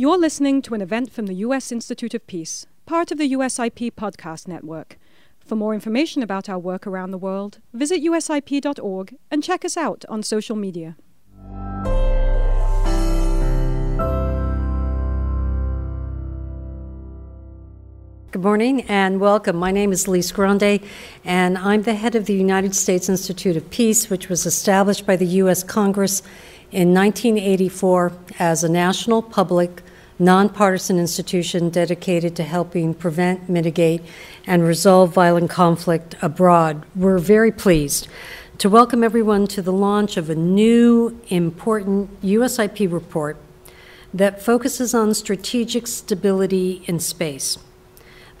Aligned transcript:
You're 0.00 0.16
listening 0.16 0.62
to 0.62 0.74
an 0.74 0.80
event 0.80 1.10
from 1.10 1.26
the 1.26 1.34
U.S. 1.34 1.72
Institute 1.72 2.14
of 2.14 2.24
Peace, 2.28 2.66
part 2.86 3.10
of 3.10 3.18
the 3.18 3.32
USIP 3.32 3.94
podcast 3.94 4.46
network. 4.46 4.96
For 5.40 5.56
more 5.56 5.74
information 5.74 6.22
about 6.22 6.48
our 6.48 6.56
work 6.56 6.86
around 6.86 7.10
the 7.10 7.18
world, 7.18 7.58
visit 7.72 8.00
usip.org 8.00 9.16
and 9.28 9.42
check 9.42 9.64
us 9.64 9.76
out 9.76 10.04
on 10.08 10.22
social 10.22 10.54
media. 10.54 10.96
Good 18.30 18.42
morning 18.42 18.82
and 18.82 19.18
welcome. 19.18 19.56
My 19.56 19.72
name 19.72 19.90
is 19.90 20.06
Lise 20.06 20.30
Grande, 20.30 20.78
and 21.24 21.58
I'm 21.58 21.82
the 21.82 21.94
head 21.94 22.14
of 22.14 22.26
the 22.26 22.34
United 22.34 22.76
States 22.76 23.08
Institute 23.08 23.56
of 23.56 23.68
Peace, 23.70 24.08
which 24.08 24.28
was 24.28 24.46
established 24.46 25.06
by 25.06 25.16
the 25.16 25.26
U.S. 25.42 25.64
Congress 25.64 26.22
in 26.70 26.94
1984 26.94 28.12
as 28.38 28.62
a 28.62 28.68
national, 28.68 29.22
public, 29.22 29.82
nonpartisan 30.18 30.98
institution 30.98 31.70
dedicated 31.70 32.34
to 32.36 32.42
helping 32.42 32.92
prevent, 32.94 33.48
mitigate, 33.48 34.02
and 34.46 34.64
resolve 34.64 35.12
violent 35.12 35.50
conflict 35.50 36.16
abroad. 36.20 36.84
We're 36.96 37.18
very 37.18 37.52
pleased 37.52 38.08
to 38.58 38.68
welcome 38.68 39.04
everyone 39.04 39.46
to 39.46 39.62
the 39.62 39.72
launch 39.72 40.16
of 40.16 40.28
a 40.28 40.34
new, 40.34 41.20
important 41.28 42.20
USIP 42.22 42.90
report 42.92 43.36
that 44.12 44.42
focuses 44.42 44.94
on 44.94 45.14
strategic 45.14 45.86
stability 45.86 46.82
in 46.86 46.98
space. 46.98 47.58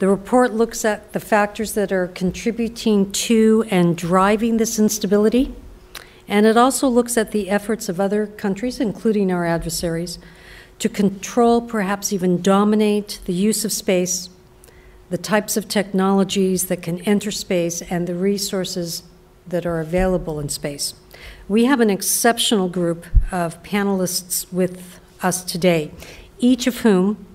The 0.00 0.08
report 0.08 0.52
looks 0.52 0.84
at 0.84 1.12
the 1.12 1.20
factors 1.20 1.74
that 1.74 1.92
are 1.92 2.08
contributing 2.08 3.12
to 3.12 3.64
and 3.70 3.96
driving 3.96 4.56
this 4.56 4.78
instability, 4.78 5.54
and 6.26 6.46
it 6.46 6.56
also 6.56 6.88
looks 6.88 7.16
at 7.16 7.30
the 7.30 7.48
efforts 7.48 7.88
of 7.88 8.00
other 8.00 8.26
countries, 8.26 8.80
including 8.80 9.30
our 9.30 9.44
adversaries, 9.44 10.18
to 10.78 10.88
control, 10.88 11.60
perhaps 11.60 12.12
even 12.12 12.40
dominate, 12.40 13.20
the 13.24 13.32
use 13.32 13.64
of 13.64 13.72
space, 13.72 14.30
the 15.10 15.18
types 15.18 15.56
of 15.56 15.68
technologies 15.68 16.66
that 16.66 16.82
can 16.82 17.00
enter 17.00 17.30
space, 17.30 17.82
and 17.82 18.06
the 18.06 18.14
resources 18.14 19.02
that 19.46 19.66
are 19.66 19.80
available 19.80 20.38
in 20.38 20.48
space. 20.48 20.94
We 21.48 21.64
have 21.64 21.80
an 21.80 21.90
exceptional 21.90 22.68
group 22.68 23.06
of 23.32 23.62
panelists 23.62 24.52
with 24.52 25.00
us 25.22 25.42
today, 25.42 25.90
each 26.38 26.66
of 26.66 26.78
whom 26.78 27.26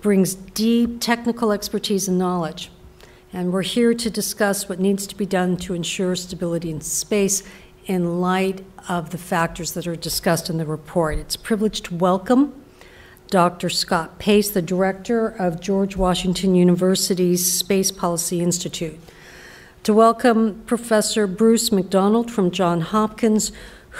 brings 0.00 0.34
deep 0.34 1.00
technical 1.00 1.52
expertise 1.52 2.06
and 2.08 2.18
knowledge. 2.18 2.70
And 3.32 3.52
we're 3.52 3.62
here 3.62 3.94
to 3.94 4.10
discuss 4.10 4.68
what 4.68 4.78
needs 4.78 5.06
to 5.06 5.16
be 5.16 5.24
done 5.24 5.56
to 5.58 5.74
ensure 5.74 6.14
stability 6.14 6.70
in 6.70 6.82
space 6.82 7.42
in 7.86 8.20
light 8.20 8.64
of 8.88 9.10
the 9.10 9.18
factors 9.18 9.72
that 9.72 9.86
are 9.86 9.96
discussed 9.96 10.50
in 10.50 10.58
the 10.58 10.66
report. 10.66 11.18
It's 11.18 11.34
a 11.34 11.38
privilege 11.38 11.80
to 11.82 11.94
welcome 11.94 12.61
Dr. 13.32 13.70
Scott 13.70 14.18
Pace, 14.18 14.50
the 14.50 14.60
director 14.60 15.26
of 15.26 15.58
George 15.58 15.96
Washington 15.96 16.54
University's 16.54 17.50
Space 17.50 17.90
Policy 17.90 18.42
Institute. 18.42 19.00
To 19.84 19.94
welcome 19.94 20.62
Professor 20.66 21.26
Bruce 21.26 21.72
MacDonald 21.72 22.30
from 22.30 22.50
Johns 22.50 22.88
Hopkins, 22.88 23.50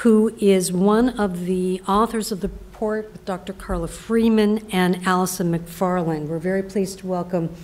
who 0.03 0.37
is 0.39 0.71
one 0.71 1.19
of 1.19 1.47
the 1.47 1.81
authors 1.89 2.31
of 2.31 2.43
the 2.43 2.49
report 2.49 3.11
with 3.11 3.25
Dr. 3.25 3.55
Carla 3.55 3.89
Freeman 3.89 4.67
and 4.71 5.01
Allison 5.07 5.51
McFarland. 5.51 6.27
We're 6.27 6.39
very 6.39 6.63
pleased 6.63 6.99
to 6.99 7.07
welcome 7.07 7.55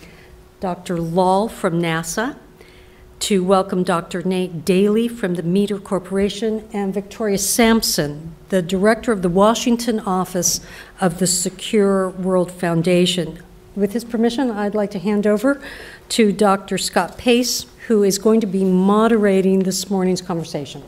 Dr. 0.61 0.99
Lal 0.99 1.49
from 1.49 1.83
NASA, 1.83 2.39
to 3.21 3.43
welcome 3.43 3.83
Dr. 3.83 4.23
Nate 4.23 4.65
Daly 4.65 5.09
from 5.09 5.35
the 5.35 5.43
MITRE 5.43 5.81
Corporation, 5.81 6.69
and 6.73 6.95
Victoria 6.95 7.39
Samson, 7.39 8.35
the 8.49 8.63
director 8.63 9.13
of 9.13 9.23
the 9.23 9.29
Washington 9.29 10.01
office 10.01 10.61
of 11.01 11.19
the 11.19 11.27
Secure 11.27 12.11
World 12.11 12.53
Foundation. 12.53 13.43
With 13.75 13.93
his 13.93 14.05
permission, 14.05 14.51
I'd 14.51 14.75
like 14.75 14.91
to 14.93 14.99
hand 14.99 15.27
over 15.27 15.61
to 16.11 16.33
Dr. 16.33 16.79
Scott 16.79 17.19
Pace, 17.19 17.67
who 17.89 18.03
is 18.03 18.19
going 18.19 18.41
to 18.41 18.47
be 18.47 18.65
moderating 18.65 19.61
this 19.61 19.91
morning's 19.91 20.23
conversation. 20.23 20.83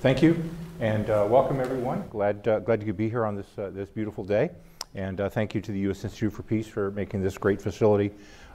Thank 0.00 0.22
you. 0.22 0.42
And 0.80 1.08
uh, 1.10 1.26
welcome, 1.30 1.60
everyone. 1.60 2.04
Glad, 2.10 2.46
uh, 2.48 2.58
glad 2.58 2.80
you 2.80 2.86
could 2.86 2.96
be 2.96 3.08
here 3.08 3.24
on 3.24 3.36
this, 3.36 3.46
uh, 3.56 3.70
this 3.70 3.88
beautiful 3.88 4.24
day. 4.24 4.50
And 4.94 5.20
uh, 5.20 5.28
thank 5.28 5.54
you 5.54 5.60
to 5.60 5.72
the 5.72 5.78
U.S. 5.80 6.04
Institute 6.04 6.32
for 6.32 6.42
Peace 6.42 6.66
for 6.66 6.90
making 6.90 7.22
this 7.22 7.38
great 7.38 7.62
facility 7.62 8.10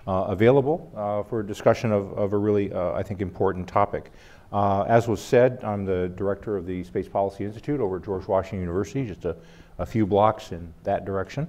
available 0.08 0.92
uh, 0.96 1.24
for 1.24 1.44
discussion 1.44 1.92
of, 1.92 2.12
of 2.18 2.34
a 2.34 2.38
really, 2.38 2.74
I 2.74 3.04
think, 3.04 3.22
important 3.22 3.68
topic. 3.68 4.12
as 4.54 5.08
was 5.08 5.22
said, 5.22 5.60
I'm 5.64 5.86
the 5.86 6.10
director 6.16 6.58
of 6.58 6.66
the 6.66 6.84
Space 6.84 7.08
Policy 7.08 7.44
Institute 7.44 7.80
over 7.80 7.98
at 7.98 8.06
George 8.06 8.28
Washington 8.28 8.62
University, 8.62 9.06
just 9.06 9.26
a, 9.26 9.36
a 9.78 9.86
few 9.86 10.06
blocks 10.06 10.52
in 10.52 10.74
that 10.84 11.06
direction. 11.06 11.48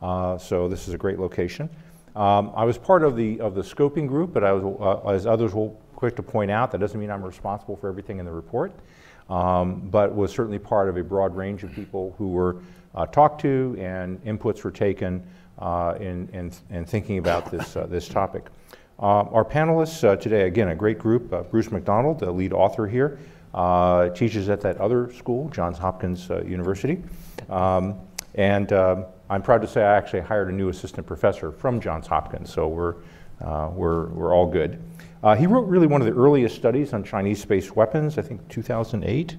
so 0.00 0.68
this 0.68 0.88
is 0.88 0.94
a 0.94 0.98
great 0.98 1.18
location. 1.18 1.68
Um, 2.16 2.52
I 2.56 2.64
was 2.64 2.76
part 2.76 3.04
of 3.04 3.16
the, 3.16 3.40
of 3.40 3.54
the 3.54 3.62
scoping 3.62 4.08
group, 4.08 4.32
but 4.32 4.42
I 4.42 4.52
was, 4.52 5.14
as 5.14 5.26
others 5.26 5.54
will 5.54 5.80
quick 5.94 6.16
to 6.16 6.22
point 6.22 6.50
out, 6.50 6.72
that 6.72 6.78
doesn't 6.78 6.98
mean 6.98 7.10
I'm 7.10 7.22
responsible 7.22 7.76
for 7.76 7.88
everything 7.88 8.18
in 8.18 8.24
the 8.24 8.32
report 8.32 8.72
um, 9.30 9.88
but 9.90 10.14
was 10.14 10.32
certainly 10.32 10.58
part 10.58 10.88
of 10.88 10.96
a 10.96 11.04
broad 11.04 11.34
range 11.34 11.62
of 11.62 11.72
people 11.72 12.14
who 12.18 12.28
were 12.28 12.56
uh, 12.94 13.06
talked 13.06 13.40
to 13.40 13.76
and 13.78 14.22
inputs 14.24 14.64
were 14.64 14.72
taken 14.72 15.22
uh, 15.22 15.22
in, 16.00 16.28
in, 16.32 16.52
in, 16.70 16.84
thinking 16.84 17.18
about 17.18 17.50
this, 17.50 17.76
uh, 17.76 17.86
this 17.86 18.08
topic. 18.08 18.46
Uh, 18.98 19.22
our 19.32 19.44
panelists 19.44 20.04
uh, 20.04 20.16
today, 20.16 20.46
again, 20.46 20.68
a 20.68 20.74
great 20.74 20.98
group. 20.98 21.32
Uh, 21.32 21.42
Bruce 21.42 21.70
MacDonald, 21.70 22.18
the 22.18 22.30
lead 22.30 22.52
author 22.52 22.86
here, 22.86 23.18
teaches 24.14 24.48
at 24.48 24.60
that 24.60 24.76
other 24.78 25.12
school, 25.12 25.48
Johns 25.48 25.78
Hopkins 25.78 26.28
University. 26.28 27.02
Um, 27.48 27.98
and 28.34 28.72
I'm 28.72 29.42
proud 29.42 29.62
to 29.62 29.68
say 29.68 29.82
I 29.82 29.96
actually 29.96 30.20
hired 30.20 30.48
a 30.48 30.52
new 30.52 30.68
assistant 30.68 31.06
professor 31.06 31.50
from 31.50 31.80
Johns 31.80 32.06
Hopkins, 32.06 32.52
so 32.52 32.68
we're, 32.68 32.96
we're, 33.40 34.06
we're 34.08 34.34
all 34.34 34.46
good. 34.46 34.82
Uh, 35.22 35.36
he 35.36 35.46
wrote 35.46 35.66
really 35.66 35.86
one 35.86 36.00
of 36.00 36.06
the 36.06 36.14
earliest 36.14 36.56
studies 36.56 36.94
on 36.94 37.04
Chinese 37.04 37.40
space 37.40 37.76
weapons, 37.76 38.16
I 38.16 38.22
think 38.22 38.46
2008, 38.48 39.36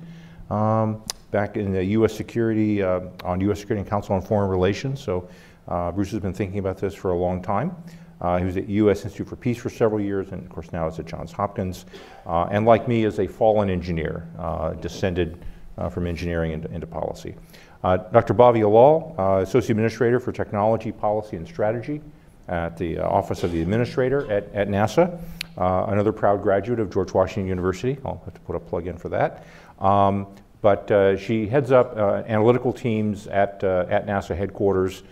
um, 0.52 1.04
back 1.32 1.58
in 1.58 1.72
the 1.72 1.84
U.S. 1.84 2.14
Security, 2.14 2.84
uh, 2.84 3.02
on 3.24 3.42
U.S. 3.42 3.62
Security 3.62 3.88
Council 3.90 4.14
on 4.14 4.22
Foreign 4.22 4.50
Relations. 4.50 5.02
So 5.02 5.28
uh, 5.68 5.92
Bruce 5.92 6.12
has 6.12 6.20
been 6.20 6.34
thinking 6.34 6.60
about 6.60 6.78
this 6.78 6.94
for 6.94 7.12
a 7.12 7.18
long 7.18 7.42
time. 7.42 7.76
Uh, 8.20 8.38
he 8.38 8.46
was 8.46 8.56
at 8.58 8.70
U.S. 8.70 9.04
Institute 9.04 9.28
for 9.28 9.36
Peace 9.36 9.58
for 9.58 9.70
several 9.70 10.00
years, 10.00 10.32
and 10.32 10.44
of 10.44 10.50
course 10.50 10.72
now 10.72 10.88
is 10.88 11.00
at 11.00 11.06
Johns 11.06 11.32
Hopkins. 11.32 11.86
Uh, 12.26 12.44
and 12.52 12.66
like 12.66 12.88
me, 12.88 13.04
is 13.04 13.20
a 13.20 13.28
fallen 13.28 13.70
engineer, 13.70 14.28
uh, 14.38 14.74
descended 14.74 15.44
from 15.90 16.06
engineering 16.06 16.52
into, 16.52 16.72
into 16.72 16.86
policy. 16.86 17.34
Dr. 17.82 18.36
Bhavya 18.36 18.72
Lal, 18.72 19.40
Associate 19.40 19.72
Administrator 19.72 20.20
for 20.20 20.32
Technology, 20.32 20.92
Policy, 20.92 21.38
and 21.38 21.48
Strategy 21.48 22.02
at 22.48 22.78
the 22.78 23.00
Office 23.00 23.44
of 23.44 23.52
the 23.52 23.64
Administrator 23.64 24.32
at, 24.32 24.54
at 24.54 24.68
NASA. 24.68 25.20
Uh, 25.58 25.86
another 25.90 26.14
proud 26.14 26.42
graduate 26.42 26.80
of 26.80 26.92
George 26.92 27.14
Washington 27.14 27.48
University. 27.48 27.98
I'll 28.06 28.22
have 28.26 28.34
to 28.34 28.40
put 28.42 28.56
a 28.56 28.60
plug 28.60 28.88
in 28.88 28.98
for 28.98 29.10
that. 29.10 29.46
Um, 29.80 30.28
but 30.62 30.90
uh, 30.92 31.18
she 31.18 31.48
heads 31.48 31.72
up 31.72 31.98
uh, 31.98 32.24
analytical 32.28 32.72
teams 32.72 33.28
at, 33.28 33.64
uh, 33.64 33.86
at 33.90 34.06
NASA 34.06 34.36
headquarters, 34.36 35.02
uh, 35.02 35.06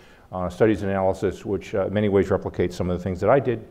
studies 0.50 0.82
and 0.82 0.90
analysis, 0.90 1.44
which 1.44 1.74
uh, 1.74 1.86
in 1.86 1.92
many 1.92 2.08
ways 2.08 2.28
replicates 2.28 2.74
some 2.74 2.90
of 2.90 2.98
the 2.98 3.02
things 3.02 3.20
that 3.20 3.30
I 3.30 3.40
did 3.40 3.66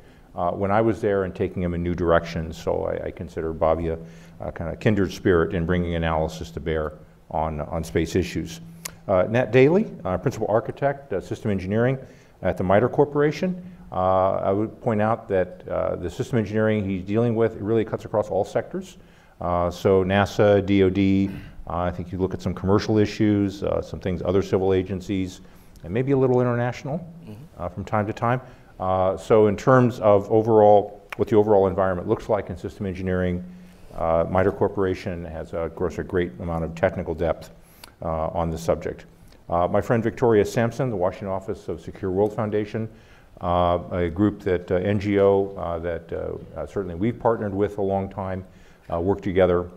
when 0.54 0.72
I 0.72 0.82
was 0.82 1.02
there 1.02 1.26
and 1.26 1.36
taking 1.36 1.62
them 1.62 1.74
in 1.74 1.84
new 1.84 1.94
directions. 1.94 2.58
So 2.58 2.86
I, 2.86 3.08
I 3.08 3.12
consider 3.12 3.54
Bhavya 3.54 4.00
a 4.40 4.52
kind 4.52 4.72
of 4.72 4.80
kindred 4.80 5.12
spirit 5.12 5.54
in 5.54 5.66
bringing 5.66 5.96
analysis 5.96 6.50
to 6.52 6.60
bear 6.60 6.94
on, 7.30 7.62
on 7.62 7.84
space 7.84 8.16
issues. 8.16 8.62
Nat 9.08 9.52
Daly, 9.52 9.86
principal 10.22 10.48
architect, 10.50 11.12
system 11.24 11.52
engineering 11.52 11.98
at 12.42 12.58
the 12.58 12.64
MITRE 12.64 12.90
Corporation. 12.90 13.62
Uh, 13.92 14.36
I 14.36 14.52
would 14.52 14.80
point 14.82 15.02
out 15.02 15.28
that 15.30 15.68
uh, 15.68 15.96
the 15.96 16.10
system 16.10 16.38
engineering 16.38 16.88
he's 16.88 17.04
dealing 17.04 17.36
with 17.36 17.56
really 17.56 17.84
cuts 17.84 18.06
across 18.06 18.30
all 18.30 18.46
sectors. 18.46 18.98
Uh, 19.42 19.72
so 19.72 20.04
NASA, 20.04 20.62
DoD, 20.62 21.34
I 21.68 21.90
think 21.92 22.12
you 22.12 22.18
look 22.18 22.34
at 22.34 22.42
some 22.42 22.54
commercial 22.54 22.98
issues, 22.98 23.64
some 23.82 24.00
things 24.00 24.22
other 24.24 24.42
civil 24.42 24.74
agencies, 24.74 25.42
and 25.84 25.94
maybe 25.94 26.12
a 26.12 26.18
little 26.18 26.42
international 26.42 27.06
mm-hmm. 27.26 27.74
from 27.74 27.86
time 27.86 28.06
to 28.08 28.14
time. 28.14 28.42
so 29.18 29.48
in 29.48 29.56
terms 29.56 30.00
of 30.00 30.30
overall, 30.32 31.02
what 31.18 31.28
the 31.28 31.36
overall 31.36 31.68
environment 31.68 32.08
looks 32.08 32.30
like 32.30 32.50
in 32.50 32.58
system 32.58 32.86
engineering, 32.86 33.44
uh, 33.96 34.26
MITRE 34.30 34.52
Corporation 34.54 35.26
has, 35.26 35.54
of 35.54 35.76
course, 35.76 35.98
a 35.98 36.04
great 36.04 36.32
amount 36.40 36.64
of 36.64 36.76
technical 36.76 37.14
depth 37.14 37.52
uh, 38.02 38.28
on 38.28 38.50
the 38.50 38.58
subject. 38.58 39.06
Uh, 39.50 39.68
my 39.68 39.82
friend 39.82 40.04
Victoria 40.04 40.46
Samson, 40.46 40.90
the 40.90 40.96
Washington 40.96 41.28
office 41.28 41.68
of 41.68 41.82
Secure 41.82 42.12
World 42.12 42.34
Foundation, 42.34 42.88
uh, 43.42 43.80
a 43.92 44.10
group 44.10 44.42
that 44.42 44.72
uh, 44.72 44.80
NGO 44.80 45.58
uh, 45.58 45.80
that 45.80 46.70
certainly 46.70 46.96
we've 46.96 47.20
partnered 47.20 47.54
with 47.54 47.78
a 47.78 47.82
long 47.82 48.10
time, 48.10 48.46
work 48.90 49.22
together 49.22 49.70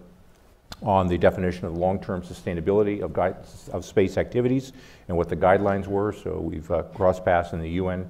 on 0.83 1.07
the 1.07 1.17
definition 1.19 1.67
of 1.67 1.77
long-term 1.77 2.23
sustainability 2.23 3.03
of, 3.03 3.17
of 3.73 3.85
space 3.85 4.17
activities 4.19 4.73
and 5.09 5.17
what 5.17 5.29
the 5.29 5.37
guidelines 5.37 5.87
were. 5.87 6.13
So 6.13 6.41
we've 6.41 6.71
crossed 6.95 7.25
paths 7.25 7.53
in 7.53 7.61
the 7.61 7.71
UN 7.71 8.09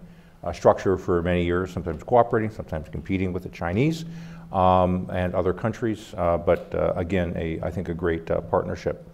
structure 0.52 0.96
for 0.96 1.22
many 1.22 1.44
years, 1.44 1.72
sometimes 1.72 2.02
cooperating, 2.02 2.50
sometimes 2.50 2.88
competing 2.88 3.32
with 3.32 3.42
the 3.42 3.48
Chinese 3.50 4.04
um, 4.52 5.08
and 5.12 5.34
other 5.34 5.52
countries. 5.52 6.12
but 6.16 6.69
again, 6.96 7.34
a, 7.36 7.60
I 7.62 7.70
think 7.70 7.88
a 7.88 7.94
great 7.94 8.26
partnership. 8.50 9.06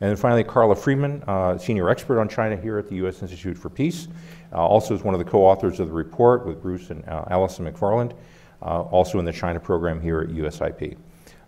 And 0.00 0.08
then 0.08 0.16
finally, 0.16 0.44
Carla 0.44 0.74
Freeman, 0.74 1.22
uh, 1.26 1.58
senior 1.58 1.90
expert 1.90 2.18
on 2.20 2.28
China 2.28 2.56
here 2.56 2.78
at 2.78 2.88
the 2.88 2.96
U.S. 2.96 3.20
Institute 3.20 3.58
for 3.58 3.68
Peace, 3.68 4.08
uh, 4.52 4.56
also 4.56 4.94
is 4.94 5.02
one 5.02 5.14
of 5.14 5.18
the 5.18 5.30
co-authors 5.30 5.78
of 5.78 5.88
the 5.88 5.92
report 5.92 6.46
with 6.46 6.62
Bruce 6.62 6.88
and 6.88 7.06
uh, 7.06 7.24
Allison 7.28 7.70
McFarland, 7.70 8.14
uh, 8.62 8.80
also 8.82 9.18
in 9.18 9.26
the 9.26 9.32
China 9.32 9.60
program 9.60 10.00
here 10.00 10.22
at 10.22 10.28
USIP. 10.28 10.96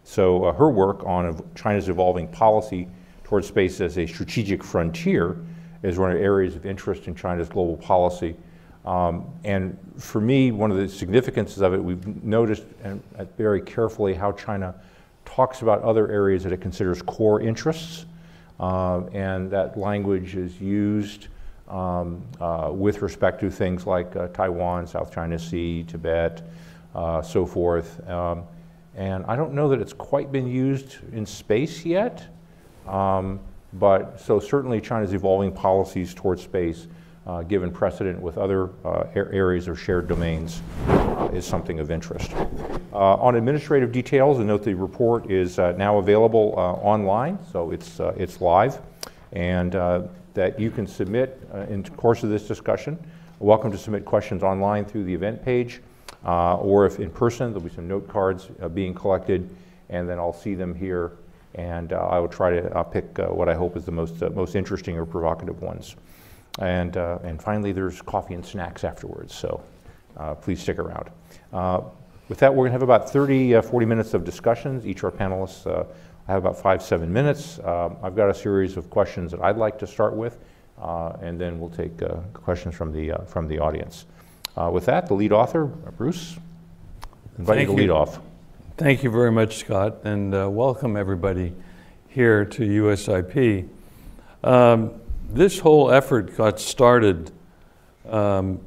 So 0.04 0.44
uh, 0.44 0.52
her 0.52 0.70
work 0.70 1.04
on 1.04 1.42
China's 1.54 1.88
evolving 1.88 2.28
policy 2.28 2.88
towards 3.24 3.46
space 3.46 3.80
as 3.80 3.98
a 3.98 4.06
strategic 4.06 4.62
frontier 4.62 5.38
is 5.82 5.98
one 5.98 6.10
of 6.10 6.18
the 6.18 6.22
areas 6.22 6.54
of 6.56 6.66
interest 6.66 7.06
in 7.06 7.14
China's 7.14 7.48
global 7.48 7.76
policy. 7.76 8.36
Um, 8.84 9.26
and 9.44 9.78
for 9.96 10.20
me, 10.20 10.50
one 10.50 10.70
of 10.70 10.76
the 10.76 10.88
significances 10.88 11.62
of 11.62 11.72
it, 11.72 11.82
we've 11.82 12.06
noticed 12.24 12.64
and, 12.82 13.02
very 13.36 13.60
carefully 13.60 14.14
how 14.14 14.32
China 14.32 14.74
talks 15.24 15.62
about 15.62 15.82
other 15.82 16.10
areas 16.10 16.42
that 16.42 16.52
it 16.52 16.60
considers 16.60 17.00
core 17.02 17.40
interests 17.40 18.06
uh, 18.58 19.02
and 19.12 19.50
that 19.50 19.78
language 19.78 20.34
is 20.34 20.60
used 20.60 21.28
um, 21.68 22.22
uh, 22.40 22.70
with 22.72 23.02
respect 23.02 23.40
to 23.40 23.50
things 23.50 23.86
like 23.86 24.14
uh, 24.16 24.28
Taiwan, 24.28 24.86
South 24.86 25.12
China 25.12 25.38
Sea, 25.38 25.84
Tibet, 25.84 26.42
uh, 26.94 27.22
so 27.22 27.46
forth. 27.46 28.06
Um, 28.08 28.44
and 28.94 29.24
I 29.26 29.36
don't 29.36 29.54
know 29.54 29.68
that 29.70 29.80
it's 29.80 29.92
quite 29.92 30.30
been 30.30 30.46
used 30.46 30.98
in 31.12 31.24
space 31.24 31.84
yet, 31.84 32.26
um, 32.86 33.40
but 33.74 34.20
so 34.20 34.38
certainly 34.38 34.80
China's 34.80 35.14
evolving 35.14 35.52
policies 35.52 36.12
towards 36.12 36.42
space, 36.42 36.88
uh, 37.26 37.42
given 37.42 37.70
precedent 37.70 38.20
with 38.20 38.36
other 38.36 38.70
uh, 38.84 39.04
areas 39.14 39.68
of 39.68 39.80
shared 39.80 40.08
domains, 40.08 40.60
is 41.32 41.46
something 41.46 41.80
of 41.80 41.90
interest. 41.90 42.32
Uh, 42.92 43.14
on 43.14 43.36
administrative 43.36 43.92
details, 43.92 44.38
I 44.38 44.42
note 44.42 44.62
the 44.62 44.74
report 44.74 45.30
is 45.30 45.58
uh, 45.58 45.72
now 45.72 45.98
available 45.98 46.54
uh, 46.56 46.60
online, 46.60 47.38
so 47.50 47.70
it's, 47.70 48.00
uh, 48.00 48.12
it's 48.16 48.40
live, 48.40 48.80
and 49.32 49.72
that 50.34 50.58
you 50.58 50.70
can 50.70 50.86
submit 50.86 51.40
in 51.68 51.82
the 51.82 51.90
course 51.90 52.22
of 52.22 52.30
this 52.30 52.48
discussion. 52.48 52.98
Welcome 53.38 53.70
to 53.72 53.78
submit 53.78 54.04
questions 54.04 54.42
online 54.42 54.84
through 54.84 55.04
the 55.04 55.14
event 55.14 55.44
page, 55.44 55.80
or 56.24 56.86
if 56.86 57.00
in 57.00 57.10
person, 57.10 57.52
there'll 57.52 57.68
be 57.68 57.74
some 57.74 57.88
note 57.88 58.08
cards 58.08 58.48
being 58.74 58.94
collected, 58.94 59.48
and 59.88 60.08
then 60.08 60.18
I'll 60.18 60.32
see 60.32 60.54
them 60.54 60.74
here, 60.74 61.12
and 61.54 61.92
I 61.92 62.18
will 62.18 62.28
try 62.28 62.50
to 62.58 62.84
pick 62.90 63.18
what 63.18 63.48
I 63.48 63.54
hope 63.54 63.76
is 63.76 63.84
the 63.84 63.92
most, 63.92 64.20
most 64.32 64.54
interesting 64.54 64.98
or 64.98 65.06
provocative 65.06 65.60
ones. 65.62 65.96
And, 66.58 66.96
and 66.96 67.42
finally, 67.42 67.72
there's 67.72 68.02
coffee 68.02 68.34
and 68.34 68.44
snacks 68.44 68.84
afterwards, 68.84 69.34
so 69.34 69.62
please 70.40 70.60
stick 70.60 70.78
around. 70.78 71.10
With 72.32 72.38
that, 72.38 72.50
we're 72.54 72.68
going 72.68 72.70
to 72.70 72.72
have 72.72 72.82
about 72.82 73.10
30, 73.10 73.56
uh, 73.56 73.62
40 73.62 73.84
minutes 73.84 74.14
of 74.14 74.24
discussions. 74.24 74.86
Each 74.86 75.02
of 75.02 75.04
our 75.04 75.10
panelists 75.10 75.66
uh, 75.66 75.84
have 76.28 76.38
about 76.38 76.58
five, 76.58 76.82
seven 76.82 77.12
minutes. 77.12 77.58
Um, 77.58 77.98
I've 78.02 78.16
got 78.16 78.30
a 78.30 78.34
series 78.34 78.78
of 78.78 78.88
questions 78.88 79.32
that 79.32 79.42
I'd 79.42 79.58
like 79.58 79.78
to 79.80 79.86
start 79.86 80.14
with, 80.14 80.38
uh, 80.80 81.16
and 81.20 81.38
then 81.38 81.60
we'll 81.60 81.68
take 81.68 82.00
uh, 82.00 82.20
questions 82.32 82.74
from 82.74 82.90
the, 82.90 83.12
uh, 83.12 83.18
from 83.24 83.48
the 83.48 83.58
audience. 83.58 84.06
Uh, 84.56 84.70
with 84.70 84.86
that, 84.86 85.06
the 85.06 85.14
lead 85.14 85.32
author, 85.32 85.64
Bruce, 85.64 86.36
invite 87.38 87.56
Thank 87.56 87.68
you 87.70 87.76
to 87.76 87.82
lead 87.82 87.90
off. 87.90 88.20
Thank 88.76 89.02
you 89.02 89.10
very 89.10 89.32
much, 89.32 89.56
Scott, 89.58 90.04
and 90.04 90.32
welcome 90.54 90.96
everybody 90.96 91.54
here 92.08 92.44
to 92.44 92.62
USIP. 92.62 93.68
Um, 94.44 94.92
this 95.30 95.60
whole 95.60 95.90
effort 95.90 96.36
got 96.36 96.60
started 96.60 97.30
um, 98.08 98.60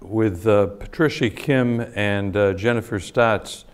with 0.00 0.46
uh, 0.46 0.66
Patricia 0.66 1.30
Kim 1.30 1.80
and 1.94 2.36
uh, 2.36 2.54
Jennifer 2.54 2.98
Staats 2.98 3.64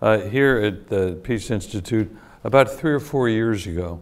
uh, 0.00 0.18
here 0.18 0.58
at 0.58 0.88
the 0.88 1.18
Peace 1.22 1.50
Institute 1.50 2.16
about 2.44 2.70
three 2.70 2.92
or 2.92 3.00
four 3.00 3.28
years 3.28 3.66
ago. 3.66 4.00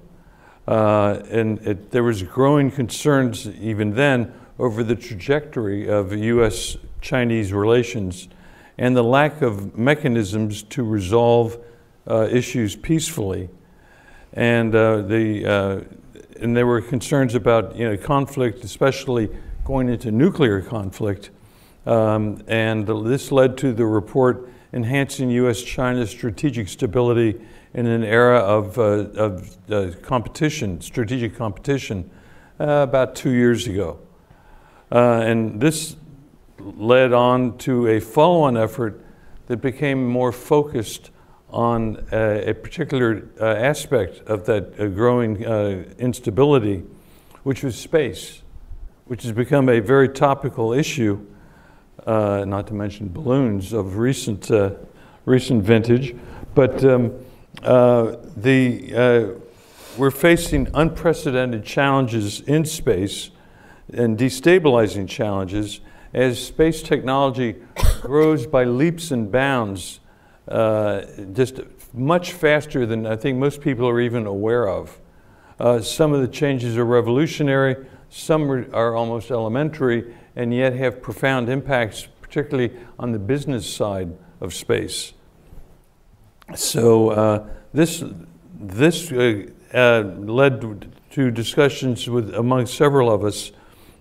Uh, 0.68 1.22
and 1.30 1.58
it, 1.66 1.90
there 1.90 2.04
was 2.04 2.22
growing 2.22 2.70
concerns 2.70 3.48
even 3.48 3.94
then 3.94 4.32
over 4.60 4.84
the 4.84 4.94
trajectory 4.94 5.88
of 5.88 6.12
U.S. 6.12 6.76
Chinese 7.00 7.52
relations 7.52 8.28
and 8.76 8.94
the 8.96 9.02
lack 9.02 9.40
of 9.42 9.76
mechanisms 9.76 10.62
to 10.64 10.82
resolve 10.82 11.58
uh, 12.08 12.28
issues 12.30 12.76
peacefully. 12.76 13.48
And, 14.34 14.74
uh, 14.74 15.02
the, 15.02 15.86
and 16.40 16.56
there 16.56 16.66
were 16.66 16.80
concerns 16.82 17.34
about 17.34 17.74
you 17.74 17.88
know, 17.88 17.96
conflict, 17.96 18.62
especially 18.62 19.30
going 19.64 19.88
into 19.88 20.10
nuclear 20.10 20.60
conflict, 20.60 21.30
um, 21.86 22.42
and 22.46 22.86
this 22.86 23.32
led 23.32 23.56
to 23.58 23.72
the 23.72 23.86
report 23.86 24.48
Enhancing 24.72 25.30
U.S. 25.30 25.62
China 25.62 26.06
Strategic 26.06 26.68
Stability 26.68 27.40
in 27.74 27.86
an 27.86 28.04
Era 28.04 28.38
of, 28.38 28.78
uh, 28.78 28.82
of 28.82 29.56
uh, 29.72 29.90
Competition, 30.02 30.80
Strategic 30.80 31.34
Competition, 31.34 32.10
uh, 32.60 32.64
about 32.88 33.16
two 33.16 33.30
years 33.30 33.66
ago. 33.66 33.98
Uh, 34.92 35.22
and 35.24 35.60
this 35.60 35.96
led 36.58 37.12
on 37.12 37.56
to 37.58 37.86
a 37.86 38.00
follow 38.00 38.40
on 38.40 38.56
effort 38.56 39.04
that 39.46 39.58
became 39.58 40.06
more 40.06 40.32
focused 40.32 41.10
on 41.50 41.96
uh, 42.12 42.42
a 42.44 42.54
particular 42.54 43.28
uh, 43.40 43.44
aspect 43.44 44.20
of 44.28 44.46
that 44.46 44.76
growing 44.94 45.42
instability, 45.98 46.82
which 47.42 47.62
was 47.62 47.76
space, 47.76 48.42
which 49.06 49.22
has 49.22 49.32
become 49.32 49.68
a 49.68 49.80
very 49.80 50.08
topical 50.08 50.72
issue 50.72 51.26
uh, 52.06 52.44
not 52.46 52.66
to 52.68 52.74
mention 52.74 53.08
balloons 53.08 53.72
of 53.72 53.98
recent, 53.98 54.50
uh, 54.50 54.70
recent 55.24 55.62
vintage. 55.62 56.14
But 56.54 56.84
um, 56.84 57.12
uh, 57.62 58.16
the, 58.36 58.94
uh, 58.94 59.40
we're 59.98 60.10
facing 60.10 60.68
unprecedented 60.74 61.64
challenges 61.64 62.40
in 62.40 62.64
space 62.64 63.30
and 63.92 64.18
destabilizing 64.18 65.08
challenges 65.08 65.80
as 66.12 66.44
space 66.44 66.82
technology 66.82 67.56
grows 68.00 68.46
by 68.46 68.64
leaps 68.64 69.10
and 69.10 69.30
bounds, 69.30 70.00
uh, 70.48 71.02
just 71.32 71.60
much 71.92 72.32
faster 72.32 72.86
than 72.86 73.06
I 73.06 73.16
think 73.16 73.38
most 73.38 73.60
people 73.60 73.88
are 73.88 74.00
even 74.00 74.26
aware 74.26 74.68
of. 74.68 75.00
Uh, 75.58 75.80
some 75.80 76.12
of 76.12 76.20
the 76.20 76.28
changes 76.28 76.76
are 76.76 76.84
revolutionary, 76.84 77.76
some 78.08 78.50
are, 78.50 78.74
are 78.74 78.96
almost 78.96 79.30
elementary, 79.30 80.14
and 80.34 80.54
yet 80.54 80.72
have 80.74 81.02
profound 81.02 81.48
impacts, 81.48 82.08
particularly 82.20 82.72
on 82.98 83.12
the 83.12 83.18
business 83.18 83.72
side 83.72 84.16
of 84.40 84.54
space. 84.54 85.12
So 86.54 87.10
uh, 87.10 87.48
this, 87.72 88.02
this 88.58 89.12
uh, 89.12 89.46
uh, 89.72 90.02
led 90.18 90.90
to 91.10 91.30
discussions 91.30 92.08
with, 92.08 92.34
among 92.34 92.66
several 92.66 93.12
of 93.12 93.24
us 93.24 93.52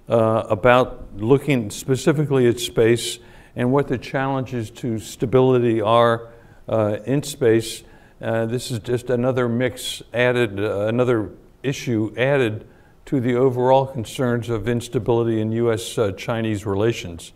uh, 0.09 0.43
about 0.49 1.07
looking 1.17 1.69
specifically 1.69 2.47
at 2.47 2.59
space 2.59 3.19
and 3.55 3.71
what 3.71 3.87
the 3.87 3.97
challenges 3.97 4.69
to 4.71 4.99
stability 4.99 5.81
are 5.81 6.29
uh, 6.67 6.97
in 7.05 7.23
space. 7.23 7.83
Uh, 8.21 8.45
this 8.45 8.71
is 8.71 8.79
just 8.79 9.09
another 9.09 9.47
mix 9.47 10.01
added, 10.13 10.59
another 10.59 11.31
issue 11.63 12.13
added 12.17 12.65
to 13.05 13.19
the 13.19 13.35
overall 13.35 13.85
concerns 13.85 14.49
of 14.49 14.67
instability 14.67 15.41
in 15.41 15.51
U.S. 15.53 15.97
Uh, 15.97 16.11
Chinese 16.11 16.65
relations. 16.65 17.31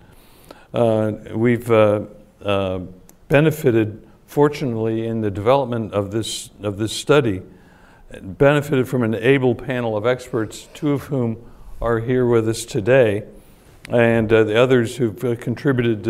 Uh, 0.73 1.13
we've 1.35 1.69
uh, 1.71 2.01
uh, 2.43 2.79
benefited, 3.27 4.07
fortunately, 4.25 5.07
in 5.07 5.21
the 5.21 5.31
development 5.31 5.93
of 5.93 6.11
this, 6.11 6.49
of 6.61 6.77
this 6.77 6.91
study, 6.91 7.41
benefited 8.21 8.87
from 8.87 9.03
an 9.03 9.15
able 9.15 9.55
panel 9.55 9.97
of 9.97 10.05
experts, 10.05 10.67
two 10.73 10.91
of 10.91 11.03
whom 11.03 11.43
are 11.83 11.99
here 11.99 12.25
with 12.25 12.47
us 12.47 12.63
today, 12.63 13.25
and 13.89 14.31
uh, 14.31 14.45
the 14.45 14.57
others 14.57 14.95
who've 14.95 15.21
uh, 15.25 15.35
contributed 15.35 16.07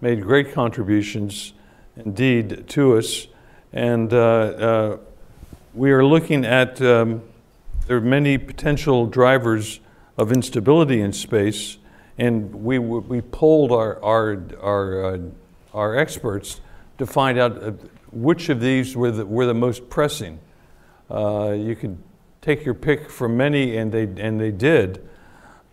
made 0.00 0.22
great 0.22 0.54
contributions 0.54 1.52
indeed 1.94 2.66
to 2.68 2.96
us. 2.96 3.26
And 3.70 4.10
we 5.74 5.90
are 5.92 6.02
looking 6.02 6.46
at 6.46 6.80
um, 6.80 7.20
there 7.86 7.98
are 7.98 8.00
many 8.00 8.38
potential 8.38 9.04
drivers 9.04 9.80
of 10.16 10.32
instability 10.32 11.02
in 11.02 11.12
space, 11.12 11.76
and 12.16 12.54
we, 12.54 12.78
we 12.78 13.20
polled 13.20 13.72
our, 13.72 14.02
our, 14.02 14.42
our, 14.58 15.04
uh, 15.04 15.18
our 15.74 15.98
experts 15.98 16.62
to 16.96 17.04
find 17.06 17.38
out 17.38 17.62
uh, 17.62 17.72
which 18.10 18.48
of 18.48 18.62
these 18.62 18.96
were 18.96 19.10
the, 19.10 19.26
were 19.26 19.44
the 19.44 19.52
most 19.52 19.90
pressing. 19.90 20.40
Uh, 21.10 21.50
you 21.50 21.76
could 21.76 21.98
take 22.40 22.64
your 22.64 22.74
pick 22.74 23.10
from 23.10 23.36
many, 23.36 23.76
and 23.76 23.92
they, 23.92 24.04
and 24.04 24.40
they 24.40 24.50
did, 24.50 25.06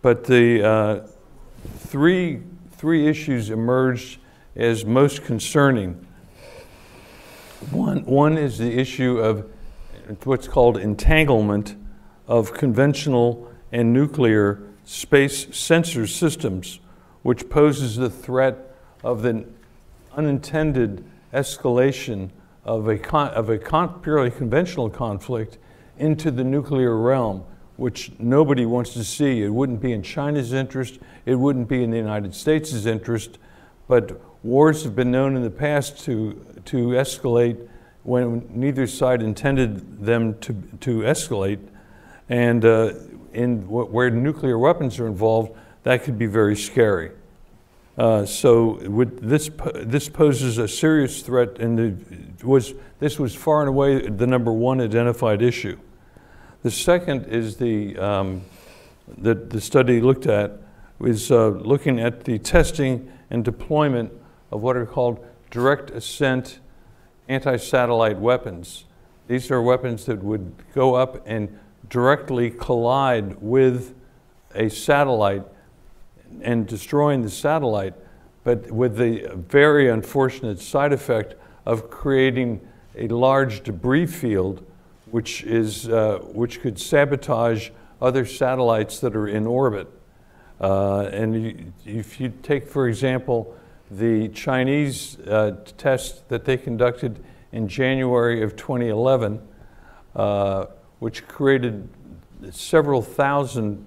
but 0.02 0.24
the 0.24 0.64
uh, 0.64 1.06
three, 1.78 2.42
three 2.72 3.08
issues 3.08 3.50
emerged 3.50 4.18
as 4.54 4.84
most 4.84 5.24
concerning. 5.24 6.06
One, 7.70 8.04
one 8.04 8.38
is 8.38 8.58
the 8.58 8.78
issue 8.78 9.18
of 9.18 9.50
what's 10.24 10.48
called 10.48 10.76
entanglement 10.76 11.76
of 12.26 12.54
conventional 12.54 13.50
and 13.72 13.92
nuclear 13.92 14.62
space 14.84 15.54
sensor 15.56 16.06
systems, 16.06 16.80
which 17.22 17.48
poses 17.50 17.96
the 17.96 18.08
threat 18.08 18.74
of 19.04 19.22
the 19.22 19.44
unintended 20.16 21.04
escalation 21.32 22.30
of 22.64 22.88
a, 22.88 22.98
con- 22.98 23.30
of 23.30 23.50
a 23.50 23.58
con- 23.58 24.00
purely 24.00 24.30
conventional 24.30 24.88
conflict 24.88 25.58
into 25.98 26.30
the 26.30 26.44
nuclear 26.44 26.96
realm, 26.96 27.44
which 27.78 28.10
nobody 28.18 28.66
wants 28.66 28.92
to 28.92 29.04
see. 29.04 29.40
It 29.40 29.54
wouldn't 29.54 29.80
be 29.80 29.92
in 29.92 30.02
China's 30.02 30.52
interest, 30.52 30.98
it 31.24 31.36
wouldn't 31.36 31.68
be 31.68 31.84
in 31.84 31.90
the 31.90 31.96
United 31.96 32.34
States' 32.34 32.84
interest, 32.84 33.38
but 33.86 34.20
wars 34.44 34.82
have 34.82 34.96
been 34.96 35.12
known 35.12 35.36
in 35.36 35.42
the 35.42 35.50
past 35.50 36.04
to, 36.04 36.44
to 36.64 36.88
escalate 36.88 37.68
when 38.02 38.48
neither 38.50 38.86
side 38.88 39.22
intended 39.22 40.04
them 40.04 40.36
to, 40.40 40.54
to 40.80 41.00
escalate. 41.00 41.60
And 42.28 42.64
uh, 42.64 42.94
in 43.32 43.68
where 43.68 44.10
nuclear 44.10 44.58
weapons 44.58 44.98
are 44.98 45.06
involved, 45.06 45.52
that 45.84 46.02
could 46.02 46.18
be 46.18 46.26
very 46.26 46.56
scary. 46.56 47.12
Uh, 47.96 48.24
so 48.24 48.78
this 49.20 49.50
this 49.74 50.08
poses 50.08 50.58
a 50.58 50.68
serious 50.68 51.22
threat, 51.22 51.58
and 51.58 52.36
was 52.44 52.74
this 52.98 53.18
was 53.18 53.34
far 53.34 53.60
and 53.60 53.68
away 53.68 54.08
the 54.08 54.26
number 54.26 54.52
one 54.52 54.80
identified 54.80 55.42
issue. 55.42 55.78
The 56.62 56.70
second 56.72 57.26
is 57.26 57.56
the 57.56 57.96
um, 57.98 58.42
that 59.16 59.50
the 59.50 59.60
study 59.60 60.00
looked 60.00 60.26
at 60.26 60.58
was 60.98 61.30
uh, 61.30 61.48
looking 61.48 62.00
at 62.00 62.24
the 62.24 62.38
testing 62.40 63.12
and 63.30 63.44
deployment 63.44 64.12
of 64.50 64.60
what 64.60 64.76
are 64.76 64.84
called 64.84 65.24
direct 65.50 65.90
ascent 65.90 66.58
anti-satellite 67.28 68.18
weapons. 68.18 68.86
These 69.28 69.50
are 69.52 69.62
weapons 69.62 70.06
that 70.06 70.22
would 70.22 70.52
go 70.74 70.94
up 70.94 71.22
and 71.26 71.56
directly 71.88 72.50
collide 72.50 73.40
with 73.40 73.94
a 74.54 74.68
satellite 74.68 75.44
and 76.42 76.66
destroying 76.66 77.22
the 77.22 77.30
satellite, 77.30 77.94
but 78.42 78.70
with 78.72 78.96
the 78.96 79.30
very 79.34 79.88
unfortunate 79.88 80.58
side 80.58 80.92
effect 80.92 81.34
of 81.64 81.88
creating 81.88 82.60
a 82.96 83.06
large 83.08 83.62
debris 83.62 84.06
field, 84.06 84.66
which, 85.10 85.42
is, 85.44 85.88
uh, 85.88 86.18
which 86.32 86.60
could 86.60 86.78
sabotage 86.78 87.70
other 88.00 88.24
satellites 88.24 89.00
that 89.00 89.16
are 89.16 89.28
in 89.28 89.46
orbit. 89.46 89.88
Uh, 90.60 91.02
and 91.12 91.42
you, 91.42 91.72
if 91.86 92.20
you 92.20 92.32
take, 92.42 92.68
for 92.68 92.88
example, 92.88 93.56
the 93.90 94.28
Chinese 94.28 95.18
uh, 95.20 95.56
test 95.76 96.28
that 96.28 96.44
they 96.44 96.56
conducted 96.56 97.24
in 97.52 97.68
January 97.68 98.42
of 98.42 98.56
2011, 98.56 99.40
uh, 100.14 100.66
which 100.98 101.26
created 101.26 101.88
several 102.50 103.02
thousand 103.02 103.84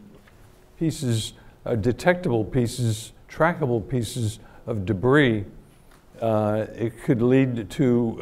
pieces 0.78 1.34
uh, 1.64 1.76
detectable 1.76 2.44
pieces, 2.44 3.14
trackable 3.30 3.88
pieces 3.88 4.40
of 4.66 4.84
debris, 4.84 5.46
uh, 6.20 6.66
it 6.74 7.04
could 7.04 7.22
lead 7.22 7.70
to 7.70 8.20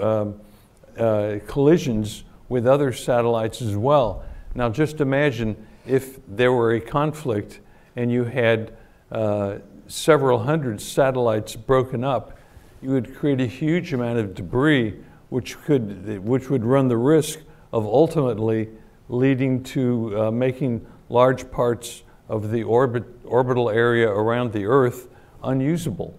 um, 0.98 1.39
collisions 1.48 2.25
with 2.50 2.68
other 2.68 2.91
satellites 2.91 3.62
as 3.62 3.77
well. 3.77 4.24
Now, 4.56 4.70
just 4.70 5.00
imagine 5.00 5.56
if 5.88 6.20
there 6.27 6.51
were 6.51 6.74
a 6.74 6.82
conflict 6.82 7.62
and 7.96 8.12
you 8.12 8.25
had 8.25 8.75
uh, 9.12 9.60
several 9.88 10.39
hundred 10.39 10.82
satellites 10.82 11.56
broken 11.56 12.03
up, 12.03 12.38
you 12.82 12.89
would 12.89 13.15
create 13.15 13.39
a 13.39 13.46
huge 13.46 13.94
amount 13.94 14.20
of 14.20 14.34
debris, 14.34 14.96
which 15.29 15.62
could, 15.63 16.20
which 16.24 16.50
would 16.50 16.65
run 16.65 16.88
the 16.88 16.98
risk 16.98 17.39
of 17.72 17.86
ultimately 17.86 18.70
leading 19.10 19.63
to 19.63 20.20
uh, 20.20 20.32
making 20.32 20.86
large 21.10 21.50
parts 21.51 22.03
of 22.27 22.51
the 22.51 22.63
orbit, 22.63 23.03
orbital 23.25 23.70
area 23.70 24.10
around 24.10 24.53
the 24.53 24.65
Earth 24.65 25.08
unusable. 25.44 26.18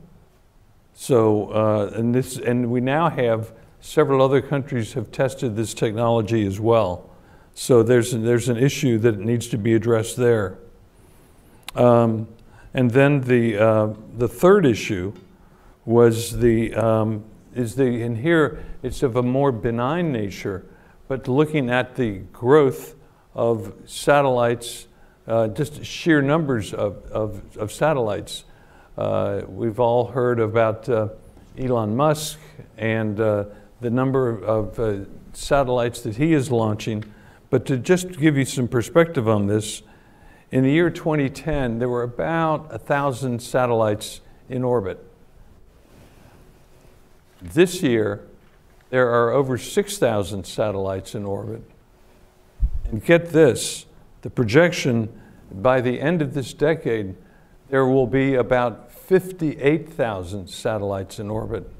So, 0.93 1.51
uh, 1.53 1.91
and, 1.95 2.15
this, 2.15 2.37
and 2.37 2.71
we 2.71 2.81
now 2.81 3.09
have 3.09 3.53
several 3.81 4.23
other 4.23 4.41
countries 4.41 4.93
have 4.95 5.11
tested 5.11 5.57
this 5.57 5.75
technology 5.75 6.47
as 6.47 6.61
well. 6.61 7.11
So 7.55 7.83
there's, 7.83 8.13
there's 8.13 8.49
an 8.49 8.57
issue 8.57 8.99
that 8.99 9.19
needs 9.19 9.49
to 9.49 9.59
be 9.59 9.75
addressed 9.75 10.17
there. 10.17 10.59
Um, 11.75 12.29
and 12.73 12.91
then 12.91 13.23
the, 13.23 13.59
uh, 13.59 13.95
the 14.17 14.29
third 14.29 14.65
issue 14.65 15.13
was 15.85 16.39
the, 16.39 16.75
um, 16.75 17.25
is 17.55 17.75
the, 17.75 18.03
and 18.03 18.19
here 18.19 18.65
it's 18.83 19.03
of 19.03 19.17
a 19.17 19.23
more 19.23 19.53
benign 19.53 20.13
nature, 20.13 20.65
but 21.09 21.27
looking 21.27 21.71
at 21.71 21.97
the 21.97 22.19
growth 22.33 22.95
of 23.35 23.73
satellites 23.87 24.87
uh, 25.27 25.49
just 25.49 25.85
sheer 25.85 26.21
numbers 26.23 26.75
of, 26.75 27.05
of, 27.07 27.57
of 27.57 27.73
satellites. 27.73 28.45
Uh, 28.99 29.43
we've 29.47 29.79
all 29.79 30.07
heard 30.07 30.41
about 30.41 30.89
uh, 30.89 31.09
Elon 31.59 31.95
Musk 31.95 32.39
and 32.77 33.21
uh, 33.21 33.45
the 33.81 33.91
number 33.91 34.29
of 34.29 34.79
uh, 34.79 35.05
satellites 35.33 36.03
that 36.03 36.17
he 36.17 36.33
is 36.33 36.51
launching. 36.51 37.05
But 37.49 37.67
to 37.67 37.77
just 37.77 38.19
give 38.19 38.37
you 38.37 38.45
some 38.45 38.69
perspective 38.69 39.29
on 39.29 39.47
this, 39.47 39.83
in 40.51 40.65
the 40.65 40.71
year 40.71 40.91
2010, 40.91 41.79
there 41.79 41.89
were 41.89 42.03
about 42.03 42.71
1,000 42.71 43.41
satellites 43.41 44.21
in 44.49 44.65
orbit. 44.65 45.05
This 47.41 47.83
year, 47.83 48.27
there 48.91 49.09
are 49.09 49.31
over 49.31 49.57
6,000 49.57 50.45
satellites 50.45 51.15
in 51.15 51.25
orbit. 51.25 51.63
And 52.85 53.05
get 53.05 53.31
this 53.31 53.87
the 54.23 54.31
projection 54.31 55.09
by 55.51 55.81
the 55.81 56.01
end 56.01 56.21
of 56.21 56.35
this 56.35 56.53
decade, 56.53 57.15
there 57.71 57.87
will 57.87 58.07
be 58.07 58.35
about 58.35 58.93
58,000 58.93 60.49
satellites 60.49 61.19
in 61.19 61.31
orbit. 61.31 61.71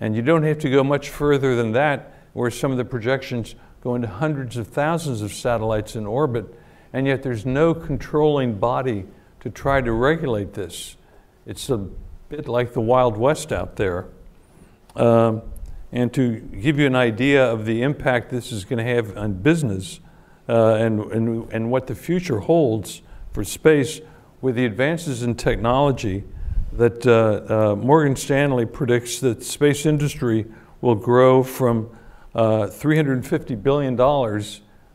And 0.00 0.16
you 0.16 0.22
don't 0.22 0.42
have 0.42 0.58
to 0.58 0.70
go 0.70 0.82
much 0.82 1.08
further 1.08 1.56
than 1.56 1.72
that, 1.72 2.12
where 2.32 2.50
some 2.50 2.72
of 2.72 2.78
the 2.78 2.84
projections 2.84 3.54
go 3.82 3.94
into 3.94 4.08
hundreds 4.08 4.56
of 4.56 4.66
thousands 4.66 5.22
of 5.22 5.32
satellites 5.32 5.94
in 5.94 6.06
orbit, 6.06 6.46
and 6.92 7.06
yet 7.06 7.22
there's 7.22 7.44
no 7.44 7.74
controlling 7.74 8.58
body 8.58 9.04
to 9.40 9.50
try 9.50 9.80
to 9.80 9.92
regulate 9.92 10.54
this. 10.54 10.96
It's 11.46 11.68
a 11.68 11.76
bit 12.28 12.48
like 12.48 12.72
the 12.72 12.80
Wild 12.80 13.16
West 13.16 13.52
out 13.52 13.76
there. 13.76 14.06
Um, 14.96 15.42
and 15.92 16.12
to 16.14 16.40
give 16.40 16.78
you 16.78 16.86
an 16.86 16.96
idea 16.96 17.44
of 17.44 17.66
the 17.66 17.82
impact 17.82 18.30
this 18.30 18.50
is 18.50 18.64
going 18.64 18.84
to 18.84 18.94
have 18.94 19.16
on 19.16 19.34
business, 19.34 20.00
uh, 20.48 20.74
and, 20.74 21.00
and, 21.12 21.52
and 21.52 21.70
what 21.70 21.86
the 21.86 21.94
future 21.94 22.40
holds 22.40 23.02
for 23.32 23.44
space 23.44 24.00
with 24.40 24.56
the 24.56 24.64
advances 24.64 25.22
in 25.22 25.34
technology 25.34 26.24
that 26.76 27.06
uh, 27.06 27.72
uh, 27.72 27.76
Morgan 27.76 28.16
Stanley 28.16 28.66
predicts 28.66 29.20
that 29.20 29.44
space 29.44 29.86
industry 29.86 30.46
will 30.80 30.96
grow 30.96 31.42
from 31.42 31.96
uh, 32.34 32.66
$350 32.66 33.62
billion 33.62 33.94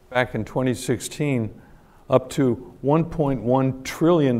back 0.09 0.35
in 0.35 0.43
2016 0.43 1.61
up 2.09 2.29
to 2.31 2.75
$1.1 2.83 3.83
trillion. 3.85 4.39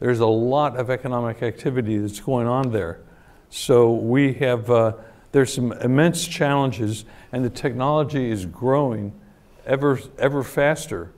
There's 0.00 0.18
a 0.18 0.26
lot 0.26 0.76
of 0.76 0.90
economic 0.90 1.42
activity 1.42 1.98
that's 1.98 2.20
going 2.20 2.48
on 2.48 2.72
there. 2.72 3.00
So 3.48 3.92
we 3.92 4.32
have, 4.34 4.70
uh, 4.70 4.94
there's 5.30 5.54
some 5.54 5.72
immense 5.72 6.26
challenges 6.26 7.04
and 7.30 7.44
the 7.44 7.50
technology 7.50 8.28
is 8.28 8.44
growing 8.46 9.12
ever, 9.66 10.00
ever 10.18 10.42
faster 10.42 11.12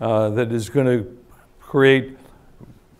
uh, 0.00 0.30
that 0.30 0.50
is 0.50 0.70
going 0.70 0.86
to 0.86 1.18
create 1.60 2.16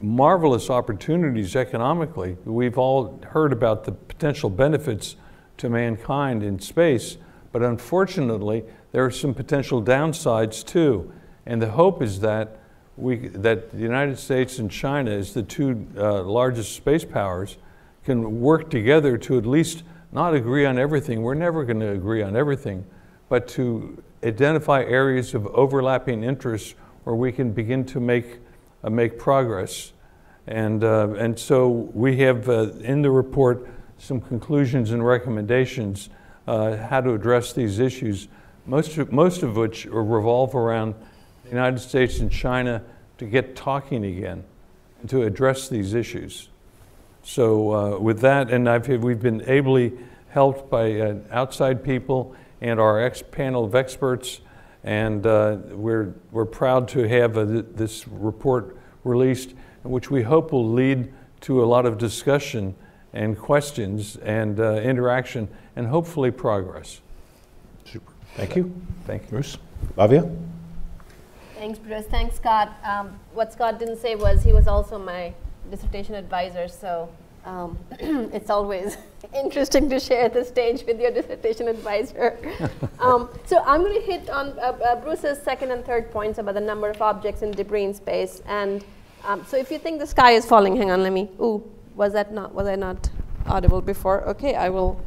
marvelous 0.02 0.68
opportunities 0.68 1.56
economically. 1.56 2.37
We've 2.44 2.78
all 2.78 3.21
heard 3.28 3.52
about 3.52 3.85
the 3.85 3.92
potential 3.92 4.50
benefits 4.50 5.16
to 5.59 5.71
mankind 5.71 6.42
in 6.42 6.59
space, 6.59 7.18
but 7.52 7.62
unfortunately, 7.62 8.64
there 8.92 9.04
are 9.04 9.11
some 9.11 9.35
potential 9.35 9.82
downsides 9.82 10.64
too. 10.64 11.12
And 11.47 11.61
the 11.61 11.71
hope 11.71 12.02
is 12.02 12.21
that 12.21 12.59
we, 12.97 13.28
that 13.28 13.71
the 13.71 13.78
United 13.78 14.18
States 14.18 14.59
and 14.59 14.71
China, 14.71 15.11
as 15.11 15.32
the 15.32 15.42
two 15.42 15.87
uh, 15.97 16.23
largest 16.23 16.75
space 16.75 17.04
powers, 17.04 17.56
can 18.04 18.40
work 18.40 18.71
together 18.71 19.16
to 19.16 19.38
at 19.38 19.47
least 19.47 19.82
not 20.12 20.35
agree 20.35 20.66
on 20.66 20.78
everything. 20.78 21.23
We're 21.23 21.35
never 21.35 21.64
going 21.64 21.80
to 21.80 21.92
agree 21.92 22.23
on 22.23 22.37
everything, 22.37 22.85
but 23.28 23.49
to 23.49 24.02
identify 24.23 24.82
areas 24.82 25.35
of 25.35 25.47
overlapping 25.47 26.23
interests 26.23 26.75
where 27.04 27.16
we 27.16 27.32
can 27.32 27.52
begin 27.52 27.85
to 27.87 28.00
make, 28.00 28.38
make 28.91 29.19
progress. 29.19 29.93
And, 30.47 30.83
uh, 30.83 31.11
and 31.19 31.39
so 31.39 31.69
we 31.69 32.19
have 32.19 32.49
uh, 32.49 32.71
in 32.81 33.03
the 33.03 33.11
report 33.11 33.69
some 33.99 34.21
conclusions 34.21 34.91
and 34.91 35.07
recommendations 35.07 36.09
uh, 36.47 36.77
how 36.77 37.01
to 37.01 37.15
address 37.15 37.53
these 37.53 37.79
issues, 37.79 38.29
most 38.67 38.99
of, 38.99 39.12
most 39.12 39.43
of 39.43 39.57
which 39.57 39.87
revolve 39.87 40.55
around 40.55 40.95
the 41.45 41.51
United 41.51 41.79
States 41.79 42.19
and 42.19 42.31
China 42.31 42.83
to 43.19 43.25
get 43.25 43.55
talking 43.55 44.05
again 44.05 44.43
and 45.01 45.11
to 45.11 45.23
address 45.23 45.69
these 45.69 45.95
issues. 45.95 46.49
So 47.23 47.73
uh, 47.73 47.99
with 47.99 48.21
that, 48.21 48.51
and 48.51 48.69
I've, 48.69 48.89
we've 48.89 49.23
been 49.23 49.49
ably 49.49 49.93
helped 50.31 50.69
by 50.69 50.99
uh, 50.99 51.17
outside 51.31 51.85
people 51.85 52.35
and 52.61 52.81
our 52.81 53.01
ex 53.01 53.23
panel 53.23 53.65
of 53.65 53.75
experts. 53.75 54.41
And 54.85 55.27
uh, 55.27 55.59
we're, 55.71 56.15
we're 56.31 56.45
proud 56.45 56.89
to 56.89 57.09
have 57.09 57.37
a, 57.37 57.61
uh, 57.61 57.62
this 57.75 58.07
report 58.09 58.77
released, 59.05 59.55
which 59.83 60.11
we 60.11 60.23
hope 60.23 60.53
will 60.53 60.69
lead 60.69 61.12
to 61.43 61.62
a 61.62 61.67
lot 61.67 61.87
of 61.87 61.99
discussion 61.99 62.75
and 63.12 63.39
questions 63.39 64.17
and 64.17 64.59
uh, 64.59 64.75
interaction 64.75 65.49
and 65.77 65.87
hopefully 65.87 66.31
progress. 66.31 67.01
Super. 67.85 68.12
Thank 68.37 68.57
you. 68.57 68.75
Thank 69.07 69.23
you. 69.23 69.29
Bruce? 69.29 69.59
Bhavya? 69.97 70.37
Thanks, 71.57 71.79
Bruce. 71.79 72.07
Thanks, 72.07 72.37
Scott. 72.37 72.73
Um, 72.85 73.19
what 73.35 73.53
Scott 73.53 73.79
didn't 73.79 73.99
say 73.99 74.17
was 74.17 74.43
he 74.43 74.53
was 74.53 74.67
also 74.67 74.99
my 74.99 75.33
dissertation 75.71 76.15
advisor, 76.15 76.67
so 76.67 77.09
um, 77.44 77.78
it's 78.32 78.50
always 78.50 78.96
interesting 79.34 79.88
to 79.90 79.99
share 79.99 80.28
the 80.28 80.44
stage 80.44 80.84
with 80.87 81.00
your 81.00 81.11
dissertation 81.11 81.68
advisor. 81.68 82.38
um, 82.99 83.28
so 83.46 83.62
I'm 83.64 83.82
going 83.82 84.00
to 84.00 84.06
hit 84.06 84.30
on 84.30 84.58
uh, 84.58 84.62
uh, 84.62 84.96
Bruce's 84.96 85.42
second 85.42 85.70
and 85.70 85.84
third 85.84 86.11
points 86.11 86.38
about 86.38 86.54
the 86.54 86.61
number 86.61 86.88
of 86.88 87.00
objects 87.02 87.42
in 87.42 87.50
debris 87.50 87.84
in 87.84 87.94
space. 87.94 88.42
And 88.46 88.84
um, 89.25 89.44
so 89.46 89.56
if 89.56 89.70
you 89.70 89.78
think 89.78 89.99
the 89.99 90.06
sky 90.06 90.32
is 90.32 90.46
falling, 90.46 90.76
hang 90.76 90.90
on, 90.90 91.02
let 91.02 91.12
me. 91.12 91.30
Ooh, 91.40 91.62
was 91.94 92.12
that 92.12 92.32
not? 92.32 92.54
Was 92.54 92.66
I 92.66 92.76
not 92.76 93.11
audible 93.46 93.80
before? 93.80 94.22
Okay, 94.28 94.54
I 94.54 94.68
will 94.68 95.00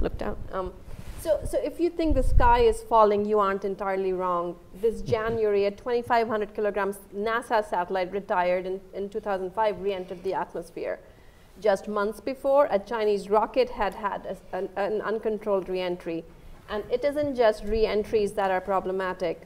look 0.00 0.16
down. 0.18 0.36
Um, 0.52 0.72
so, 1.20 1.40
so 1.44 1.58
if 1.62 1.80
you 1.80 1.90
think 1.90 2.14
the 2.14 2.22
sky 2.22 2.60
is 2.60 2.80
falling, 2.82 3.24
you 3.24 3.40
aren't 3.40 3.64
entirely 3.64 4.12
wrong. 4.12 4.56
This 4.80 5.02
January, 5.14 5.64
a 5.64 5.70
2,500 5.70 6.54
kilograms 6.54 6.98
NASA 7.14 7.68
satellite 7.68 8.12
retired 8.12 8.66
in, 8.66 8.80
in 8.94 9.08
2005 9.08 9.80
re-entered 9.80 10.22
the 10.22 10.34
atmosphere. 10.34 11.00
Just 11.60 11.88
months 11.88 12.20
before, 12.20 12.68
a 12.70 12.78
Chinese 12.78 13.28
rocket 13.28 13.70
had 13.70 13.94
had 13.94 14.26
a, 14.26 14.56
an, 14.56 14.68
an 14.76 15.00
uncontrolled 15.00 15.68
reentry. 15.68 16.24
And 16.68 16.84
it 16.90 17.04
isn't 17.04 17.34
just 17.34 17.64
reentries 17.64 18.32
that 18.32 18.50
are 18.50 18.60
problematic. 18.60 19.42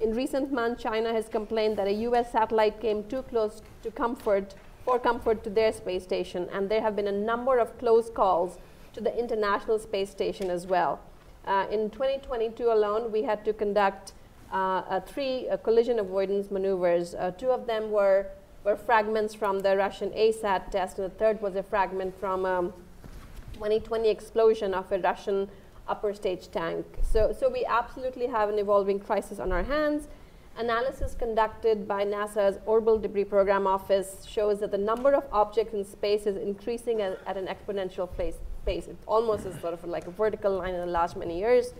In 0.00 0.12
recent 0.14 0.52
months, 0.52 0.82
China 0.82 1.12
has 1.12 1.28
complained 1.28 1.78
that 1.78 1.86
a 1.86 1.92
US 2.08 2.32
satellite 2.32 2.80
came 2.80 3.04
too 3.04 3.22
close 3.22 3.62
to 3.82 3.90
comfort, 3.90 4.54
for 4.84 4.98
comfort 4.98 5.42
to 5.44 5.50
their 5.50 5.72
space 5.72 6.02
station, 6.02 6.48
and 6.52 6.68
there 6.68 6.82
have 6.82 6.96
been 6.96 7.06
a 7.06 7.12
number 7.12 7.58
of 7.58 7.78
close 7.78 8.10
calls 8.10 8.58
to 8.92 9.00
the 9.00 9.16
International 9.18 9.78
Space 9.78 10.10
Station 10.10 10.50
as 10.50 10.66
well. 10.66 11.00
Uh, 11.46 11.66
in 11.70 11.90
2022 11.90 12.70
alone, 12.70 13.10
we 13.10 13.22
had 13.22 13.44
to 13.44 13.52
conduct 13.52 14.12
uh, 14.52 15.00
three 15.00 15.48
uh, 15.48 15.56
collision 15.58 15.98
avoidance 15.98 16.50
maneuvers. 16.50 17.14
Uh, 17.14 17.30
two 17.32 17.50
of 17.50 17.66
them 17.66 17.90
were 17.90 18.26
were 18.64 18.76
fragments 18.76 19.34
from 19.34 19.60
the 19.60 19.76
Russian 19.76 20.10
ASAT 20.10 20.70
test, 20.70 20.98
and 20.98 21.06
the 21.06 21.14
third 21.14 21.40
was 21.42 21.54
a 21.54 21.62
fragment 21.62 22.18
from 22.18 22.46
a 22.46 22.58
um, 22.58 22.72
2020 23.54 24.08
explosion 24.08 24.72
of 24.74 24.90
a 24.90 24.98
Russian 24.98 25.48
upper 25.86 26.14
stage 26.14 26.50
tank. 26.50 26.86
So, 27.02 27.36
so 27.38 27.50
we 27.50 27.64
absolutely 27.66 28.26
have 28.26 28.48
an 28.48 28.58
evolving 28.58 28.98
crisis 28.98 29.38
on 29.38 29.52
our 29.52 29.62
hands. 29.62 30.08
Analysis 30.56 31.14
conducted 31.14 31.86
by 31.86 32.04
NASA's 32.04 32.58
Orbital 32.64 32.98
Debris 32.98 33.24
Program 33.24 33.66
Office 33.66 34.24
shows 34.26 34.60
that 34.60 34.70
the 34.70 34.78
number 34.78 35.12
of 35.12 35.24
objects 35.30 35.74
in 35.74 35.84
space 35.84 36.26
is 36.26 36.36
increasing 36.36 37.02
at, 37.02 37.20
at 37.26 37.36
an 37.36 37.46
exponential 37.46 38.08
pace, 38.16 38.36
pace. 38.64 38.86
It 38.86 38.96
almost 39.06 39.46
is 39.46 39.60
sort 39.60 39.74
of 39.74 39.84
like 39.84 40.06
a 40.06 40.10
vertical 40.10 40.56
line 40.56 40.74
in 40.74 40.80
the 40.80 40.86
last 40.86 41.16
many 41.16 41.38
years. 41.38 41.74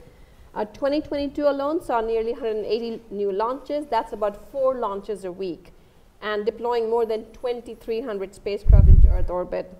Uh, 0.55 0.65
2022 0.67 1.49
alone 1.49 1.83
saw 1.83 2.01
nearly 2.01 2.33
180 2.33 3.01
new 3.11 3.33
launches. 3.33 3.87
That's 3.87 4.13
about 4.13 4.51
four 4.51 4.75
launches 4.75 5.25
a 5.25 5.33
week 5.33 5.74
and 6.25 6.47
deploying 6.47 6.89
more 6.89 7.05
than 7.05 7.31
2,300 7.33 8.35
spacecraft 8.35 8.89
into 8.89 9.09
Earth 9.09 9.29
orbit. 9.29 9.71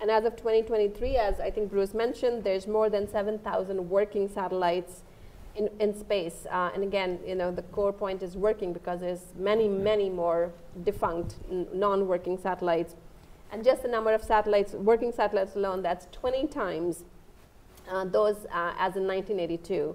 And 0.00 0.10
as 0.10 0.24
of 0.24 0.34
2023, 0.34 1.16
as 1.16 1.38
I 1.40 1.50
think 1.50 1.70
Bruce 1.70 1.92
mentioned, 1.92 2.42
there's 2.42 2.66
more 2.66 2.88
than 2.88 3.06
7,000 3.06 3.90
working 3.90 4.26
satellites 4.26 5.02
in, 5.54 5.68
in 5.78 5.94
space. 5.94 6.46
Uh, 6.50 6.70
and 6.74 6.82
again, 6.82 7.18
you 7.26 7.34
know, 7.34 7.52
the 7.52 7.62
core 7.64 7.92
point 7.92 8.22
is 8.22 8.34
working 8.34 8.72
because 8.72 9.00
there's 9.00 9.34
many, 9.36 9.68
many 9.68 10.08
more 10.08 10.52
defunct 10.84 11.34
non-working 11.50 12.38
satellites. 12.38 12.96
And 13.52 13.62
just 13.62 13.82
the 13.82 13.88
number 13.88 14.14
of 14.14 14.22
satellites, 14.22 14.72
working 14.72 15.12
satellites 15.12 15.54
alone, 15.54 15.82
that's 15.82 16.06
20 16.12 16.46
times 16.46 17.04
uh, 17.90 18.06
those 18.06 18.46
uh, 18.46 18.72
as 18.78 18.96
in 18.96 19.06
1982. 19.06 19.94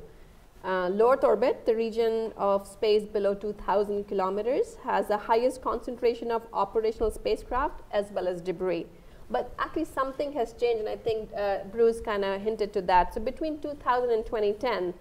Uh, 0.65 0.89
low 0.89 1.13
Earth 1.13 1.23
orbit, 1.23 1.63
the 1.67 1.75
region 1.75 2.33
of 2.37 2.65
space 2.65 3.03
below 3.05 3.35
2,000 3.35 4.07
kilometers, 4.07 4.77
has 4.83 5.07
the 5.07 5.17
highest 5.17 5.61
concentration 5.61 6.31
of 6.31 6.41
operational 6.53 7.11
spacecraft 7.11 7.81
as 7.91 8.11
well 8.11 8.27
as 8.27 8.41
debris. 8.41 8.87
But 9.29 9.53
actually, 9.59 9.85
something 9.85 10.33
has 10.33 10.53
changed, 10.53 10.79
and 10.79 10.89
I 10.89 10.95
think 10.95 11.29
uh, 11.37 11.65
Bruce 11.71 12.01
kind 12.01 12.25
of 12.25 12.41
hinted 12.41 12.73
to 12.73 12.81
that. 12.83 13.13
So, 13.13 13.21
between 13.21 13.59
2000 13.59 14.09
and 14.09 14.25
2010, 14.25 14.95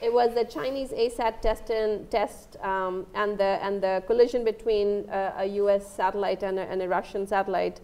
it 0.00 0.10
was 0.10 0.34
the 0.34 0.44
Chinese 0.44 0.90
ASAT 0.90 1.42
test, 1.42 1.68
in, 1.68 2.06
test 2.10 2.56
um, 2.62 3.06
and, 3.14 3.36
the, 3.36 3.58
and 3.62 3.82
the 3.82 4.02
collision 4.06 4.42
between 4.42 5.08
uh, 5.10 5.34
a 5.36 5.44
US 5.44 5.86
satellite 5.86 6.42
and 6.42 6.58
a, 6.58 6.62
and 6.62 6.80
a 6.80 6.88
Russian 6.88 7.26
satellite 7.26 7.80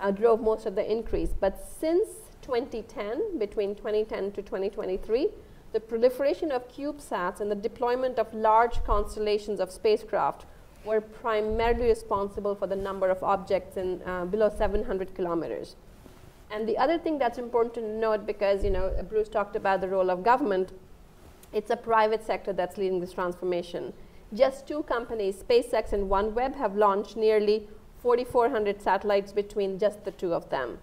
uh, 0.00 0.10
drove 0.10 0.40
most 0.40 0.64
of 0.64 0.74
the 0.74 0.90
increase. 0.90 1.34
But 1.38 1.62
since 1.78 2.08
2010, 2.40 3.38
between 3.38 3.74
2010 3.74 4.32
to 4.32 4.42
2023, 4.42 5.28
the 5.72 5.80
proliferation 5.80 6.50
of 6.50 6.68
CubeSats 6.68 7.40
and 7.40 7.50
the 7.50 7.54
deployment 7.54 8.18
of 8.18 8.32
large 8.32 8.82
constellations 8.84 9.60
of 9.60 9.70
spacecraft 9.70 10.46
were 10.84 11.00
primarily 11.00 11.86
responsible 11.88 12.54
for 12.54 12.66
the 12.66 12.76
number 12.76 13.10
of 13.10 13.22
objects 13.22 13.76
in 13.76 14.00
uh, 14.06 14.24
below 14.24 14.48
700 14.48 15.14
kilometers. 15.14 15.76
And 16.50 16.66
the 16.66 16.78
other 16.78 16.98
thing 16.98 17.18
that's 17.18 17.38
important 17.38 17.74
to 17.74 17.82
note, 17.82 18.26
because 18.26 18.64
you 18.64 18.70
know 18.70 18.90
Bruce 19.08 19.28
talked 19.28 19.56
about 19.56 19.82
the 19.82 19.88
role 19.88 20.08
of 20.08 20.24
government, 20.24 20.72
it's 21.52 21.70
a 21.70 21.76
private 21.76 22.24
sector 22.24 22.52
that's 22.52 22.78
leading 22.78 23.00
this 23.00 23.12
transformation. 23.12 23.92
Just 24.32 24.66
two 24.66 24.82
companies, 24.84 25.42
SpaceX 25.42 25.92
and 25.92 26.10
OneWeb, 26.10 26.54
have 26.56 26.76
launched 26.76 27.16
nearly 27.16 27.68
4,400 28.02 28.80
satellites 28.80 29.32
between 29.32 29.78
just 29.78 30.04
the 30.04 30.10
two 30.10 30.32
of 30.32 30.48
them. 30.50 30.78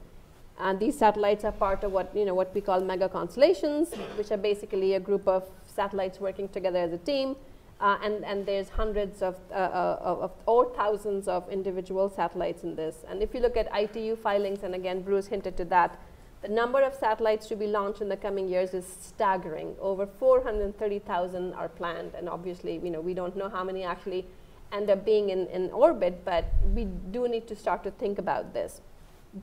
And 0.58 0.80
these 0.80 0.98
satellites 0.98 1.44
are 1.44 1.52
part 1.52 1.84
of 1.84 1.92
what, 1.92 2.16
you 2.16 2.24
know, 2.24 2.34
what 2.34 2.54
we 2.56 2.62
call 2.62 2.80
mega 2.80 3.10
constellations, 3.10 3.94
which 4.18 4.32
are 4.32 4.38
basically 4.38 4.94
a 4.94 5.00
group 5.00 5.28
of 5.28 5.44
satellites 5.66 6.20
working 6.20 6.48
together 6.48 6.80
as 6.80 6.94
a 6.94 6.98
team. 6.98 7.36
Uh, 7.82 7.98
and, 8.02 8.24
and 8.24 8.46
there's 8.46 8.70
hundreds 8.70 9.22
of, 9.22 9.36
uh, 9.52 9.56
uh, 9.56 9.98
of, 10.22 10.32
or 10.46 10.74
thousands 10.76 11.28
of 11.28 11.50
individual 11.50 12.10
satellites 12.10 12.64
in 12.64 12.74
this. 12.74 13.04
And 13.10 13.22
if 13.22 13.34
you 13.34 13.42
look 13.42 13.58
at 13.58 13.68
ITU 13.76 14.16
filings, 14.16 14.64
and 14.64 14.74
again, 14.74 15.02
Bruce 15.02 15.28
hinted 15.28 15.58
to 15.58 15.66
that, 15.66 16.00
the 16.42 16.48
number 16.48 16.82
of 16.82 16.94
satellites 16.94 17.48
to 17.48 17.56
be 17.58 17.68
launched 17.68 18.02
in 18.02 18.08
the 18.08 18.16
coming 18.16 18.48
years 18.48 18.74
is 18.74 18.86
staggering. 18.86 19.76
Over 19.82 20.06
430,000 20.08 21.54
are 21.54 21.68
planned, 21.68 22.14
and 22.16 22.30
obviously, 22.30 22.80
you 22.82 22.92
know, 22.92 23.02
we 23.02 23.14
don't 23.14 23.36
know 23.36 23.50
how 23.50 23.64
many 23.64 23.84
actually 23.84 24.26
end 24.72 24.90
up 24.90 25.04
being 25.04 25.32
in, 25.32 25.48
in 25.48 25.70
orbit, 25.72 26.24
but 26.24 26.46
we 26.74 26.86
do 26.86 27.28
need 27.28 27.46
to 27.48 27.56
start 27.58 27.84
to 27.84 27.92
think 27.92 28.20
about 28.20 28.54
this 28.54 28.80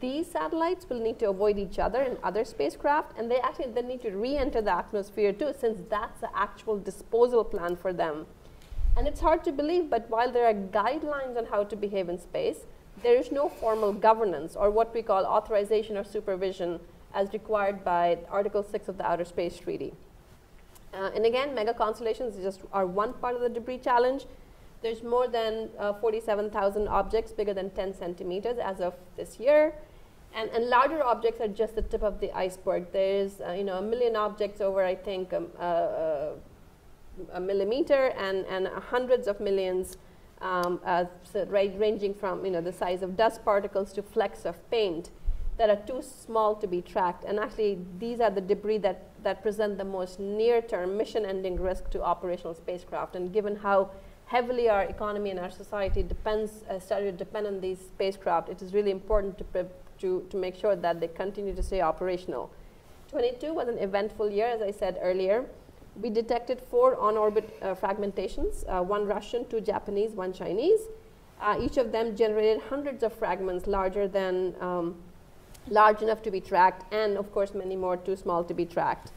these 0.00 0.26
satellites 0.26 0.88
will 0.88 1.00
need 1.00 1.18
to 1.18 1.28
avoid 1.28 1.58
each 1.58 1.78
other 1.78 2.00
and 2.00 2.16
other 2.22 2.44
spacecraft, 2.44 3.18
and 3.18 3.30
they 3.30 3.38
actually 3.40 3.72
then 3.72 3.88
need 3.88 4.00
to 4.02 4.10
re-enter 4.10 4.62
the 4.62 4.74
atmosphere 4.74 5.32
too, 5.32 5.52
since 5.58 5.80
that's 5.90 6.20
the 6.20 6.34
actual 6.34 6.78
disposal 6.78 7.44
plan 7.44 7.76
for 7.76 7.92
them. 7.92 8.26
And 8.96 9.06
it's 9.06 9.20
hard 9.20 9.44
to 9.44 9.52
believe, 9.52 9.90
but 9.90 10.08
while 10.08 10.32
there 10.32 10.46
are 10.46 10.54
guidelines 10.54 11.36
on 11.36 11.46
how 11.46 11.64
to 11.64 11.76
behave 11.76 12.08
in 12.08 12.18
space, 12.18 12.60
there 13.02 13.16
is 13.16 13.30
no 13.30 13.48
formal 13.48 13.92
governance 13.92 14.56
or 14.56 14.70
what 14.70 14.94
we 14.94 15.02
call 15.02 15.24
authorization 15.24 15.96
or 15.96 16.04
supervision 16.04 16.80
as 17.14 17.32
required 17.32 17.84
by 17.84 18.18
Article 18.30 18.62
6 18.62 18.88
of 18.88 18.96
the 18.96 19.06
Outer 19.06 19.24
Space 19.24 19.58
Treaty. 19.58 19.92
Uh, 20.94 21.10
and 21.14 21.24
again, 21.24 21.54
mega 21.54 21.72
constellations 21.72 22.36
just 22.36 22.60
are 22.72 22.86
one 22.86 23.12
part 23.14 23.34
of 23.34 23.40
the 23.40 23.48
debris 23.48 23.78
challenge. 23.78 24.26
There's 24.82 25.02
more 25.02 25.28
than 25.28 25.70
uh, 25.78 25.92
47,000 25.94 26.88
objects 26.88 27.32
bigger 27.32 27.54
than 27.54 27.70
10 27.70 27.94
centimeters 27.94 28.58
as 28.58 28.80
of 28.80 28.94
this 29.16 29.38
year. 29.38 29.74
And, 30.34 30.50
and 30.50 30.68
larger 30.68 31.02
objects 31.02 31.40
are 31.40 31.48
just 31.48 31.74
the 31.74 31.82
tip 31.82 32.02
of 32.02 32.20
the 32.20 32.32
iceberg. 32.36 32.86
There's 32.92 33.40
uh, 33.40 33.52
you 33.52 33.64
know, 33.64 33.78
a 33.78 33.82
million 33.82 34.16
objects 34.16 34.60
over, 34.60 34.82
I 34.84 34.94
think, 34.94 35.32
um, 35.32 35.48
uh, 35.58 35.62
uh 35.62 36.32
a 37.34 37.40
millimeter 37.40 38.06
and, 38.16 38.46
and 38.46 38.66
hundreds 38.68 39.28
of 39.28 39.38
millions 39.38 39.98
um, 40.40 40.80
uh, 40.84 41.04
so 41.24 41.44
ranging 41.46 42.14
from 42.14 42.44
you 42.44 42.50
know, 42.50 42.60
the 42.60 42.72
size 42.72 43.02
of 43.02 43.16
dust 43.16 43.44
particles 43.44 43.92
to 43.92 44.02
flecks 44.02 44.44
of 44.44 44.58
paint 44.70 45.10
that 45.58 45.70
are 45.70 45.76
too 45.86 46.02
small 46.02 46.54
to 46.56 46.66
be 46.66 46.80
tracked. 46.80 47.24
And 47.24 47.38
actually, 47.38 47.78
these 47.98 48.20
are 48.20 48.30
the 48.30 48.40
debris 48.40 48.78
that, 48.78 49.10
that 49.22 49.42
present 49.42 49.78
the 49.78 49.84
most 49.84 50.18
near-term 50.18 50.96
mission-ending 50.96 51.60
risk 51.60 51.90
to 51.90 52.02
operational 52.02 52.54
spacecraft. 52.54 53.14
And 53.14 53.32
given 53.32 53.56
how 53.56 53.90
heavily 54.32 54.66
our 54.70 54.84
economy 54.84 55.28
and 55.30 55.38
our 55.38 55.50
society 55.50 56.02
depends, 56.02 56.64
uh, 56.70 56.78
started 56.78 57.12
to 57.12 57.24
depend 57.24 57.46
on 57.46 57.60
these 57.60 57.78
spacecraft, 57.78 58.48
it 58.48 58.62
is 58.62 58.72
really 58.72 58.90
important 58.90 59.36
to, 59.36 59.66
to, 59.98 60.26
to 60.30 60.36
make 60.38 60.56
sure 60.56 60.74
that 60.74 61.00
they 61.00 61.08
continue 61.08 61.54
to 61.54 61.62
stay 61.62 61.82
operational. 61.82 62.50
22 63.10 63.52
was 63.52 63.68
an 63.68 63.76
eventful 63.76 64.30
year, 64.30 64.46
as 64.46 64.62
I 64.62 64.70
said 64.70 64.98
earlier. 65.02 65.44
We 66.00 66.08
detected 66.08 66.62
four 66.70 66.98
on-orbit 66.98 67.46
uh, 67.60 67.74
fragmentations, 67.74 68.64
uh, 68.66 68.82
one 68.82 69.04
Russian, 69.06 69.46
two 69.50 69.60
Japanese, 69.60 70.12
one 70.12 70.32
Chinese. 70.32 70.80
Uh, 71.38 71.58
each 71.60 71.76
of 71.76 71.92
them 71.92 72.16
generated 72.16 72.62
hundreds 72.70 73.02
of 73.02 73.12
fragments 73.12 73.66
larger 73.66 74.08
than, 74.08 74.54
um, 74.62 74.94
large 75.68 76.00
enough 76.00 76.22
to 76.22 76.30
be 76.30 76.40
tracked, 76.40 76.90
and 76.90 77.18
of 77.18 77.30
course 77.32 77.52
many 77.52 77.76
more 77.76 77.98
too 77.98 78.16
small 78.16 78.42
to 78.44 78.54
be 78.54 78.64
tracked. 78.64 79.12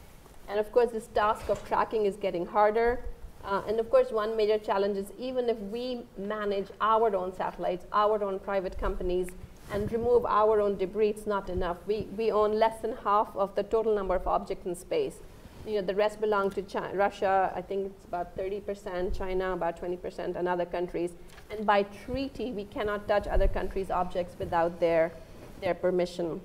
And 0.46 0.60
of 0.60 0.70
course 0.72 0.90
this 0.90 1.06
task 1.14 1.48
of 1.48 1.66
tracking 1.66 2.04
is 2.04 2.16
getting 2.16 2.44
harder. 2.44 3.00
Uh, 3.46 3.62
and 3.68 3.78
of 3.78 3.88
course, 3.90 4.10
one 4.10 4.36
major 4.36 4.58
challenge 4.58 4.96
is 4.96 5.12
even 5.18 5.48
if 5.48 5.58
we 5.74 6.02
manage 6.18 6.66
our 6.80 7.14
own 7.14 7.32
satellites, 7.32 7.86
our 7.92 8.22
own 8.24 8.40
private 8.40 8.76
companies, 8.76 9.28
and 9.72 9.90
remove 9.92 10.26
our 10.26 10.60
own 10.60 10.76
debris, 10.76 11.10
it's 11.10 11.26
not 11.26 11.48
enough. 11.48 11.76
We, 11.86 12.08
we 12.16 12.32
own 12.32 12.58
less 12.58 12.80
than 12.82 12.96
half 13.04 13.28
of 13.36 13.54
the 13.54 13.62
total 13.62 13.94
number 13.94 14.16
of 14.16 14.26
objects 14.26 14.66
in 14.66 14.74
space. 14.74 15.18
you 15.66 15.74
know, 15.74 15.86
the 15.86 15.94
rest 15.94 16.20
belong 16.20 16.50
to 16.50 16.62
China, 16.62 16.94
Russia. 16.94 17.52
I 17.54 17.60
think 17.60 17.86
it's 17.86 18.04
about 18.04 18.36
30%, 18.36 19.16
China 19.16 19.52
about 19.52 19.80
20%, 19.80 20.36
and 20.36 20.46
other 20.48 20.64
countries. 20.64 21.10
And 21.50 21.66
by 21.66 21.82
treaty, 22.04 22.52
we 22.52 22.64
cannot 22.64 23.08
touch 23.08 23.26
other 23.26 23.48
countries' 23.48 23.90
objects 23.90 24.36
without 24.38 24.78
their 24.80 25.12
their 25.60 25.74
permission. 25.74 26.40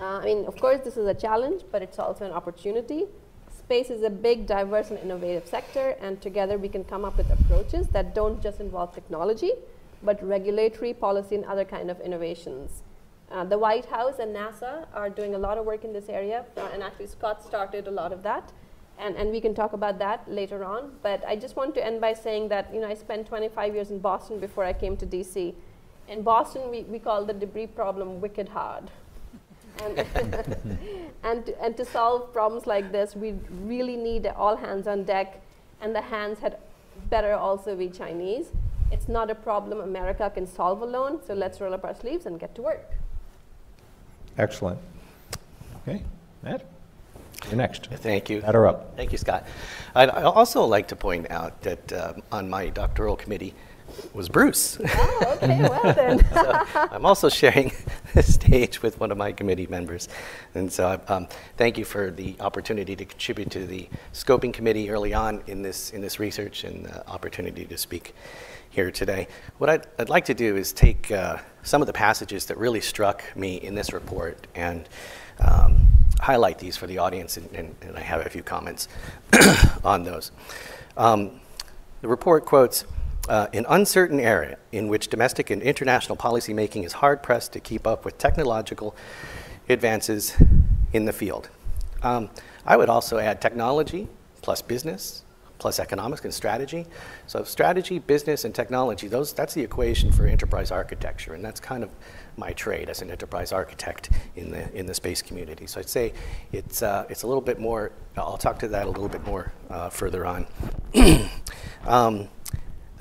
Uh, 0.00 0.18
I 0.18 0.24
mean, 0.24 0.44
of 0.46 0.56
course, 0.56 0.80
this 0.84 0.96
is 0.96 1.06
a 1.06 1.14
challenge, 1.14 1.62
but 1.70 1.82
it's 1.82 1.98
also 1.98 2.24
an 2.24 2.32
opportunity. 2.32 3.06
Space 3.64 3.90
is 3.90 4.02
a 4.02 4.10
big, 4.10 4.46
diverse, 4.46 4.90
and 4.90 4.98
innovative 4.98 5.46
sector, 5.46 5.96
and 6.00 6.20
together 6.20 6.58
we 6.58 6.68
can 6.68 6.84
come 6.84 7.04
up 7.04 7.16
with 7.16 7.30
approaches 7.30 7.88
that 7.88 8.14
don't 8.14 8.42
just 8.42 8.60
involve 8.60 8.92
technology, 8.92 9.52
but 10.02 10.22
regulatory, 10.22 10.92
policy, 10.92 11.36
and 11.36 11.44
other 11.44 11.64
kind 11.64 11.90
of 11.90 12.00
innovations. 12.00 12.82
Uh, 13.30 13.44
the 13.44 13.58
White 13.58 13.86
House 13.86 14.18
and 14.18 14.34
NASA 14.34 14.86
are 14.92 15.08
doing 15.08 15.34
a 15.34 15.38
lot 15.38 15.56
of 15.56 15.64
work 15.64 15.84
in 15.84 15.92
this 15.92 16.08
area, 16.08 16.44
uh, 16.56 16.68
and 16.74 16.82
actually 16.82 17.06
Scott 17.06 17.42
started 17.42 17.86
a 17.86 17.90
lot 17.90 18.12
of 18.12 18.22
that, 18.24 18.52
and, 18.98 19.16
and 19.16 19.30
we 19.30 19.40
can 19.40 19.54
talk 19.54 19.72
about 19.72 19.98
that 20.00 20.28
later 20.30 20.64
on. 20.64 20.92
But 21.02 21.24
I 21.24 21.36
just 21.36 21.56
want 21.56 21.74
to 21.76 21.86
end 21.86 22.00
by 22.00 22.12
saying 22.12 22.48
that 22.48 22.74
you 22.74 22.80
know 22.80 22.88
I 22.88 22.94
spent 22.94 23.26
25 23.26 23.74
years 23.74 23.90
in 23.90 24.00
Boston 24.00 24.38
before 24.38 24.64
I 24.64 24.72
came 24.72 24.96
to 24.98 25.06
DC. 25.06 25.54
In 26.08 26.22
Boston, 26.22 26.68
we, 26.68 26.82
we 26.82 26.98
call 26.98 27.24
the 27.24 27.32
debris 27.32 27.68
problem 27.68 28.20
wicked 28.20 28.48
hard. 28.48 28.90
And, 29.82 29.98
and, 31.24 31.46
to, 31.46 31.62
and 31.62 31.76
to 31.76 31.84
solve 31.84 32.32
problems 32.32 32.66
like 32.66 32.92
this, 32.92 33.16
we 33.16 33.34
really 33.64 33.96
need 33.96 34.26
all 34.26 34.56
hands 34.56 34.86
on 34.86 35.04
deck, 35.04 35.40
and 35.80 35.94
the 35.94 36.00
hands 36.00 36.38
had 36.38 36.58
better 37.10 37.32
also 37.34 37.76
be 37.76 37.88
Chinese. 37.88 38.46
It's 38.90 39.08
not 39.08 39.30
a 39.30 39.34
problem 39.34 39.80
America 39.80 40.30
can 40.30 40.46
solve 40.46 40.82
alone, 40.82 41.20
so 41.26 41.34
let's 41.34 41.60
roll 41.60 41.74
up 41.74 41.84
our 41.84 41.94
sleeves 41.94 42.26
and 42.26 42.38
get 42.38 42.54
to 42.56 42.62
work. 42.62 42.90
Excellent. 44.38 44.78
Okay, 45.82 46.02
Matt, 46.42 46.64
you're 47.46 47.56
next. 47.56 47.86
Thank 47.86 48.30
you. 48.30 48.40
Matt, 48.42 48.54
are 48.54 48.66
up. 48.66 48.96
Thank 48.96 49.12
you, 49.12 49.18
Scott. 49.18 49.46
I'd 49.94 50.10
also 50.10 50.64
like 50.64 50.88
to 50.88 50.96
point 50.96 51.30
out 51.30 51.60
that 51.62 51.92
um, 51.92 52.22
on 52.30 52.48
my 52.48 52.68
doctoral 52.68 53.16
committee 53.16 53.54
was 54.12 54.28
Bruce. 54.28 54.78
Oh, 54.80 55.38
okay, 55.42 55.62
well 55.62 55.82
then. 55.94 56.18
so 56.32 56.62
I'm 56.74 57.06
also 57.06 57.28
sharing 57.28 57.72
the 58.14 58.22
stage 58.22 58.82
with 58.82 59.00
one 59.00 59.10
of 59.10 59.18
my 59.18 59.32
committee 59.32 59.66
members. 59.66 60.08
And 60.54 60.72
so 60.72 61.00
um, 61.08 61.28
thank 61.56 61.78
you 61.78 61.84
for 61.84 62.10
the 62.10 62.36
opportunity 62.40 62.96
to 62.96 63.04
contribute 63.04 63.50
to 63.50 63.66
the 63.66 63.88
scoping 64.12 64.52
committee 64.52 64.90
early 64.90 65.14
on 65.14 65.42
in 65.46 65.62
this, 65.62 65.90
in 65.90 66.00
this 66.00 66.18
research 66.18 66.64
and 66.64 66.86
the 66.86 67.06
opportunity 67.08 67.64
to 67.64 67.78
speak 67.78 68.14
here 68.70 68.90
today. 68.90 69.28
What 69.58 69.70
I'd, 69.70 69.86
I'd 69.98 70.08
like 70.08 70.24
to 70.26 70.34
do 70.34 70.56
is 70.56 70.72
take 70.72 71.10
uh, 71.10 71.36
some 71.62 71.82
of 71.82 71.86
the 71.86 71.92
passages 71.92 72.46
that 72.46 72.56
really 72.56 72.80
struck 72.80 73.22
me 73.36 73.56
in 73.56 73.74
this 73.74 73.92
report 73.92 74.46
and 74.54 74.88
um, 75.40 75.88
highlight 76.20 76.58
these 76.58 76.76
for 76.76 76.86
the 76.86 76.98
audience, 76.98 77.36
and, 77.36 77.50
and, 77.52 77.74
and 77.82 77.96
I 77.96 78.00
have 78.00 78.24
a 78.24 78.30
few 78.30 78.42
comments 78.42 78.88
on 79.84 80.04
those. 80.04 80.32
Um, 80.96 81.40
the 82.00 82.08
report 82.08 82.44
quotes 82.44 82.84
uh, 83.28 83.46
an 83.52 83.66
uncertain 83.68 84.18
era 84.18 84.56
in 84.72 84.88
which 84.88 85.08
domestic 85.08 85.50
and 85.50 85.62
international 85.62 86.16
policymaking 86.16 86.84
is 86.84 86.94
hard 86.94 87.22
pressed 87.22 87.52
to 87.52 87.60
keep 87.60 87.86
up 87.86 88.04
with 88.04 88.18
technological 88.18 88.94
advances 89.68 90.34
in 90.92 91.04
the 91.04 91.12
field. 91.12 91.48
Um, 92.02 92.30
I 92.66 92.76
would 92.76 92.88
also 92.88 93.18
add 93.18 93.40
technology 93.40 94.08
plus 94.40 94.60
business 94.60 95.24
plus 95.62 95.78
economics 95.78 96.24
and 96.24 96.34
strategy. 96.34 96.84
So 97.28 97.44
strategy, 97.44 98.00
business, 98.00 98.44
and 98.44 98.52
technology, 98.52 99.06
those, 99.06 99.32
that's 99.32 99.54
the 99.54 99.62
equation 99.62 100.10
for 100.10 100.26
enterprise 100.26 100.72
architecture, 100.72 101.34
and 101.34 101.44
that's 101.44 101.60
kind 101.60 101.84
of 101.84 101.90
my 102.36 102.52
trade 102.52 102.90
as 102.90 103.00
an 103.00 103.12
enterprise 103.12 103.52
architect 103.52 104.10
in 104.34 104.50
the, 104.50 104.76
in 104.76 104.86
the 104.86 104.94
space 104.94 105.22
community. 105.22 105.68
So 105.68 105.78
I'd 105.78 105.88
say 105.88 106.14
it's, 106.50 106.82
uh, 106.82 107.06
it's 107.08 107.22
a 107.22 107.28
little 107.28 107.40
bit 107.40 107.60
more, 107.60 107.92
I'll 108.16 108.36
talk 108.36 108.58
to 108.58 108.68
that 108.68 108.86
a 108.86 108.90
little 108.90 109.08
bit 109.08 109.24
more 109.24 109.52
uh, 109.70 109.88
further 109.88 110.26
on. 110.26 110.48
um, 111.86 112.28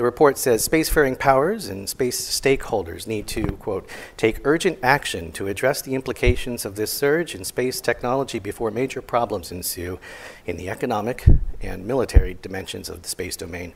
the 0.01 0.05
report 0.05 0.35
says 0.35 0.67
spacefaring 0.67 1.19
powers 1.19 1.67
and 1.67 1.87
space 1.87 2.19
stakeholders 2.19 3.05
need 3.05 3.27
to, 3.27 3.45
quote, 3.57 3.87
take 4.17 4.41
urgent 4.43 4.79
action 4.81 5.31
to 5.31 5.45
address 5.45 5.79
the 5.83 5.93
implications 5.93 6.65
of 6.65 6.75
this 6.75 6.91
surge 6.91 7.35
in 7.35 7.43
space 7.43 7.79
technology 7.79 8.39
before 8.39 8.71
major 8.71 8.99
problems 8.99 9.51
ensue 9.51 9.99
in 10.47 10.57
the 10.57 10.71
economic 10.71 11.27
and 11.61 11.85
military 11.85 12.35
dimensions 12.41 12.89
of 12.89 13.03
the 13.03 13.07
space 13.07 13.37
domain. 13.37 13.73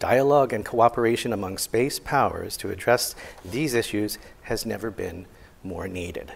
Dialogue 0.00 0.52
and 0.52 0.64
cooperation 0.64 1.32
among 1.32 1.58
space 1.58 2.00
powers 2.00 2.56
to 2.56 2.70
address 2.70 3.14
these 3.44 3.72
issues 3.72 4.18
has 4.42 4.66
never 4.66 4.90
been 4.90 5.26
more 5.62 5.86
needed. 5.86 6.32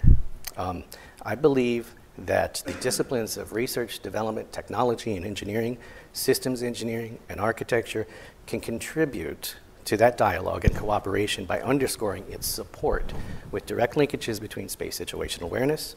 Um, 0.56 0.84
I 1.22 1.34
believe 1.34 1.96
that 2.18 2.62
the 2.66 2.74
disciplines 2.74 3.36
of 3.36 3.54
research, 3.54 4.00
development, 4.00 4.52
technology, 4.52 5.16
and 5.16 5.24
engineering, 5.24 5.78
systems 6.12 6.62
engineering, 6.62 7.18
and 7.28 7.40
architecture 7.40 8.06
can 8.46 8.60
contribute 8.60 9.56
to 9.84 9.96
that 9.96 10.16
dialogue 10.16 10.64
and 10.64 10.76
cooperation 10.76 11.44
by 11.44 11.60
underscoring 11.60 12.24
its 12.28 12.46
support 12.46 13.12
with 13.50 13.66
direct 13.66 13.94
linkages 13.94 14.40
between 14.40 14.68
space 14.68 14.98
situational 14.98 15.42
awareness 15.42 15.96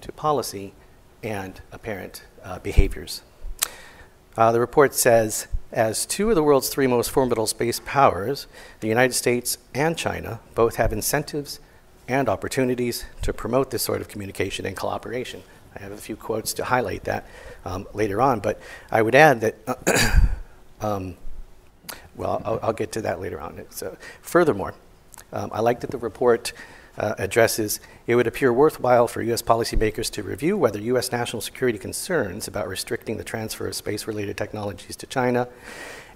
to 0.00 0.12
policy 0.12 0.72
and 1.22 1.60
apparent 1.72 2.24
uh, 2.44 2.58
behaviors. 2.60 3.22
Uh, 4.36 4.52
the 4.52 4.60
report 4.60 4.94
says 4.94 5.48
as 5.72 6.06
two 6.06 6.28
of 6.28 6.36
the 6.36 6.42
world's 6.42 6.68
three 6.68 6.86
most 6.86 7.10
formidable 7.10 7.46
space 7.46 7.80
powers, 7.84 8.46
the 8.80 8.88
United 8.88 9.14
States 9.14 9.58
and 9.74 9.96
China 9.96 10.40
both 10.54 10.76
have 10.76 10.92
incentives 10.92 11.58
and 12.08 12.28
opportunities 12.28 13.04
to 13.22 13.32
promote 13.32 13.70
this 13.70 13.82
sort 13.82 14.00
of 14.00 14.08
communication 14.08 14.64
and 14.64 14.76
collaboration. 14.76 15.42
I 15.74 15.80
have 15.80 15.92
a 15.92 15.96
few 15.96 16.16
quotes 16.16 16.52
to 16.54 16.64
highlight 16.64 17.04
that 17.04 17.26
um, 17.64 17.86
later 17.92 18.22
on, 18.22 18.40
but 18.40 18.60
I 18.90 19.02
would 19.02 19.14
add 19.14 19.40
that 19.40 20.30
um, 20.80 21.16
well, 22.16 22.42
I'll, 22.44 22.58
I'll, 22.62 22.72
get 22.72 22.92
to 22.92 23.00
that 23.02 23.20
later 23.20 23.40
on. 23.40 23.64
So, 23.70 23.96
furthermore, 24.22 24.74
um, 25.32 25.50
I 25.52 25.60
like 25.60 25.80
that 25.80 25.90
the 25.90 25.98
report 25.98 26.52
uh, 26.98 27.14
addresses 27.18 27.80
it 28.06 28.14
would 28.14 28.26
appear 28.26 28.52
worthwhile 28.52 29.06
for 29.06 29.22
U.S. 29.22 29.42
policymakers 29.42 30.10
to 30.12 30.22
review 30.22 30.56
whether 30.56 30.80
U.S. 30.80 31.12
national 31.12 31.42
security 31.42 31.78
concerns 31.78 32.48
about 32.48 32.68
restricting 32.68 33.16
the 33.16 33.24
transfer 33.24 33.66
of 33.66 33.74
space 33.74 34.06
related 34.06 34.36
technologies 34.36 34.96
to 34.96 35.06
China 35.06 35.48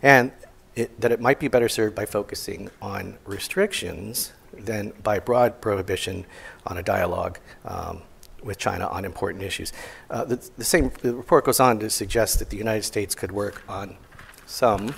and 0.03 0.33
it, 0.75 1.01
that 1.01 1.13
it 1.13 1.21
might 1.21 1.39
be 1.39 1.49
better 1.49 1.69
served 1.69 1.95
by 1.95 2.07
focusing 2.07 2.71
on 2.81 3.19
restrictions 3.25 4.33
than 4.53 4.93
by 5.03 5.19
broad 5.19 5.61
prohibition 5.61 6.25
on 6.67 6.79
a 6.79 6.83
dialogue 6.83 7.39
um, 7.65 8.03
with 8.43 8.57
China 8.57 8.87
on 8.87 9.05
important 9.05 9.43
issues. 9.43 9.73
Uh, 10.09 10.25
the, 10.25 10.51
the, 10.57 10.65
same 10.65 10.91
the 11.03 11.15
report 11.15 11.45
goes 11.45 11.61
on 11.61 11.79
to 11.81 11.91
suggest 11.91 12.39
that 12.39 12.51
the 12.51 12.57
United 12.57 12.85
States 12.85 13.15
could 13.15 13.33
work 13.33 13.63
on 13.69 13.97
some 14.47 14.95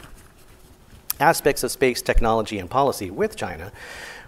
aspects 1.22 1.62
of 1.62 1.70
space 1.70 2.02
technology 2.02 2.58
and 2.58 2.68
policy 2.68 3.10
with 3.10 3.36
China 3.36 3.72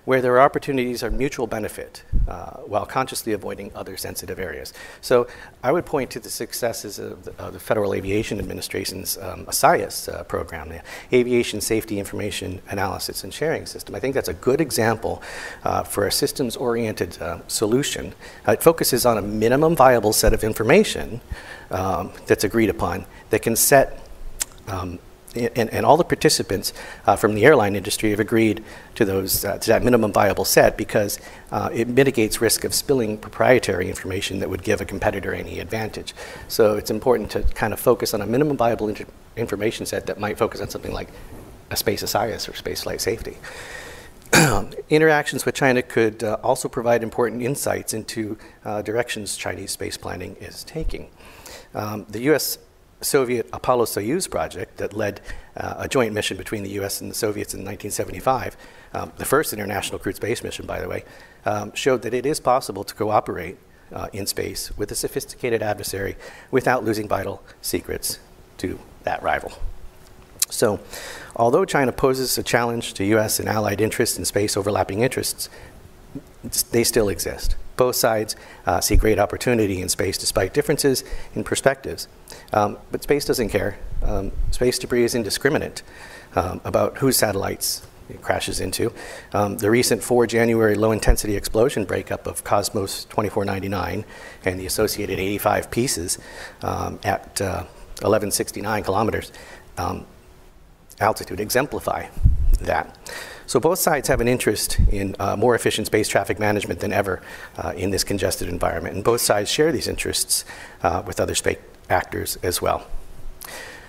where 0.04 0.20
there 0.20 0.34
are 0.34 0.40
opportunities 0.40 1.02
of 1.02 1.12
mutual 1.12 1.46
benefit 1.46 2.04
uh, 2.28 2.58
while 2.66 2.84
consciously 2.84 3.32
avoiding 3.32 3.70
other 3.74 3.96
sensitive 3.96 4.38
areas. 4.38 4.72
So 5.00 5.26
I 5.62 5.72
would 5.72 5.86
point 5.86 6.10
to 6.10 6.20
the 6.20 6.28
successes 6.28 6.98
of 6.98 7.24
the, 7.24 7.32
of 7.42 7.54
the 7.54 7.60
Federal 7.60 7.94
Aviation 7.94 8.38
Administration's 8.38 9.16
um, 9.18 9.46
ASIAS 9.46 10.12
uh, 10.12 10.22
program, 10.24 10.68
the 10.68 10.82
Aviation 11.12 11.60
Safety 11.60 11.98
Information 11.98 12.60
Analysis 12.68 13.24
and 13.24 13.32
Sharing 13.32 13.66
System. 13.66 13.94
I 13.94 14.00
think 14.00 14.14
that's 14.14 14.28
a 14.28 14.34
good 14.34 14.60
example 14.60 15.22
uh, 15.64 15.82
for 15.82 16.06
a 16.06 16.12
systems 16.12 16.56
oriented 16.56 17.20
uh, 17.22 17.40
solution. 17.48 18.14
it 18.46 18.62
focuses 18.62 19.06
on 19.06 19.16
a 19.16 19.22
minimum 19.22 19.74
viable 19.74 20.12
set 20.12 20.34
of 20.34 20.44
information 20.44 21.20
um, 21.70 22.12
that's 22.26 22.44
agreed 22.44 22.68
upon 22.68 23.06
that 23.30 23.40
can 23.40 23.56
set 23.56 24.00
um, 24.68 24.98
and, 25.36 25.70
and 25.70 25.86
all 25.86 25.96
the 25.96 26.04
participants 26.04 26.72
uh, 27.06 27.16
from 27.16 27.34
the 27.34 27.44
airline 27.44 27.76
industry 27.76 28.10
have 28.10 28.20
agreed 28.20 28.62
to 28.94 29.04
those 29.04 29.44
uh, 29.44 29.58
to 29.58 29.68
that 29.68 29.82
minimum 29.82 30.12
viable 30.12 30.44
set 30.44 30.76
because 30.76 31.18
uh, 31.52 31.68
it 31.72 31.88
mitigates 31.88 32.40
risk 32.40 32.64
of 32.64 32.74
spilling 32.74 33.18
proprietary 33.18 33.88
information 33.88 34.38
that 34.38 34.48
would 34.48 34.62
give 34.62 34.80
a 34.80 34.84
competitor 34.84 35.34
any 35.34 35.60
advantage. 35.60 36.14
So 36.48 36.74
it's 36.76 36.90
important 36.90 37.30
to 37.32 37.42
kind 37.42 37.72
of 37.72 37.80
focus 37.80 38.14
on 38.14 38.20
a 38.20 38.26
minimum 38.26 38.56
viable 38.56 38.88
inter- 38.88 39.06
information 39.36 39.86
set 39.86 40.06
that 40.06 40.18
might 40.18 40.38
focus 40.38 40.60
on 40.60 40.68
something 40.68 40.92
like 40.92 41.08
a 41.70 41.76
space 41.76 42.02
ASIAS 42.02 42.48
or 42.48 42.54
space 42.54 42.82
flight 42.82 43.00
safety. 43.00 43.36
Interactions 44.90 45.44
with 45.44 45.54
China 45.54 45.82
could 45.82 46.22
uh, 46.24 46.38
also 46.42 46.68
provide 46.68 47.02
important 47.02 47.42
insights 47.42 47.94
into 47.94 48.36
uh, 48.64 48.82
directions 48.82 49.36
Chinese 49.36 49.70
space 49.70 49.96
planning 49.96 50.36
is 50.40 50.64
taking. 50.64 51.10
Um, 51.74 52.06
the 52.08 52.20
U.S. 52.22 52.58
Soviet 53.04 53.48
Apollo 53.52 53.86
Soyuz 53.86 54.30
project 54.30 54.78
that 54.78 54.92
led 54.92 55.20
uh, 55.56 55.74
a 55.78 55.88
joint 55.88 56.12
mission 56.12 56.36
between 56.36 56.62
the 56.62 56.70
US 56.80 57.00
and 57.00 57.10
the 57.10 57.14
Soviets 57.14 57.54
in 57.54 57.60
1975, 57.60 58.56
um, 58.94 59.12
the 59.16 59.24
first 59.24 59.52
international 59.52 59.98
crewed 59.98 60.16
space 60.16 60.42
mission, 60.42 60.66
by 60.66 60.80
the 60.80 60.88
way, 60.88 61.04
um, 61.44 61.72
showed 61.74 62.02
that 62.02 62.14
it 62.14 62.26
is 62.26 62.40
possible 62.40 62.84
to 62.84 62.94
cooperate 62.94 63.56
uh, 63.92 64.08
in 64.12 64.26
space 64.26 64.76
with 64.76 64.90
a 64.90 64.94
sophisticated 64.94 65.62
adversary 65.62 66.16
without 66.50 66.84
losing 66.84 67.08
vital 67.08 67.42
secrets 67.60 68.18
to 68.58 68.78
that 69.04 69.22
rival. 69.22 69.52
So, 70.50 70.80
although 71.36 71.64
China 71.64 71.92
poses 71.92 72.36
a 72.38 72.42
challenge 72.42 72.94
to 72.94 73.04
US 73.16 73.40
and 73.40 73.48
allied 73.48 73.80
interests 73.80 74.18
in 74.18 74.24
space 74.24 74.56
overlapping 74.56 75.00
interests, 75.00 75.48
they 76.70 76.84
still 76.84 77.08
exist. 77.08 77.56
Both 77.76 77.96
sides 77.96 78.36
uh, 78.66 78.80
see 78.80 78.96
great 78.96 79.18
opportunity 79.18 79.80
in 79.80 79.88
space 79.88 80.18
despite 80.18 80.54
differences 80.54 81.04
in 81.34 81.44
perspectives. 81.44 82.08
Um, 82.52 82.78
but 82.90 83.02
space 83.02 83.24
doesn't 83.24 83.48
care. 83.48 83.78
Um, 84.02 84.32
space 84.50 84.78
debris 84.78 85.04
is 85.04 85.14
indiscriminate 85.14 85.82
um, 86.36 86.60
about 86.64 86.98
whose 86.98 87.16
satellites 87.16 87.86
it 88.08 88.20
crashes 88.20 88.60
into. 88.60 88.92
Um, 89.32 89.56
the 89.58 89.70
recent 89.70 90.02
4 90.02 90.26
January 90.26 90.74
low 90.74 90.92
intensity 90.92 91.36
explosion 91.36 91.84
breakup 91.84 92.26
of 92.26 92.44
Cosmos 92.44 93.04
2499 93.06 94.04
and 94.44 94.60
the 94.60 94.66
associated 94.66 95.18
85 95.18 95.70
pieces 95.70 96.18
um, 96.62 96.98
at 97.02 97.40
uh, 97.40 97.64
1169 98.02 98.82
kilometers 98.82 99.32
um, 99.78 100.06
altitude 101.00 101.40
exemplify 101.40 102.06
that. 102.60 102.96
So 103.46 103.60
both 103.60 103.78
sides 103.78 104.08
have 104.08 104.20
an 104.20 104.28
interest 104.28 104.78
in 104.90 105.16
uh, 105.18 105.36
more 105.36 105.54
efficient 105.54 105.86
space 105.86 106.08
traffic 106.08 106.38
management 106.38 106.80
than 106.80 106.92
ever 106.92 107.22
uh, 107.58 107.72
in 107.76 107.90
this 107.90 108.04
congested 108.04 108.48
environment, 108.48 108.94
and 108.94 109.04
both 109.04 109.20
sides 109.20 109.50
share 109.50 109.72
these 109.72 109.88
interests 109.88 110.44
uh, 110.82 111.02
with 111.06 111.20
other 111.20 111.34
space 111.34 111.58
actors 111.90 112.36
as 112.42 112.62
well. 112.62 112.86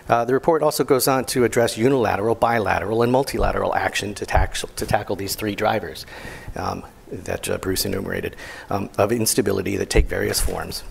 Uh, 0.07 0.23
the 0.23 0.33
report 0.33 0.61
also 0.61 0.83
goes 0.83 1.07
on 1.07 1.25
to 1.25 1.43
address 1.43 1.77
unilateral, 1.77 2.35
bilateral, 2.35 3.01
and 3.01 3.11
multilateral 3.11 3.73
action 3.73 4.13
to, 4.13 4.25
tax- 4.25 4.65
to 4.75 4.85
tackle 4.85 5.15
these 5.15 5.35
three 5.35 5.55
drivers 5.55 6.05
um, 6.55 6.83
that 7.11 7.49
uh, 7.49 7.57
Bruce 7.57 7.85
enumerated 7.85 8.35
um, 8.69 8.89
of 8.97 9.11
instability 9.11 9.77
that 9.77 9.89
take 9.89 10.07
various 10.07 10.39
forms 10.39 10.83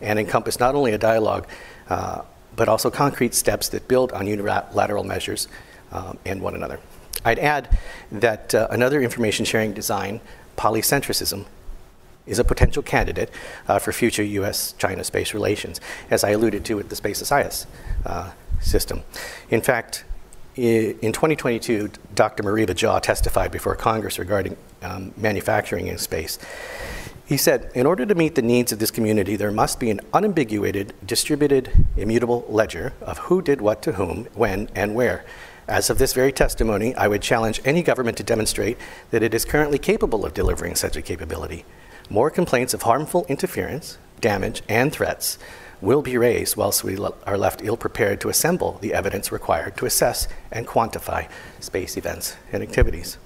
and 0.00 0.18
encompass 0.18 0.58
not 0.58 0.74
only 0.74 0.92
a 0.92 0.98
dialogue 0.98 1.46
uh, 1.90 2.22
but 2.56 2.68
also 2.68 2.90
concrete 2.90 3.34
steps 3.34 3.68
that 3.70 3.88
build 3.88 4.12
on 4.12 4.26
unilateral 4.26 5.04
measures 5.04 5.48
um, 5.90 6.18
and 6.24 6.40
one 6.40 6.54
another. 6.54 6.78
I'd 7.24 7.38
add 7.38 7.78
that 8.10 8.54
uh, 8.54 8.68
another 8.70 9.00
information 9.00 9.44
sharing 9.44 9.72
design, 9.72 10.20
polycentricism, 10.56 11.46
is 12.26 12.38
a 12.38 12.44
potential 12.44 12.82
candidate 12.82 13.30
uh, 13.68 13.78
for 13.78 13.92
future 13.92 14.22
US 14.22 14.72
China 14.78 15.04
space 15.04 15.34
relations, 15.34 15.80
as 16.10 16.24
I 16.24 16.30
alluded 16.30 16.64
to 16.66 16.74
with 16.74 16.88
the 16.88 16.96
Space 16.96 17.22
ASIAS 17.22 17.66
uh, 18.06 18.32
system. 18.60 19.02
In 19.50 19.60
fact, 19.60 20.04
in 20.54 21.12
2022, 21.12 21.90
Dr. 22.14 22.42
Moriba 22.42 22.74
Jah 22.74 23.00
testified 23.00 23.50
before 23.50 23.74
Congress 23.74 24.18
regarding 24.18 24.56
um, 24.82 25.12
manufacturing 25.16 25.86
in 25.86 25.96
space. 25.98 26.38
He 27.24 27.38
said, 27.38 27.70
in 27.74 27.86
order 27.86 28.04
to 28.04 28.14
meet 28.14 28.34
the 28.34 28.42
needs 28.42 28.72
of 28.72 28.78
this 28.78 28.90
community, 28.90 29.36
there 29.36 29.50
must 29.50 29.80
be 29.80 29.90
an 29.90 30.00
unambiguated, 30.12 30.92
distributed, 31.06 31.86
immutable 31.96 32.44
ledger 32.48 32.92
of 33.00 33.16
who 33.18 33.40
did 33.40 33.62
what 33.62 33.80
to 33.82 33.92
whom, 33.92 34.24
when, 34.34 34.68
and 34.74 34.94
where. 34.94 35.24
As 35.72 35.88
of 35.88 35.96
this 35.96 36.12
very 36.12 36.32
testimony, 36.32 36.94
I 36.96 37.08
would 37.08 37.22
challenge 37.22 37.62
any 37.64 37.82
government 37.82 38.18
to 38.18 38.22
demonstrate 38.22 38.76
that 39.10 39.22
it 39.22 39.32
is 39.32 39.46
currently 39.46 39.78
capable 39.78 40.26
of 40.26 40.34
delivering 40.34 40.74
such 40.74 40.98
a 40.98 41.00
capability. 41.00 41.64
More 42.10 42.30
complaints 42.30 42.74
of 42.74 42.82
harmful 42.82 43.24
interference, 43.26 43.96
damage, 44.20 44.62
and 44.68 44.92
threats 44.92 45.38
will 45.80 46.02
be 46.02 46.18
raised 46.18 46.58
whilst 46.58 46.84
we 46.84 46.98
are 47.24 47.38
left 47.38 47.64
ill 47.64 47.78
prepared 47.78 48.20
to 48.20 48.28
assemble 48.28 48.76
the 48.82 48.92
evidence 48.92 49.32
required 49.32 49.74
to 49.78 49.86
assess 49.86 50.28
and 50.50 50.66
quantify 50.66 51.26
space 51.60 51.96
events 51.96 52.36
and 52.52 52.62
activities. 52.62 53.16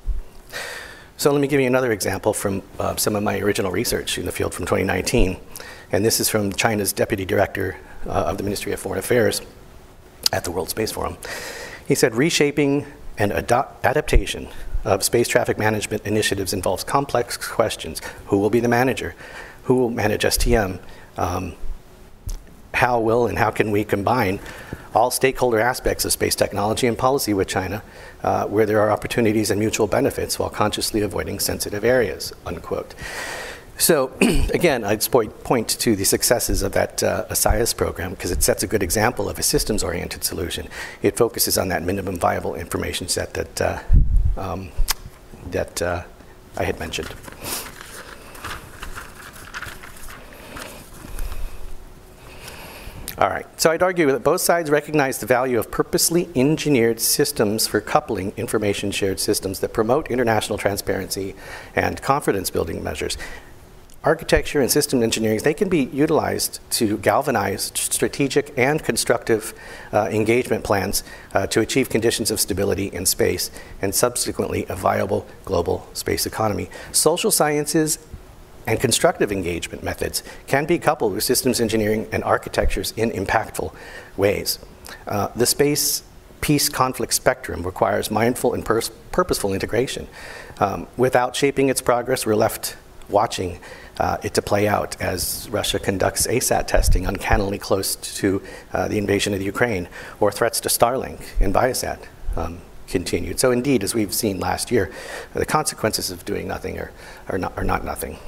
So 1.16 1.32
let 1.32 1.40
me 1.40 1.48
give 1.48 1.58
you 1.58 1.66
another 1.66 1.90
example 1.90 2.32
from 2.32 2.62
uh, 2.78 2.94
some 2.94 3.16
of 3.16 3.24
my 3.24 3.40
original 3.40 3.72
research 3.72 4.18
in 4.18 4.24
the 4.24 4.30
field 4.30 4.54
from 4.54 4.66
2019. 4.66 5.36
And 5.90 6.04
this 6.04 6.20
is 6.20 6.28
from 6.28 6.52
China's 6.52 6.92
Deputy 6.92 7.24
Director 7.24 7.76
uh, 8.06 8.10
of 8.10 8.38
the 8.38 8.44
Ministry 8.44 8.70
of 8.70 8.78
Foreign 8.78 9.00
Affairs 9.00 9.42
at 10.32 10.44
the 10.44 10.52
World 10.52 10.70
Space 10.70 10.92
Forum. 10.92 11.16
He 11.86 11.94
said 11.94 12.14
reshaping 12.14 12.86
and 13.18 13.32
adaptation 13.32 14.48
of 14.84 15.02
space 15.02 15.28
traffic 15.28 15.58
management 15.58 16.04
initiatives 16.06 16.52
involves 16.52 16.84
complex 16.84 17.36
questions. 17.36 18.00
Who 18.26 18.38
will 18.38 18.50
be 18.50 18.60
the 18.60 18.68
manager? 18.68 19.14
Who 19.64 19.76
will 19.76 19.90
manage 19.90 20.22
STM? 20.22 20.80
Um, 21.16 21.54
how 22.74 23.00
will 23.00 23.26
and 23.26 23.38
how 23.38 23.50
can 23.50 23.70
we 23.70 23.84
combine 23.84 24.38
all 24.94 25.10
stakeholder 25.10 25.60
aspects 25.60 26.04
of 26.04 26.12
space 26.12 26.34
technology 26.34 26.86
and 26.86 26.96
policy 26.96 27.34
with 27.34 27.48
China, 27.48 27.82
uh, 28.22 28.46
where 28.46 28.64
there 28.64 28.80
are 28.80 28.90
opportunities 28.90 29.50
and 29.50 29.58
mutual 29.60 29.86
benefits 29.86 30.38
while 30.38 30.50
consciously 30.50 31.00
avoiding 31.02 31.38
sensitive 31.38 31.84
areas, 31.84 32.32
unquote. 32.46 32.94
So 33.78 34.12
again, 34.54 34.84
I'd 34.84 35.02
point 35.10 35.68
to 35.68 35.96
the 35.96 36.04
successes 36.04 36.62
of 36.62 36.72
that 36.72 37.02
uh, 37.02 37.26
ASIAS 37.28 37.76
program 37.76 38.12
because 38.12 38.30
it 38.30 38.42
sets 38.42 38.62
a 38.62 38.66
good 38.66 38.82
example 38.82 39.28
of 39.28 39.38
a 39.38 39.42
systems-oriented 39.42 40.24
solution. 40.24 40.68
It 41.02 41.16
focuses 41.16 41.58
on 41.58 41.68
that 41.68 41.82
minimum 41.82 42.18
viable 42.18 42.54
information 42.54 43.08
set 43.08 43.34
that, 43.34 43.60
uh, 43.60 43.82
um, 44.36 44.70
that 45.50 45.82
uh, 45.82 46.04
I 46.56 46.64
had 46.64 46.78
mentioned. 46.78 47.14
All 53.18 53.30
right, 53.30 53.46
so 53.58 53.70
I'd 53.70 53.82
argue 53.82 54.12
that 54.12 54.22
both 54.22 54.42
sides 54.42 54.68
recognize 54.68 55.20
the 55.20 55.26
value 55.26 55.58
of 55.58 55.70
purposely 55.70 56.28
engineered 56.36 57.00
systems 57.00 57.66
for 57.66 57.80
coupling 57.80 58.34
information 58.36 58.90
shared 58.90 59.20
systems 59.20 59.60
that 59.60 59.72
promote 59.72 60.10
international 60.10 60.58
transparency 60.58 61.34
and 61.74 62.02
confidence 62.02 62.50
building 62.50 62.84
measures 62.84 63.16
architecture 64.06 64.60
and 64.60 64.70
system 64.70 65.02
engineering, 65.02 65.40
they 65.42 65.52
can 65.52 65.68
be 65.68 65.86
utilized 65.86 66.60
to 66.70 66.96
galvanize 66.98 67.72
strategic 67.74 68.56
and 68.56 68.82
constructive 68.84 69.52
uh, 69.92 70.08
engagement 70.12 70.62
plans 70.62 71.02
uh, 71.34 71.46
to 71.48 71.60
achieve 71.60 71.90
conditions 71.90 72.30
of 72.30 72.38
stability 72.38 72.86
in 72.86 73.04
space 73.04 73.50
and 73.82 73.92
subsequently 73.92 74.64
a 74.68 74.76
viable 74.76 75.26
global 75.44 75.88
space 75.92 76.24
economy. 76.24 76.70
Social 76.92 77.32
sciences 77.32 77.98
and 78.64 78.78
constructive 78.80 79.32
engagement 79.32 79.82
methods 79.82 80.22
can 80.46 80.66
be 80.66 80.78
coupled 80.78 81.12
with 81.12 81.24
systems 81.24 81.60
engineering 81.60 82.08
and 82.12 82.22
architectures 82.22 82.92
in 82.96 83.10
impactful 83.10 83.74
ways. 84.16 84.60
Uh, 85.08 85.28
the 85.34 85.46
space 85.46 86.04
peace 86.40 86.68
conflict 86.68 87.12
spectrum 87.12 87.64
requires 87.64 88.08
mindful 88.08 88.54
and 88.54 88.64
pers- 88.64 88.90
purposeful 89.10 89.52
integration. 89.52 90.06
Um, 90.60 90.86
without 90.96 91.34
shaping 91.34 91.68
its 91.70 91.80
progress, 91.80 92.24
we're 92.24 92.36
left 92.36 92.76
watching 93.08 93.58
uh, 93.98 94.18
it 94.22 94.34
to 94.34 94.42
play 94.42 94.68
out 94.68 95.00
as 95.00 95.48
Russia 95.50 95.78
conducts 95.78 96.26
ASAT 96.26 96.66
testing 96.66 97.06
uncannily 97.06 97.58
close 97.58 97.96
to 97.96 98.42
uh, 98.72 98.88
the 98.88 98.98
invasion 98.98 99.32
of 99.32 99.38
the 99.38 99.44
Ukraine, 99.44 99.88
or 100.20 100.30
threats 100.30 100.60
to 100.60 100.68
Starlink 100.68 101.20
and 101.40 101.54
Viasat 101.54 101.98
um, 102.36 102.60
continued. 102.88 103.40
So, 103.40 103.50
indeed, 103.50 103.82
as 103.82 103.94
we've 103.94 104.14
seen 104.14 104.38
last 104.38 104.70
year, 104.70 104.92
the 105.34 105.46
consequences 105.46 106.10
of 106.10 106.24
doing 106.24 106.46
nothing 106.48 106.78
are, 106.78 106.92
are, 107.28 107.38
not, 107.38 107.56
are 107.56 107.64
not 107.64 107.84
nothing. 107.84 108.18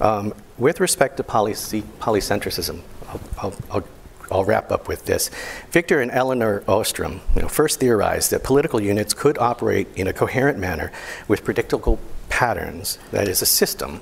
Um, 0.00 0.32
with 0.56 0.80
respect 0.80 1.18
to 1.18 1.22
policy, 1.22 1.82
polycentricism, 2.00 2.80
I'll, 3.08 3.20
I'll, 3.38 3.54
I'll 3.70 3.84
I'll 4.32 4.44
wrap 4.44 4.70
up 4.70 4.86
with 4.86 5.06
this. 5.06 5.28
Victor 5.70 6.00
and 6.00 6.10
Elinor 6.10 6.62
Ostrom 6.68 7.20
you 7.34 7.42
know, 7.42 7.48
first 7.48 7.80
theorized 7.80 8.30
that 8.30 8.44
political 8.44 8.80
units 8.80 9.12
could 9.12 9.36
operate 9.38 9.88
in 9.96 10.06
a 10.06 10.12
coherent 10.12 10.58
manner 10.58 10.92
with 11.26 11.44
predictable 11.44 11.98
patterns, 12.30 12.98
that 13.10 13.28
is, 13.28 13.42
a 13.42 13.46
system, 13.46 14.00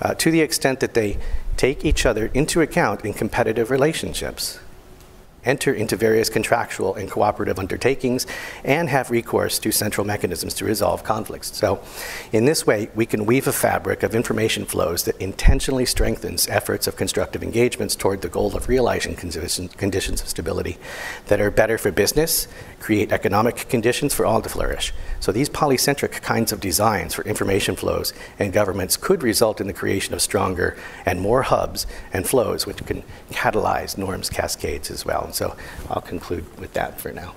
uh, 0.00 0.14
to 0.14 0.30
the 0.30 0.40
extent 0.40 0.80
that 0.80 0.94
they 0.94 1.18
take 1.56 1.84
each 1.84 2.06
other 2.06 2.26
into 2.32 2.62
account 2.62 3.04
in 3.04 3.12
competitive 3.12 3.70
relationships 3.70 4.58
enter 5.46 5.72
into 5.72 5.96
various 5.96 6.28
contractual 6.28 6.94
and 6.96 7.10
cooperative 7.10 7.58
undertakings, 7.58 8.26
and 8.64 8.88
have 8.90 9.10
recourse 9.10 9.58
to 9.60 9.70
central 9.72 10.06
mechanisms 10.06 10.52
to 10.54 10.64
resolve 10.64 11.04
conflicts. 11.04 11.56
So, 11.56 11.80
in 12.32 12.44
this 12.44 12.66
way, 12.66 12.90
we 12.94 13.06
can 13.06 13.24
weave 13.24 13.46
a 13.46 13.52
fabric 13.52 14.02
of 14.02 14.14
information 14.14 14.66
flows 14.66 15.04
that 15.04 15.16
intentionally 15.18 15.86
strengthens 15.86 16.48
efforts 16.48 16.86
of 16.86 16.96
constructive 16.96 17.42
engagements 17.42 17.94
toward 17.94 18.20
the 18.20 18.28
goal 18.28 18.54
of 18.56 18.68
realizing 18.68 19.14
conditions 19.14 20.20
of 20.20 20.28
stability 20.28 20.76
that 21.28 21.40
are 21.40 21.50
better 21.50 21.78
for 21.78 21.92
business, 21.92 22.48
create 22.86 23.10
economic 23.10 23.68
conditions 23.68 24.14
for 24.14 24.24
all 24.24 24.40
to 24.40 24.48
flourish. 24.48 24.92
So, 25.18 25.32
these 25.32 25.48
polycentric 25.48 26.22
kinds 26.22 26.52
of 26.52 26.60
designs 26.60 27.14
for 27.14 27.24
information 27.24 27.74
flows 27.74 28.12
and 28.38 28.52
governments 28.52 28.96
could 28.96 29.24
result 29.24 29.60
in 29.60 29.66
the 29.66 29.72
creation 29.72 30.14
of 30.14 30.22
stronger 30.22 30.76
and 31.04 31.20
more 31.20 31.42
hubs 31.42 31.84
and 32.12 32.28
flows, 32.28 32.64
which 32.64 32.84
can 32.86 33.02
catalyze 33.32 33.98
norms 33.98 34.30
cascades 34.30 34.88
as 34.92 35.04
well. 35.04 35.32
So 35.32 35.56
I'll 35.90 36.00
conclude 36.00 36.44
with 36.60 36.74
that 36.74 37.00
for 37.00 37.10
now. 37.10 37.34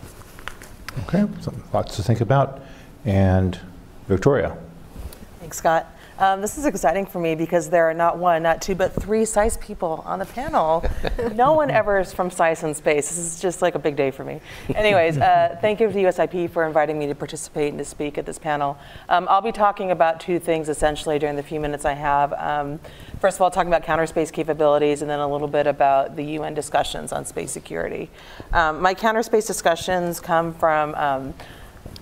Okay, 1.07 1.25
so 1.41 1.51
lots 1.73 1.95
to 1.95 2.03
think 2.03 2.21
about. 2.21 2.61
And 3.03 3.59
Victoria. 4.07 4.55
Thanks, 5.39 5.57
Scott. 5.57 5.87
Um, 6.19 6.41
this 6.41 6.57
is 6.57 6.65
exciting 6.65 7.05
for 7.05 7.19
me 7.19 7.33
because 7.33 7.69
there 7.69 7.89
are 7.89 7.93
not 7.93 8.17
one, 8.17 8.43
not 8.43 8.61
two, 8.61 8.75
but 8.75 8.91
three 8.91 9.23
SAIS 9.23 9.55
people 9.55 10.03
on 10.05 10.19
the 10.19 10.25
panel. 10.25 10.83
no 11.33 11.53
one 11.55 11.71
ever 11.71 11.97
is 11.97 12.11
from 12.11 12.29
SAIS 12.29 12.61
in 12.63 12.73
space. 12.73 13.07
This 13.07 13.17
is 13.17 13.41
just 13.41 13.61
like 13.61 13.75
a 13.75 13.79
big 13.79 13.95
day 13.95 14.11
for 14.11 14.25
me. 14.25 14.41
Anyways, 14.75 15.17
uh, 15.17 15.57
thank 15.61 15.79
you 15.79 15.87
to 15.87 15.93
USIP 15.93 16.49
for 16.49 16.67
inviting 16.67 16.99
me 16.99 17.07
to 17.07 17.15
participate 17.15 17.69
and 17.69 17.77
to 17.77 17.85
speak 17.85 18.17
at 18.17 18.25
this 18.25 18.37
panel. 18.37 18.77
Um, 19.07 19.27
I'll 19.29 19.41
be 19.41 19.53
talking 19.53 19.91
about 19.91 20.19
two 20.19 20.39
things 20.39 20.67
essentially 20.67 21.19
during 21.19 21.37
the 21.37 21.43
few 21.43 21.61
minutes 21.61 21.85
I 21.85 21.93
have. 21.93 22.33
Um, 22.33 22.81
first 23.21 23.37
of 23.37 23.41
all, 23.41 23.49
talking 23.49 23.69
about 23.69 23.83
counter 23.83 24.05
space 24.05 24.29
capabilities, 24.29 25.01
and 25.01 25.09
then 25.09 25.19
a 25.19 25.27
little 25.31 25.47
bit 25.47 25.67
about 25.67 26.17
the 26.17 26.23
UN 26.23 26.53
discussions 26.53 27.13
on 27.13 27.23
space 27.23 27.51
security. 27.51 28.09
Um, 28.51 28.81
my 28.81 28.93
counter 28.93 29.23
space 29.23 29.47
discussions 29.47 30.19
come 30.19 30.53
from 30.53 30.95
um, 30.95 31.33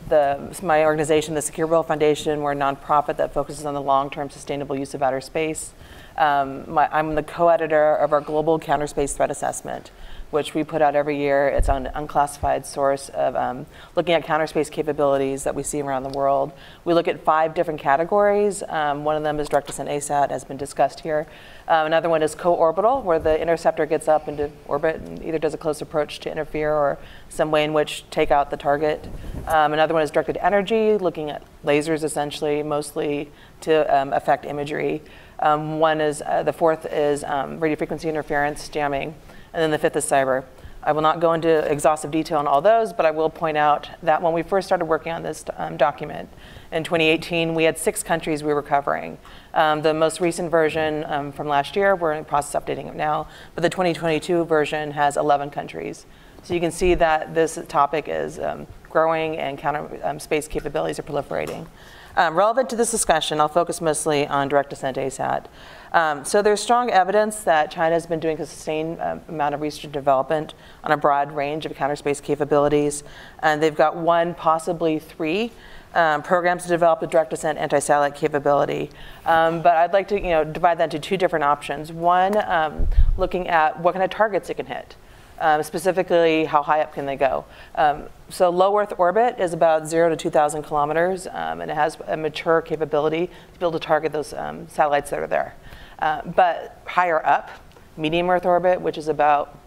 the, 0.09 0.57
my 0.61 0.85
organization, 0.85 1.35
the 1.35 1.41
Secure 1.41 1.67
World 1.67 1.87
Foundation, 1.87 2.41
we're 2.41 2.53
a 2.53 2.55
nonprofit 2.55 3.17
that 3.17 3.33
focuses 3.33 3.65
on 3.65 3.73
the 3.73 3.81
long-term 3.81 4.29
sustainable 4.29 4.77
use 4.77 4.93
of 4.93 5.01
outer 5.01 5.21
space. 5.21 5.73
Um, 6.17 6.69
my, 6.71 6.87
I'm 6.91 7.15
the 7.15 7.23
co-editor 7.23 7.95
of 7.95 8.11
our 8.13 8.21
Global 8.21 8.57
Counter 8.57 8.87
Space 8.87 9.13
Threat 9.13 9.29
Assessment, 9.29 9.91
which 10.31 10.53
we 10.55 10.63
put 10.63 10.81
out 10.81 10.95
every 10.95 11.17
year. 11.17 11.47
It's 11.47 11.69
an 11.69 11.91
unclassified 11.93 12.65
source 12.65 13.09
of 13.09 13.35
um, 13.35 13.67
looking 13.95 14.15
at 14.15 14.23
counter 14.23 14.47
space 14.47 14.69
capabilities 14.69 15.43
that 15.43 15.53
we 15.53 15.61
see 15.61 15.81
around 15.81 16.03
the 16.03 16.17
world. 16.17 16.53
We 16.85 16.93
look 16.93 17.07
at 17.07 17.23
five 17.23 17.53
different 17.53 17.79
categories. 17.79 18.63
Um, 18.67 19.03
one 19.03 19.15
of 19.15 19.23
them 19.23 19.39
is 19.39 19.47
direct 19.47 19.69
ascent 19.69 19.89
ASAT, 19.89 20.31
has 20.31 20.43
been 20.43 20.57
discussed 20.57 21.01
here. 21.01 21.27
Um, 21.69 21.85
another 21.85 22.07
one 22.07 22.23
is 22.23 22.33
co-orbital, 22.33 23.01
where 23.01 23.19
the 23.19 23.39
interceptor 23.41 23.85
gets 23.85 24.07
up 24.07 24.29
into 24.29 24.49
orbit 24.67 24.95
and 24.97 25.21
either 25.23 25.37
does 25.37 25.53
a 25.53 25.57
close 25.57 25.81
approach 25.81 26.19
to 26.21 26.31
interfere 26.31 26.71
or 26.71 26.97
some 27.27 27.51
way 27.51 27.65
in 27.65 27.73
which 27.73 28.05
take 28.09 28.31
out 28.31 28.49
the 28.49 28.57
target. 28.57 29.05
Um, 29.47 29.73
another 29.73 29.93
one 29.93 30.01
is 30.01 30.09
directed 30.09 30.37
energy, 30.37 30.97
looking 30.97 31.29
at 31.29 31.43
lasers 31.65 32.05
essentially, 32.05 32.63
mostly 32.63 33.29
to 33.61 33.83
um, 33.93 34.13
affect 34.13 34.45
imagery. 34.45 35.01
Um, 35.39 35.79
one 35.79 35.99
is 35.99 36.21
uh, 36.25 36.43
the 36.43 36.53
fourth 36.53 36.85
is 36.85 37.25
um, 37.25 37.59
radio 37.59 37.75
frequency 37.75 38.07
interference 38.07 38.69
jamming, 38.69 39.13
and 39.53 39.61
then 39.61 39.71
the 39.71 39.77
fifth 39.77 39.97
is 39.97 40.05
cyber. 40.05 40.45
I 40.83 40.93
will 40.93 41.01
not 41.01 41.19
go 41.19 41.33
into 41.33 41.69
exhaustive 41.69 42.11
detail 42.11 42.37
on 42.37 42.47
all 42.47 42.61
those, 42.61 42.93
but 42.93 43.05
I 43.05 43.11
will 43.11 43.29
point 43.29 43.57
out 43.57 43.89
that 44.03 44.21
when 44.21 44.31
we 44.31 44.41
first 44.41 44.67
started 44.67 44.85
working 44.85 45.11
on 45.11 45.21
this 45.21 45.43
um, 45.57 45.75
document 45.75 46.29
in 46.71 46.85
2018, 46.85 47.53
we 47.55 47.65
had 47.65 47.77
six 47.77 48.03
countries 48.03 48.41
we 48.41 48.53
were 48.53 48.61
covering. 48.61 49.17
Um, 49.53 49.81
the 49.81 49.93
most 49.93 50.19
recent 50.21 50.51
version 50.51 51.03
um, 51.07 51.31
from 51.31 51.47
last 51.47 51.75
year, 51.75 51.95
we're 51.95 52.13
in 52.13 52.19
the 52.19 52.25
process 52.25 52.55
of 52.55 52.65
updating 52.65 52.87
it 52.87 52.95
now, 52.95 53.27
but 53.55 53.61
the 53.61 53.69
2022 53.69 54.45
version 54.45 54.91
has 54.91 55.17
11 55.17 55.49
countries. 55.49 56.05
So 56.43 56.53
you 56.53 56.59
can 56.59 56.71
see 56.71 56.93
that 56.95 57.33
this 57.33 57.59
topic 57.67 58.05
is 58.07 58.39
um, 58.39 58.67
growing 58.89 59.37
and 59.37 59.57
counter 59.57 59.99
um, 60.03 60.19
space 60.19 60.47
capabilities 60.47 60.99
are 60.99 61.03
proliferating. 61.03 61.67
Um, 62.15 62.35
relevant 62.35 62.67
to 62.71 62.75
this 62.75 62.89
discussion, 62.89 63.39
I'll 63.39 63.47
focus 63.47 63.79
mostly 63.79 64.25
on 64.25 64.47
direct 64.47 64.73
ascent 64.73 64.97
ASAT. 64.97 65.45
Um, 65.91 66.25
so 66.25 66.41
there's 66.41 66.59
strong 66.59 66.89
evidence 66.89 67.41
that 67.41 67.69
China 67.69 67.93
has 67.93 68.07
been 68.07 68.19
doing 68.19 68.39
a 68.41 68.45
sustained 68.45 68.99
amount 69.27 69.53
of 69.53 69.61
research 69.61 69.83
and 69.83 69.93
development 69.93 70.55
on 70.83 70.91
a 70.91 70.97
broad 70.97 71.31
range 71.31 71.67
of 71.67 71.75
counter 71.75 71.95
space 71.95 72.19
capabilities. 72.19 73.03
And 73.39 73.61
they've 73.61 73.75
got 73.75 73.95
one, 73.95 74.33
possibly 74.33 74.97
three, 74.97 75.51
um, 75.93 76.21
programs 76.21 76.63
to 76.63 76.69
develop 76.69 77.01
a 77.01 77.07
direct 77.07 77.33
ascent 77.33 77.57
anti-satellite 77.57 78.15
capability. 78.15 78.89
Um, 79.25 79.61
but 79.61 79.75
I'd 79.77 79.93
like 79.93 80.07
to 80.09 80.15
you 80.15 80.29
know, 80.29 80.43
divide 80.43 80.77
that 80.79 80.85
into 80.85 80.99
two 80.99 81.17
different 81.17 81.43
options. 81.43 81.91
One, 81.91 82.37
um, 82.47 82.87
looking 83.17 83.47
at 83.47 83.79
what 83.79 83.93
kind 83.93 84.03
of 84.03 84.09
targets 84.09 84.49
it 84.49 84.55
can 84.55 84.65
hit. 84.65 84.95
Um, 85.39 85.61
specifically, 85.61 86.45
how 86.45 86.63
high 86.63 86.81
up 86.81 86.93
can 86.93 87.05
they 87.05 87.15
go? 87.15 87.45
Um, 87.75 88.05
so 88.29 88.49
low 88.49 88.77
Earth 88.79 88.93
orbit 88.97 89.39
is 89.39 89.53
about 89.53 89.87
zero 89.87 90.09
to 90.09 90.15
2,000 90.15 90.63
kilometers, 90.63 91.27
um, 91.27 91.61
and 91.61 91.69
it 91.69 91.75
has 91.75 91.97
a 92.07 92.17
mature 92.17 92.61
capability 92.61 93.27
to 93.27 93.59
be 93.59 93.65
able 93.65 93.71
to 93.73 93.79
target 93.79 94.11
those 94.11 94.29
satellites 94.29 95.11
that 95.11 95.19
are 95.19 95.27
there. 95.27 95.53
Uh, 95.99 96.21
but 96.23 96.81
higher 96.85 97.23
up, 97.25 97.49
medium 97.97 98.29
Earth 98.29 98.45
orbit, 98.45 98.81
which 98.81 98.97
is 98.97 99.07
about 99.07 99.57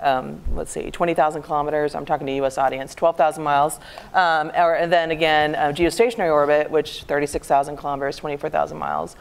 um, 0.00 0.40
let's 0.54 0.70
see, 0.70 0.90
20,000 0.90 1.42
kilometers. 1.42 1.94
I'm 1.94 2.06
talking 2.06 2.26
to 2.26 2.34
U.S. 2.36 2.58
audience, 2.58 2.94
12,000 2.94 3.42
miles. 3.42 3.80
Um, 4.14 4.50
or, 4.56 4.74
and 4.74 4.92
then 4.92 5.10
again, 5.10 5.54
uh, 5.54 5.72
geostationary 5.72 6.32
orbit, 6.32 6.70
which 6.70 7.02
36,000 7.04 7.76
kilometers, 7.76 8.16
24,000 8.16 8.76
miles, 8.76 9.16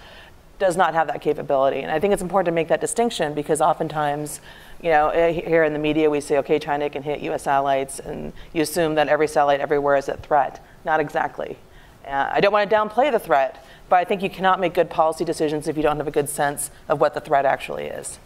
does 0.59 0.77
not 0.77 0.93
have 0.93 1.07
that 1.07 1.21
capability. 1.21 1.81
And 1.81 1.91
I 1.91 1.99
think 1.99 2.13
it's 2.13 2.21
important 2.21 2.45
to 2.47 2.51
make 2.53 2.69
that 2.69 2.81
distinction 2.81 3.33
because 3.33 3.61
oftentimes 3.61 4.39
you 4.81 4.89
know, 4.89 5.09
eh, 5.09 5.31
here 5.31 5.63
in 5.63 5.73
the 5.73 5.79
media 5.79 6.09
we 6.09 6.21
say, 6.21 6.37
okay, 6.37 6.59
China 6.59 6.89
can 6.89 7.01
hit 7.01 7.19
U.S. 7.21 7.43
satellites, 7.43 7.99
and 7.99 8.33
you 8.53 8.61
assume 8.61 8.95
that 8.95 9.07
every 9.07 9.27
satellite 9.27 9.59
everywhere 9.59 9.95
is 9.95 10.09
a 10.09 10.17
threat. 10.17 10.63
Not 10.83 10.99
exactly. 10.99 11.57
Uh, 12.05 12.29
I 12.31 12.39
don't 12.39 12.53
want 12.53 12.69
to 12.69 12.75
downplay 12.75 13.11
the 13.11 13.19
threat, 13.19 13.65
but 13.89 13.95
I 13.95 14.03
think 14.03 14.21
you 14.21 14.29
cannot 14.29 14.59
make 14.59 14.73
good 14.73 14.89
policy 14.89 15.25
decisions 15.25 15.67
if 15.67 15.75
you 15.75 15.83
don't 15.83 15.97
have 15.97 16.07
a 16.07 16.11
good 16.11 16.29
sense 16.29 16.69
of 16.87 17.01
what 17.01 17.13
the 17.13 17.19
threat 17.19 17.45
actually 17.45 17.85
is. 17.85 18.19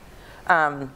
Um, 0.47 0.91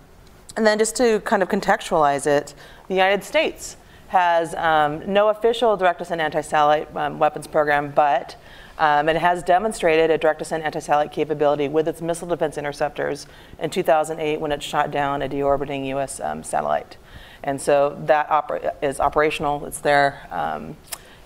and 0.56 0.66
then 0.66 0.78
just 0.78 0.96
to 0.98 1.20
kind 1.22 1.42
of 1.42 1.50
contextualize 1.50 2.28
it, 2.28 2.54
the 2.88 2.94
United 2.94 3.24
States 3.24 3.78
has 4.10 4.54
um, 4.56 5.12
no 5.12 5.30
official 5.30 5.76
direct 5.76 6.00
ascent 6.00 6.22
anti-satellite 6.22 6.96
um, 6.96 7.18
weapons 7.18 7.48
program, 7.48 7.92
but 7.92 8.36
um, 8.78 9.10
it 9.10 9.16
has 9.16 9.42
demonstrated 9.44 10.12
a 10.12 10.18
direct 10.18 10.42
ascent 10.42 10.64
anti-satellite 10.64 11.12
capability 11.12 11.68
with 11.68 11.88
its 11.88 12.02
missile 12.02 12.28
defense 12.28 12.58
interceptors 12.58 13.28
in 13.60 13.70
2008 13.70 14.40
when 14.40 14.52
it 14.52 14.62
shot 14.62 14.92
down 14.92 15.22
a 15.22 15.30
deorbiting 15.30 15.88
U.S. 15.88 16.20
Um, 16.20 16.44
satellite. 16.44 16.98
And 17.44 17.62
so 17.62 18.00
that 18.06 18.30
oper- 18.30 18.74
is 18.82 19.00
operational, 19.00 19.66
it's 19.66 19.80
there. 19.80 20.28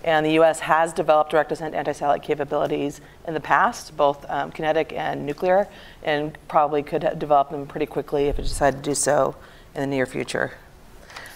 And 0.07 0.25
the 0.25 0.31
U.S. 0.35 0.61
has 0.61 0.93
developed 0.93 1.31
direct 1.31 1.51
ascent 1.51 1.75
anti-satellite 1.75 2.23
capabilities 2.23 3.01
in 3.27 3.33
the 3.33 3.41
past, 3.41 3.97
both 3.97 4.25
um, 4.29 4.53
kinetic 4.53 4.93
and 4.93 5.25
nuclear, 5.25 5.67
and 6.01 6.37
probably 6.47 6.81
could 6.81 7.19
develop 7.19 7.49
them 7.49 7.67
pretty 7.67 7.87
quickly 7.87 8.29
if 8.29 8.39
it 8.39 8.43
decided 8.43 8.81
to 8.81 8.89
do 8.89 8.95
so 8.95 9.35
in 9.75 9.81
the 9.81 9.87
near 9.87 10.05
future. 10.05 10.53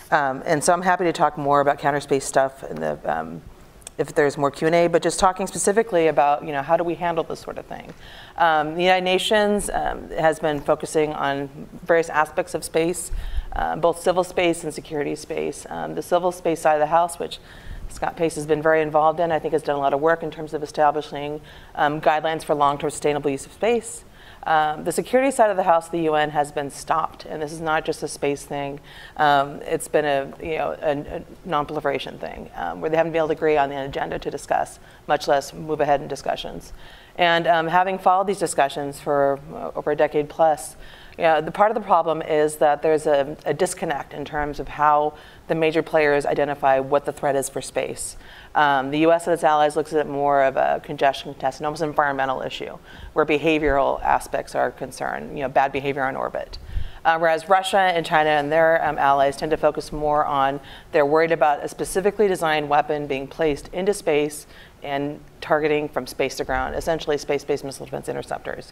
Um, 0.09 0.41
and 0.45 0.63
so 0.63 0.71
I'm 0.71 0.83
happy 0.83 1.03
to 1.03 1.11
talk 1.11 1.37
more 1.37 1.59
about 1.59 1.79
counter 1.79 1.99
space 1.99 2.23
stuff 2.23 2.63
in 2.63 2.77
the 2.77 2.97
um, 3.03 3.41
if 3.97 4.15
there's 4.15 4.37
more 4.37 4.49
Q&A, 4.49 4.87
but 4.87 5.03
just 5.03 5.19
talking 5.19 5.47
specifically 5.47 6.07
about, 6.07 6.45
you 6.45 6.53
know, 6.53 6.61
how 6.61 6.77
do 6.77 6.83
we 6.85 6.95
handle 6.95 7.25
this 7.25 7.41
sort 7.41 7.57
of 7.57 7.65
thing? 7.65 7.93
Um, 8.37 8.75
the 8.75 8.83
United 8.83 9.03
Nations 9.03 9.69
um, 9.69 10.09
has 10.11 10.39
been 10.39 10.61
focusing 10.61 11.11
on 11.11 11.49
various 11.83 12.07
aspects 12.09 12.53
of 12.53 12.63
space, 12.63 13.11
uh, 13.51 13.75
both 13.75 13.99
civil 13.99 14.23
space 14.23 14.63
and 14.63 14.73
security 14.73 15.13
space. 15.15 15.67
Um, 15.69 15.93
the 15.93 16.01
civil 16.01 16.31
space 16.31 16.61
side 16.61 16.75
of 16.75 16.79
the 16.79 16.87
house, 16.87 17.19
which 17.19 17.39
Scott 17.91 18.15
Pace 18.15 18.35
has 18.35 18.45
been 18.45 18.61
very 18.61 18.81
involved 18.81 19.19
in, 19.19 19.31
I 19.31 19.39
think 19.39 19.53
has 19.53 19.63
done 19.63 19.75
a 19.75 19.79
lot 19.79 19.93
of 19.93 19.99
work 19.99 20.23
in 20.23 20.31
terms 20.31 20.53
of 20.53 20.63
establishing 20.63 21.41
um, 21.75 22.01
guidelines 22.01 22.43
for 22.43 22.55
long-term 22.55 22.89
sustainable 22.89 23.29
use 23.29 23.45
of 23.45 23.53
space. 23.53 24.03
Um, 24.43 24.85
the 24.85 24.91
security 24.91 25.29
side 25.29 25.51
of 25.51 25.57
the 25.57 25.63
House 25.63 25.89
the 25.89 26.01
UN 26.01 26.31
has 26.31 26.51
been 26.51 26.71
stopped, 26.71 27.25
and 27.25 27.41
this 27.41 27.51
is 27.51 27.61
not 27.61 27.85
just 27.85 28.01
a 28.01 28.07
space 28.07 28.43
thing. 28.43 28.79
Um, 29.17 29.61
it's 29.61 29.87
been 29.87 30.05
a 30.05 30.33
you 30.41 30.57
know 30.57 30.75
a, 30.81 31.17
a 31.17 31.23
non-proliferation 31.45 32.17
thing 32.17 32.49
um, 32.55 32.81
where 32.81 32.89
they 32.89 32.97
haven't 32.97 33.11
been 33.11 33.19
able 33.19 33.27
to 33.27 33.33
agree 33.33 33.57
on 33.57 33.69
the 33.69 33.79
agenda 33.79 34.17
to 34.17 34.31
discuss, 34.31 34.79
much 35.07 35.27
less 35.27 35.53
move 35.53 35.79
ahead 35.79 36.01
in 36.01 36.07
discussions. 36.07 36.73
And 37.17 37.45
um, 37.45 37.67
having 37.67 37.99
followed 37.99 38.25
these 38.25 38.39
discussions 38.39 38.99
for 38.99 39.39
uh, 39.53 39.71
over 39.75 39.91
a 39.91 39.95
decade 39.95 40.27
plus, 40.29 40.75
you 41.17 41.23
know, 41.23 41.41
the 41.41 41.51
part 41.51 41.69
of 41.69 41.75
the 41.75 41.81
problem 41.81 42.21
is 42.21 42.55
that 42.57 42.81
there's 42.81 43.05
a, 43.05 43.37
a 43.45 43.53
disconnect 43.53 44.13
in 44.13 44.25
terms 44.25 44.59
of 44.59 44.67
how 44.67 45.13
the 45.51 45.55
major 45.55 45.83
players 45.83 46.25
identify 46.25 46.79
what 46.79 47.03
the 47.03 47.11
threat 47.11 47.35
is 47.35 47.49
for 47.49 47.61
space. 47.61 48.15
Um, 48.55 48.89
the 48.89 48.99
U.S. 48.99 49.27
and 49.27 49.33
its 49.33 49.43
allies 49.43 49.75
looks 49.75 49.91
at 49.91 49.99
it 49.99 50.09
more 50.09 50.43
of 50.43 50.55
a 50.55 50.79
congestion 50.81 51.33
test, 51.33 51.59
an 51.59 51.65
almost 51.65 51.81
an 51.81 51.89
environmental 51.89 52.41
issue, 52.41 52.77
where 53.11 53.25
behavioral 53.25 54.01
aspects 54.01 54.55
are 54.55 54.71
concerned, 54.71 55.37
you 55.37 55.43
know, 55.43 55.49
bad 55.49 55.73
behavior 55.73 56.05
on 56.05 56.15
orbit. 56.15 56.57
Uh, 57.03 57.17
whereas 57.17 57.49
Russia 57.49 57.79
and 57.79 58.05
China 58.05 58.29
and 58.29 58.49
their 58.49 58.81
um, 58.85 58.97
allies 58.97 59.35
tend 59.35 59.49
to 59.49 59.57
focus 59.57 59.91
more 59.91 60.23
on 60.23 60.61
they're 60.93 61.05
worried 61.05 61.33
about 61.33 61.61
a 61.61 61.67
specifically 61.67 62.29
designed 62.29 62.69
weapon 62.69 63.07
being 63.07 63.27
placed 63.27 63.67
into 63.73 63.93
space 63.93 64.47
and 64.83 65.19
targeting 65.41 65.89
from 65.89 66.07
space 66.07 66.35
to 66.35 66.45
ground, 66.45 66.75
essentially 66.75 67.17
space-based 67.17 67.65
missile 67.65 67.85
defense 67.85 68.07
interceptors. 68.07 68.71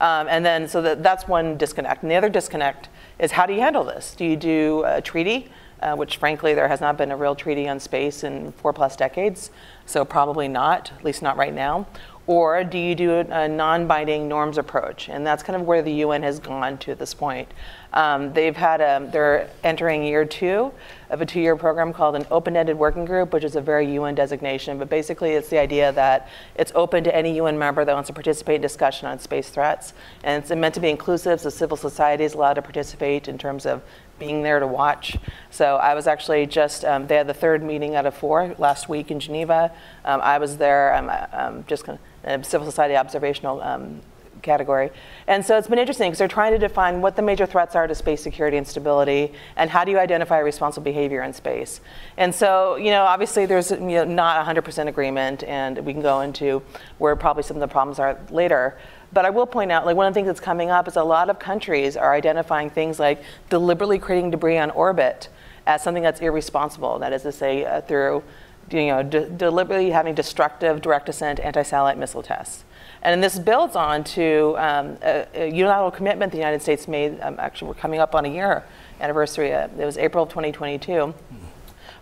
Um, 0.00 0.26
and 0.30 0.42
then, 0.42 0.68
so 0.68 0.80
that, 0.80 1.02
that's 1.02 1.28
one 1.28 1.58
disconnect. 1.58 2.02
And 2.02 2.10
the 2.10 2.14
other 2.14 2.30
disconnect 2.30 2.88
is 3.18 3.32
how 3.32 3.44
do 3.44 3.52
you 3.52 3.60
handle 3.60 3.84
this? 3.84 4.14
Do 4.14 4.24
you 4.24 4.36
do 4.36 4.84
a 4.86 5.02
treaty? 5.02 5.50
Uh, 5.84 5.94
which 5.94 6.16
frankly 6.16 6.54
there 6.54 6.66
has 6.66 6.80
not 6.80 6.96
been 6.96 7.12
a 7.12 7.16
real 7.16 7.34
treaty 7.34 7.68
on 7.68 7.78
space 7.78 8.24
in 8.24 8.52
four 8.52 8.72
plus 8.72 8.96
decades, 8.96 9.50
so 9.86 10.04
probably 10.04 10.48
not, 10.48 10.90
at 10.96 11.04
least 11.04 11.22
not 11.22 11.36
right 11.36 11.54
now. 11.54 11.86
Or 12.26 12.64
do 12.64 12.78
you 12.78 12.94
do 12.94 13.18
a, 13.18 13.46
non 13.46 13.86
binding 13.86 14.28
norms 14.28 14.56
approach? 14.56 15.10
And 15.10 15.26
that's 15.26 15.42
kind 15.42 15.60
of 15.60 15.66
where 15.66 15.82
the 15.82 15.92
UN 15.92 16.22
has 16.22 16.40
gone 16.40 16.78
to 16.78 16.92
at 16.92 16.98
this 16.98 17.12
point. 17.12 17.52
Um, 17.92 18.32
they've 18.32 18.56
had 18.56 18.80
a, 18.80 19.06
they're 19.12 19.50
entering 19.62 20.02
year 20.02 20.24
two 20.24 20.72
of 21.10 21.20
a 21.20 21.26
two 21.26 21.40
year 21.40 21.54
program 21.54 21.92
called 21.92 22.16
an 22.16 22.26
open 22.30 22.56
ended 22.56 22.78
working 22.78 23.04
group, 23.04 23.34
which 23.34 23.44
is 23.44 23.56
a 23.56 23.60
very 23.60 23.92
UN 23.94 24.14
designation. 24.14 24.78
But 24.78 24.88
basically, 24.88 25.32
it's 25.32 25.50
the 25.50 25.58
idea 25.58 25.92
that 25.92 26.28
it's 26.54 26.72
open 26.74 27.04
to 27.04 27.14
any 27.14 27.36
UN 27.36 27.58
member 27.58 27.84
that 27.84 27.92
wants 27.92 28.06
to 28.06 28.14
participate 28.14 28.56
in 28.56 28.62
discussion 28.62 29.06
on 29.06 29.18
space 29.18 29.50
threats. 29.50 29.92
And 30.22 30.42
it's 30.42 30.50
meant 30.50 30.74
to 30.76 30.80
be 30.80 30.88
inclusive, 30.88 31.42
so 31.42 31.50
civil 31.50 31.76
society 31.76 32.24
is 32.24 32.32
allowed 32.32 32.54
to 32.54 32.62
participate 32.62 33.28
in 33.28 33.36
terms 33.36 33.66
of 33.66 33.82
being 34.18 34.42
there 34.42 34.60
to 34.60 34.66
watch. 34.66 35.16
So 35.50 35.76
I 35.76 35.94
was 35.94 36.06
actually 36.06 36.46
just, 36.46 36.84
um, 36.84 37.06
they 37.06 37.16
had 37.16 37.26
the 37.26 37.34
third 37.34 37.62
meeting 37.62 37.96
out 37.96 38.06
of 38.06 38.14
four 38.14 38.54
last 38.58 38.88
week 38.88 39.10
in 39.10 39.20
Geneva. 39.20 39.72
Um, 40.04 40.20
I 40.22 40.38
was 40.38 40.56
there, 40.56 40.94
I'm 40.94 41.10
um, 41.32 41.64
just 41.66 41.84
kind 41.84 41.98
of, 42.24 42.46
civil 42.46 42.66
society 42.66 42.96
observational 42.96 43.60
um, 43.62 44.00
category. 44.44 44.90
And 45.26 45.44
so 45.44 45.58
it's 45.58 45.66
been 45.66 45.78
interesting 45.78 46.10
because 46.10 46.18
they're 46.18 46.28
trying 46.28 46.52
to 46.52 46.58
define 46.58 47.00
what 47.00 47.16
the 47.16 47.22
major 47.22 47.46
threats 47.46 47.74
are 47.74 47.88
to 47.88 47.94
space 47.94 48.22
security 48.22 48.56
and 48.56 48.66
stability 48.66 49.32
and 49.56 49.70
how 49.70 49.84
do 49.84 49.90
you 49.90 49.98
identify 49.98 50.38
responsible 50.38 50.84
behavior 50.84 51.22
in 51.22 51.32
space. 51.32 51.80
And 52.16 52.32
so, 52.32 52.76
you 52.76 52.90
know, 52.90 53.02
obviously 53.02 53.46
there's 53.46 53.72
you 53.72 53.78
know, 53.80 54.04
not 54.04 54.46
100% 54.46 54.86
agreement 54.86 55.42
and 55.44 55.78
we 55.84 55.92
can 55.92 56.02
go 56.02 56.20
into 56.20 56.62
where 56.98 57.16
probably 57.16 57.42
some 57.42 57.56
of 57.56 57.60
the 57.60 57.68
problems 57.68 57.98
are 57.98 58.18
later. 58.30 58.78
But 59.14 59.24
I 59.24 59.30
will 59.30 59.46
point 59.46 59.70
out, 59.70 59.86
like 59.86 59.96
one 59.96 60.06
of 60.06 60.12
the 60.12 60.18
things 60.18 60.26
that's 60.26 60.40
coming 60.40 60.70
up 60.70 60.88
is 60.88 60.96
a 60.96 61.04
lot 61.04 61.30
of 61.30 61.38
countries 61.38 61.96
are 61.96 62.12
identifying 62.12 62.68
things 62.68 62.98
like 62.98 63.22
deliberately 63.48 63.98
creating 63.98 64.32
debris 64.32 64.58
on 64.58 64.70
orbit 64.72 65.28
as 65.66 65.82
something 65.82 66.02
that's 66.02 66.20
irresponsible. 66.20 66.98
That 66.98 67.12
is 67.12 67.22
to 67.22 67.32
say, 67.32 67.64
uh, 67.64 67.80
through 67.80 68.24
you 68.70 68.86
know, 68.86 69.02
de- 69.02 69.28
deliberately 69.28 69.90
having 69.90 70.14
destructive 70.14 70.80
direct 70.80 71.08
ascent 71.08 71.38
anti-satellite 71.40 71.98
missile 71.98 72.22
tests. 72.22 72.64
And 73.02 73.22
this 73.22 73.38
builds 73.38 73.76
on 73.76 74.04
to 74.04 74.54
um, 74.58 74.96
a, 75.02 75.26
a, 75.34 75.50
unilateral 75.50 75.90
commitment 75.90 76.32
the 76.32 76.38
United 76.38 76.62
States 76.62 76.88
made. 76.88 77.20
Um, 77.20 77.36
actually, 77.38 77.68
we're 77.68 77.74
coming 77.74 78.00
up 78.00 78.14
on 78.14 78.24
a 78.24 78.28
year 78.28 78.64
anniversary. 79.00 79.52
Uh, 79.52 79.68
it 79.78 79.84
was 79.84 79.98
April 79.98 80.24
of 80.24 80.30
2022, 80.30 81.14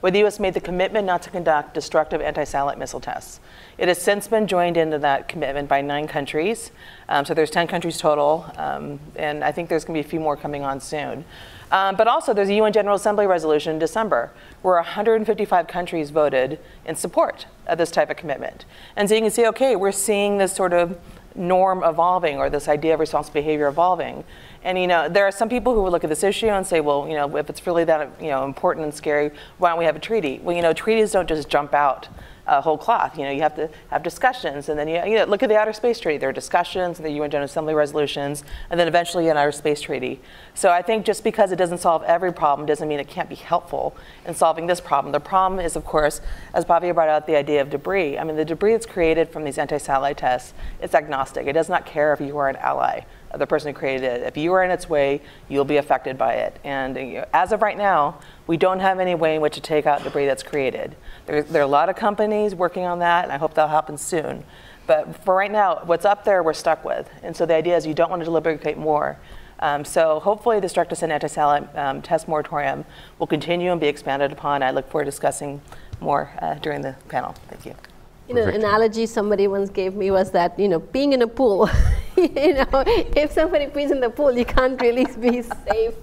where 0.02 0.10
the 0.10 0.18
U.S. 0.18 0.40
made 0.40 0.52
the 0.52 0.60
commitment 0.60 1.06
not 1.06 1.22
to 1.22 1.30
conduct 1.30 1.74
destructive 1.74 2.20
anti-satellite 2.20 2.76
missile 2.76 2.98
tests. 2.98 3.38
It 3.78 3.86
has 3.86 4.02
since 4.02 4.26
been 4.26 4.48
joined 4.48 4.76
into 4.76 4.98
that 4.98 5.28
commitment 5.28 5.68
by 5.68 5.80
nine 5.80 6.08
countries. 6.08 6.72
Um, 7.08 7.24
so 7.24 7.34
there's 7.34 7.50
10 7.50 7.68
countries 7.68 7.98
total, 7.98 8.52
um, 8.56 8.98
and 9.14 9.44
I 9.44 9.52
think 9.52 9.68
there's 9.68 9.84
going 9.84 9.96
to 9.96 10.02
be 10.02 10.06
a 10.06 10.10
few 10.10 10.18
more 10.18 10.36
coming 10.36 10.64
on 10.64 10.80
soon. 10.80 11.24
Um, 11.70 11.94
but 11.94 12.08
also, 12.08 12.34
there's 12.34 12.48
a 12.48 12.54
UN 12.54 12.72
General 12.72 12.96
Assembly 12.96 13.28
resolution 13.28 13.74
in 13.74 13.78
December 13.78 14.32
where 14.62 14.74
155 14.74 15.68
countries 15.68 16.10
voted 16.10 16.58
in 16.84 16.96
support 16.96 17.46
of 17.68 17.78
this 17.78 17.92
type 17.92 18.10
of 18.10 18.16
commitment. 18.16 18.64
And 18.96 19.08
so 19.08 19.14
you 19.14 19.20
can 19.20 19.30
see, 19.30 19.46
okay, 19.46 19.76
we're 19.76 19.92
seeing 19.92 20.38
this 20.38 20.52
sort 20.52 20.72
of 20.72 20.98
norm 21.34 21.82
evolving 21.84 22.38
or 22.38 22.50
this 22.50 22.68
idea 22.68 22.94
of 22.94 23.00
responsible 23.00 23.34
behavior 23.34 23.68
evolving. 23.68 24.24
And 24.64 24.78
you 24.78 24.86
know, 24.86 25.08
there 25.08 25.26
are 25.26 25.32
some 25.32 25.48
people 25.48 25.74
who 25.74 25.82
would 25.82 25.92
look 25.92 26.04
at 26.04 26.10
this 26.10 26.22
issue 26.22 26.48
and 26.48 26.66
say, 26.66 26.80
well, 26.80 27.08
you 27.08 27.14
know, 27.14 27.36
if 27.36 27.50
it's 27.50 27.66
really 27.66 27.84
that 27.84 28.10
you 28.20 28.28
know 28.28 28.44
important 28.44 28.84
and 28.84 28.94
scary, 28.94 29.30
why 29.58 29.70
don't 29.70 29.78
we 29.78 29.84
have 29.84 29.96
a 29.96 30.00
treaty? 30.00 30.40
Well, 30.42 30.54
you 30.54 30.62
know, 30.62 30.72
treaties 30.72 31.12
don't 31.12 31.28
just 31.28 31.48
jump 31.48 31.74
out 31.74 32.08
uh, 32.46 32.60
whole 32.60 32.78
cloth. 32.78 33.16
You 33.16 33.24
know, 33.24 33.30
you 33.30 33.42
have 33.42 33.54
to 33.56 33.68
have 33.90 34.02
discussions, 34.02 34.68
and 34.68 34.78
then 34.78 34.88
you, 34.88 35.02
you 35.04 35.16
know, 35.16 35.24
look 35.24 35.42
at 35.42 35.48
the 35.48 35.56
Outer 35.56 35.72
Space 35.72 36.00
Treaty. 36.00 36.18
There 36.18 36.28
are 36.28 36.32
discussions, 36.32 36.98
and 36.98 37.06
the 37.06 37.12
UN 37.12 37.30
General 37.30 37.44
Assembly 37.44 37.74
resolutions, 37.74 38.44
and 38.70 38.78
then 38.78 38.88
eventually 38.88 39.28
an 39.28 39.36
Outer 39.36 39.52
Space 39.52 39.80
Treaty. 39.80 40.20
So 40.54 40.70
I 40.70 40.82
think 40.82 41.04
just 41.04 41.24
because 41.24 41.52
it 41.52 41.56
doesn't 41.56 41.78
solve 41.78 42.02
every 42.04 42.32
problem 42.32 42.66
doesn't 42.66 42.88
mean 42.88 43.00
it 43.00 43.08
can't 43.08 43.28
be 43.28 43.34
helpful 43.34 43.96
in 44.26 44.34
solving 44.34 44.66
this 44.66 44.80
problem. 44.80 45.12
The 45.12 45.20
problem 45.20 45.60
is, 45.60 45.76
of 45.76 45.84
course, 45.84 46.20
as 46.54 46.64
Bhavya 46.64 46.94
brought 46.94 47.08
out, 47.08 47.26
the 47.26 47.36
idea 47.36 47.60
of 47.60 47.70
debris. 47.70 48.18
I 48.18 48.24
mean, 48.24 48.36
the 48.36 48.44
debris 48.44 48.72
that's 48.72 48.86
created 48.86 49.28
from 49.28 49.44
these 49.44 49.58
anti-satellite 49.58 50.18
tests, 50.18 50.54
it's 50.80 50.94
agnostic. 50.94 51.46
It 51.46 51.52
does 51.52 51.68
not 51.68 51.86
care 51.86 52.12
if 52.12 52.20
you 52.20 52.36
are 52.38 52.48
an 52.48 52.56
ally 52.56 53.02
the 53.36 53.46
person 53.46 53.72
who 53.72 53.78
created 53.78 54.04
it. 54.04 54.22
If 54.22 54.36
you 54.36 54.52
are 54.52 54.62
in 54.62 54.70
its 54.70 54.88
way, 54.88 55.20
you'll 55.48 55.64
be 55.64 55.76
affected 55.76 56.18
by 56.18 56.34
it. 56.34 56.58
And 56.64 57.24
as 57.32 57.52
of 57.52 57.62
right 57.62 57.78
now, 57.78 58.20
we 58.46 58.56
don't 58.56 58.80
have 58.80 59.00
any 59.00 59.14
way 59.14 59.36
in 59.36 59.40
which 59.40 59.54
to 59.54 59.60
take 59.60 59.86
out 59.86 60.02
debris 60.02 60.26
that's 60.26 60.42
created. 60.42 60.96
There, 61.26 61.42
there, 61.42 61.62
are 61.62 61.64
a 61.64 61.68
lot 61.68 61.88
of 61.88 61.96
companies 61.96 62.54
working 62.54 62.84
on 62.84 62.98
that, 62.98 63.24
and 63.24 63.32
I 63.32 63.38
hope 63.38 63.54
that'll 63.54 63.70
happen 63.70 63.96
soon. 63.96 64.44
But 64.86 65.24
for 65.24 65.34
right 65.34 65.50
now, 65.50 65.80
what's 65.84 66.04
up 66.04 66.24
there, 66.24 66.42
we're 66.42 66.52
stuck 66.52 66.84
with. 66.84 67.08
And 67.22 67.36
so 67.36 67.46
the 67.46 67.54
idea 67.54 67.76
is 67.76 67.86
you 67.86 67.94
don't 67.94 68.10
want 68.10 68.20
to 68.20 68.24
deliberate 68.24 68.76
more. 68.76 69.18
Um, 69.60 69.84
so 69.84 70.18
hopefully, 70.18 70.58
the 70.58 70.68
direct 70.68 70.90
ascent 70.90 71.12
anti-satellite 71.12 71.76
um, 71.76 72.02
test 72.02 72.26
moratorium 72.26 72.84
will 73.20 73.28
continue 73.28 73.70
and 73.70 73.80
be 73.80 73.86
expanded 73.86 74.32
upon. 74.32 74.62
I 74.62 74.72
look 74.72 74.90
forward 74.90 75.04
to 75.04 75.10
discussing 75.12 75.62
more 76.00 76.32
uh, 76.42 76.54
during 76.54 76.82
the 76.82 76.96
panel. 77.08 77.36
Thank 77.48 77.66
you. 77.66 77.91
You 78.32 78.38
know, 78.38 78.48
an 78.48 78.54
analogy 78.54 79.04
somebody 79.04 79.46
once 79.46 79.68
gave 79.68 79.94
me 79.94 80.10
was 80.10 80.30
that 80.30 80.58
you 80.58 80.66
know, 80.66 80.78
being 80.78 81.12
in 81.12 81.20
a 81.20 81.26
pool. 81.26 81.68
you 82.16 82.54
know, 82.54 82.82
if 83.14 83.32
somebody 83.32 83.66
pees 83.66 83.90
in 83.90 84.00
the 84.00 84.08
pool, 84.08 84.32
you 84.32 84.46
can't 84.46 84.80
really 84.80 85.04
be 85.20 85.42
safe. 85.42 85.94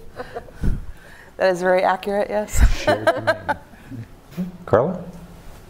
that 1.37 1.51
is 1.51 1.59
very 1.59 1.81
accurate. 1.81 2.29
Yes. 2.29 2.85
Carla? 4.67 5.03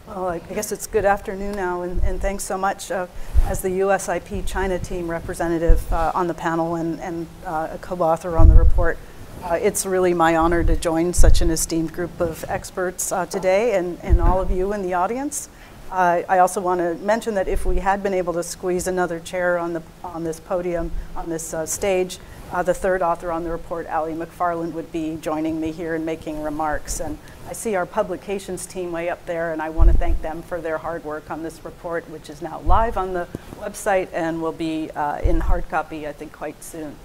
Well, 0.06 0.28
I 0.28 0.38
guess 0.40 0.70
it's 0.70 0.86
good 0.86 1.06
afternoon 1.06 1.52
now, 1.52 1.80
and, 1.80 2.02
and 2.02 2.20
thanks 2.20 2.44
so 2.44 2.58
much 2.58 2.90
uh, 2.90 3.06
as 3.46 3.62
the 3.62 3.68
USIP 3.68 4.44
China 4.44 4.78
team 4.78 5.10
representative 5.10 5.90
uh, 5.90 6.12
on 6.14 6.26
the 6.26 6.34
panel 6.34 6.74
and, 6.74 7.00
and 7.00 7.26
uh, 7.46 7.68
a 7.72 7.78
co 7.78 7.96
author 7.96 8.36
on 8.36 8.48
the 8.48 8.54
report. 8.54 8.98
Uh, 9.42 9.54
it's 9.54 9.86
really 9.86 10.12
my 10.12 10.36
honor 10.36 10.62
to 10.62 10.76
join 10.76 11.14
such 11.14 11.40
an 11.40 11.50
esteemed 11.50 11.92
group 11.94 12.20
of 12.20 12.44
experts 12.48 13.12
uh, 13.12 13.24
today 13.24 13.76
and, 13.76 13.98
and 14.02 14.20
all 14.20 14.42
of 14.42 14.50
you 14.50 14.74
in 14.74 14.82
the 14.82 14.92
audience. 14.92 15.48
Uh, 15.90 16.22
I 16.28 16.38
also 16.38 16.60
want 16.60 16.80
to 16.80 16.94
mention 17.04 17.34
that 17.34 17.48
if 17.48 17.66
we 17.66 17.78
had 17.78 18.02
been 18.02 18.14
able 18.14 18.32
to 18.34 18.44
squeeze 18.44 18.86
another 18.86 19.18
chair 19.18 19.58
on, 19.58 19.72
the, 19.72 19.82
on 20.04 20.22
this 20.22 20.38
podium, 20.38 20.92
on 21.16 21.28
this 21.28 21.54
stage, 21.66 22.18
the 22.64 22.74
third 22.74 23.02
author 23.02 23.32
on 23.32 23.44
the 23.44 23.50
report, 23.50 23.88
Ali 23.88 24.12
McFarland, 24.12 24.72
would 24.72 24.92
be 24.92 25.16
joining 25.16 25.60
me 25.60 25.72
here 25.72 25.94
and 25.94 26.06
making 26.06 26.42
remarks. 26.42 27.00
And 27.00 27.18
I 27.48 27.52
see 27.52 27.74
our 27.74 27.86
publications 27.86 28.66
team 28.66 28.92
way 28.92 29.08
up 29.08 29.24
there, 29.26 29.52
and 29.52 29.62
I 29.62 29.70
want 29.70 29.90
to 29.90 29.96
thank 29.96 30.20
them 30.22 30.42
for 30.42 30.60
their 30.60 30.78
hard 30.78 31.04
work 31.04 31.30
on 31.30 31.42
this 31.42 31.64
report, 31.64 32.08
which 32.10 32.30
is 32.30 32.42
now 32.42 32.60
live 32.60 32.96
on 32.96 33.12
the 33.12 33.26
website 33.58 34.08
and 34.12 34.42
will 34.42 34.52
be 34.52 34.90
uh, 34.92 35.20
in 35.20 35.40
hard 35.40 35.68
copy, 35.68 36.06
I 36.06 36.12
think, 36.12 36.32
quite 36.32 36.62
soon. 36.62 36.96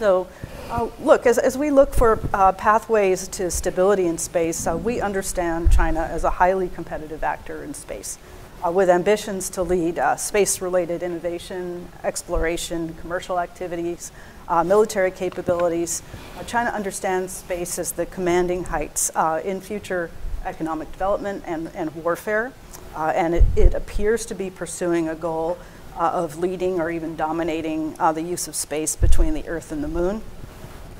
So, 0.00 0.28
uh, 0.70 0.88
look, 1.02 1.26
as, 1.26 1.36
as 1.36 1.58
we 1.58 1.70
look 1.70 1.92
for 1.92 2.18
uh, 2.32 2.52
pathways 2.52 3.28
to 3.28 3.50
stability 3.50 4.06
in 4.06 4.16
space, 4.16 4.66
uh, 4.66 4.74
we 4.74 4.98
understand 4.98 5.70
China 5.70 6.00
as 6.00 6.24
a 6.24 6.30
highly 6.30 6.70
competitive 6.70 7.22
actor 7.22 7.62
in 7.62 7.74
space. 7.74 8.16
Uh, 8.64 8.72
with 8.72 8.88
ambitions 8.88 9.50
to 9.50 9.62
lead 9.62 9.98
uh, 9.98 10.16
space 10.16 10.62
related 10.62 11.02
innovation, 11.02 11.86
exploration, 12.02 12.94
commercial 13.02 13.38
activities, 13.38 14.10
uh, 14.48 14.64
military 14.64 15.10
capabilities. 15.10 16.02
China 16.46 16.70
understands 16.70 17.34
space 17.34 17.78
as 17.78 17.92
the 17.92 18.06
commanding 18.06 18.64
heights 18.64 19.10
in 19.44 19.60
future 19.60 20.10
economic 20.46 20.90
development 20.92 21.44
and, 21.46 21.70
and 21.74 21.94
warfare. 21.96 22.54
And 22.96 23.34
it, 23.34 23.44
it, 23.54 23.74
appears 23.74 24.24
to 24.26 24.34
be 24.34 24.48
pursuing 24.48 25.10
a 25.10 25.14
goal 25.14 25.58
uh, 26.00 26.10
of 26.14 26.38
leading 26.38 26.80
or 26.80 26.90
even 26.90 27.14
dominating 27.14 27.94
uh, 27.98 28.10
the 28.10 28.22
use 28.22 28.48
of 28.48 28.56
space 28.56 28.96
between 28.96 29.34
the 29.34 29.46
Earth 29.46 29.70
and 29.70 29.84
the 29.84 29.88
Moon. 29.88 30.22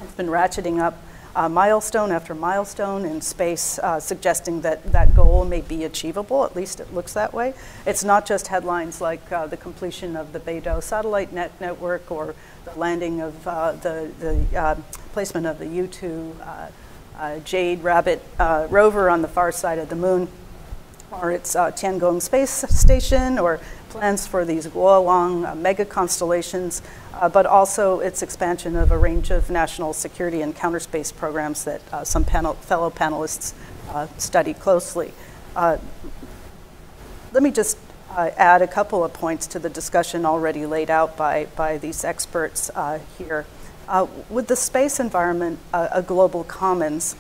It's 0.03 0.13
been 0.13 0.27
ratcheting 0.27 0.79
up 0.79 1.03
uh, 1.35 1.49
milestone 1.49 2.13
after 2.13 2.35
milestone 2.35 3.05
in 3.05 3.21
space, 3.21 3.79
uh, 3.79 3.99
suggesting 3.99 4.61
that 4.61 4.93
that 4.93 5.15
goal 5.17 5.45
may 5.45 5.63
be 5.63 5.85
achievable. 5.85 6.45
At 6.45 6.55
least 6.55 6.81
it 6.81 6.93
looks 6.93 7.15
that 7.15 7.33
way. 7.33 7.55
It's 7.87 8.05
not 8.05 8.27
just 8.27 8.49
headlines 8.49 9.01
like 9.01 9.33
uh, 9.33 9.47
the 9.47 9.57
completion 9.57 10.17
of 10.17 10.33
the 10.33 10.41
Beidou 10.41 10.83
satellite 10.83 11.33
net 11.33 11.53
network 11.61 12.11
or 12.11 12.35
the 12.65 12.79
landing 12.79 13.23
of 13.23 13.49
uh, 13.49 13.73
the, 13.73 14.11
the 14.19 14.59
uh, 14.59 14.75
placement 15.13 15.47
of 15.47 15.59
the 15.59 15.67
Yutu 15.67 16.35
uh, 16.43 17.39
Jade 17.41 17.83
Rabbit 17.83 18.23
rover 18.39 19.09
on 19.09 19.23
the 19.23 19.29
far 19.29 19.53
side 19.53 19.79
of 19.79 19.89
the 19.89 19.97
moon, 19.97 20.29
or 21.11 21.31
its 21.31 21.55
Tiangong 21.55 22.21
space 22.21 22.51
station, 22.51 23.39
or 23.39 23.61
plans 23.91 24.27
for 24.27 24.45
these 24.45 24.67
Guowang 24.69 25.59
mega 25.59 25.85
constellations 25.85 26.81
uh, 27.21 27.29
but 27.29 27.45
also 27.45 28.01
its 28.01 28.23
expansion 28.23 28.77
of 28.77 28.91
a 28.91 28.99
range 28.99 29.31
of 29.31 29.51
national 29.51 29.93
security 29.93 30.41
and 30.41 30.57
counterspace 30.57 31.15
programs 31.15 31.65
that 31.65 31.81
uh, 31.93 32.05
some 32.05 32.25
panel, 32.25 32.55
fellow 32.55 32.89
panelists 32.89 33.53
uh, 33.91 34.07
study 34.17 34.55
closely. 34.55 35.13
Uh, 35.55 35.77
let 37.33 37.43
me 37.43 37.51
just 37.51 37.77
uh, 38.11 38.31
add 38.37 38.63
a 38.63 38.67
couple 38.67 39.05
of 39.05 39.13
points 39.13 39.47
to 39.47 39.59
the 39.59 39.69
discussion 39.69 40.25
already 40.25 40.67
laid 40.67 40.91
out 40.91 41.17
by, 41.17 41.47
by 41.57 41.77
these 41.79 42.05
experts 42.05 42.71
uh, 42.75 42.99
here. 43.19 43.45
with 44.31 44.47
the 44.47 44.57
space 44.57 44.99
environment 44.99 45.59
a 45.73 46.03
global 46.03 46.45
commons, 46.45 47.17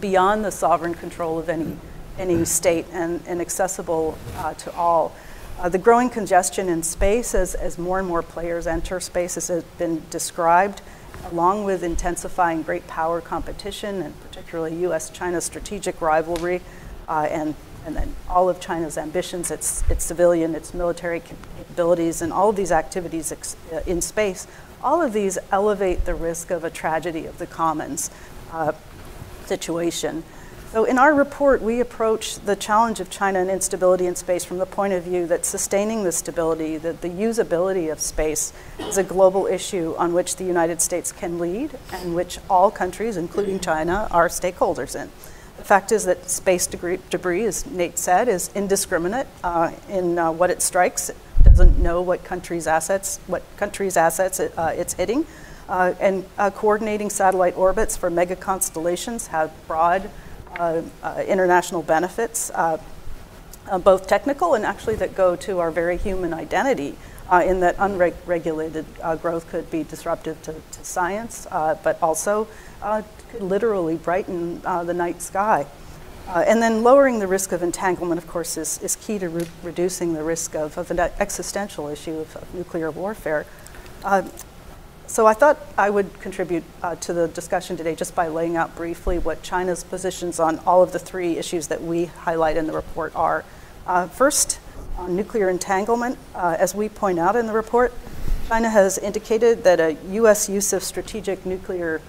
beyond 0.00 0.44
the 0.44 0.50
sovereign 0.50 0.94
control 0.94 1.38
of 1.38 1.48
any, 1.48 1.76
any 2.18 2.44
state 2.44 2.86
and, 2.92 3.22
and 3.26 3.40
accessible 3.40 4.18
to 4.58 4.72
all, 4.74 5.14
uh, 5.58 5.68
the 5.70 5.78
growing 5.78 6.10
congestion 6.10 6.68
in 6.68 6.82
space 6.82 7.34
as, 7.34 7.54
as 7.54 7.78
more 7.78 7.98
and 7.98 8.06
more 8.06 8.22
players 8.22 8.66
enter 8.66 9.00
space 9.00 9.36
has 9.36 9.64
been 9.78 10.02
described, 10.10 10.82
along 11.30 11.64
with 11.64 11.82
intensifying 11.82 12.62
great 12.62 12.86
power 12.86 13.20
competition 13.22 14.02
and 14.02 14.20
particularly 14.20 14.74
US 14.84 15.08
China 15.08 15.40
strategic 15.40 16.00
rivalry 16.02 16.60
uh, 17.08 17.26
and, 17.30 17.54
and 17.86 17.96
then 17.96 18.14
all 18.28 18.50
of 18.50 18.60
China's 18.60 18.98
ambitions, 18.98 19.50
its, 19.50 19.82
its 19.90 20.04
civilian, 20.04 20.54
its 20.54 20.74
military 20.74 21.20
capabilities, 21.20 22.20
and 22.20 22.32
all 22.32 22.50
of 22.50 22.56
these 22.56 22.72
activities 22.72 23.32
ex- 23.32 23.56
uh, 23.72 23.80
in 23.86 24.02
space. 24.02 24.46
All 24.82 25.00
of 25.00 25.14
these 25.14 25.38
elevate 25.50 26.04
the 26.04 26.14
risk 26.14 26.50
of 26.50 26.64
a 26.64 26.70
tragedy 26.70 27.24
of 27.24 27.38
the 27.38 27.46
commons 27.46 28.10
uh, 28.52 28.72
situation. 29.46 30.22
So, 30.72 30.84
in 30.84 30.98
our 30.98 31.14
report, 31.14 31.62
we 31.62 31.80
approach 31.80 32.40
the 32.40 32.56
challenge 32.56 32.98
of 32.98 33.08
China 33.08 33.38
and 33.38 33.48
instability 33.48 34.06
in 34.06 34.16
space 34.16 34.44
from 34.44 34.58
the 34.58 34.66
point 34.66 34.92
of 34.92 35.04
view 35.04 35.26
that 35.28 35.46
sustaining 35.46 36.02
the 36.02 36.10
stability, 36.10 36.76
that 36.76 37.02
the 37.02 37.08
usability 37.08 37.90
of 37.90 38.00
space, 38.00 38.52
is 38.80 38.98
a 38.98 39.04
global 39.04 39.46
issue 39.46 39.94
on 39.96 40.12
which 40.12 40.36
the 40.36 40.44
United 40.44 40.82
States 40.82 41.12
can 41.12 41.38
lead 41.38 41.78
and 41.92 42.16
which 42.16 42.38
all 42.50 42.72
countries, 42.72 43.16
including 43.16 43.60
China, 43.60 44.08
are 44.10 44.28
stakeholders 44.28 45.00
in. 45.00 45.08
The 45.56 45.64
fact 45.64 45.92
is 45.92 46.04
that 46.04 46.28
space 46.28 46.66
debris, 46.66 47.46
as 47.46 47.64
Nate 47.66 47.98
said, 47.98 48.28
is 48.28 48.50
indiscriminate 48.54 49.28
uh, 49.44 49.70
in 49.88 50.18
uh, 50.18 50.32
what 50.32 50.50
it 50.50 50.60
strikes. 50.62 51.10
It 51.10 51.16
doesn't 51.44 51.78
know 51.78 52.02
what 52.02 52.24
country's 52.24 52.66
assets, 52.66 53.20
what 53.28 53.44
country's 53.56 53.96
assets 53.96 54.40
it, 54.40 54.52
uh, 54.58 54.72
it's 54.74 54.94
hitting. 54.94 55.26
Uh, 55.68 55.94
and 56.00 56.24
uh, 56.38 56.50
coordinating 56.50 57.08
satellite 57.08 57.56
orbits 57.56 57.96
for 57.96 58.10
mega 58.10 58.36
constellations 58.36 59.28
have 59.28 59.52
broad 59.66 60.10
international 61.26 61.82
benefits, 61.82 62.50
uh, 62.54 62.78
both 63.82 64.06
technical 64.06 64.54
and 64.54 64.64
actually 64.64 64.96
that 64.96 65.14
go 65.14 65.36
to 65.36 65.58
our 65.58 65.70
very 65.70 65.96
human 65.96 66.32
identity. 66.34 66.96
Uh, 67.28 67.42
in 67.44 67.58
that 67.58 67.74
unregulated 67.80 68.84
uh, 69.02 69.16
growth 69.16 69.50
could 69.50 69.68
be 69.68 69.82
disruptive 69.82 70.40
to, 70.42 70.54
to 70.70 70.84
science, 70.84 71.44
uh, 71.50 71.76
but 71.82 72.00
also 72.00 72.46
could 73.32 73.42
literally 73.42 73.96
brighten 73.96 74.60
the 74.62 74.94
night 74.94 75.20
sky. 75.20 75.66
Uh, 76.28 76.44
and 76.46 76.60
then 76.60 76.82
lowering 76.82 77.20
the 77.20 77.26
risk 77.26 77.52
of 77.52 77.62
entanglement, 77.62 78.18
of 78.18 78.26
course, 78.26 78.56
is, 78.56 78.78
is 78.82 78.96
key 78.96 79.18
to 79.18 79.28
re- 79.28 79.46
reducing 79.62 80.12
the 80.12 80.24
risk 80.24 80.56
of, 80.56 80.76
of 80.76 80.90
an 80.90 80.98
existential 80.98 81.86
issue 81.86 82.18
of, 82.18 82.36
of 82.36 82.54
nuclear 82.54 82.90
warfare. 82.90 83.46
Uh, 84.02 84.22
so 85.06 85.24
I 85.24 85.34
thought 85.34 85.58
I 85.78 85.88
would 85.88 86.20
contribute 86.20 86.64
uh, 86.82 86.96
to 86.96 87.12
the 87.12 87.28
discussion 87.28 87.76
today 87.76 87.94
just 87.94 88.14
by 88.14 88.26
laying 88.26 88.56
out 88.56 88.74
briefly 88.74 89.18
what 89.18 89.42
China's 89.42 89.84
positions 89.84 90.40
on 90.40 90.58
all 90.60 90.82
of 90.82 90.92
the 90.92 90.98
three 90.98 91.38
issues 91.38 91.68
that 91.68 91.80
we 91.80 92.06
highlight 92.06 92.56
in 92.56 92.66
the 92.66 92.72
report 92.72 93.14
are. 93.14 93.44
Uh, 93.86 94.08
first, 94.08 94.58
on 94.98 95.14
nuclear 95.14 95.48
entanglement, 95.48 96.18
uh, 96.34 96.56
as 96.58 96.74
we 96.74 96.88
point 96.88 97.20
out 97.20 97.36
in 97.36 97.46
the 97.46 97.52
report, 97.52 97.92
China 98.48 98.68
has 98.68 98.98
indicated 98.98 99.62
that 99.62 99.78
a 99.78 99.96
U.S. 100.10 100.48
use 100.48 100.72
of 100.72 100.82
strategic 100.82 101.46
nuclear 101.46 102.00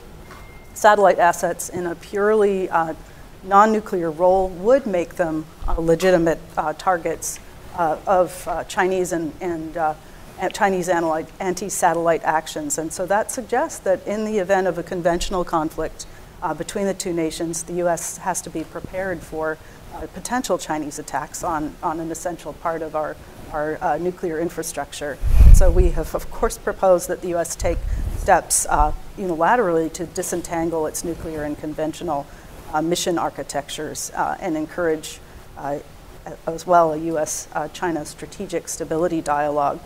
satellite 0.73 1.19
assets 1.19 1.69
in 1.69 1.85
a 1.85 1.93
purely 1.93 2.67
uh, 2.69 2.95
non 3.43 3.71
nuclear 3.71 4.09
role 4.09 4.49
would 4.49 4.87
make 4.87 5.15
them 5.15 5.45
uh, 5.67 5.73
legitimate 5.79 6.39
uh, 6.57 6.73
targets 6.73 7.39
of 7.77 8.65
Chinese 8.67 9.11
and, 9.11 9.31
and 9.39 9.77
Chinese 10.53 10.89
anti 10.89 11.69
satellite 11.69 12.23
actions. 12.23 12.77
And 12.77 12.91
so 12.91 13.05
that 13.05 13.31
suggests 13.31 13.79
that 13.79 14.05
in 14.05 14.25
the 14.25 14.37
event 14.37 14.67
of 14.67 14.77
a 14.77 14.83
conventional 14.83 15.43
conflict 15.43 16.05
between 16.57 16.85
the 16.85 16.93
two 16.93 17.13
nations, 17.13 17.63
the 17.63 17.73
U.S. 17.73 18.17
has 18.17 18.41
to 18.43 18.49
be 18.49 18.63
prepared 18.63 19.21
for 19.21 19.57
potential 20.13 20.57
Chinese 20.57 20.99
attacks 20.99 21.43
on, 21.43 21.75
on 21.81 21.99
an 21.99 22.11
essential 22.11 22.53
part 22.53 22.81
of 22.81 22.95
our, 22.95 23.15
our 23.51 23.97
nuclear 23.99 24.39
infrastructure. 24.39 25.17
So 25.53 25.71
we 25.71 25.89
have, 25.91 26.13
of 26.13 26.29
course, 26.29 26.57
proposed 26.57 27.07
that 27.07 27.21
the 27.21 27.29
U.S. 27.29 27.55
take 27.55 27.79
steps 28.17 28.67
unilaterally 29.17 29.91
to 29.93 30.05
disentangle 30.05 30.85
its 30.85 31.03
nuclear 31.03 31.43
and 31.43 31.57
conventional 31.57 32.27
uh, 32.73 32.81
mission 32.81 33.17
architectures 33.17 34.11
uh, 34.11 34.37
and 34.39 34.57
encourage 34.57 35.19
uh, 35.57 35.79
as 36.45 36.67
well 36.67 36.91
a 36.91 36.97
US 36.97 37.47
China 37.71 38.05
strategic 38.05 38.67
stability 38.67 39.21
dialogue. 39.21 39.79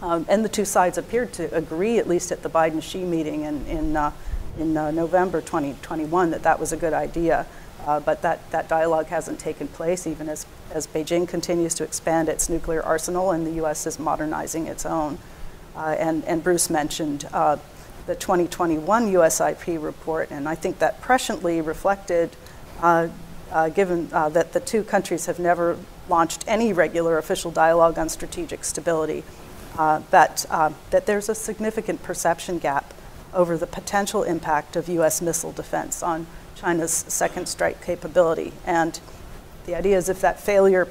Um, 0.00 0.26
and 0.28 0.44
the 0.44 0.48
two 0.48 0.64
sides 0.64 0.98
appeared 0.98 1.32
to 1.34 1.54
agree, 1.54 1.98
at 1.98 2.06
least 2.06 2.30
at 2.30 2.42
the 2.42 2.50
Biden 2.50 2.82
Xi 2.82 3.04
meeting 3.04 3.42
in, 3.42 3.66
in, 3.66 3.96
in 4.58 4.74
November 4.74 5.40
2021, 5.40 6.30
that 6.30 6.42
that 6.42 6.60
was 6.60 6.72
a 6.72 6.76
good 6.76 6.92
idea. 6.92 7.46
Uh, 7.86 8.00
but 8.00 8.22
that, 8.22 8.50
that 8.50 8.68
dialogue 8.68 9.06
hasn't 9.06 9.38
taken 9.38 9.68
place 9.68 10.06
even 10.06 10.28
as, 10.28 10.46
as 10.72 10.86
Beijing 10.86 11.26
continues 11.26 11.74
to 11.74 11.84
expand 11.84 12.28
its 12.28 12.48
nuclear 12.48 12.82
arsenal 12.82 13.30
and 13.30 13.46
the 13.46 13.52
U.S. 13.52 13.86
is 13.86 13.98
modernizing 13.98 14.66
its 14.66 14.84
own. 14.84 15.18
Uh, 15.76 15.96
and, 15.98 16.24
and 16.24 16.42
Bruce 16.42 16.68
mentioned 16.68 17.28
uh, 17.32 17.56
the 18.06 18.16
2021 18.16 19.12
USIP 19.12 19.82
report, 19.82 20.30
and 20.30 20.48
I 20.48 20.54
think 20.54 20.80
that 20.80 21.00
presciently 21.00 21.64
reflected, 21.64 22.30
uh, 22.80 23.08
uh, 23.52 23.68
given 23.68 24.08
uh, 24.12 24.28
that 24.30 24.52
the 24.52 24.60
two 24.60 24.82
countries 24.82 25.26
have 25.26 25.38
never 25.38 25.78
launched 26.08 26.44
any 26.48 26.72
regular 26.72 27.16
official 27.16 27.50
dialogue 27.50 27.98
on 27.98 28.08
strategic 28.08 28.64
stability, 28.64 29.22
uh, 29.78 30.02
that, 30.10 30.44
uh, 30.50 30.72
that 30.90 31.06
there's 31.06 31.28
a 31.28 31.34
significant 31.34 32.02
perception 32.02 32.58
gap 32.58 32.92
over 33.32 33.56
the 33.56 33.66
potential 33.66 34.24
impact 34.24 34.74
of 34.76 34.88
US 34.88 35.22
missile 35.22 35.52
defense 35.52 36.02
on 36.02 36.26
China's 36.56 36.92
second 36.92 37.46
strike 37.46 37.80
capability. 37.82 38.52
And 38.66 38.98
the 39.66 39.76
idea 39.76 39.96
is 39.96 40.08
if 40.08 40.20
that 40.20 40.40
failure 40.40 40.88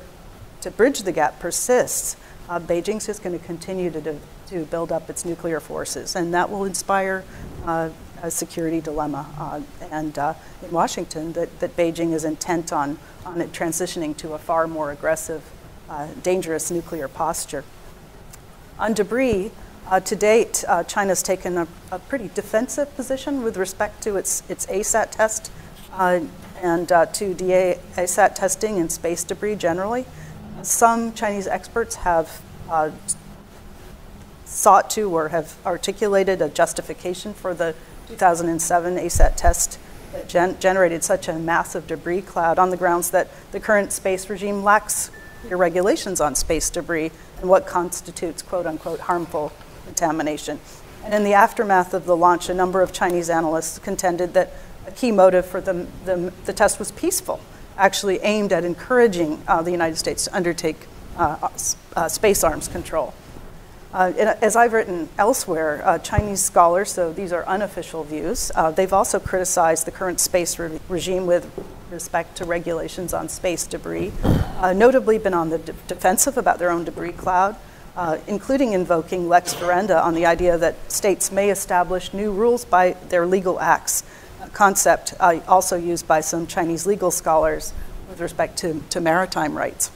to 0.61 0.71
bridge 0.71 1.01
the 1.03 1.11
gap 1.11 1.39
persists, 1.39 2.15
uh, 2.47 2.59
Beijing's 2.59 3.05
just 3.05 3.21
going 3.21 3.37
to 3.37 3.45
continue 3.45 3.91
to, 3.91 4.17
to 4.47 4.65
build 4.65 4.91
up 4.91 5.09
its 5.09 5.25
nuclear 5.25 5.59
forces, 5.59 6.15
and 6.15 6.33
that 6.33 6.49
will 6.49 6.63
inspire 6.63 7.25
uh, 7.65 7.89
a 8.23 8.31
security 8.31 8.79
dilemma. 8.79 9.27
Uh, 9.37 9.61
and 9.91 10.17
uh, 10.17 10.33
in 10.63 10.71
Washington, 10.71 11.33
that, 11.33 11.59
that 11.59 11.75
Beijing 11.75 12.13
is 12.13 12.23
intent 12.23 12.71
on, 12.71 12.97
on 13.25 13.41
it 13.41 13.51
transitioning 13.51 14.15
to 14.17 14.33
a 14.33 14.37
far 14.37 14.65
more 14.67 14.91
aggressive, 14.91 15.43
uh, 15.89 16.07
dangerous 16.23 16.71
nuclear 16.71 17.09
posture. 17.09 17.65
On 18.79 18.93
debris, 18.93 19.51
uh, 19.89 19.99
to 20.01 20.15
date, 20.15 20.63
China's 20.87 21.23
taken 21.23 21.57
a, 21.57 21.67
a, 21.91 21.97
pretty 21.97 22.29
defensive 22.35 22.93
position 22.95 23.41
with 23.41 23.57
respect 23.57 24.03
to 24.03 24.17
its, 24.17 24.43
its 24.49 24.65
ASAT 24.67 25.11
test 25.11 25.51
and 25.97 26.87
to 26.87 27.33
DA 27.33 27.79
ASAT 27.95 28.35
testing 28.35 28.77
and 28.79 28.91
space 28.91 29.23
debris 29.23 29.55
generally. 29.55 30.05
Some 30.61 31.13
Chinese 31.13 31.47
experts 31.47 31.95
have 31.95 32.41
uh, 32.69 32.91
sought 34.45 34.89
to 34.91 35.09
or 35.15 35.29
have 35.29 35.55
articulated 35.65 36.41
a 36.41 36.49
justification 36.49 37.33
for 37.33 37.53
the 37.53 37.73
2007 38.07 38.97
ASAT 38.97 39.35
test 39.35 39.79
that 40.13 40.27
gen- 40.27 40.59
generated 40.59 41.03
such 41.03 41.27
a 41.27 41.33
massive 41.33 41.87
debris 41.87 42.21
cloud 42.21 42.57
on 42.59 42.69
the 42.69 42.77
grounds 42.77 43.11
that 43.11 43.29
the 43.51 43.59
current 43.59 43.91
space 43.91 44.29
regime 44.29 44.63
lacks 44.63 45.09
regulations 45.49 46.19
on 46.19 46.35
space 46.35 46.69
debris 46.69 47.11
and 47.39 47.49
what 47.49 47.67
constitutes 47.67 48.41
quote 48.41 48.65
unquote 48.65 49.01
harmful 49.01 49.51
contamination. 49.85 50.59
And 51.03 51.13
in 51.13 51.23
the 51.23 51.33
aftermath 51.33 51.93
of 51.93 52.05
the 52.05 52.15
launch, 52.15 52.49
a 52.49 52.53
number 52.53 52.81
of 52.81 52.91
Chinese 52.91 53.29
analysts 53.29 53.79
contended 53.79 54.33
that 54.33 54.51
a 54.85 54.91
key 54.91 55.11
motive 55.11 55.45
for 55.45 55.61
the, 55.61 55.87
the, 56.05 56.33
the 56.45 56.53
test 56.53 56.79
was 56.79 56.91
peaceful 56.91 57.39
actually 57.77 58.19
aimed 58.19 58.51
at 58.51 58.65
encouraging 58.65 59.41
uh, 59.47 59.61
the 59.61 59.71
United 59.71 59.95
States 59.95 60.25
to 60.25 60.35
undertake 60.35 60.87
uh, 61.17 61.49
uh, 61.95 62.09
space 62.09 62.43
arms 62.43 62.67
control. 62.67 63.13
Uh, 63.93 64.11
as 64.41 64.55
I've 64.55 64.73
written 64.73 65.09
elsewhere, 65.17 65.81
uh, 65.85 65.97
Chinese 65.99 66.43
scholars, 66.43 66.91
so 66.91 67.13
these 67.13 67.31
are 67.31 67.45
unofficial 67.45 68.03
views, 68.03 68.51
uh, 68.55 68.71
they've 68.71 68.91
also 68.91 69.19
criticized 69.19 69.87
the 69.87 69.91
current 69.91 70.19
space 70.19 70.59
re- 70.59 70.79
regime 70.89 71.25
with 71.25 71.49
respect 71.89 72.35
to 72.37 72.45
regulations 72.45 73.13
on 73.13 73.29
space 73.29 73.65
debris, 73.65 74.11
notably 74.75 75.17
been 75.17 75.33
on 75.33 75.49
the 75.49 75.57
de- 75.57 75.73
defensive 75.87 76.37
about 76.37 76.59
their 76.59 76.69
own 76.69 76.83
debris 76.83 77.13
cloud, 77.13 77.55
including 78.27 78.73
invoking 78.73 79.29
lex 79.29 79.53
ferenda 79.53 79.97
on 80.01 80.13
the 80.13 80.25
idea 80.25 80.57
that 80.57 80.91
states 80.91 81.31
may 81.31 81.49
establish 81.49 82.13
new 82.13 82.31
rules 82.31 82.65
by 82.65 82.91
their 83.07 83.25
legal 83.25 83.57
acts 83.61 84.03
a 84.41 84.49
concept 84.49 85.13
uh, 85.19 85.39
also 85.47 85.75
used 85.75 86.07
by 86.07 86.21
some 86.21 86.47
Chinese 86.47 86.85
legal 86.85 87.11
scholars 87.11 87.73
with 88.09 88.19
respect 88.19 88.57
to, 88.57 88.81
to 88.89 89.01
maritime 89.01 89.57
rights. 89.57 89.91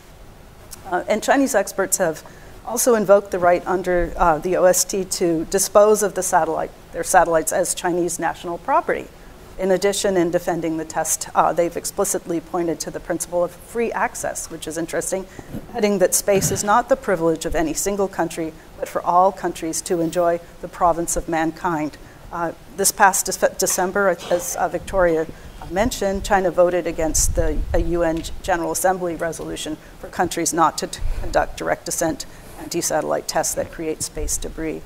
Uh, 0.88 1.04
and 1.08 1.24
Chinese 1.24 1.56
experts 1.56 1.98
have 1.98 2.24
also 2.66 2.96
invoked 2.96 3.32
the 3.32 3.40
right 3.40 3.66
under 3.66 4.14
uh, 4.18 4.38
the 4.38 4.56
OST 4.56 5.10
to 5.12 5.46
dispose 5.46 6.04
of 6.04 6.14
the 6.14 6.24
satellite, 6.24 6.72
their 6.92 7.04
satellites 7.04 7.52
as 7.52 7.74
Chinese 7.74 8.20
national 8.20 8.58
property. 8.60 9.08
In 9.60 9.72
addition, 9.72 10.18
in 10.18 10.32
defending 10.32 10.78
the 10.78 10.86
test, 10.86 11.30
uh, 11.36 11.54
they've 11.54 11.76
explicitly 11.76 12.40
pointed 12.40 12.80
to 12.80 12.92
the 12.92 13.00
principle 13.00 13.44
of 13.44 13.52
free 13.52 13.92
access, 13.92 14.50
which 14.50 14.68
is 14.68 14.78
interesting, 14.78 15.28
adding 15.76 16.00
that 16.00 16.16
space 16.16 16.52
is 16.52 16.64
not 16.64 16.90
the 16.90 16.96
privilege 16.96 17.46
of 17.46 17.54
any 17.54 17.74
single 17.74 18.08
country, 18.08 18.54
but 18.80 18.88
for 18.88 19.02
all 19.04 19.32
countries 19.32 19.82
to 19.82 20.00
enjoy 20.00 20.40
the 20.62 20.68
province 20.68 21.16
of 21.16 21.30
mankind. 21.30 21.98
Uh, 22.32 22.54
this 22.78 22.92
past 22.92 23.26
de- 23.26 23.56
December, 23.56 24.18
as 24.32 24.56
uh, 24.56 24.68
Victoria 24.68 25.28
mentioned, 25.70 26.24
China 26.24 26.52
voted 26.52 26.88
against 26.88 27.36
the 27.36 27.58
UN 27.78 28.24
General 28.42 28.72
Assembly 28.72 29.16
resolution 29.16 29.78
for 30.00 30.08
countries 30.08 30.54
not 30.54 30.78
to 30.78 30.88
t- 30.88 31.02
conduct 31.22 31.58
direct 31.58 31.88
ascent 31.88 32.26
anti 32.62 32.82
satellite 32.82 33.28
tests 33.28 33.56
that 33.56 33.72
create 33.72 34.02
space 34.04 34.38
debris. 34.38 34.82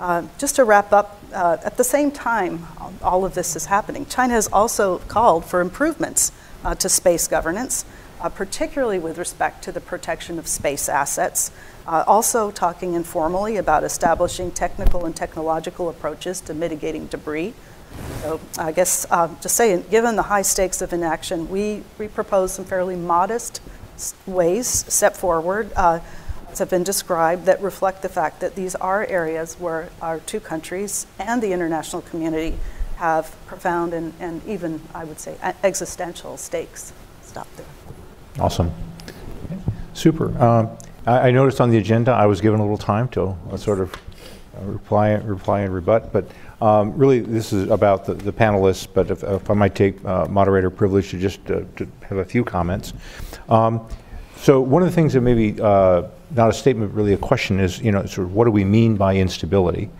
Uh, 0.00 0.22
just 0.38 0.56
to 0.56 0.64
wrap 0.64 0.92
up, 0.92 1.18
uh, 1.32 1.56
at 1.64 1.76
the 1.76 1.84
same 1.84 2.10
time 2.10 2.66
all 3.02 3.24
of 3.24 3.34
this 3.34 3.56
is 3.56 3.66
happening, 3.66 4.06
China 4.06 4.34
has 4.34 4.48
also 4.48 4.98
called 4.98 5.44
for 5.44 5.60
improvements 5.60 6.32
uh, 6.64 6.74
to 6.74 6.88
space 6.88 7.26
governance, 7.26 7.84
uh, 8.20 8.28
particularly 8.28 8.98
with 8.98 9.18
respect 9.18 9.62
to 9.64 9.72
the 9.72 9.80
protection 9.80 10.38
of 10.38 10.46
space 10.46 10.88
assets, 10.88 11.50
uh, 11.88 12.04
also, 12.06 12.50
talking 12.50 12.92
informally 12.92 13.56
about 13.56 13.82
establishing 13.82 14.50
technical 14.50 15.06
and 15.06 15.16
technological 15.16 15.88
approaches 15.88 16.38
to 16.42 16.52
mitigating 16.52 17.06
debris. 17.06 17.54
So, 18.20 18.40
I 18.58 18.72
guess 18.72 19.06
uh, 19.10 19.34
to 19.36 19.48
say, 19.48 19.80
given 19.90 20.14
the 20.14 20.24
high 20.24 20.42
stakes 20.42 20.82
of 20.82 20.92
inaction, 20.92 21.48
we, 21.48 21.82
we 21.96 22.08
propose 22.08 22.52
some 22.52 22.66
fairly 22.66 22.94
modest 22.94 23.62
ways, 24.26 24.68
step 24.68 25.16
forward, 25.16 25.72
have 26.58 26.70
been 26.70 26.84
described, 26.84 27.46
that 27.46 27.60
reflect 27.60 28.02
the 28.02 28.08
fact 28.08 28.40
that 28.40 28.54
these 28.54 28.74
are 28.76 29.04
areas 29.06 29.54
where 29.54 29.88
our 30.00 30.20
two 30.20 30.40
countries 30.40 31.06
and 31.18 31.42
the 31.42 31.52
international 31.52 32.02
community 32.02 32.56
have 32.96 33.34
profound 33.46 33.92
and, 33.94 34.12
and 34.18 34.44
even, 34.46 34.80
I 34.94 35.04
would 35.04 35.20
say, 35.20 35.36
existential 35.62 36.36
stakes. 36.36 36.92
Stop 37.22 37.46
there. 37.56 37.66
Awesome. 38.40 38.72
Super. 39.94 40.36
Uh, 40.38 40.76
I, 41.06 41.28
I 41.28 41.30
noticed 41.30 41.60
on 41.60 41.70
the 41.70 41.78
agenda 41.78 42.12
I 42.12 42.26
was 42.26 42.40
given 42.40 42.60
a 42.60 42.62
little 42.62 42.78
time 42.78 43.08
to 43.10 43.36
uh, 43.50 43.56
sort 43.56 43.80
of 43.80 43.94
uh, 43.94 44.64
reply, 44.64 45.12
reply 45.14 45.60
and 45.60 45.72
rebut, 45.72 46.12
but 46.12 46.28
um, 46.60 46.96
really 46.96 47.20
this 47.20 47.52
is 47.52 47.70
about 47.70 48.04
the, 48.04 48.14
the 48.14 48.32
panelists, 48.32 48.86
but 48.92 49.10
if, 49.10 49.22
if 49.22 49.50
I 49.50 49.54
might 49.54 49.74
take 49.74 50.04
uh, 50.04 50.26
moderator 50.26 50.70
privilege 50.70 51.10
to 51.10 51.18
just 51.18 51.38
uh, 51.50 51.60
to 51.76 51.88
have 52.08 52.18
a 52.18 52.24
few 52.24 52.42
comments. 52.44 52.92
Um, 53.48 53.86
so 54.36 54.60
one 54.60 54.82
of 54.82 54.88
the 54.88 54.94
things 54.94 55.12
that 55.12 55.20
maybe 55.20 55.60
uh, 55.60 56.02
not 56.30 56.50
a 56.50 56.52
statement, 56.52 56.92
really 56.92 57.12
a 57.12 57.18
question 57.18 57.60
is, 57.60 57.80
you 57.80 57.92
know, 57.92 58.04
sort 58.06 58.26
of 58.26 58.34
what 58.34 58.44
do 58.44 58.50
we 58.50 58.64
mean 58.64 58.96
by 58.96 59.16
instability? 59.16 59.90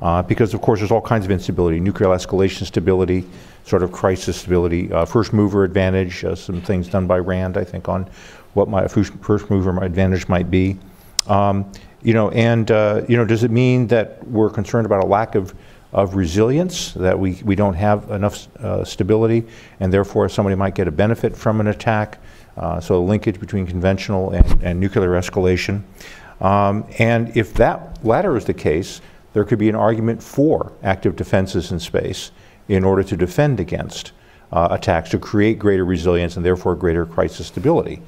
Uh, 0.00 0.22
because, 0.22 0.54
of 0.54 0.60
course, 0.60 0.80
there's 0.80 0.90
all 0.90 1.00
kinds 1.00 1.24
of 1.24 1.30
instability 1.30 1.80
nuclear 1.80 2.10
escalation 2.10 2.66
stability, 2.66 3.24
sort 3.64 3.82
of 3.82 3.92
crisis 3.92 4.36
stability, 4.36 4.92
uh, 4.92 5.04
first 5.04 5.32
mover 5.32 5.64
advantage, 5.64 6.24
uh, 6.24 6.34
some 6.34 6.60
things 6.60 6.88
done 6.88 7.06
by 7.06 7.18
RAND, 7.18 7.56
I 7.56 7.64
think, 7.64 7.88
on 7.88 8.08
what 8.54 8.68
my 8.68 8.86
first 8.88 9.50
mover 9.50 9.82
advantage 9.82 10.28
might 10.28 10.50
be. 10.50 10.78
Um, 11.26 11.70
you 12.02 12.12
know, 12.12 12.30
and 12.30 12.70
uh, 12.70 13.02
you 13.08 13.16
know, 13.16 13.24
does 13.24 13.44
it 13.44 13.50
mean 13.50 13.86
that 13.86 14.26
we're 14.26 14.50
concerned 14.50 14.84
about 14.84 15.02
a 15.02 15.06
lack 15.06 15.34
of 15.34 15.54
of 15.94 16.16
resilience, 16.16 16.92
that 16.94 17.16
we, 17.16 17.40
we 17.44 17.54
don't 17.54 17.74
have 17.74 18.10
enough 18.10 18.48
uh, 18.58 18.84
stability, 18.84 19.46
and 19.78 19.92
therefore 19.92 20.28
somebody 20.28 20.56
might 20.56 20.74
get 20.74 20.88
a 20.88 20.90
benefit 20.90 21.36
from 21.36 21.60
an 21.60 21.68
attack? 21.68 22.18
Uh, 22.56 22.80
so 22.80 22.96
a 22.96 23.04
linkage 23.04 23.40
between 23.40 23.66
conventional 23.66 24.30
and, 24.30 24.62
and 24.62 24.78
nuclear 24.78 25.10
escalation. 25.10 25.82
Um, 26.40 26.84
and 26.98 27.36
if 27.36 27.54
that 27.54 28.04
latter 28.04 28.36
is 28.36 28.44
the 28.44 28.54
case, 28.54 29.00
there 29.32 29.44
could 29.44 29.58
be 29.58 29.68
an 29.68 29.74
argument 29.74 30.22
for 30.22 30.72
active 30.82 31.16
defenses 31.16 31.72
in 31.72 31.80
space 31.80 32.30
in 32.68 32.84
order 32.84 33.02
to 33.02 33.16
defend 33.16 33.60
against 33.60 34.12
uh, 34.52 34.68
attacks, 34.70 35.10
to 35.10 35.18
create 35.18 35.58
greater 35.58 35.84
resilience 35.84 36.36
and 36.36 36.44
therefore 36.44 36.76
greater 36.76 37.04
crisis 37.04 37.48
stability. 37.48 38.00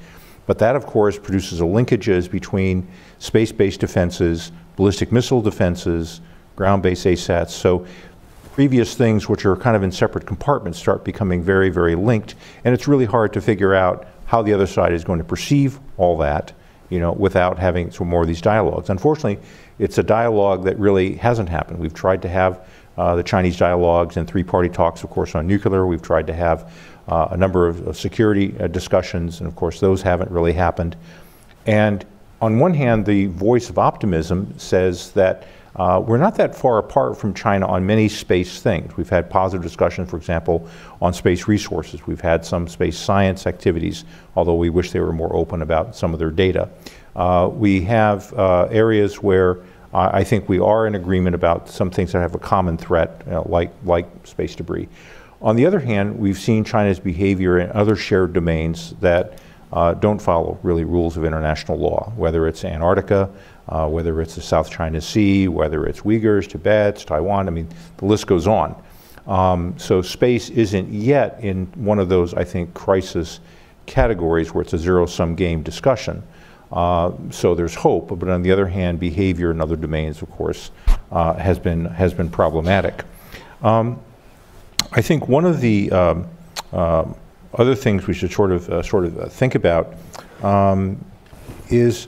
But 0.45 0.59
that, 0.59 0.77
of 0.77 0.85
course, 0.85 1.19
produces 1.19 1.59
linkages 1.59 2.31
between 2.31 2.87
space 3.19 3.51
based 3.51 3.81
defenses, 3.81 4.53
ballistic 4.77 5.11
missile 5.11 5.41
defenses, 5.41 6.21
ground 6.55 6.83
based 6.83 7.05
ASATs. 7.05 7.49
So 7.49 7.85
previous 8.53 8.95
things, 8.95 9.27
which 9.27 9.45
are 9.45 9.57
kind 9.57 9.75
of 9.75 9.83
in 9.83 9.91
separate 9.91 10.25
compartments, 10.25 10.79
start 10.79 11.03
becoming 11.03 11.43
very, 11.43 11.69
very 11.69 11.95
linked. 11.95 12.35
And 12.63 12.73
it's 12.73 12.87
really 12.87 13.05
hard 13.05 13.33
to 13.33 13.41
figure 13.41 13.75
out 13.75 14.07
how 14.27 14.41
the 14.43 14.53
other 14.53 14.67
side 14.67 14.93
is 14.93 15.03
going 15.03 15.17
to 15.17 15.25
perceive 15.25 15.79
all 15.97 16.17
that 16.17 16.53
you 16.89 16.99
know, 16.99 17.11
without 17.11 17.59
having 17.59 17.91
some 17.91 18.07
more 18.07 18.21
of 18.21 18.27
these 18.27 18.41
dialogues. 18.41 18.89
Unfortunately, 18.89 19.39
it's 19.79 19.97
a 19.97 20.03
dialogue 20.03 20.63
that 20.63 20.77
really 20.79 21.15
hasn't 21.15 21.49
happened. 21.49 21.79
We've 21.79 21.93
tried 21.93 22.21
to 22.21 22.29
have 22.29 22.65
uh, 22.97 23.15
the 23.15 23.23
Chinese 23.23 23.57
dialogues 23.57 24.17
and 24.17 24.27
three-party 24.27 24.69
talks, 24.69 25.03
of 25.03 25.09
course, 25.09 25.35
on 25.35 25.47
nuclear. 25.47 25.85
We've 25.85 26.01
tried 26.01 26.27
to 26.27 26.33
have 26.33 26.73
uh, 27.07 27.27
a 27.31 27.37
number 27.37 27.67
of, 27.67 27.85
of 27.87 27.97
security 27.97 28.55
uh, 28.59 28.67
discussions, 28.67 29.39
and 29.39 29.47
of 29.47 29.55
course, 29.55 29.79
those 29.79 30.01
haven't 30.01 30.31
really 30.31 30.53
happened. 30.53 30.95
And 31.65 32.05
on 32.41 32.59
one 32.59 32.73
hand, 32.73 33.05
the 33.05 33.27
voice 33.27 33.69
of 33.69 33.77
optimism 33.77 34.53
says 34.57 35.11
that 35.11 35.45
uh, 35.77 35.99
we're 36.05 36.17
not 36.17 36.35
that 36.35 36.55
far 36.55 36.79
apart 36.79 37.17
from 37.17 37.33
China 37.33 37.67
on 37.67 37.85
many 37.85 38.09
space 38.09 38.61
things. 38.61 38.97
We've 38.97 39.09
had 39.09 39.29
positive 39.29 39.63
discussions, 39.63 40.09
for 40.09 40.17
example, 40.17 40.67
on 41.01 41.13
space 41.13 41.47
resources. 41.47 42.05
We've 42.07 42.21
had 42.21 42.43
some 42.43 42.67
space 42.67 42.97
science 42.97 43.45
activities, 43.45 44.03
although 44.35 44.55
we 44.55 44.69
wish 44.69 44.91
they 44.91 44.99
were 44.99 45.13
more 45.13 45.33
open 45.35 45.61
about 45.61 45.95
some 45.95 46.13
of 46.13 46.19
their 46.19 46.31
data. 46.31 46.69
Uh, 47.15 47.49
we 47.51 47.81
have 47.81 48.33
uh, 48.33 48.67
areas 48.71 49.21
where 49.21 49.59
I 49.93 50.23
think 50.23 50.49
we 50.49 50.59
are 50.59 50.85
in 50.85 50.95
agreement 50.95 51.33
about 51.33 51.69
some 51.69 51.89
things 51.89 52.11
that 52.11 52.19
have 52.19 52.35
a 52.35 52.39
common 52.39 52.77
threat, 52.77 53.21
you 53.25 53.31
know, 53.31 53.47
like, 53.47 53.71
like 53.83 54.05
space 54.27 54.53
debris. 54.53 54.89
On 55.41 55.55
the 55.55 55.65
other 55.65 55.79
hand, 55.79 56.19
we've 56.19 56.37
seen 56.37 56.63
China's 56.63 56.99
behavior 56.99 57.59
in 57.59 57.71
other 57.71 57.95
shared 57.95 58.33
domains 58.33 58.93
that 58.99 59.39
uh, 59.71 59.93
don't 59.93 60.19
follow 60.19 60.59
really 60.61 60.83
rules 60.83 61.17
of 61.17 61.25
international 61.25 61.77
law, 61.77 62.11
whether 62.15 62.47
it's 62.47 62.65
Antarctica, 62.65 63.29
uh, 63.69 63.87
whether 63.87 64.21
it's 64.21 64.35
the 64.35 64.41
South 64.41 64.69
China 64.69 65.01
Sea, 65.01 65.47
whether 65.47 65.85
it's 65.85 66.01
Uyghurs, 66.01 66.47
Tibet, 66.47 66.97
Taiwan, 66.97 67.47
I 67.47 67.51
mean, 67.51 67.67
the 67.97 68.05
list 68.05 68.27
goes 68.27 68.47
on. 68.47 68.81
Um, 69.27 69.77
so 69.77 70.01
space 70.01 70.49
isn't 70.49 70.89
yet 70.89 71.39
in 71.41 71.65
one 71.75 71.99
of 71.99 72.07
those, 72.07 72.33
I 72.33 72.43
think, 72.43 72.73
crisis 72.73 73.41
categories 73.85 74.53
where 74.53 74.61
it's 74.61 74.73
a 74.73 74.77
zero 74.77 75.05
sum 75.05 75.35
game 75.35 75.63
discussion. 75.63 76.23
Uh, 76.71 77.11
so 77.29 77.55
there's 77.55 77.75
hope, 77.75 78.19
but 78.19 78.29
on 78.29 78.41
the 78.41 78.51
other 78.51 78.67
hand, 78.67 78.99
behavior 78.99 79.51
in 79.51 79.61
other 79.61 79.75
domains, 79.75 80.21
of 80.21 80.29
course, 80.31 80.71
uh, 81.11 81.33
has 81.33 81.57
been 81.57 81.85
has 81.85 82.13
been 82.13 82.29
problematic. 82.29 83.03
Um, 83.63 83.99
I 84.91 85.01
think 85.01 85.27
one 85.27 85.45
of 85.45 85.61
the 85.61 85.91
um, 85.91 86.27
uh, 86.73 87.05
other 87.53 87.75
things 87.75 88.07
we 88.07 88.13
should 88.13 88.31
sort 88.31 88.51
of 88.51 88.69
uh, 88.69 88.83
sort 88.83 89.05
of 89.05 89.17
uh, 89.17 89.29
think 89.29 89.55
about 89.55 89.95
um, 90.43 91.03
is 91.69 92.07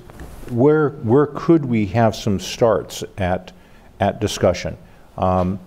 where 0.51 0.89
where 0.89 1.27
could 1.27 1.65
we 1.65 1.85
have 1.87 2.15
some 2.15 2.39
starts 2.39 3.03
at 3.17 3.51
at 3.99 4.19
discussion? 4.19 4.77
Um, 5.17 5.59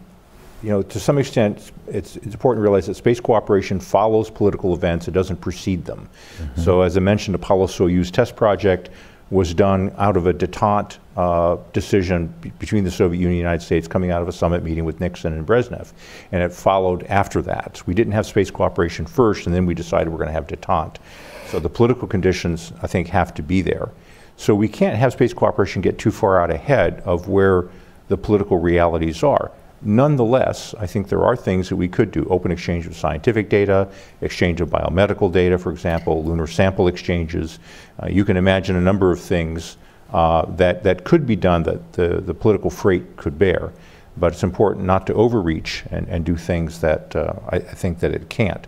you 0.62 0.70
know, 0.70 0.82
to 0.82 1.00
some 1.00 1.18
extent, 1.18 1.72
it's, 1.88 2.14
it's 2.16 2.26
important 2.26 2.58
to 2.58 2.62
realize 2.62 2.86
that 2.86 2.94
space 2.94 3.18
cooperation 3.18 3.80
follows 3.80 4.30
political 4.30 4.74
events; 4.74 5.08
it 5.08 5.12
doesn't 5.12 5.40
precede 5.40 5.84
them. 5.84 6.08
Mm-hmm. 6.38 6.62
So, 6.62 6.82
as 6.82 6.96
I 6.96 7.00
mentioned, 7.00 7.34
Apollo 7.34 7.66
Soyuz 7.66 8.10
test 8.10 8.36
project 8.36 8.90
was 9.30 9.54
done 9.54 9.92
out 9.96 10.16
of 10.16 10.26
a 10.26 10.34
detente 10.34 10.98
uh, 11.16 11.56
decision 11.72 12.32
b- 12.42 12.52
between 12.58 12.84
the 12.84 12.90
Soviet 12.90 13.18
Union 13.18 13.30
and 13.30 13.36
the 13.36 13.38
United 13.38 13.64
States 13.64 13.88
coming 13.88 14.10
out 14.10 14.20
of 14.20 14.28
a 14.28 14.32
summit 14.32 14.62
meeting 14.62 14.84
with 14.84 15.00
Nixon 15.00 15.32
and 15.32 15.46
Brezhnev. 15.46 15.92
And 16.32 16.42
it 16.42 16.52
followed 16.52 17.04
after 17.04 17.40
that. 17.42 17.82
We 17.86 17.94
didn't 17.94 18.12
have 18.12 18.26
space 18.26 18.50
cooperation 18.50 19.06
first, 19.06 19.46
and 19.46 19.54
then 19.54 19.64
we 19.64 19.74
decided 19.74 20.10
we're 20.10 20.18
going 20.18 20.28
to 20.28 20.34
have 20.34 20.46
detente. 20.46 20.98
So 21.46 21.60
the 21.60 21.70
political 21.70 22.06
conditions, 22.06 22.72
I 22.82 22.86
think, 22.86 23.08
have 23.08 23.32
to 23.34 23.42
be 23.42 23.62
there. 23.62 23.88
So 24.36 24.54
we 24.54 24.68
can't 24.68 24.96
have 24.96 25.12
space 25.12 25.32
cooperation 25.32 25.82
get 25.82 25.98
too 25.98 26.10
far 26.10 26.40
out 26.40 26.50
ahead 26.50 27.02
of 27.04 27.28
where 27.28 27.68
the 28.08 28.16
political 28.16 28.58
realities 28.58 29.22
are. 29.22 29.52
Nonetheless, 29.84 30.74
I 30.78 30.86
think 30.86 31.08
there 31.08 31.24
are 31.24 31.34
things 31.34 31.68
that 31.68 31.76
we 31.76 31.88
could 31.88 32.12
do. 32.12 32.24
Open 32.30 32.52
exchange 32.52 32.86
of 32.86 32.96
scientific 32.96 33.48
data, 33.48 33.88
exchange 34.20 34.60
of 34.60 34.70
biomedical 34.70 35.32
data, 35.32 35.58
for 35.58 35.72
example, 35.72 36.24
lunar 36.24 36.46
sample 36.46 36.86
exchanges. 36.86 37.58
Uh, 38.00 38.06
you 38.06 38.24
can 38.24 38.36
imagine 38.36 38.76
a 38.76 38.80
number 38.80 39.10
of 39.10 39.20
things 39.20 39.76
uh, 40.12 40.46
that, 40.56 40.84
that 40.84 41.04
could 41.04 41.26
be 41.26 41.34
done 41.34 41.64
that 41.64 41.92
the, 41.94 42.20
the 42.20 42.34
political 42.34 42.70
freight 42.70 43.16
could 43.16 43.38
bear. 43.38 43.72
But 44.16 44.34
it's 44.34 44.42
important 44.42 44.86
not 44.86 45.06
to 45.08 45.14
overreach 45.14 45.84
and, 45.90 46.06
and 46.08 46.24
do 46.24 46.36
things 46.36 46.80
that 46.80 47.16
uh, 47.16 47.32
I, 47.48 47.56
I, 47.56 47.60
think 47.60 47.98
that 48.00 48.12
it 48.12 48.28
can't. 48.28 48.66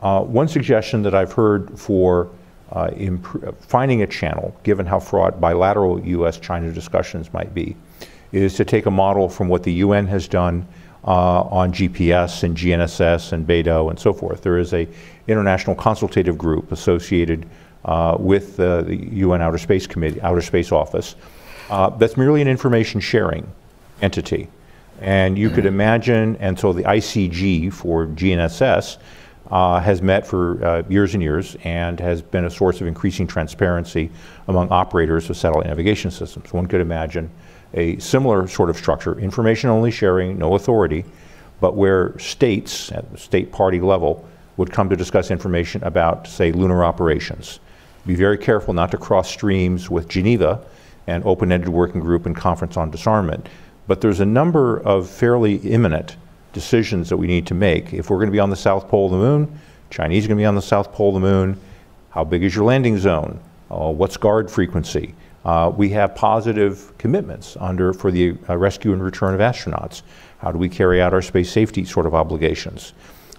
Uh, 0.00 0.22
one 0.22 0.48
suggestion 0.48 1.02
that 1.02 1.14
I've 1.14 1.32
heard 1.32 1.78
for 1.78 2.28
uh, 2.74 2.90
finding 3.60 4.02
a 4.02 4.06
channel, 4.06 4.54
given 4.62 4.84
how 4.84 4.98
fraught 4.98 5.40
bilateral 5.40 6.00
U.S. 6.06 6.38
China 6.38 6.72
discussions 6.72 7.32
might 7.32 7.54
be, 7.54 7.76
is 8.32 8.54
to 8.54 8.64
take 8.64 8.86
a 8.86 8.90
model 8.90 9.28
from 9.28 9.48
what 9.48 9.62
the 9.62 9.72
UN 9.74 10.06
has 10.08 10.26
done 10.26 10.66
uh, 11.06 11.42
on 11.42 11.72
GPS 11.72 12.42
and 12.42 12.56
GNSS 12.56 13.32
and 13.32 13.46
BeiDou 13.46 13.90
and 13.90 13.98
so 13.98 14.12
forth. 14.12 14.42
There 14.42 14.58
is 14.58 14.72
a 14.72 14.88
international 15.28 15.76
consultative 15.76 16.36
group 16.36 16.72
associated 16.72 17.46
uh, 17.84 18.16
with 18.18 18.58
uh, 18.58 18.82
the 18.82 18.96
UN 18.96 19.42
Outer 19.42 19.58
Space 19.58 19.86
Committee, 19.86 20.20
Outer 20.22 20.40
Space 20.40 20.72
Office, 20.72 21.16
uh, 21.70 21.90
that's 21.90 22.16
merely 22.16 22.42
an 22.42 22.48
information 22.48 23.00
sharing 23.00 23.46
entity. 24.02 24.48
And 25.00 25.36
you 25.36 25.50
could 25.50 25.66
imagine, 25.66 26.36
and 26.36 26.58
so 26.58 26.72
the 26.72 26.84
ICG 26.84 27.72
for 27.72 28.06
GNSS 28.06 28.98
uh, 29.50 29.80
has 29.80 30.00
met 30.00 30.26
for 30.26 30.64
uh, 30.64 30.82
years 30.88 31.14
and 31.14 31.22
years 31.22 31.56
and 31.64 32.00
has 32.00 32.22
been 32.22 32.44
a 32.44 32.50
source 32.50 32.80
of 32.80 32.86
increasing 32.86 33.26
transparency 33.26 34.10
among 34.48 34.70
operators 34.70 35.28
of 35.30 35.36
satellite 35.36 35.66
navigation 35.66 36.10
systems. 36.10 36.52
One 36.52 36.66
could 36.66 36.80
imagine 36.80 37.30
a 37.74 37.98
similar 37.98 38.46
sort 38.46 38.70
of 38.70 38.76
structure, 38.76 39.18
information 39.18 39.68
only 39.70 39.90
sharing, 39.90 40.38
no 40.38 40.54
authority, 40.54 41.04
but 41.60 41.74
where 41.76 42.18
states 42.18 42.90
at 42.92 43.10
the 43.12 43.18
state 43.18 43.52
party 43.52 43.80
level 43.80 44.26
would 44.56 44.70
come 44.70 44.88
to 44.88 44.96
discuss 44.96 45.30
information 45.30 45.82
about, 45.82 46.26
say, 46.26 46.52
lunar 46.52 46.84
operations. 46.84 47.60
Be 48.06 48.14
very 48.14 48.38
careful 48.38 48.74
not 48.74 48.90
to 48.92 48.98
cross 48.98 49.28
streams 49.28 49.90
with 49.90 50.08
Geneva 50.08 50.64
and 51.06 51.24
open-ended 51.24 51.68
working 51.68 52.00
group 52.00 52.26
and 52.26 52.36
conference 52.36 52.76
on 52.76 52.90
disarmament. 52.90 53.48
But 53.86 54.00
there's 54.00 54.20
a 54.20 54.26
number 54.26 54.78
of 54.78 55.08
fairly 55.08 55.56
imminent 55.56 56.16
decisions 56.54 57.10
that 57.10 57.18
we 57.18 57.26
need 57.26 57.46
to 57.48 57.54
make. 57.54 57.92
If 57.92 58.08
we're 58.08 58.16
going 58.16 58.28
to 58.28 58.32
be 58.32 58.40
on 58.40 58.48
the 58.48 58.56
south 58.56 58.88
pole 58.88 59.06
of 59.06 59.12
the 59.12 59.18
moon, 59.18 59.60
Chinese 59.90 60.24
are 60.24 60.28
going 60.28 60.38
to 60.38 60.42
be 60.42 60.46
on 60.46 60.54
the 60.54 60.62
south 60.62 60.92
pole 60.92 61.14
of 61.14 61.20
the 61.20 61.28
moon. 61.28 61.60
How 62.10 62.24
big 62.24 62.42
is 62.42 62.54
your 62.54 62.64
landing 62.64 62.96
zone? 62.96 63.38
Uh, 63.70 63.90
what's 63.90 64.16
guard 64.16 64.50
frequency? 64.50 65.14
Uh, 65.44 65.70
we 65.76 65.90
have 65.90 66.14
positive 66.14 66.96
commitments 66.96 67.56
under 67.60 67.92
for 67.92 68.10
the 68.10 68.36
uh, 68.48 68.56
rescue 68.56 68.94
and 68.94 69.02
return 69.02 69.34
of 69.34 69.40
astronauts. 69.40 70.02
How 70.38 70.50
do 70.50 70.58
we 70.58 70.68
carry 70.68 71.02
out 71.02 71.12
our 71.12 71.20
space 71.20 71.50
safety 71.50 71.84
sort 71.84 72.06
of 72.06 72.14
obligations? 72.14 72.94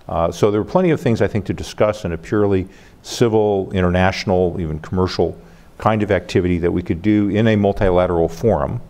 Uh, 0.07 0.31
so 0.31 0.51
there 0.51 0.61
are 0.61 0.65
plenty 0.65 0.91
of 0.91 1.01
things 1.01 1.21
I 1.21 1.27
think 1.27 1.45
to 1.45 1.53
discuss 1.53 2.05
in 2.05 2.11
a 2.11 2.17
purely 2.17 2.67
civil, 3.01 3.71
international, 3.71 4.55
even 4.59 4.79
commercial 4.79 5.35
kind 5.77 6.03
of 6.03 6.11
activity 6.11 6.59
that 6.59 6.71
we 6.71 6.83
could 6.83 7.01
do 7.01 7.29
in 7.29 7.47
a 7.47 7.55
multilateral 7.55 8.29
forum 8.29 8.81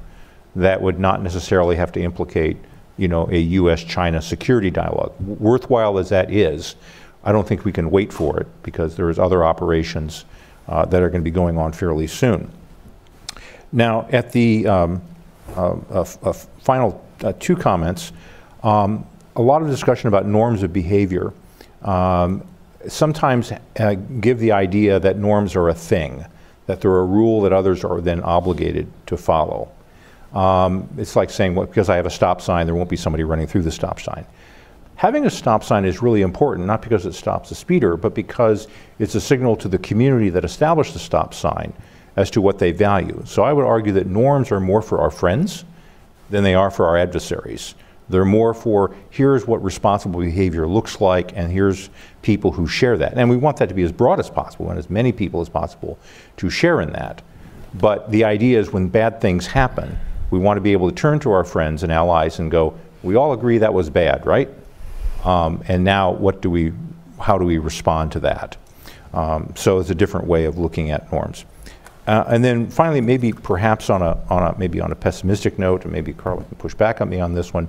that 0.56 0.82
would 0.82 1.00
not 1.00 1.22
necessarily 1.22 1.76
have 1.76 1.92
to 1.94 2.02
implicate 2.02 2.58
you 2.98 3.08
know, 3.08 3.30
a 3.30 3.38
U.S.-China 3.38 4.22
security 4.24 4.72
dialogue. 4.72 5.14
Worthwhile 5.20 5.98
as 6.00 6.10
that 6.10 6.32
is, 6.32 6.76
I 7.24 7.32
don't 7.32 7.48
think 7.48 7.66
we 7.66 7.72
can 7.72 7.92
wait 7.92 8.14
for 8.14 8.40
it 8.40 8.48
because 8.64 8.96
there's 8.96 9.20
other 9.20 9.44
operations 9.44 10.26
uh, 10.68 10.86
that 10.86 11.02
are 11.02 11.10
going 11.10 11.22
to 11.22 11.26
be 11.26 11.32
going 11.32 11.58
on 11.58 11.74
fairly 11.74 12.08
soon. 12.08 12.52
Now, 13.72 14.08
at 14.12 14.32
the 14.32 14.68
um, 14.68 15.02
uh, 15.56 15.78
uh, 15.92 16.04
final 16.34 17.06
uh, 17.24 17.34
two 17.40 17.56
comments, 17.56 18.12
um, 18.64 19.06
a 19.36 19.42
lot 19.42 19.62
of 19.62 19.68
discussion 19.70 20.08
about 20.08 20.26
norms 20.26 20.64
of 20.64 20.72
behavior 20.72 21.34
um, 21.86 22.44
sometimes 22.88 23.52
uh, 23.52 23.96
give 24.20 24.40
the 24.40 24.52
idea 24.52 25.00
that 25.00 25.18
norms 25.18 25.56
are 25.56 25.70
a 25.70 25.74
thing, 25.74 26.26
that 26.66 26.82
they're 26.82 26.98
a 26.98 27.06
rule 27.06 27.42
that 27.42 27.54
others 27.54 27.84
are 27.84 28.02
then 28.02 28.22
obligated 28.22 28.92
to 29.08 29.18
follow. 29.18 29.72
Um, 30.36 30.90
it's 30.98 31.16
like 31.16 31.30
saying, 31.30 31.56
well, 31.56 31.66
because 31.66 31.90
I 31.90 31.96
have 31.96 32.06
a 32.06 32.12
stop 32.12 32.42
sign, 32.42 32.66
there 32.66 32.76
won't 32.76 32.90
be 32.90 32.98
somebody 32.98 33.24
running 33.24 33.48
through 33.48 33.64
the 33.64 33.72
stop 33.72 34.00
sign. 34.02 34.26
Having 34.98 35.26
a 35.26 35.30
stop 35.30 35.64
sign 35.64 35.86
is 35.86 36.02
really 36.02 36.22
important, 36.22 36.68
not 36.68 36.82
because 36.82 37.06
it 37.06 37.14
stops 37.14 37.50
the 37.50 37.56
speeder, 37.56 37.98
but 37.98 38.14
because 38.14 38.68
it's 39.00 39.16
a 39.16 39.22
signal 39.22 39.56
to 39.58 39.68
the 39.68 39.78
community 39.78 40.30
that 40.30 40.46
established 40.46 40.94
the 40.94 41.00
stop 41.00 41.34
sign 41.34 41.74
as 42.16 42.30
to 42.32 42.42
what 42.42 42.60
they 42.60 42.72
value. 42.72 43.22
So 43.26 43.44
I 43.44 43.54
would 43.54 43.66
argue 43.66 43.94
that 43.94 44.08
norms 44.08 44.52
are 44.52 44.60
more 44.60 44.82
for 44.82 45.00
our 45.00 45.12
friends 45.12 45.66
than 46.30 46.44
they 46.44 46.56
are 46.56 46.72
for 46.72 46.86
our 46.86 46.98
adversaries. 46.98 47.76
They're 48.08 48.26
more 48.26 48.54
for 48.54 48.96
here's 49.10 49.48
what 49.48 49.64
responsible 49.64 50.20
behavior 50.20 50.68
looks 50.68 51.02
like, 51.02 51.36
and 51.36 51.52
here's 51.52 51.90
people 52.22 52.52
who 52.52 52.68
share 52.68 52.98
that. 52.98 53.14
And 53.16 53.30
we 53.30 53.38
want 53.38 53.58
that 53.58 53.70
to 53.70 53.76
be 53.76 53.84
as 53.84 53.92
broad 53.92 54.20
as 54.20 54.30
possible 54.30 54.70
and 54.70 54.78
as 54.78 54.90
many 54.90 55.12
people 55.12 55.42
as 55.42 55.50
possible 55.50 55.98
to 56.38 56.50
share 56.50 56.82
in 56.82 56.92
that. 56.94 57.22
But 57.74 58.12
the 58.12 58.24
idea 58.24 58.60
is 58.60 58.72
when 58.72 58.88
bad 58.88 59.20
things 59.20 59.48
happen, 59.48 59.98
we 60.36 60.42
want 60.42 60.58
to 60.58 60.62
be 60.62 60.74
able 60.74 60.90
to 60.90 60.96
turn 60.96 61.18
to 61.20 61.32
our 61.32 61.46
friends 61.46 61.84
and 61.84 61.92
allies 61.92 62.40
and 62.40 62.52
go, 62.52 62.78
we 63.04 63.16
all 63.16 63.32
agree 63.32 63.58
that 63.60 63.74
was 63.74 63.90
bad, 63.90 64.26
right? 64.26 64.50
Um, 65.24 65.64
and 65.70 65.84
now 65.84 66.12
what 66.12 66.42
do 66.42 66.50
we, 66.50 66.74
how 67.22 67.38
do 67.38 67.46
we 67.46 67.58
respond 67.58 68.12
to 68.12 68.20
that? 68.20 68.58
Um, 69.14 69.54
so 69.56 69.80
it's 69.80 69.90
a 69.90 69.96
different 69.96 70.28
way 70.28 70.44
of 70.44 70.58
looking 70.58 70.92
at 70.92 71.10
norms. 71.10 71.46
Uh, 72.06 72.26
and 72.28 72.44
then 72.44 72.70
finally, 72.70 73.00
maybe 73.00 73.32
perhaps 73.32 73.90
on 73.90 74.02
a, 74.02 74.18
on 74.30 74.44
a, 74.44 74.58
maybe 74.60 74.82
on 74.82 74.92
a 74.92 74.96
pessimistic 74.96 75.58
note, 75.58 75.86
and 75.86 75.94
maybe 75.94 76.12
Carla 76.12 76.44
can 76.44 76.58
push 76.58 76.74
back 76.74 77.00
on 77.00 77.10
me 77.10 77.22
on 77.22 77.34
this 77.34 77.54
one, 77.54 77.68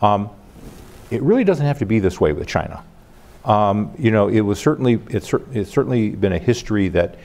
um, 0.00 0.30
it 1.10 1.20
really 1.22 1.44
doesn't 1.44 1.66
have 1.66 1.80
to 1.80 1.86
be 1.86 1.98
this 1.98 2.20
way 2.20 2.32
with 2.32 2.46
China. 2.46 2.82
Um, 3.44 3.92
you 3.98 4.12
know, 4.12 4.28
it 4.28 4.40
was 4.40 4.60
certainly, 4.60 5.00
it's, 5.10 5.34
it's 5.52 5.70
certainly 5.70 6.10
been 6.10 6.32
a 6.32 6.38
history 6.38 6.88
that 6.88 7.16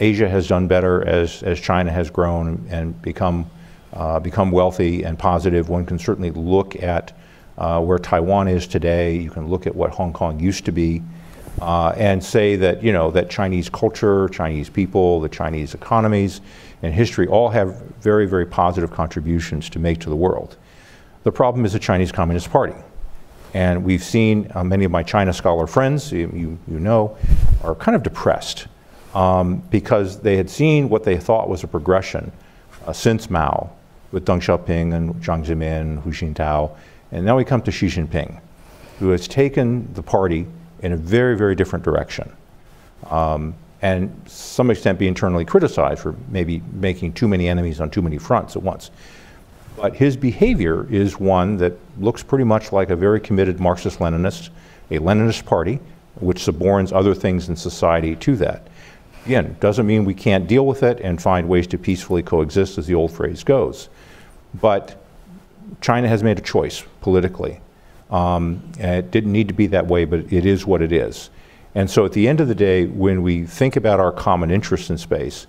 Asia 0.00 0.28
has 0.28 0.46
done 0.46 0.68
better 0.68 1.04
as, 1.06 1.42
as 1.42 1.60
China 1.60 1.90
has 1.90 2.08
grown 2.08 2.66
and 2.70 3.00
become, 3.02 3.50
uh, 3.98 4.20
become 4.20 4.52
wealthy 4.52 5.02
and 5.02 5.18
positive. 5.18 5.68
One 5.68 5.84
can 5.84 5.98
certainly 5.98 6.30
look 6.30 6.80
at 6.80 7.12
uh, 7.58 7.82
where 7.82 7.98
Taiwan 7.98 8.46
is 8.46 8.68
today. 8.68 9.16
You 9.16 9.30
can 9.30 9.48
look 9.48 9.66
at 9.66 9.74
what 9.74 9.90
Hong 9.90 10.12
Kong 10.12 10.38
used 10.38 10.64
to 10.66 10.72
be. 10.72 11.02
Uh, 11.60 11.92
and 11.96 12.22
say 12.22 12.54
that 12.54 12.84
you 12.84 12.92
know 12.92 13.10
that 13.10 13.28
Chinese 13.28 13.68
culture, 13.68 14.28
Chinese 14.28 14.70
people, 14.70 15.18
the 15.18 15.28
Chinese 15.28 15.74
economies, 15.74 16.40
and 16.84 16.94
history 16.94 17.26
all 17.26 17.48
have 17.48 17.74
very 18.00 18.26
very 18.26 18.46
positive 18.46 18.92
contributions 18.92 19.68
to 19.68 19.80
make 19.80 19.98
to 19.98 20.08
the 20.08 20.14
world. 20.14 20.56
The 21.24 21.32
problem 21.32 21.64
is 21.64 21.72
the 21.72 21.80
Chinese 21.80 22.12
Communist 22.12 22.48
Party, 22.48 22.76
and 23.54 23.82
we've 23.82 24.04
seen 24.04 24.52
uh, 24.54 24.62
many 24.62 24.84
of 24.84 24.92
my 24.92 25.02
China 25.02 25.32
scholar 25.32 25.66
friends, 25.66 26.12
you, 26.12 26.60
you, 26.68 26.78
know, 26.78 27.18
are 27.64 27.74
kind 27.74 27.96
of 27.96 28.04
depressed 28.04 28.68
um, 29.12 29.56
because 29.68 30.20
they 30.20 30.36
had 30.36 30.48
seen 30.48 30.88
what 30.88 31.02
they 31.02 31.16
thought 31.16 31.48
was 31.48 31.64
a 31.64 31.66
progression 31.66 32.30
uh, 32.86 32.92
since 32.92 33.28
Mao 33.28 33.72
with 34.12 34.24
Deng 34.24 34.40
Xiaoping 34.40 34.94
and 34.94 35.14
Jiang 35.16 35.44
Zemin, 35.44 36.02
Hu 36.02 36.10
Jintao, 36.10 36.76
and 37.12 37.24
now 37.24 37.36
we 37.36 37.44
come 37.44 37.62
to 37.62 37.70
Xi 37.70 37.86
Jinping, 37.86 38.40
who 38.98 39.10
has 39.10 39.28
taken 39.28 39.92
the 39.94 40.02
party 40.02 40.46
in 40.80 40.92
a 40.92 40.96
very, 40.96 41.36
very 41.36 41.54
different 41.54 41.84
direction. 41.84 42.30
Um, 43.06 43.54
and 43.80 44.22
some 44.26 44.70
extent 44.70 44.98
be 44.98 45.06
internally 45.06 45.44
criticized 45.44 46.00
for 46.00 46.14
maybe 46.28 46.62
making 46.72 47.12
too 47.12 47.28
many 47.28 47.48
enemies 47.48 47.80
on 47.80 47.90
too 47.90 48.02
many 48.02 48.18
fronts 48.18 48.56
at 48.56 48.62
once. 48.62 48.90
But 49.76 49.94
his 49.94 50.16
behavior 50.16 50.92
is 50.92 51.20
one 51.20 51.56
that 51.58 51.74
looks 51.98 52.22
pretty 52.22 52.44
much 52.44 52.72
like 52.72 52.90
a 52.90 52.96
very 52.96 53.20
committed 53.20 53.60
Marxist 53.60 54.00
Leninist, 54.00 54.50
a 54.90 54.98
Leninist 54.98 55.44
party, 55.44 55.78
which 56.16 56.44
suborns 56.44 56.92
other 56.92 57.14
things 57.14 57.48
in 57.48 57.54
society 57.54 58.16
to 58.16 58.34
that. 58.36 58.66
Again, 59.24 59.56
doesn't 59.60 59.86
mean 59.86 60.04
we 60.04 60.14
can't 60.14 60.48
deal 60.48 60.66
with 60.66 60.82
it 60.82 61.00
and 61.00 61.22
find 61.22 61.48
ways 61.48 61.66
to 61.68 61.78
peacefully 61.78 62.22
coexist, 62.22 62.78
as 62.78 62.86
the 62.86 62.94
old 62.94 63.12
phrase 63.12 63.44
goes. 63.44 63.88
But 64.54 65.02
China 65.80 66.08
has 66.08 66.22
made 66.22 66.38
a 66.38 66.42
choice 66.42 66.84
politically 67.00 67.60
um, 68.10 68.62
it 68.78 69.10
didn't 69.10 69.32
need 69.32 69.48
to 69.48 69.54
be 69.54 69.66
that 69.68 69.86
way, 69.86 70.04
but 70.04 70.32
it 70.32 70.46
is 70.46 70.66
what 70.66 70.82
it 70.82 70.92
is. 70.92 71.30
And 71.74 71.90
so 71.90 72.04
at 72.04 72.12
the 72.12 72.26
end 72.26 72.40
of 72.40 72.48
the 72.48 72.54
day, 72.54 72.86
when 72.86 73.22
we 73.22 73.44
think 73.44 73.76
about 73.76 74.00
our 74.00 74.12
common 74.12 74.50
interests 74.50 74.90
in 74.90 74.98
space, 74.98 75.46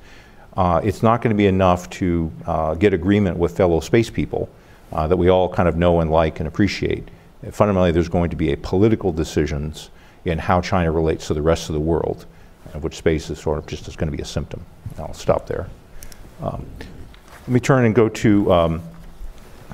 uh, 0.57 0.81
it's 0.83 1.01
not 1.01 1.21
going 1.21 1.33
to 1.33 1.37
be 1.37 1.47
enough 1.47 1.89
to 1.91 2.31
uh, 2.45 2.73
get 2.75 2.93
agreement 2.93 3.37
with 3.37 3.55
fellow 3.55 3.79
space 3.79 4.09
people 4.09 4.49
uh, 4.91 5.07
that 5.07 5.15
we 5.15 5.29
all 5.29 5.47
kind 5.47 5.69
of 5.69 5.77
know 5.77 6.01
and 6.01 6.11
like 6.11 6.39
and 6.39 6.47
appreciate. 6.47 7.07
fundamentally, 7.51 7.91
there's 7.91 8.09
going 8.09 8.29
to 8.29 8.35
be 8.35 8.51
a 8.51 8.57
political 8.57 9.13
decisions 9.13 9.89
in 10.25 10.37
how 10.37 10.59
China 10.59 10.91
relates 10.91 11.27
to 11.27 11.33
the 11.33 11.41
rest 11.41 11.69
of 11.69 11.73
the 11.73 11.79
world, 11.79 12.25
of 12.73 12.83
which 12.83 12.97
space 12.97 13.29
is 13.29 13.39
sort 13.39 13.57
of 13.57 13.65
just 13.67 13.87
is 13.87 13.95
going 13.95 14.11
to 14.11 14.15
be 14.15 14.21
a 14.21 14.25
symptom. 14.25 14.65
I'll 14.97 15.13
stop 15.13 15.47
there. 15.47 15.67
Um, 16.41 16.65
let 17.49 17.53
me 17.55 17.59
turn 17.59 17.85
and 17.85 17.95
go 17.95 18.07
to 18.07 18.53
um, 18.53 18.83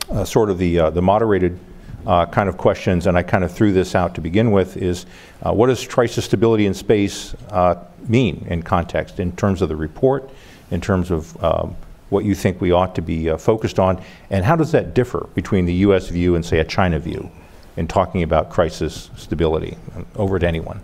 uh, 0.09 0.23
sort 0.23 0.49
of 0.49 0.57
the, 0.57 0.79
uh, 0.79 0.89
the 0.91 1.01
moderated 1.01 1.59
uh, 2.07 2.25
kind 2.25 2.47
of 2.47 2.55
questions, 2.55 3.05
and 3.05 3.17
I 3.17 3.21
kind 3.21 3.43
of 3.43 3.51
threw 3.51 3.73
this 3.73 3.95
out 3.95 4.15
to 4.15 4.21
begin 4.21 4.51
with, 4.51 4.77
is 4.77 5.05
uh, 5.45 5.51
what 5.51 5.67
does 5.67 5.85
crisis 5.85 6.23
stability 6.23 6.67
in 6.67 6.73
space 6.73 7.35
uh, 7.49 7.75
mean 8.07 8.47
in 8.49 8.63
context, 8.63 9.19
in 9.19 9.35
terms 9.35 9.61
of 9.61 9.67
the 9.67 9.75
report, 9.75 10.29
in 10.71 10.79
terms 10.79 11.11
of 11.11 11.43
um, 11.43 11.75
what 12.07 12.23
you 12.23 12.33
think 12.33 12.61
we 12.61 12.71
ought 12.71 12.95
to 12.95 13.01
be 13.01 13.29
uh, 13.29 13.35
focused 13.35 13.77
on, 13.77 14.01
and 14.29 14.45
how 14.45 14.55
does 14.55 14.71
that 14.71 14.93
differ 14.93 15.27
between 15.35 15.65
the 15.65 15.73
U.S. 15.73 16.07
view 16.07 16.35
and, 16.35 16.45
say, 16.45 16.59
a 16.59 16.63
China 16.63 16.97
view 16.97 17.29
in 17.75 17.89
talking 17.89 18.23
about 18.23 18.49
crisis 18.49 19.09
stability? 19.17 19.75
Over 20.15 20.39
to 20.39 20.47
anyone. 20.47 20.79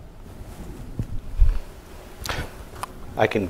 I 3.15 3.27
can 3.27 3.49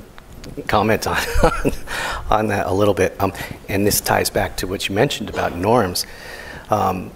comment 0.66 1.06
on, 1.06 1.16
on 2.30 2.46
that 2.48 2.66
a 2.66 2.72
little 2.72 2.94
bit, 2.94 3.20
um, 3.20 3.32
and 3.68 3.86
this 3.86 4.00
ties 4.00 4.30
back 4.30 4.56
to 4.58 4.66
what 4.66 4.88
you 4.88 4.94
mentioned 4.94 5.30
about 5.30 5.56
norms. 5.56 6.06
Um, 6.70 7.10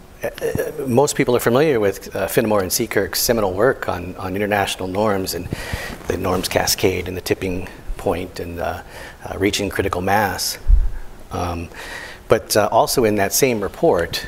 most 0.86 1.14
people 1.16 1.36
are 1.36 1.40
familiar 1.40 1.78
with 1.78 2.14
uh, 2.14 2.26
Finnemore 2.26 2.62
and 2.62 2.72
Sikkink's 2.72 3.20
seminal 3.20 3.52
work 3.52 3.88
on, 3.88 4.16
on 4.16 4.34
international 4.34 4.88
norms 4.88 5.34
and 5.34 5.48
the 6.08 6.16
norms 6.16 6.48
cascade 6.48 7.08
and 7.08 7.16
the 7.16 7.20
tipping 7.20 7.68
point 7.96 8.40
and 8.40 8.58
uh, 8.58 8.82
uh, 9.24 9.38
reaching 9.38 9.68
critical 9.68 10.00
mass. 10.00 10.58
Um, 11.30 11.68
but 12.28 12.56
uh, 12.56 12.68
also 12.72 13.04
in 13.04 13.16
that 13.16 13.32
same 13.32 13.60
report, 13.60 14.26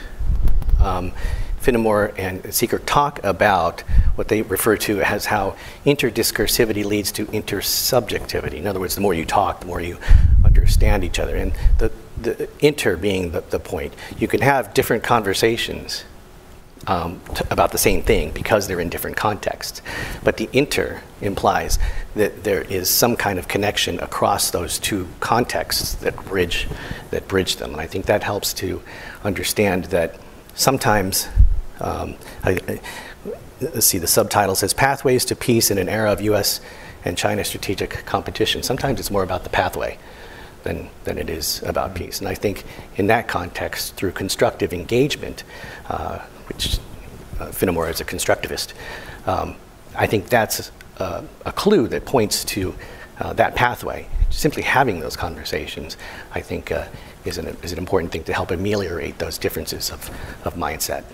um, 0.81 1.13
Finnemore 1.61 2.15
and 2.19 2.43
Sikkink 2.45 2.83
talk 2.87 3.23
about 3.25 3.81
what 4.15 4.29
they 4.29 4.43
refer 4.43 4.77
to 4.77 5.01
as 5.03 5.27
how 5.27 5.57
interdiscursivity 5.85 6.85
leads 6.85 7.13
to 7.13 7.27
intersubjectivity. 7.27 8.55
In 8.55 8.67
other 8.67 8.81
words, 8.81 8.95
the 8.95 9.01
more 9.01 9.15
you 9.15 9.25
talk, 9.25 9.61
the 9.61 9.67
more 9.67 9.81
you 9.81 9.99
understand 10.45 11.05
each 11.05 11.19
other. 11.19 11.37
And 11.37 11.53
the, 11.79 11.93
the 12.21 12.49
inter 12.61 12.97
being 12.97 13.33
the, 13.33 13.41
the 13.43 13.61
point, 13.61 13.95
you 14.19 14.29
can 14.29 14.41
have 14.41 14.75
different 14.75 15.03
conversations 15.03 16.05
um, 16.87 17.21
t- 17.35 17.45
about 17.51 17.73
the 17.73 17.79
same 17.79 18.03
thing 18.03 18.31
because 18.31 18.67
they're 18.67 18.81
in 18.81 18.89
different 18.89 19.17
contexts. 19.17 19.83
But 20.25 20.37
the 20.37 20.49
inter 20.53 21.03
implies 21.21 21.79
that 22.15 22.45
there 22.45 22.63
is 22.63 22.89
some 22.89 23.17
kind 23.17 23.39
of 23.39 23.49
connection 23.49 24.01
across 24.01 24.51
those 24.51 24.79
two 24.79 25.09
contexts 25.21 25.95
that 25.97 26.17
bridge 26.25 26.69
that 27.11 27.29
bridge 27.29 27.57
them. 27.57 27.73
And 27.73 27.81
I 27.81 27.87
think 27.87 28.07
that 28.07 28.23
helps 28.23 28.53
to 28.55 28.83
understand 29.25 29.87
that 29.87 30.17
sometimes 30.55 31.29
um, 31.81 32.17
I, 32.45 32.59
I, 32.69 32.81
let's 33.61 33.87
see 33.87 33.99
the 33.99 34.07
subtitle 34.07 34.55
says 34.55 34.73
pathways 34.73 35.25
to 35.27 35.37
peace 35.37 35.71
in 35.71 35.79
an 35.79 35.89
era 35.89 36.13
of 36.13 36.21
U.S. 36.23 36.61
and 37.05 37.17
China 37.17 37.45
strategic 37.45 38.05
competition. 38.07 38.63
Sometimes 38.63 39.01
it's 39.01 39.11
more 39.11 39.23
about 39.23 39.45
the 39.45 39.51
pathway 39.51 39.99
than, 40.63 40.91
than 41.05 41.19
it 41.19 41.31
is 41.31 41.63
about 41.63 41.95
peace. 41.95 42.21
And 42.21 42.29
I 42.29 42.35
think 42.35 42.65
in 42.97 43.07
that 43.09 43.29
context, 43.29 43.95
through 43.97 44.13
constructive 44.13 44.73
engagement, 44.73 45.45
uh, 45.89 46.19
which 46.47 46.79
uh, 47.41 47.47
Finnemore 47.47 47.91
is 47.91 48.01
a 48.01 48.05
constructivist, 48.05 48.75
um, 49.27 49.57
I 49.97 50.07
think 50.07 50.29
that's 50.29 50.71
a, 50.99 51.25
a, 51.45 51.53
clue 51.53 51.89
that 51.89 52.05
points 52.05 52.45
to 52.47 52.75
uh, 53.21 53.33
that 53.35 53.55
pathway. 53.55 54.09
Simply 54.31 54.63
having 54.63 55.01
those 55.01 55.17
conversations, 55.17 55.97
I 56.33 56.41
think, 56.41 56.71
uh, 56.71 56.87
is, 57.25 57.39
an, 57.39 57.47
is 57.63 57.73
an 57.73 57.79
important 57.79 58.13
thing 58.13 58.25
to 58.25 58.33
help 58.33 58.51
ameliorate 58.51 59.19
those 59.19 59.39
differences 59.39 59.91
of, 59.91 60.11
of 60.45 60.55
mindset. 60.55 61.05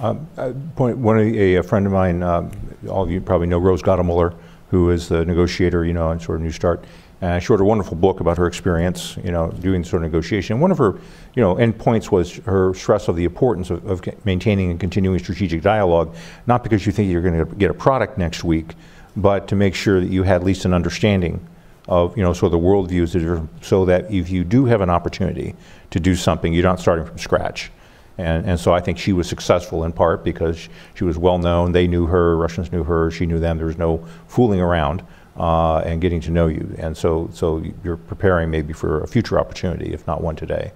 Um, 0.00 0.28
uh, 0.36 0.52
point, 0.76 0.96
one 0.98 1.18
a, 1.18 1.56
a, 1.56 1.62
friend 1.62 1.84
of 1.84 1.92
mine, 1.92 2.22
um, 2.22 2.52
all 2.88 3.02
of 3.02 3.10
you 3.10 3.20
probably 3.20 3.48
know 3.48 3.58
Rose 3.58 3.82
Gottemoeller, 3.82 4.32
who 4.70 4.90
is 4.90 5.08
the 5.08 5.24
negotiator, 5.24 5.84
you 5.84 5.92
know, 5.92 6.06
on 6.06 6.20
sort 6.20 6.38
of 6.38 6.44
New 6.44 6.52
Start. 6.52 6.84
Uh, 7.20 7.40
she 7.40 7.52
wrote 7.52 7.60
a 7.60 7.64
wonderful 7.64 7.96
book 7.96 8.20
about 8.20 8.38
her 8.38 8.46
experience, 8.46 9.16
you 9.24 9.32
know, 9.32 9.50
doing 9.50 9.82
sort 9.82 10.04
of 10.04 10.12
negotiation. 10.12 10.60
One 10.60 10.70
of 10.70 10.78
her, 10.78 11.00
you 11.34 11.42
know, 11.42 11.56
end 11.56 11.78
points 11.78 12.12
was 12.12 12.36
her 12.38 12.74
stress 12.74 13.08
of 13.08 13.16
the 13.16 13.24
importance 13.24 13.70
of, 13.70 13.84
of 13.86 14.00
maintaining 14.24 14.70
and 14.70 14.78
continuing 14.78 15.18
strategic 15.18 15.62
dialogue, 15.62 16.14
not 16.46 16.62
because 16.62 16.86
you 16.86 16.92
think 16.92 17.10
you're 17.10 17.22
going 17.22 17.44
to 17.44 17.56
get 17.56 17.68
a 17.68 17.74
product 17.74 18.18
next 18.18 18.44
week, 18.44 18.74
but 19.16 19.48
to 19.48 19.56
make 19.56 19.74
sure 19.74 19.98
that 19.98 20.10
you 20.10 20.22
had 20.22 20.36
at 20.36 20.44
least 20.44 20.64
an 20.64 20.72
understanding 20.72 21.44
of, 21.88 22.16
you 22.16 22.22
know, 22.22 22.32
so 22.32 22.48
the 22.48 22.58
worldviews, 22.58 23.48
so 23.62 23.84
that 23.86 24.08
if 24.12 24.30
you 24.30 24.44
do 24.44 24.66
have 24.66 24.80
an 24.80 24.90
opportunity 24.90 25.56
to 25.90 25.98
do 25.98 26.14
something, 26.14 26.52
you're 26.52 26.62
not 26.62 26.78
starting 26.78 27.04
from 27.04 27.18
scratch. 27.18 27.72
And, 28.18 28.44
and 28.46 28.60
so 28.60 28.72
I 28.72 28.80
think 28.80 28.98
she 28.98 29.12
was 29.12 29.28
successful 29.28 29.84
in 29.84 29.92
part 29.92 30.24
because 30.24 30.68
she 30.94 31.04
was 31.04 31.16
well 31.16 31.38
known. 31.38 31.72
They 31.72 31.86
knew 31.86 32.06
her, 32.06 32.36
Russians 32.36 32.72
knew 32.72 32.84
her, 32.84 33.10
she 33.10 33.26
knew 33.26 33.38
them. 33.38 33.56
There 33.56 33.66
was 33.66 33.78
no 33.78 34.04
fooling 34.26 34.60
around 34.60 35.04
uh, 35.36 35.78
and 35.78 36.00
getting 36.00 36.20
to 36.22 36.30
know 36.30 36.48
you. 36.48 36.74
And 36.78 36.96
so, 36.96 37.30
so 37.32 37.62
you're 37.84 37.96
preparing 37.96 38.50
maybe 38.50 38.72
for 38.72 39.02
a 39.02 39.06
future 39.06 39.38
opportunity, 39.38 39.92
if 39.94 40.06
not 40.06 40.20
one 40.20 40.34
today. 40.34 40.72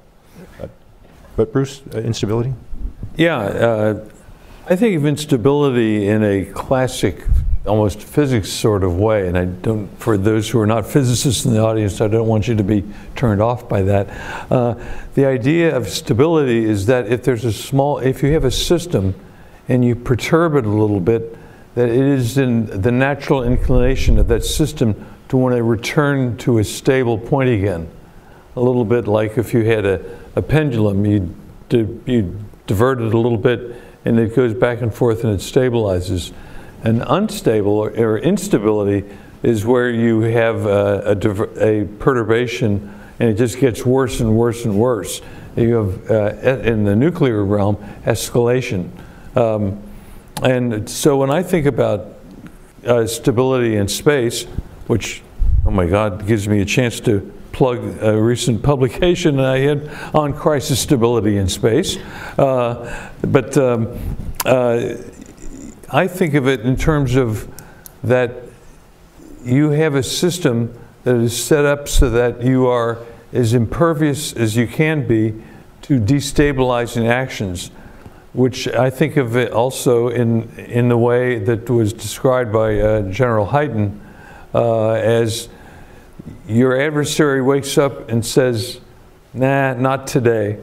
But 1.36 1.53
Bruce, 1.53 1.82
uh, 1.95 1.99
instability? 1.99 2.55
Yeah, 3.16 3.38
uh, 3.38 4.05
I 4.66 4.76
think 4.76 4.97
of 4.97 5.07
instability 5.07 6.07
in 6.07 6.22
a 6.22 6.45
classic, 6.45 7.24
almost 7.64 8.02
physics 8.02 8.48
sort 8.48 8.82
of 8.82 8.96
way. 8.96 9.28
And 9.28 9.38
I 9.38 9.44
don't, 9.44 9.88
for 9.98 10.18
those 10.18 10.50
who 10.50 10.58
are 10.60 10.66
not 10.66 10.86
physicists 10.86 11.44
in 11.44 11.52
the 11.52 11.60
audience, 11.60 12.00
I 12.00 12.08
don't 12.08 12.26
want 12.26 12.48
you 12.48 12.56
to 12.56 12.64
be 12.64 12.84
turned 13.14 13.40
off 13.40 13.68
by 13.68 13.82
that. 13.82 14.08
Uh, 14.50 14.74
the 15.14 15.26
idea 15.26 15.76
of 15.76 15.88
stability 15.88 16.64
is 16.64 16.86
that 16.86 17.06
if 17.06 17.22
there's 17.22 17.44
a 17.44 17.52
small, 17.52 17.98
if 17.98 18.22
you 18.22 18.32
have 18.32 18.44
a 18.44 18.50
system 18.50 19.14
and 19.68 19.84
you 19.84 19.94
perturb 19.94 20.56
it 20.56 20.66
a 20.66 20.70
little 20.70 21.00
bit, 21.00 21.38
that 21.74 21.88
it 21.88 22.04
is 22.04 22.36
in 22.36 22.66
the 22.82 22.92
natural 22.92 23.44
inclination 23.44 24.18
of 24.18 24.28
that 24.28 24.44
system 24.44 25.06
to 25.28 25.36
want 25.36 25.54
to 25.54 25.62
return 25.62 26.36
to 26.38 26.58
a 26.58 26.64
stable 26.64 27.16
point 27.16 27.48
again. 27.48 27.88
A 28.56 28.60
little 28.60 28.84
bit 28.84 29.06
like 29.06 29.38
if 29.38 29.54
you 29.54 29.64
had 29.64 29.86
a, 29.86 30.18
a 30.36 30.42
pendulum, 30.42 31.06
you, 31.06 31.34
you 31.70 32.38
divert 32.66 33.00
it 33.00 33.14
a 33.14 33.18
little 33.18 33.38
bit 33.38 33.80
and 34.04 34.18
it 34.18 34.34
goes 34.34 34.52
back 34.52 34.82
and 34.82 34.92
forth 34.92 35.24
and 35.24 35.32
it 35.32 35.40
stabilizes. 35.40 36.32
And 36.83 37.03
unstable 37.07 37.72
or, 37.72 37.91
or 37.91 38.18
instability 38.18 39.05
is 39.43 39.64
where 39.64 39.91
you 39.91 40.20
have 40.20 40.66
a, 40.66 41.16
a, 41.22 41.83
a, 41.83 41.85
perturbation 41.99 42.99
and 43.18 43.28
it 43.30 43.35
just 43.35 43.59
gets 43.59 43.85
worse 43.85 44.20
and 44.20 44.37
worse 44.37 44.64
and 44.64 44.76
worse. 44.76 45.20
You 45.57 45.74
have, 45.74 46.11
uh, 46.11 46.68
in 46.68 46.85
the 46.85 46.97
nuclear 46.97 47.45
realm, 47.45 47.76
escalation. 48.05 48.91
Um, 49.37 49.83
and 50.43 50.89
so 50.89 51.16
when 51.18 51.30
I 51.30 51.43
think 51.43 51.66
about 51.66 52.09
uh, 52.85 53.07
stability 53.07 53.76
in 53.76 53.87
space, 53.87 54.45
which, 54.87 55.22
oh 55.66 55.70
my 55.70 55.87
God, 55.87 56.26
gives 56.26 56.49
me 56.49 56.61
a 56.61 56.64
chance 56.64 57.01
to 57.01 57.33
plug 57.53 57.78
a 58.03 58.20
recent 58.20 58.62
publication 58.62 59.39
I 59.39 59.59
had 59.59 59.89
on 60.14 60.33
crisis 60.33 60.80
stability 60.80 61.37
in 61.37 61.49
space. 61.49 61.99
Uh, 62.39 63.11
but 63.22 63.57
um, 63.57 63.97
uh, 64.45 64.95
I 65.93 66.09
think 66.09 66.34
of 66.34 66.49
it 66.49 66.61
in 66.61 66.76
terms 66.76 67.16
of 67.16 67.49
that 68.03 68.32
you 69.45 69.70
have 69.70 69.95
a 69.95 70.03
system 70.03 70.76
that 71.05 71.16
is 71.16 71.45
set 71.45 71.64
up 71.64 71.86
so 71.86 72.09
that 72.11 72.43
you 72.43 72.66
are 72.66 72.99
as 73.32 73.55
impervious 73.55 74.32
as 74.32 74.57
you 74.57 74.66
can 74.66 75.07
be 75.07 75.34
to 75.82 76.01
destabilizing 76.01 77.09
actions 77.09 77.70
which 78.32 78.66
I 78.66 78.88
think 78.88 79.16
of 79.16 79.36
it 79.36 79.53
also 79.53 80.09
in, 80.09 80.49
in 80.57 80.88
the 80.88 80.97
way 80.97 81.38
that 81.38 81.68
was 81.68 81.93
described 81.93 82.53
by 82.53 82.80
uh, 82.80 83.03
General 83.11 83.47
Hyten 83.47 84.01
uh, 84.55 84.93
as 84.93 85.49
your 86.49 86.80
adversary 86.80 87.43
wakes 87.43 87.76
up 87.76 88.09
and 88.09 88.24
says, 88.24 88.80
nah, 89.34 89.74
not 89.74 90.07
today. 90.07 90.59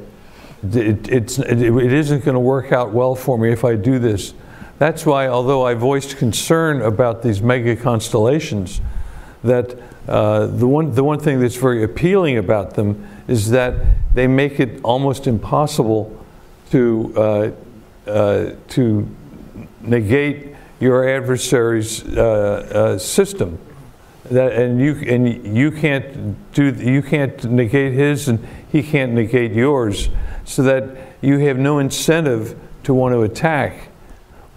It, 0.64 1.08
it's, 1.10 1.38
it, 1.38 1.62
it 1.62 1.94
isn't 1.94 2.26
going 2.26 2.34
to 2.34 2.40
work 2.40 2.72
out 2.72 2.92
well 2.92 3.14
for 3.14 3.38
me 3.38 3.52
if 3.52 3.64
I 3.64 3.76
do 3.76 4.00
this. 4.00 4.34
That's 4.80 5.06
why, 5.06 5.28
although 5.28 5.68
I 5.68 5.74
voiced 5.74 6.18
concern 6.18 6.82
about 6.82 7.22
these 7.22 7.42
mega 7.42 7.76
constellations, 7.76 8.80
that 9.44 9.78
uh, 10.08 10.48
the, 10.48 10.68
one, 10.68 10.96
the 10.96 11.04
one 11.04 11.20
thing 11.20 11.42
that's 11.42 11.58
very 11.58 11.84
appealing 11.84 12.38
about 12.38 12.76
them 12.76 13.06
is 13.28 13.52
that 13.52 13.76
they 14.14 14.26
make 14.26 14.60
it 14.60 14.80
almost 14.84 15.28
impossible 15.28 16.26
to, 16.72 17.14
uh, 17.16 17.52
uh, 18.10 18.52
to 18.70 19.08
negate 19.82 20.56
your 20.80 21.08
adversary's 21.08 22.04
uh, 22.18 22.22
uh, 22.74 22.98
system. 22.98 23.60
That, 24.32 24.54
and 24.54 24.80
you 24.80 24.94
and 25.08 25.58
you 25.58 25.72
can't 25.72 26.54
do 26.54 26.72
you 26.72 27.02
can't 27.02 27.44
negate 27.46 27.94
his 27.94 28.28
and 28.28 28.46
he 28.72 28.84
can't 28.84 29.14
negate 29.14 29.54
yours, 29.54 30.10
so 30.46 30.62
that 30.64 31.16
you 31.22 31.40
have 31.40 31.58
no 31.58 31.80
incentive 31.80 32.60
to 32.84 32.94
want 32.94 33.14
to 33.14 33.24
attack. 33.24 33.89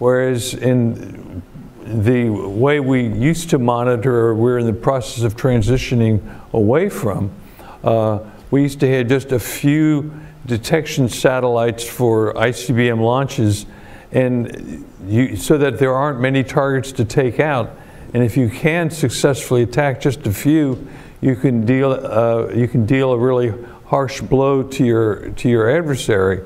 Whereas 0.03 0.53
in 0.53 1.41
the 1.85 2.29
way 2.29 2.81
we 2.81 3.07
used 3.07 3.51
to 3.51 3.57
monitor, 3.57 4.13
or 4.13 4.35
we're 4.35 4.57
in 4.57 4.65
the 4.65 4.73
process 4.73 5.23
of 5.23 5.37
transitioning 5.37 6.19
away 6.51 6.89
from, 6.89 7.31
uh, 7.85 8.19
we 8.51 8.63
used 8.63 8.81
to 8.81 8.97
have 8.97 9.07
just 9.07 9.31
a 9.31 9.39
few 9.39 10.11
detection 10.45 11.07
satellites 11.07 11.87
for 11.87 12.33
ICBM 12.33 12.99
launches, 12.99 13.65
and 14.11 14.85
you, 15.07 15.37
so 15.37 15.57
that 15.57 15.79
there 15.79 15.93
aren't 15.93 16.19
many 16.19 16.43
targets 16.43 16.91
to 16.91 17.05
take 17.05 17.39
out. 17.39 17.71
And 18.13 18.21
if 18.25 18.35
you 18.35 18.49
can 18.49 18.89
successfully 18.89 19.63
attack 19.63 20.01
just 20.01 20.27
a 20.27 20.33
few, 20.33 20.85
you 21.21 21.37
can 21.37 21.65
deal 21.65 21.93
uh, 21.93 22.49
you 22.53 22.67
can 22.67 22.85
deal 22.85 23.13
a 23.13 23.17
really 23.17 23.53
harsh 23.85 24.19
blow 24.19 24.63
to 24.63 24.83
your 24.83 25.29
to 25.29 25.47
your 25.47 25.69
adversary, 25.69 26.41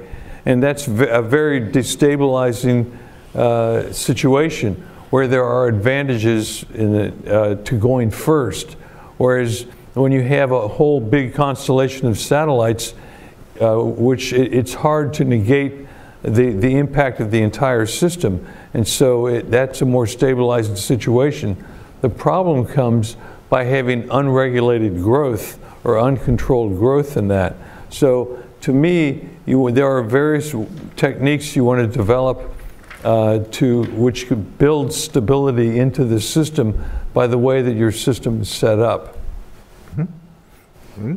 and 0.45 0.61
that's 0.61 0.85
a 0.85 1.23
very 1.23 1.59
destabilizing 1.59 2.95
uh, 3.37 3.91
situation 3.93 4.75
where 5.09 5.27
there 5.27 5.45
are 5.45 5.67
advantages 5.67 6.65
in 6.73 6.95
it, 6.95 7.27
uh, 7.27 7.55
to 7.55 7.77
going 7.77 8.11
first, 8.11 8.73
whereas 9.17 9.65
when 9.93 10.11
you 10.11 10.21
have 10.21 10.51
a 10.51 10.67
whole 10.67 10.99
big 10.99 11.33
constellation 11.33 12.07
of 12.07 12.17
satellites 12.17 12.93
uh, 13.61 13.77
which 13.77 14.33
it, 14.33 14.53
it's 14.53 14.73
hard 14.73 15.13
to 15.13 15.23
negate 15.23 15.87
the, 16.23 16.51
the 16.51 16.77
impact 16.77 17.19
of 17.19 17.31
the 17.31 17.41
entire 17.41 17.85
system. 17.85 18.45
And 18.73 18.87
so 18.87 19.27
it, 19.27 19.49
that's 19.49 19.81
a 19.81 19.85
more 19.85 20.05
stabilized 20.05 20.77
situation. 20.77 21.63
The 22.01 22.09
problem 22.09 22.65
comes 22.65 23.17
by 23.49 23.63
having 23.63 24.09
unregulated 24.11 24.97
growth 24.97 25.59
or 25.83 25.99
uncontrolled 25.99 26.77
growth 26.77 27.17
in 27.17 27.29
that. 27.29 27.55
So 27.89 28.43
to 28.61 28.73
me, 28.73 29.29
you, 29.45 29.71
there 29.71 29.87
are 29.87 30.03
various 30.03 30.53
techniques 30.95 31.55
you 31.55 31.63
want 31.63 31.79
to 31.79 31.87
develop 31.87 32.53
uh, 33.03 33.39
to 33.51 33.83
which 33.83 34.27
could 34.27 34.57
build 34.57 34.91
stability 34.91 35.79
into 35.79 36.03
the 36.03 36.19
system 36.19 36.83
by 37.13 37.27
the 37.27 37.37
way 37.37 37.61
that 37.61 37.75
your 37.75 37.91
system 37.91 38.41
is 38.41 38.49
set 38.49 38.79
up. 38.79 39.17
Mm-hmm. 39.95 40.01
Mm-hmm. 40.01 41.15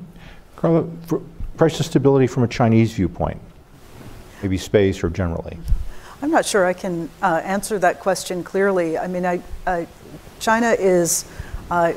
Carla, 0.56 0.86
for, 1.06 1.22
crisis 1.56 1.86
stability 1.86 2.26
from 2.26 2.42
a 2.42 2.48
Chinese 2.48 2.92
viewpoint, 2.92 3.40
maybe 4.42 4.56
space 4.56 5.02
or 5.02 5.10
generally? 5.10 5.58
I'm 6.22 6.30
not 6.30 6.44
sure 6.44 6.66
I 6.66 6.72
can 6.72 7.08
uh, 7.22 7.40
answer 7.44 7.78
that 7.78 8.00
question 8.00 8.44
clearly. 8.44 8.98
I 8.98 9.06
mean, 9.06 9.24
I, 9.24 9.40
uh, 9.66 9.84
China 10.38 10.70
is 10.78 11.24
uh, 11.70 11.94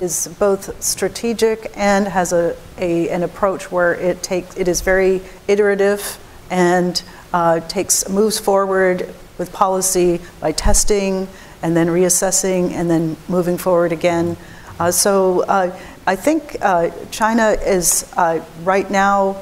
is 0.00 0.28
both 0.38 0.82
strategic 0.82 1.70
and 1.76 2.08
has 2.08 2.32
a, 2.32 2.56
a, 2.78 3.08
an 3.10 3.22
approach 3.22 3.70
where 3.70 3.94
it 3.94 4.22
takes 4.22 4.56
it 4.56 4.68
is 4.68 4.80
very 4.80 5.20
iterative 5.46 6.18
and 6.50 7.02
uh, 7.32 7.60
takes 7.60 8.08
moves 8.08 8.38
forward 8.38 9.12
with 9.38 9.52
policy 9.52 10.20
by 10.40 10.52
testing 10.52 11.28
and 11.62 11.76
then 11.76 11.88
reassessing 11.88 12.72
and 12.72 12.90
then 12.90 13.16
moving 13.28 13.58
forward 13.58 13.92
again. 13.92 14.36
Uh, 14.78 14.90
so 14.90 15.44
uh, 15.44 15.76
I 16.06 16.16
think 16.16 16.56
uh, 16.62 16.90
China 17.10 17.50
is 17.50 18.10
uh, 18.16 18.44
right 18.62 18.90
now 18.90 19.36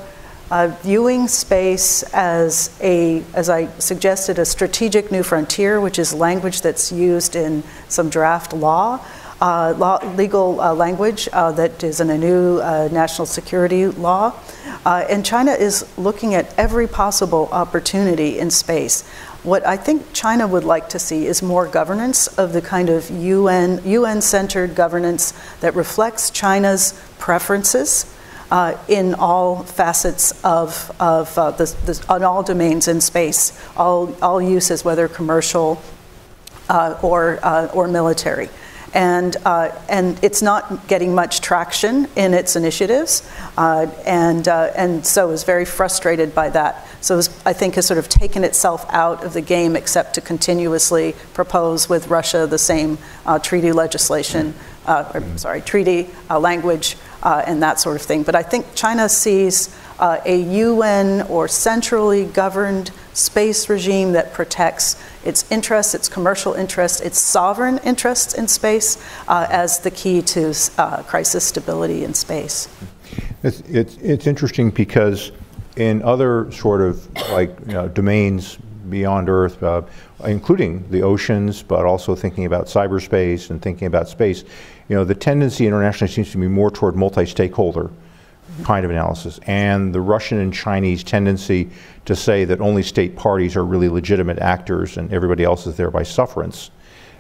uh, 0.51 0.75
viewing 0.83 1.29
space 1.29 2.03
as 2.15 2.77
a, 2.81 3.23
as 3.35 3.49
I 3.51 3.67
suggested, 3.79 4.39
a 4.39 4.45
strategic 4.45 5.13
new 5.13 5.23
frontier, 5.23 5.81
which 5.81 5.99
is 5.99 6.15
language 6.15 6.63
that's 6.63 6.91
used 6.91 7.37
in 7.37 7.63
some 7.89 8.09
draft 8.09 8.53
law. 8.53 9.05
Uh, 9.41 9.73
law, 9.79 9.99
legal 10.17 10.61
uh, 10.61 10.75
language 10.75 11.29
uh, 11.33 11.53
that 11.53 11.85
is 11.85 12.01
in 12.01 12.11
a 12.11 12.19
new 12.19 12.59
uh, 12.59 12.89
national 12.91 13.25
security 13.25 13.87
law. 13.87 14.35
Uh, 14.85 15.05
and 15.09 15.25
China 15.25 15.53
is 15.53 15.87
looking 15.97 16.35
at 16.35 16.53
every 16.59 16.89
possible 16.89 17.49
opportunity 17.53 18.41
in 18.41 18.51
space. 18.51 19.07
What 19.45 19.65
I 19.65 19.77
think 19.77 20.13
China 20.13 20.49
would 20.49 20.65
like 20.65 20.89
to 20.89 20.99
see 20.99 21.27
is 21.27 21.41
more 21.41 21.69
governance 21.69 22.27
of 22.27 22.53
the 22.53 22.61
kind 22.61 22.89
of 22.89 23.11
UN, 23.11 23.81
UN 23.85 24.21
centered 24.21 24.75
governance 24.75 25.33
that 25.61 25.77
reflects 25.77 26.31
China's 26.31 27.01
preferences. 27.19 28.13
Uh, 28.51 28.79
in 28.89 29.13
all 29.13 29.63
facets 29.63 30.33
of, 30.43 30.91
of 30.99 31.37
uh, 31.37 31.51
the, 31.51 31.67
the, 31.85 32.07
on 32.09 32.25
all 32.25 32.43
domains 32.43 32.89
in 32.89 32.99
space, 32.99 33.53
all, 33.77 34.17
all 34.23 34.41
uses, 34.41 34.83
whether 34.83 35.07
commercial 35.07 35.83
uh, 36.71 36.99
or, 37.03 37.39
uh, 37.43 37.67
or 37.75 37.87
military 37.87 38.49
and, 38.95 39.37
uh, 39.45 39.71
and 39.89 40.19
it's 40.23 40.43
not 40.43 40.89
getting 40.89 41.15
much 41.15 41.41
traction 41.41 42.09
in 42.17 42.35
its 42.35 42.57
initiatives, 42.57 43.29
uh, 43.57 43.87
and, 44.07 44.49
uh, 44.49 44.73
and 44.75 45.05
so 45.05 45.31
is 45.31 45.45
very 45.45 45.65
frustrated 45.65 46.35
by 46.35 46.49
that. 46.51 46.87
So 47.01 47.21
I 47.45 47.53
think 47.53 47.75
has 47.75 47.87
sort 47.87 47.99
of 47.99 48.09
taken 48.09 48.45
itself 48.45 48.87
out 48.89 49.25
of 49.25 49.33
the 49.35 49.41
game, 49.41 49.77
except 49.77 50.15
to 50.15 50.21
continuously 50.21 51.15
propose 51.35 51.89
with 51.89 52.09
Russia 52.09 52.47
the 52.47 52.59
same 52.59 52.99
uh, 53.27 53.39
treaty 53.39 53.73
legislation, 53.73 54.55
uh, 54.87 55.11
or, 55.15 55.39
sorry, 55.39 55.61
treaty 55.61 56.09
uh, 56.31 56.39
language 56.39 56.97
and 57.23 57.63
that 57.63 57.79
sort 57.79 57.97
of 57.97 58.03
thing. 58.03 58.23
But 58.23 58.35
I 58.35 58.43
think 58.43 58.75
China 58.75 59.09
sees 59.09 59.77
a 60.01 60.41
UN 60.41 61.23
or 61.23 61.47
centrally 61.47 62.25
governed 62.25 62.91
space 63.13 63.69
regime 63.69 64.13
that 64.13 64.33
protects 64.33 64.97
its 65.29 65.51
interests, 65.51 65.95
its 65.95 66.09
commercial 66.09 66.55
interests, 66.55 67.01
its 67.01 67.19
sovereign 67.19 67.79
interests 67.85 68.35
in 68.35 68.49
space 68.49 68.99
uh, 69.29 69.47
as 69.51 69.79
the 69.81 69.91
key 69.91 70.23
to 70.23 70.55
uh, 70.79 71.03
crisis 71.03 71.45
stability 71.45 72.03
in 72.03 72.15
space. 72.15 72.69
It's, 73.43 73.61
it's, 73.61 73.97
it's 73.99 74.27
interesting 74.27 74.71
because 74.71 75.31
in 75.77 76.03
other 76.03 76.51
sort 76.51 76.81
of 76.81 77.09
like 77.31 77.57
you 77.67 77.75
know, 77.75 77.89
domains 77.89 78.59
beyond 78.89 79.29
Earth, 79.29 79.63
uh, 79.63 79.83
including 80.25 80.89
the 80.91 81.03
oceans, 81.03 81.63
but 81.63 81.85
also 81.85 82.17
thinking 82.17 82.47
about 82.47 82.67
cyberspace 82.67 83.51
and 83.51 83.61
thinking 83.61 83.87
about 83.87 84.09
space, 84.09 84.45
you 84.89 84.97
know, 84.97 85.05
the 85.05 85.15
tendency 85.15 85.67
internationally 85.67 86.13
seems 86.13 86.33
to 86.33 86.39
be 86.39 86.49
more 86.49 86.71
toward 86.71 86.97
multi-stakeholder 86.97 87.91
kind 88.65 88.85
of 88.85 88.91
analysis. 88.91 89.39
And 89.47 89.95
the 89.95 90.01
Russian 90.01 90.39
and 90.39 90.53
Chinese 90.53 91.05
tendency 91.05 91.71
to 92.05 92.17
say 92.17 92.45
that 92.45 92.61
only 92.61 92.83
state 92.83 93.17
parties 93.17 93.57
are 93.57 93.65
really 93.65 93.89
legitimate 93.89 94.39
actors 94.39 94.97
and 94.97 95.13
everybody 95.13 95.45
else 95.45 95.67
is 95.67 95.77
there 95.77 95.91
by 95.91 96.03
sufferance, 96.03 96.71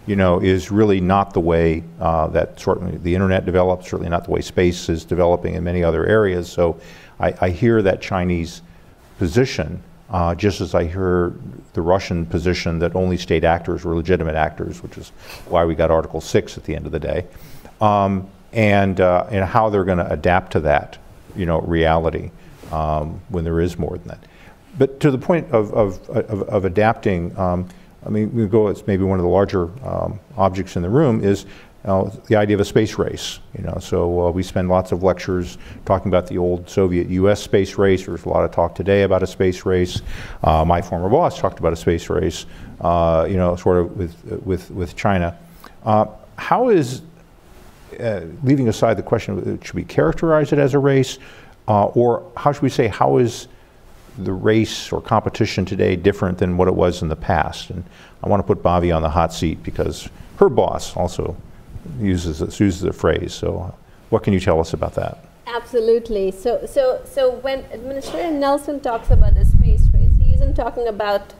you 0.06 0.16
know, 0.16 0.40
is 0.40 0.70
really 0.70 1.00
not 1.00 1.32
the 1.34 1.40
way 1.40 1.84
uh, 2.00 2.26
that 2.28 2.58
certainly 2.58 2.96
the 2.98 3.14
internet 3.14 3.44
developed, 3.44 3.84
certainly 3.84 4.08
not 4.08 4.24
the 4.24 4.30
way 4.30 4.40
space 4.40 4.88
is 4.88 5.04
developing 5.04 5.54
in 5.54 5.64
many 5.64 5.84
other 5.84 6.06
areas. 6.06 6.50
So 6.50 6.80
I, 7.20 7.34
I 7.40 7.50
hear 7.50 7.82
that 7.82 8.00
Chinese 8.00 8.62
position, 9.18 9.82
uh, 10.10 10.34
just 10.34 10.60
as 10.60 10.74
I 10.74 10.84
hear 10.84 11.34
the 11.74 11.82
Russian 11.82 12.24
position 12.24 12.78
that 12.78 12.96
only 12.96 13.16
state 13.16 13.44
actors 13.44 13.84
were 13.84 13.94
legitimate 13.94 14.34
actors, 14.34 14.82
which 14.82 14.96
is 14.96 15.10
why 15.48 15.64
we 15.64 15.74
got 15.74 15.90
Article 15.90 16.20
6 16.20 16.56
at 16.56 16.64
the 16.64 16.74
end 16.74 16.86
of 16.86 16.92
the 16.92 17.00
day, 17.00 17.26
um, 17.80 18.28
and, 18.52 19.00
uh, 19.00 19.26
and 19.30 19.44
how 19.44 19.68
they're 19.68 19.84
going 19.84 19.98
to 19.98 20.10
adapt 20.10 20.52
to 20.52 20.60
that 20.60 20.98
you 21.36 21.46
know, 21.46 21.60
reality 21.60 22.30
um, 22.72 23.20
when 23.28 23.44
there 23.44 23.60
is 23.60 23.78
more 23.78 23.98
than 23.98 24.08
that. 24.08 24.24
But 24.78 25.00
to 25.00 25.10
the 25.10 25.18
point 25.18 25.50
of, 25.50 25.72
of, 25.72 26.08
of, 26.10 26.42
of 26.42 26.64
adapting, 26.64 27.36
um, 27.38 27.68
I 28.06 28.10
mean, 28.10 28.32
we 28.32 28.46
go, 28.46 28.68
it's 28.68 28.86
maybe 28.86 29.04
one 29.04 29.18
of 29.18 29.24
the 29.24 29.30
larger 29.30 29.70
um, 29.86 30.20
objects 30.36 30.76
in 30.76 30.82
the 30.82 30.88
room 30.88 31.22
is 31.22 31.46
uh, 31.84 32.10
the 32.26 32.36
idea 32.36 32.54
of 32.54 32.60
a 32.60 32.64
space 32.64 32.98
race. 32.98 33.40
You 33.56 33.64
know, 33.64 33.78
so 33.80 34.26
uh, 34.26 34.30
we 34.30 34.42
spend 34.42 34.68
lots 34.68 34.92
of 34.92 35.02
lectures 35.02 35.58
talking 35.84 36.08
about 36.08 36.26
the 36.26 36.38
old 36.38 36.68
Soviet-U.S. 36.68 37.42
space 37.42 37.76
race. 37.76 38.06
There's 38.06 38.24
a 38.24 38.28
lot 38.28 38.44
of 38.44 38.50
talk 38.50 38.74
today 38.74 39.02
about 39.02 39.22
a 39.22 39.26
space 39.26 39.64
race. 39.64 40.02
Uh, 40.42 40.64
my 40.64 40.82
former 40.82 41.08
boss 41.08 41.38
talked 41.38 41.58
about 41.58 41.72
a 41.72 41.76
space 41.76 42.08
race. 42.08 42.46
Uh, 42.80 43.26
you 43.28 43.36
know, 43.36 43.56
sort 43.56 43.78
of 43.78 43.96
with 43.96 44.24
with 44.44 44.70
with 44.70 44.96
China. 44.96 45.36
Uh, 45.84 46.06
how 46.36 46.68
is 46.68 47.02
uh, 48.00 48.22
leaving 48.42 48.68
aside 48.68 48.96
the 48.96 49.02
question, 49.02 49.60
should 49.62 49.74
we 49.74 49.84
characterize 49.84 50.52
it 50.52 50.58
as 50.58 50.74
a 50.74 50.78
race, 50.78 51.18
uh, 51.66 51.86
or 51.86 52.30
how 52.36 52.52
should 52.52 52.62
we 52.62 52.68
say, 52.68 52.88
how 52.88 53.18
is 53.18 53.48
the 54.18 54.32
race 54.32 54.90
or 54.90 55.00
competition 55.00 55.64
today 55.64 55.94
different 55.94 56.38
than 56.38 56.56
what 56.56 56.68
it 56.68 56.74
was 56.74 57.02
in 57.02 57.08
the 57.08 57.16
past? 57.16 57.70
And 57.70 57.84
I 58.22 58.28
want 58.28 58.40
to 58.40 58.46
put 58.46 58.62
Bhavya 58.62 58.94
on 58.94 59.02
the 59.02 59.10
hot 59.10 59.32
seat 59.32 59.62
because 59.62 60.08
her 60.38 60.48
boss 60.48 60.96
also 60.96 61.36
uses 62.00 62.40
this, 62.40 62.58
uses 62.60 62.80
the 62.80 62.92
phrase. 62.92 63.32
So, 63.34 63.58
uh, 63.58 63.74
what 64.10 64.22
can 64.22 64.32
you 64.32 64.40
tell 64.40 64.60
us 64.60 64.72
about 64.72 64.94
that? 64.94 65.24
Absolutely. 65.46 66.30
So, 66.30 66.66
so, 66.66 67.02
so 67.04 67.30
when 67.36 67.60
Administrator 67.72 68.30
Nelson 68.30 68.80
talks 68.80 69.10
about 69.10 69.34
the 69.34 69.44
space 69.44 69.82
race, 69.92 70.12
he 70.20 70.34
isn't 70.34 70.54
talking 70.54 70.86
about 70.86 71.34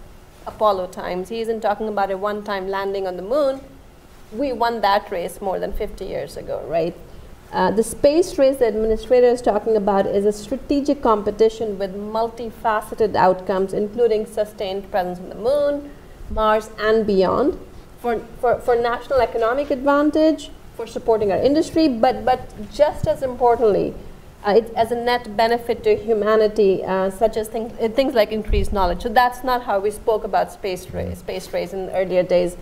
Apollo 0.46 0.88
times. 0.88 1.28
He 1.28 1.40
isn't 1.40 1.60
talking 1.60 1.88
about 1.88 2.10
a 2.10 2.16
one-time 2.16 2.68
landing 2.68 3.06
on 3.06 3.16
the 3.16 3.22
moon 3.22 3.60
we 4.32 4.52
won 4.52 4.80
that 4.80 5.10
race 5.10 5.40
more 5.40 5.58
than 5.58 5.72
50 5.72 6.04
years 6.04 6.36
ago, 6.36 6.64
right? 6.66 6.94
Uh, 7.50 7.70
the 7.70 7.82
space 7.82 8.36
race 8.38 8.58
the 8.58 8.66
administrator 8.66 9.26
is 9.26 9.40
talking 9.40 9.74
about 9.74 10.06
is 10.06 10.26
a 10.26 10.32
strategic 10.32 11.02
competition 11.02 11.78
with 11.78 11.94
multifaceted 11.94 13.14
outcomes, 13.16 13.72
including 13.72 14.26
sustained 14.26 14.90
presence 14.90 15.18
on 15.18 15.30
the 15.30 15.34
moon, 15.34 15.90
Mars, 16.30 16.70
and 16.78 17.06
beyond, 17.06 17.58
for, 18.00 18.18
for, 18.40 18.58
for 18.60 18.76
national 18.76 19.20
economic 19.20 19.70
advantage, 19.70 20.50
for 20.76 20.86
supporting 20.86 21.32
our 21.32 21.38
industry, 21.38 21.88
but, 21.88 22.24
but 22.24 22.40
just 22.70 23.08
as 23.08 23.22
importantly, 23.22 23.94
uh, 24.46 24.54
it, 24.58 24.72
as 24.76 24.92
a 24.92 24.94
net 24.94 25.36
benefit 25.36 25.82
to 25.82 25.96
humanity, 25.96 26.84
uh, 26.84 27.10
such 27.10 27.36
as 27.36 27.48
things, 27.48 27.72
things 27.94 28.14
like 28.14 28.30
increased 28.30 28.72
knowledge. 28.72 29.02
So 29.02 29.08
that's 29.08 29.42
not 29.42 29.64
how 29.64 29.80
we 29.80 29.90
spoke 29.90 30.22
about 30.22 30.52
space 30.52 30.88
race, 30.90 31.18
space 31.18 31.52
race 31.52 31.72
in 31.72 31.88
earlier 31.90 32.22
days. 32.22 32.56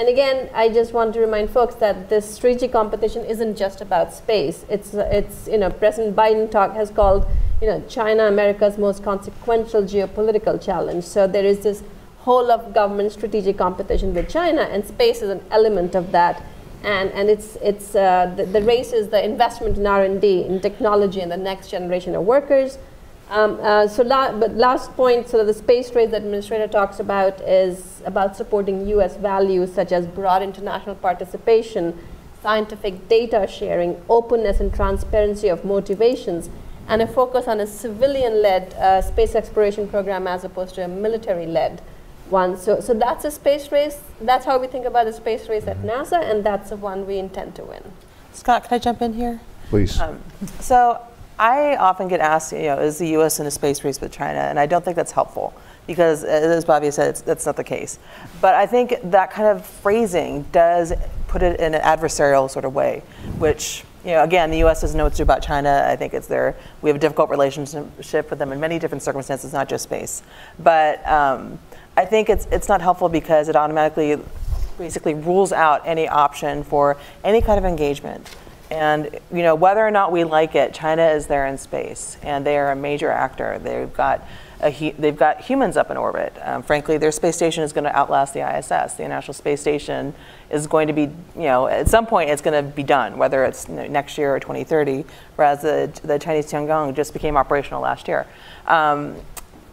And 0.00 0.08
again, 0.08 0.48
I 0.54 0.70
just 0.70 0.94
want 0.94 1.12
to 1.12 1.20
remind 1.20 1.50
folks 1.50 1.74
that 1.74 2.08
this 2.08 2.24
strategic 2.34 2.72
competition 2.72 3.22
isn't 3.26 3.54
just 3.54 3.82
about 3.82 4.14
space. 4.14 4.64
It's, 4.70 4.94
it's 4.94 5.46
you 5.46 5.58
know, 5.58 5.68
President 5.68 6.16
Biden 6.16 6.50
talk 6.50 6.72
has 6.72 6.90
called, 6.90 7.26
you 7.60 7.66
know, 7.66 7.84
China 7.86 8.22
America's 8.22 8.78
most 8.78 9.04
consequential 9.04 9.82
geopolitical 9.82 10.58
challenge. 10.58 11.04
So 11.04 11.26
there 11.26 11.44
is 11.44 11.60
this 11.60 11.82
whole 12.20 12.50
of 12.50 12.72
government 12.72 13.12
strategic 13.12 13.58
competition 13.58 14.14
with 14.14 14.30
China, 14.30 14.62
and 14.62 14.86
space 14.86 15.20
is 15.20 15.28
an 15.28 15.44
element 15.50 15.94
of 15.94 16.12
that. 16.12 16.42
And, 16.82 17.10
and 17.12 17.28
it's, 17.28 17.56
it's, 17.56 17.94
uh, 17.94 18.32
the, 18.34 18.46
the 18.46 18.62
race 18.62 18.94
is 18.94 19.10
the 19.10 19.22
investment 19.22 19.76
in 19.76 19.86
R&D, 19.86 20.44
in 20.46 20.62
technology, 20.62 21.20
and 21.20 21.30
the 21.30 21.36
next 21.36 21.68
generation 21.68 22.14
of 22.14 22.24
workers. 22.24 22.78
Um, 23.30 23.58
uh, 23.62 23.86
so, 23.86 24.02
la- 24.02 24.32
but 24.32 24.56
last 24.56 24.92
point, 24.96 25.28
so 25.28 25.44
the 25.44 25.54
space 25.54 25.94
race 25.94 26.10
the 26.10 26.16
administrator 26.16 26.66
talks 26.66 26.98
about 26.98 27.40
is 27.42 28.02
about 28.04 28.36
supporting 28.36 28.88
U.S. 28.88 29.16
values 29.16 29.72
such 29.72 29.92
as 29.92 30.04
broad 30.06 30.42
international 30.42 30.96
participation, 30.96 31.96
scientific 32.42 33.08
data 33.08 33.46
sharing, 33.48 34.02
openness 34.08 34.58
and 34.58 34.74
transparency 34.74 35.46
of 35.46 35.64
motivations, 35.64 36.50
and 36.88 37.02
a 37.02 37.06
focus 37.06 37.46
on 37.46 37.60
a 37.60 37.66
civilian-led 37.68 38.74
uh, 38.74 39.00
space 39.00 39.36
exploration 39.36 39.86
program 39.86 40.26
as 40.26 40.42
opposed 40.42 40.74
to 40.74 40.84
a 40.84 40.88
military-led 40.88 41.80
one. 42.30 42.56
So, 42.56 42.80
so 42.80 42.94
that's 42.94 43.24
a 43.24 43.30
space 43.30 43.70
race. 43.70 44.00
That's 44.20 44.44
how 44.44 44.58
we 44.58 44.66
think 44.66 44.86
about 44.86 45.06
the 45.06 45.12
space 45.12 45.48
race 45.48 45.68
at 45.68 45.82
NASA, 45.82 46.20
and 46.20 46.42
that's 46.42 46.70
the 46.70 46.76
one 46.76 47.06
we 47.06 47.18
intend 47.18 47.54
to 47.56 47.64
win. 47.64 47.92
Scott, 48.32 48.64
can 48.64 48.74
I 48.74 48.78
jump 48.80 49.02
in 49.02 49.12
here? 49.14 49.40
Please. 49.68 50.00
Um, 50.00 50.20
so 50.58 51.00
I 51.40 51.76
often 51.76 52.06
get 52.06 52.20
asked, 52.20 52.52
you 52.52 52.64
know, 52.64 52.78
is 52.78 52.98
the 52.98 53.08
U.S. 53.12 53.40
in 53.40 53.46
a 53.46 53.50
space 53.50 53.82
race 53.82 53.98
with 53.98 54.12
China? 54.12 54.40
And 54.40 54.60
I 54.60 54.66
don't 54.66 54.84
think 54.84 54.94
that's 54.94 55.10
helpful 55.10 55.54
because, 55.86 56.22
as 56.22 56.66
Bhavya 56.66 56.92
said, 56.92 57.16
that's 57.16 57.46
not 57.46 57.56
the 57.56 57.64
case. 57.64 57.98
But 58.42 58.54
I 58.54 58.66
think 58.66 58.96
that 59.04 59.30
kind 59.30 59.48
of 59.48 59.64
phrasing 59.64 60.42
does 60.52 60.92
put 61.28 61.42
it 61.42 61.58
in 61.58 61.74
an 61.74 61.80
adversarial 61.80 62.50
sort 62.50 62.66
of 62.66 62.74
way, 62.74 63.02
which, 63.38 63.84
you 64.04 64.10
know, 64.10 64.22
again, 64.22 64.50
the 64.50 64.58
U.S. 64.58 64.82
doesn't 64.82 64.98
know 64.98 65.04
what 65.04 65.14
to 65.14 65.16
do 65.16 65.22
about 65.22 65.42
China. 65.42 65.86
I 65.88 65.96
think 65.96 66.12
it's 66.12 66.26
there. 66.26 66.56
We 66.82 66.90
have 66.90 66.96
a 66.96 67.00
difficult 67.00 67.30
relationship 67.30 68.28
with 68.28 68.38
them 68.38 68.52
in 68.52 68.60
many 68.60 68.78
different 68.78 69.02
circumstances, 69.02 69.54
not 69.54 69.66
just 69.66 69.84
space. 69.84 70.22
But 70.58 71.06
um, 71.08 71.58
I 71.96 72.04
think 72.04 72.28
it's 72.28 72.46
it's 72.52 72.68
not 72.68 72.82
helpful 72.82 73.08
because 73.08 73.48
it 73.48 73.56
automatically, 73.56 74.18
basically, 74.76 75.14
rules 75.14 75.52
out 75.52 75.80
any 75.86 76.06
option 76.06 76.64
for 76.64 76.98
any 77.24 77.40
kind 77.40 77.56
of 77.58 77.64
engagement. 77.64 78.28
And 78.70 79.18
you 79.32 79.42
know, 79.42 79.54
whether 79.54 79.84
or 79.86 79.90
not 79.90 80.12
we 80.12 80.24
like 80.24 80.54
it, 80.54 80.72
China 80.72 81.06
is 81.08 81.26
there 81.26 81.46
in 81.46 81.58
space, 81.58 82.16
and 82.22 82.46
they 82.46 82.56
are 82.56 82.70
a 82.70 82.76
major 82.76 83.10
actor. 83.10 83.58
They've 83.58 83.92
got 83.92 84.26
a, 84.62 84.92
they've 84.98 85.16
got 85.16 85.40
humans 85.40 85.76
up 85.76 85.90
in 85.90 85.96
orbit. 85.96 86.32
Um, 86.42 86.62
frankly, 86.62 86.96
their 86.98 87.10
space 87.10 87.34
station 87.34 87.64
is 87.64 87.72
going 87.72 87.84
to 87.84 87.96
outlast 87.96 88.34
the 88.34 88.40
ISS. 88.40 88.94
The 88.94 89.04
International 89.04 89.34
Space 89.34 89.60
Station 89.60 90.14
is 90.50 90.66
going 90.66 90.86
to 90.86 90.92
be, 90.92 91.02
you 91.34 91.42
know, 91.42 91.66
at 91.66 91.88
some 91.88 92.06
point 92.06 92.30
it's 92.30 92.42
going 92.42 92.64
to 92.64 92.70
be 92.70 92.82
done, 92.82 93.16
whether 93.18 93.44
it's 93.44 93.68
you 93.68 93.74
know, 93.74 93.86
next 93.86 94.18
year 94.18 94.34
or 94.34 94.40
2030. 94.40 95.04
Whereas 95.36 95.62
the 95.62 95.90
the 96.04 96.18
Chinese 96.18 96.50
Tiangong 96.50 96.94
just 96.94 97.12
became 97.12 97.36
operational 97.36 97.80
last 97.80 98.06
year. 98.06 98.26
Um, 98.66 99.16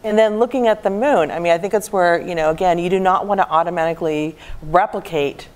and 0.04 0.18
then 0.18 0.40
looking 0.40 0.68
at 0.68 0.84
the 0.84 0.90
moon, 0.90 1.32
I 1.32 1.40
mean, 1.40 1.52
I 1.52 1.58
think 1.58 1.74
it's 1.74 1.92
where, 1.92 2.22
you 2.22 2.36
know, 2.36 2.50
again, 2.50 2.80
you 2.80 2.90
do 2.90 3.00
not 3.00 3.28
want 3.28 3.40
to 3.40 3.50
automatically 3.50 4.36
replicate 4.62 5.50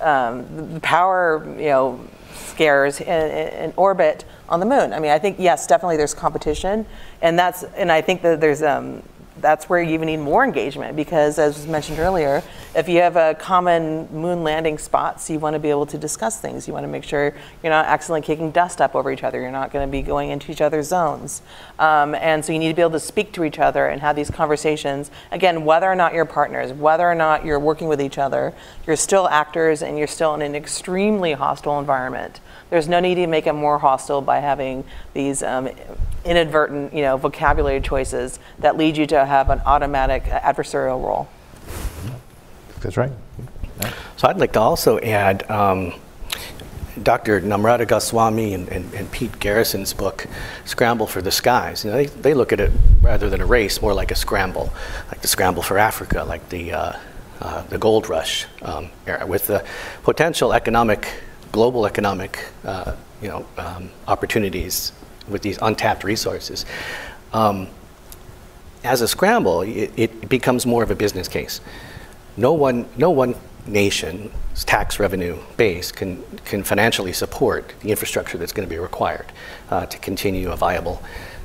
um, 0.00 0.74
the 0.74 0.80
power, 0.80 1.44
you 1.56 1.66
know, 1.66 2.08
scares 2.52 3.00
in, 3.00 3.08
in, 3.08 3.72
orbit 3.76 4.24
on 4.48 4.60
the 4.60 4.66
moon. 4.66 4.92
I 4.92 5.00
mean, 5.00 5.10
I 5.10 5.18
think 5.18 5.38
yes, 5.38 5.66
definitely 5.66 5.96
there's 5.96 6.14
competition, 6.14 6.86
and 7.22 7.38
that's 7.38 7.62
and 7.76 7.90
I 7.90 8.02
think 8.02 8.22
that 8.22 8.40
there's 8.40 8.62
um, 8.62 9.02
that's 9.40 9.68
where 9.68 9.82
you 9.82 9.94
even 9.94 10.06
need 10.06 10.18
more 10.18 10.44
engagement 10.44 10.96
because, 10.96 11.38
as 11.38 11.56
was 11.56 11.66
mentioned 11.66 11.98
earlier, 11.98 12.42
if 12.74 12.88
you 12.88 12.98
have 12.98 13.16
a 13.16 13.34
common 13.34 14.08
moon 14.12 14.42
landing 14.42 14.78
spots, 14.78 15.30
you 15.30 15.38
want 15.38 15.54
to 15.54 15.60
be 15.60 15.70
able 15.70 15.86
to 15.86 15.98
discuss 15.98 16.40
things. 16.40 16.66
You 16.66 16.74
want 16.74 16.84
to 16.84 16.88
make 16.88 17.04
sure 17.04 17.34
you're 17.62 17.70
not 17.70 17.86
accidentally 17.86 18.22
kicking 18.22 18.50
dust 18.50 18.80
up 18.80 18.94
over 18.94 19.10
each 19.10 19.24
other. 19.24 19.40
You're 19.40 19.50
not 19.50 19.72
going 19.72 19.86
to 19.86 19.90
be 19.90 20.02
going 20.02 20.30
into 20.30 20.52
each 20.52 20.60
other's 20.60 20.88
zones. 20.88 21.42
Um, 21.78 22.14
and 22.14 22.44
so 22.44 22.52
you 22.52 22.58
need 22.58 22.68
to 22.68 22.74
be 22.74 22.82
able 22.82 22.92
to 22.92 23.00
speak 23.00 23.32
to 23.32 23.44
each 23.44 23.58
other 23.58 23.86
and 23.86 24.00
have 24.00 24.16
these 24.16 24.30
conversations. 24.30 25.10
Again, 25.30 25.64
whether 25.64 25.90
or 25.90 25.94
not 25.94 26.12
you're 26.12 26.24
partners, 26.24 26.72
whether 26.72 27.08
or 27.08 27.14
not 27.14 27.44
you're 27.44 27.60
working 27.60 27.88
with 27.88 28.00
each 28.00 28.18
other, 28.18 28.52
you're 28.86 28.96
still 28.96 29.28
actors 29.28 29.82
and 29.82 29.96
you're 29.96 30.06
still 30.06 30.34
in 30.34 30.42
an 30.42 30.54
extremely 30.54 31.32
hostile 31.32 31.78
environment. 31.78 32.40
There's 32.72 32.88
no 32.88 33.00
need 33.00 33.16
to 33.16 33.26
make 33.26 33.46
it 33.46 33.52
more 33.52 33.78
hostile 33.78 34.22
by 34.22 34.38
having 34.38 34.84
these 35.12 35.42
um, 35.42 35.68
inadvertent, 36.24 36.94
you 36.94 37.02
know, 37.02 37.18
vocabulary 37.18 37.82
choices 37.82 38.38
that 38.60 38.78
lead 38.78 38.96
you 38.96 39.06
to 39.08 39.26
have 39.26 39.50
an 39.50 39.60
automatic 39.66 40.24
adversarial 40.24 41.04
role. 41.04 41.28
That's 42.80 42.96
right. 42.96 43.12
So 44.16 44.26
I'd 44.26 44.38
like 44.38 44.54
to 44.54 44.60
also 44.60 44.98
add 45.00 45.50
um, 45.50 45.92
Dr. 47.02 47.42
Namrata 47.42 47.86
Goswami 47.86 48.54
and, 48.54 48.66
and, 48.70 48.94
and, 48.94 49.12
Pete 49.12 49.32
Garretson's 49.32 49.92
book, 49.92 50.26
Scramble 50.64 51.06
for 51.06 51.20
the 51.20 51.30
Skies. 51.30 51.84
You 51.84 51.90
know, 51.90 51.98
they, 51.98 52.06
they 52.06 52.32
look 52.32 52.54
at 52.54 52.60
it 52.60 52.72
rather 53.02 53.28
than 53.28 53.42
a 53.42 53.46
race, 53.46 53.82
more 53.82 53.92
like 53.92 54.10
a 54.10 54.14
scramble, 54.14 54.72
like 55.08 55.20
the 55.20 55.28
scramble 55.28 55.62
for 55.62 55.76
Africa, 55.76 56.24
like 56.24 56.48
the, 56.48 56.72
uh, 56.72 56.92
uh, 57.42 57.64
the 57.64 57.76
gold 57.76 58.08
rush 58.08 58.46
um, 58.62 58.88
era, 59.06 59.26
with 59.26 59.46
the 59.46 59.62
potential 60.04 60.54
economic 60.54 61.06
global 61.52 61.86
economic 61.86 62.46
uh, 62.64 62.94
you 63.20 63.28
know, 63.28 63.46
um, 63.56 63.90
opportunities 64.08 64.92
with 65.28 65.42
these 65.42 65.58
untapped 65.62 66.02
resources. 66.02 66.66
Um, 67.32 67.68
as 68.84 69.00
a 69.00 69.08
scramble, 69.08 69.62
it, 69.62 69.92
it 69.96 70.28
becomes 70.28 70.66
more 70.66 70.82
of 70.82 70.90
a 70.90 70.94
business 70.94 71.28
case. 71.28 71.60
No 72.36 72.52
one, 72.52 72.88
no 72.96 73.10
one 73.10 73.36
nation's 73.66 74.32
tax 74.64 74.98
revenue 74.98 75.38
base 75.56 75.92
can, 75.92 76.22
can 76.44 76.64
financially 76.64 77.12
support 77.12 77.72
the 77.80 77.90
infrastructure 77.90 78.36
that's 78.38 78.52
going 78.52 78.68
to 78.68 78.74
be 78.74 78.80
required 78.80 79.26
uh, 79.70 79.86
to 79.86 79.98
continue 79.98 80.50
a 80.50 80.56
viable 80.56 81.00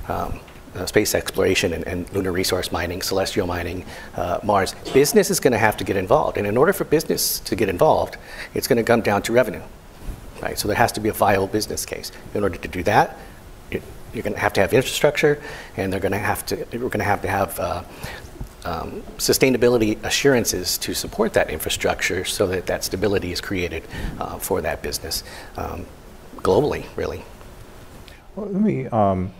um, 0.08 0.40
uh, 0.76 0.86
space 0.86 1.14
exploration 1.14 1.74
and, 1.74 1.86
and, 1.86 2.12
lunar 2.14 2.32
resource 2.32 2.72
mining, 2.72 3.02
celestial 3.02 3.48
mining, 3.48 3.86
uh, 4.16 4.40
Mars. 4.44 4.76
Business 4.94 5.30
is 5.30 5.40
going 5.40 5.52
to 5.52 5.58
have 5.58 5.78
to 5.78 5.84
get 5.84 5.96
involved. 5.96 6.38
And 6.38 6.46
in 6.46 6.58
order 6.58 6.74
for 6.74 6.84
business 6.84 7.40
to 7.42 7.56
get 7.56 7.68
involved, 7.70 8.18
it's 8.54 8.68
going 8.68 8.78
to 8.78 8.84
come 8.84 9.02
down 9.02 9.22
to 9.24 9.34
revenue. 9.34 9.62
Right? 10.42 10.58
So 10.58 10.68
there 10.68 10.78
has 10.78 10.92
to 10.94 11.00
be 11.00 11.10
a 11.10 11.14
viable 11.14 11.48
business 11.48 11.86
case. 11.86 12.12
In 12.34 12.44
order 12.44 12.58
to 12.58 12.68
do 12.68 12.84
that, 12.84 13.18
you're 13.72 14.24
going 14.24 14.34
to 14.34 14.40
have 14.40 14.54
to 14.54 14.62
have 14.62 14.74
infrastructure, 14.74 15.42
and 15.76 15.92
they're 15.92 16.00
going 16.00 16.12
to 16.12 16.18
have 16.18 16.46
to, 16.48 16.56
we're 16.74 16.90
going 16.90 17.00
to 17.00 17.04
have 17.04 17.22
to 17.22 17.28
have 17.28 17.60
uh, 17.60 17.84
um, 18.66 19.04
sustainability 19.18 20.04
assurances 20.04 20.78
to 20.80 20.94
support 20.94 21.34
that 21.34 21.50
infrastructure 21.50 22.26
so 22.26 22.48
that 22.48 22.66
that 22.66 22.84
stability 22.84 23.32
is 23.32 23.42
created 23.42 23.84
uh, 24.20 24.38
for 24.38 24.62
that 24.62 24.82
business 24.82 25.24
um, 25.56 25.86
globally, 26.38 26.86
really. 26.96 27.24
Well, 28.36 28.48
let 28.48 28.62
me 28.62 28.88
um, 28.88 29.32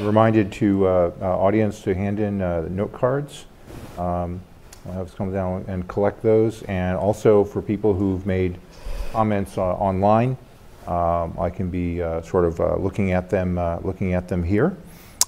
reminded 0.00 0.52
to 0.52 0.86
uh, 0.86 1.12
uh, 1.20 1.24
audience 1.24 1.82
to 1.82 1.94
hand 1.94 2.20
in 2.20 2.40
uh, 2.40 2.68
note 2.70 2.92
cards. 2.92 3.46
Um, 3.98 4.40
I'll 4.86 4.92
have 4.92 5.10
to 5.10 5.16
come 5.16 5.32
down 5.32 5.64
and 5.68 5.86
collect 5.88 6.22
those, 6.22 6.62
and 6.64 6.96
also 6.96 7.44
for 7.44 7.60
people 7.60 7.92
who've 7.92 8.24
made 8.24 8.58
comments 9.12 9.58
uh, 9.58 9.62
online, 9.62 10.36
um, 10.86 11.36
I 11.38 11.50
can 11.50 11.70
be 11.70 12.02
uh, 12.02 12.22
sort 12.22 12.44
of 12.44 12.60
uh, 12.60 12.76
looking 12.76 13.12
at 13.12 13.30
them, 13.30 13.56
looking 13.82 14.14
at 14.14 14.28
them 14.28 14.42
here, 14.42 14.76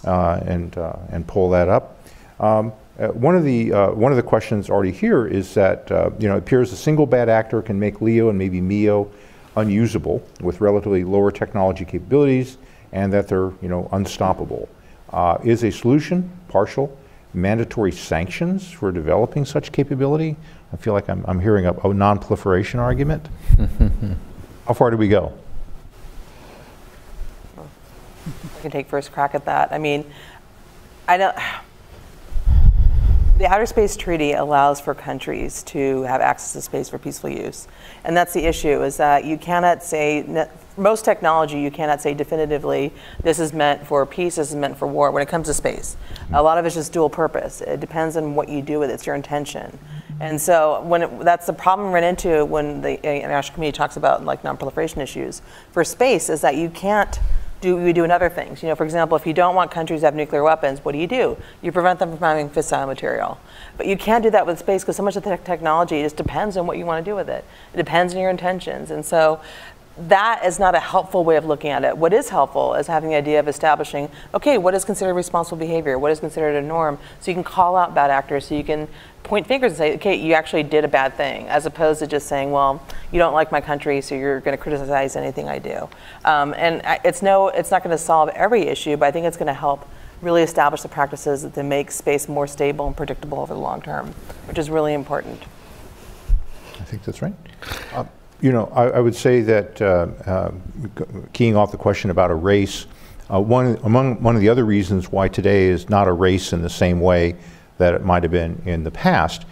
and 0.05 0.77
and 0.77 1.27
pull 1.27 1.51
that 1.51 1.69
up. 1.69 1.99
Um, 2.41 2.73
one 2.97 3.37
of 3.37 3.45
the 3.45 3.71
one 3.71 4.13
of 4.13 4.17
the 4.17 4.23
questions 4.23 4.71
already 4.71 4.93
here 4.93 5.27
is 5.27 5.55
that 5.55 5.89
you 6.19 6.29
know 6.29 6.37
it 6.37 6.41
appears 6.41 6.73
a 6.73 6.77
single 6.77 7.07
bad 7.07 7.29
actor 7.29 7.63
can 7.63 7.79
make 7.79 8.01
LEO 8.01 8.29
and 8.29 8.39
maybe 8.39 8.61
MEO 8.61 9.11
unusable 9.57 10.23
with 10.41 10.61
relatively 10.61 11.05
lower 11.05 11.31
technology 11.31 11.85
capabilities 11.85 12.59
and 12.93 13.13
that 13.13 13.29
they're 13.29 13.53
you 13.61 13.69
know 13.69 13.89
unstoppable. 13.93 14.69
Uh, 15.11 15.39
is 15.43 15.65
a 15.65 15.71
solution 15.71 16.31
partial 16.49 16.97
mandatory 17.35 17.93
sanctions 17.93 18.71
for 18.71 18.93
developing 18.93 19.45
such 19.45 19.73
capability? 19.73 20.37
I 20.73 20.77
feel 20.77 20.93
like 20.93 21.09
I'm, 21.09 21.25
I'm 21.27 21.41
hearing 21.41 21.67
a, 21.67 21.73
a 21.73 21.95
non-proliferation 21.95 22.79
argument. 22.79 23.29
How 24.67 24.75
far 24.75 24.91
do 24.91 24.97
we 24.97 25.09
go? 25.09 25.33
Can 28.61 28.71
take 28.71 28.89
first 28.89 29.13
crack 29.13 29.35
at 29.35 29.45
that. 29.45 29.73
I 29.73 29.79
mean, 29.79 30.05
I 31.07 31.17
don't. 31.17 31.37
The 33.39 33.47
Outer 33.47 33.67
Space 33.67 33.97
Treaty 33.97 34.33
allows 34.33 34.81
for 34.81 34.95
countries 34.95 35.63
to 35.65 36.03
have 36.03 36.21
access 36.21 36.55
to 36.55 36.61
space 36.61 36.89
for 36.89 36.99
peaceful 36.99 37.31
use, 37.31 37.69
and 38.03 38.17
that's 38.17 38.35
the 38.35 38.45
issue: 38.45 38.83
is 38.83 38.97
that 38.97 39.25
you 39.25 39.39
cannot 39.39 39.85
say 39.85 40.49
most 40.77 41.05
technology, 41.05 41.61
you 41.61 41.71
cannot 41.71 42.01
say 42.01 42.15
definitively 42.15 42.93
this 43.23 43.39
is 43.39 43.53
meant 43.53 43.87
for 43.87 44.05
peace, 44.07 44.37
this 44.37 44.51
is 44.51 44.57
meant 44.57 44.77
for 44.77 44.87
war 44.87 45.11
when 45.11 45.23
it 45.23 45.29
comes 45.29 45.47
to 45.49 45.55
space. 45.55 45.97
A 46.33 46.43
lot 46.43 46.59
of 46.59 46.65
it's 46.65 46.75
just 46.75 46.93
dual 46.93 47.11
purpose. 47.11 47.61
It 47.61 47.81
depends 47.81 48.17
on 48.17 48.35
what 48.35 48.49
you 48.49 48.63
do 48.63 48.79
with 48.79 48.91
it, 48.91 48.95
it's 48.95 49.07
your 49.07 49.15
intention. 49.15 49.79
And 50.21 50.41
so 50.41 50.83
when 50.83 51.03
it, 51.03 51.21
that's 51.21 51.47
the 51.47 51.53
problem 51.53 51.89
we 51.89 51.95
run 51.95 52.05
into 52.05 52.45
when 52.45 52.81
the 52.81 53.03
international 53.05 53.55
community 53.55 53.77
talks 53.77 53.97
about 53.97 54.25
like 54.25 54.43
non-proliferation 54.43 55.01
issues 55.01 55.43
for 55.73 55.85
space 55.85 56.29
is 56.29 56.41
that 56.41 56.57
you 56.57 56.71
can't 56.71 57.21
do 57.61 57.81
you 57.81 57.93
do 57.93 58.05
in 58.05 58.11
other 58.11 58.29
things. 58.29 58.63
You 58.63 58.69
know, 58.69 58.75
for 58.75 58.85
example, 58.85 59.17
if 59.17 59.27
you 59.27 59.33
don't 59.33 59.55
want 59.55 59.71
countries 59.71 60.01
to 60.01 60.07
have 60.07 60.15
nuclear 60.15 60.43
weapons, 60.43 60.85
what 60.85 60.93
do 60.93 60.99
you 60.99 61.07
do? 61.07 61.37
You 61.63 61.73
prevent 61.73 61.99
them 61.99 62.11
from 62.11 62.21
having 62.21 62.49
fissile 62.49 62.87
material. 62.87 63.39
But 63.77 63.87
you 63.87 63.97
can't 63.97 64.23
do 64.23 64.31
that 64.31 64.47
with 64.47 64.59
space 64.59 64.83
because 64.83 64.97
so 64.97 65.03
much 65.03 65.17
of 65.17 65.25
the 65.25 65.37
technology 65.39 66.03
just 66.03 66.17
depends 66.17 66.57
on 66.57 66.67
what 66.67 66.79
you 66.79 66.87
want 66.87 67.05
to 67.05 67.11
do 67.11 67.15
with 67.15 67.29
it. 67.29 67.45
It 67.75 67.77
depends 67.77 68.15
on 68.15 68.21
your 68.21 68.31
intentions. 68.31 68.91
And 68.91 69.05
so 69.05 69.41
that 70.07 70.45
is 70.45 70.59
not 70.59 70.75
a 70.75 70.81
helpful 70.81 71.25
way 71.25 71.37
of 71.37 71.45
looking 71.45 71.71
at 71.71 71.85
it. 71.85 71.97
What 71.97 72.13
is 72.13 72.29
helpful 72.29 72.75
is 72.75 72.87
having 72.87 73.11
the 73.11 73.17
idea 73.17 73.41
of 73.41 73.49
establishing, 73.49 74.09
okay, 74.33 74.57
what 74.59 74.75
is 74.75 74.85
considered 74.85 75.15
responsible 75.15 75.59
behavior? 75.59 75.99
What 75.99 76.13
is 76.13 76.21
considered 76.21 76.57
a 76.57 76.63
norm? 76.63 76.99
So 77.21 77.31
you 77.31 77.35
can 77.35 77.45
call 77.45 77.77
out 77.77 77.95
bad 77.95 78.11
actors, 78.11 78.47
so 78.47 78.55
you 78.55 78.65
can 78.65 78.89
point 79.25 79.47
fingers 79.47 79.73
and 79.73 79.79
say, 79.79 79.95
okay, 79.97 80.15
you 80.15 80.35
actually 80.35 80.63
did 80.63 80.85
a 80.85 80.89
bad 80.89 81.15
thing, 81.15 81.47
as 81.49 81.67
opposed 81.67 81.99
to 82.01 82.07
just 82.07 82.29
saying, 82.29 82.51
well, 82.51 82.83
you 83.13 83.19
don't 83.19 83.35
like 83.35 83.51
my 83.51 83.61
country, 83.61 84.01
so 84.01 84.15
you're 84.15 84.41
going 84.41 84.57
to 84.57 84.63
criticize 84.63 85.17
anything 85.17 85.49
I 85.49 85.59
do. 85.59 85.89
Um, 86.25 86.55
and 86.57 86.81
it's 87.05 87.21
no, 87.21 87.49
it's 87.49 87.71
not 87.71 87.83
going 87.83 87.97
to 87.97 88.03
solve 88.03 88.29
every 88.31 88.63
issue, 88.63 88.97
but 88.97 89.07
I 89.07 89.11
think 89.11 89.27
it's 89.27 89.37
going 89.37 89.49
to 89.49 89.53
help 89.53 89.87
really 90.23 90.43
establish 90.43 90.83
the 90.83 90.89
practices 90.89 91.43
that 91.43 91.63
make 91.63 91.91
space 91.91 92.29
more 92.29 92.47
stable 92.47 92.87
and 92.87 92.97
predictable 92.97 93.41
over 93.41 93.55
the 93.55 93.61
long 93.61 93.83
term, 93.83 94.15
which 94.47 94.59
is 94.59 94.71
really 94.71 94.95
important. 94.95 95.43
I 96.81 96.85
think 96.85 97.05
that's 97.05 97.21
right. 97.21 97.35
Uh, 97.93 98.05
you 98.41 98.53
know, 98.53 98.67
I, 98.75 98.85
I, 98.85 99.01
would 99.01 99.17
say 99.17 99.41
that 99.43 99.83
uh, 99.83 100.07
uh, 100.27 100.53
keying 101.33 101.57
off 101.57 101.73
the 101.73 101.77
question 101.77 102.11
about 102.11 102.31
a 102.31 102.35
race, 102.35 102.87
uh, 103.33 103.41
one 103.41 103.79
among 103.83 104.23
one 104.23 104.37
of 104.37 104.41
the 104.41 104.49
other 104.49 104.65
reasons 104.65 105.11
why 105.11 105.29
today 105.29 105.65
is 105.65 105.89
not 105.89 106.09
a 106.09 106.13
race 106.13 106.53
in 106.53 106.63
the 106.63 106.71
same 106.71 107.01
way 107.01 107.37
that 107.79 107.95
it 107.95 108.05
might 108.05 108.23
have 108.23 108.33
been 108.33 108.61
in 108.65 108.85
the 108.85 108.91
past. 108.91 109.45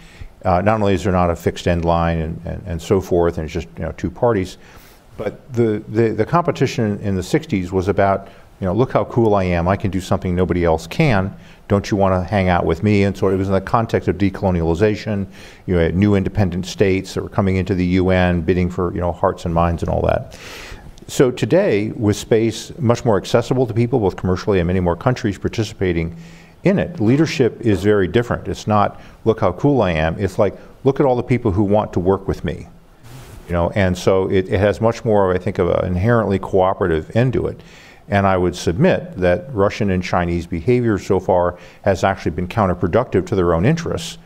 Uh, 0.45 0.61
not 0.61 0.79
only 0.79 0.93
is 0.93 1.03
there 1.03 1.11
not 1.11 1.29
a 1.29 1.35
fixed 1.35 1.67
end 1.67 1.83
line 1.83 2.19
and, 2.19 2.41
and, 2.45 2.63
and, 2.65 2.81
so 2.81 3.01
forth, 3.01 3.37
and 3.37 3.45
it's 3.45 3.53
just 3.53 3.67
you 3.77 3.83
know 3.83 3.91
two 3.93 4.09
parties, 4.09 4.57
but 5.17 5.51
the, 5.51 5.83
the, 5.89 6.09
the 6.09 6.25
competition 6.25 6.99
in 6.99 7.15
the 7.15 7.21
60s 7.21 7.71
was 7.71 7.87
about 7.87 8.29
you 8.59 8.65
know 8.65 8.73
look 8.73 8.91
how 8.91 9.05
cool 9.05 9.35
I 9.35 9.43
am, 9.43 9.67
I 9.67 9.75
can 9.75 9.91
do 9.91 10.01
something 10.01 10.35
nobody 10.35 10.65
else 10.65 10.87
can, 10.87 11.35
don't 11.67 11.91
you 11.91 11.97
want 11.97 12.13
to 12.13 12.27
hang 12.27 12.47
out 12.47 12.65
with 12.65 12.81
me? 12.81 13.03
And 13.03 13.17
so 13.17 13.27
it 13.27 13.35
was 13.35 13.47
in 13.47 13.53
the 13.53 13.61
context 13.61 14.07
of 14.07 14.17
decolonialization, 14.17 15.27
you 15.65 15.75
know, 15.75 15.89
new 15.89 16.15
independent 16.15 16.65
states 16.65 17.13
that 17.13 17.21
were 17.21 17.29
coming 17.29 17.57
into 17.57 17.75
the 17.75 17.85
UN, 17.85 18.41
bidding 18.41 18.69
for, 18.69 18.93
you 18.93 19.01
know, 19.01 19.11
hearts 19.11 19.45
and 19.45 19.53
minds 19.53 19.83
and 19.83 19.89
all 19.89 20.01
that. 20.03 20.37
So 21.07 21.31
today, 21.31 21.91
with 21.91 22.15
space 22.15 22.77
much 22.79 23.05
more 23.05 23.17
accessible 23.17 23.65
to 23.65 23.73
people, 23.73 23.99
both 23.99 24.15
commercially 24.15 24.59
and 24.59 24.67
many 24.67 24.79
more 24.79 24.95
countries 24.95 25.37
participating 25.37 26.17
in 26.63 26.79
it, 26.79 26.99
leadership 26.99 27.61
is 27.61 27.83
very 27.83 28.07
different. 28.07 28.47
It's 28.47 28.67
not, 28.67 28.99
look 29.23 29.39
how 29.39 29.53
cool 29.53 29.81
I 29.81 29.91
am. 29.91 30.17
It's 30.19 30.39
like, 30.39 30.57
look 30.83 30.99
at 30.99 31.05
all 31.05 31.15
the 31.15 31.23
people 31.23 31.51
who 31.51 31.63
want 31.63 31.93
to 31.93 31.99
work 31.99 32.27
with 32.27 32.43
me. 32.43 32.67
You 33.47 33.53
know, 33.53 33.69
and 33.71 33.97
so 33.97 34.29
it, 34.29 34.49
it 34.49 34.59
has 34.59 34.81
much 34.81 35.05
more, 35.05 35.33
I 35.33 35.37
think, 35.37 35.59
of 35.59 35.69
an 35.69 35.85
inherently 35.85 36.39
cooperative 36.39 37.15
end 37.15 37.31
to 37.33 37.47
it. 37.47 37.61
And 38.09 38.25
I 38.25 38.37
would 38.37 38.55
submit 38.55 39.17
that 39.17 39.53
Russian 39.53 39.89
and 39.91 40.01
Chinese 40.01 40.47
behavior 40.47 40.97
so 40.97 41.19
far 41.19 41.57
has 41.81 42.03
actually 42.03 42.31
been 42.31 42.47
counterproductive 42.47 43.25
to 43.27 43.35
their 43.35 43.53
own 43.53 43.65
interests 43.65 44.17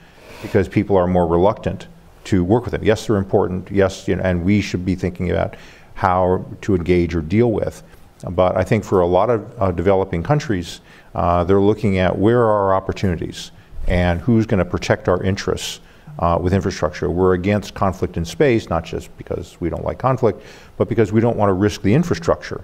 because 0.41 0.67
people 0.67 0.97
are 0.97 1.07
more 1.07 1.27
reluctant 1.27 1.87
to 2.25 2.43
work 2.43 2.63
with 2.63 2.73
them. 2.73 2.83
Yes, 2.83 3.07
they're 3.07 3.17
important. 3.17 3.71
Yes, 3.71 4.07
you 4.07 4.15
know, 4.15 4.23
and 4.23 4.45
we 4.45 4.61
should 4.61 4.85
be 4.85 4.95
thinking 4.95 5.31
about 5.31 5.55
how 5.95 6.45
to 6.61 6.75
engage 6.75 7.15
or 7.15 7.21
deal 7.21 7.51
with. 7.51 7.81
But 8.29 8.55
I 8.55 8.63
think 8.63 8.83
for 8.83 9.01
a 9.01 9.07
lot 9.07 9.31
of 9.31 9.61
uh, 9.61 9.71
developing 9.71 10.21
countries, 10.21 10.81
uh, 11.15 11.43
they're 11.43 11.59
looking 11.59 11.97
at 11.97 12.17
where 12.17 12.39
are 12.39 12.67
our 12.67 12.73
opportunities 12.75 13.51
and 13.87 14.21
who's 14.21 14.45
going 14.45 14.59
to 14.59 14.65
protect 14.65 15.09
our 15.09 15.23
interests 15.23 15.79
uh, 16.19 16.37
with 16.39 16.53
infrastructure. 16.53 17.09
We're 17.09 17.33
against 17.33 17.73
conflict 17.73 18.15
in 18.15 18.25
space, 18.25 18.69
not 18.69 18.85
just 18.85 19.15
because 19.17 19.59
we 19.59 19.69
don't 19.69 19.83
like 19.83 19.97
conflict, 19.97 20.43
but 20.77 20.87
because 20.87 21.11
we 21.11 21.19
don't 21.19 21.35
want 21.35 21.49
to 21.49 21.53
risk 21.53 21.81
the 21.81 21.95
infrastructure 21.95 22.63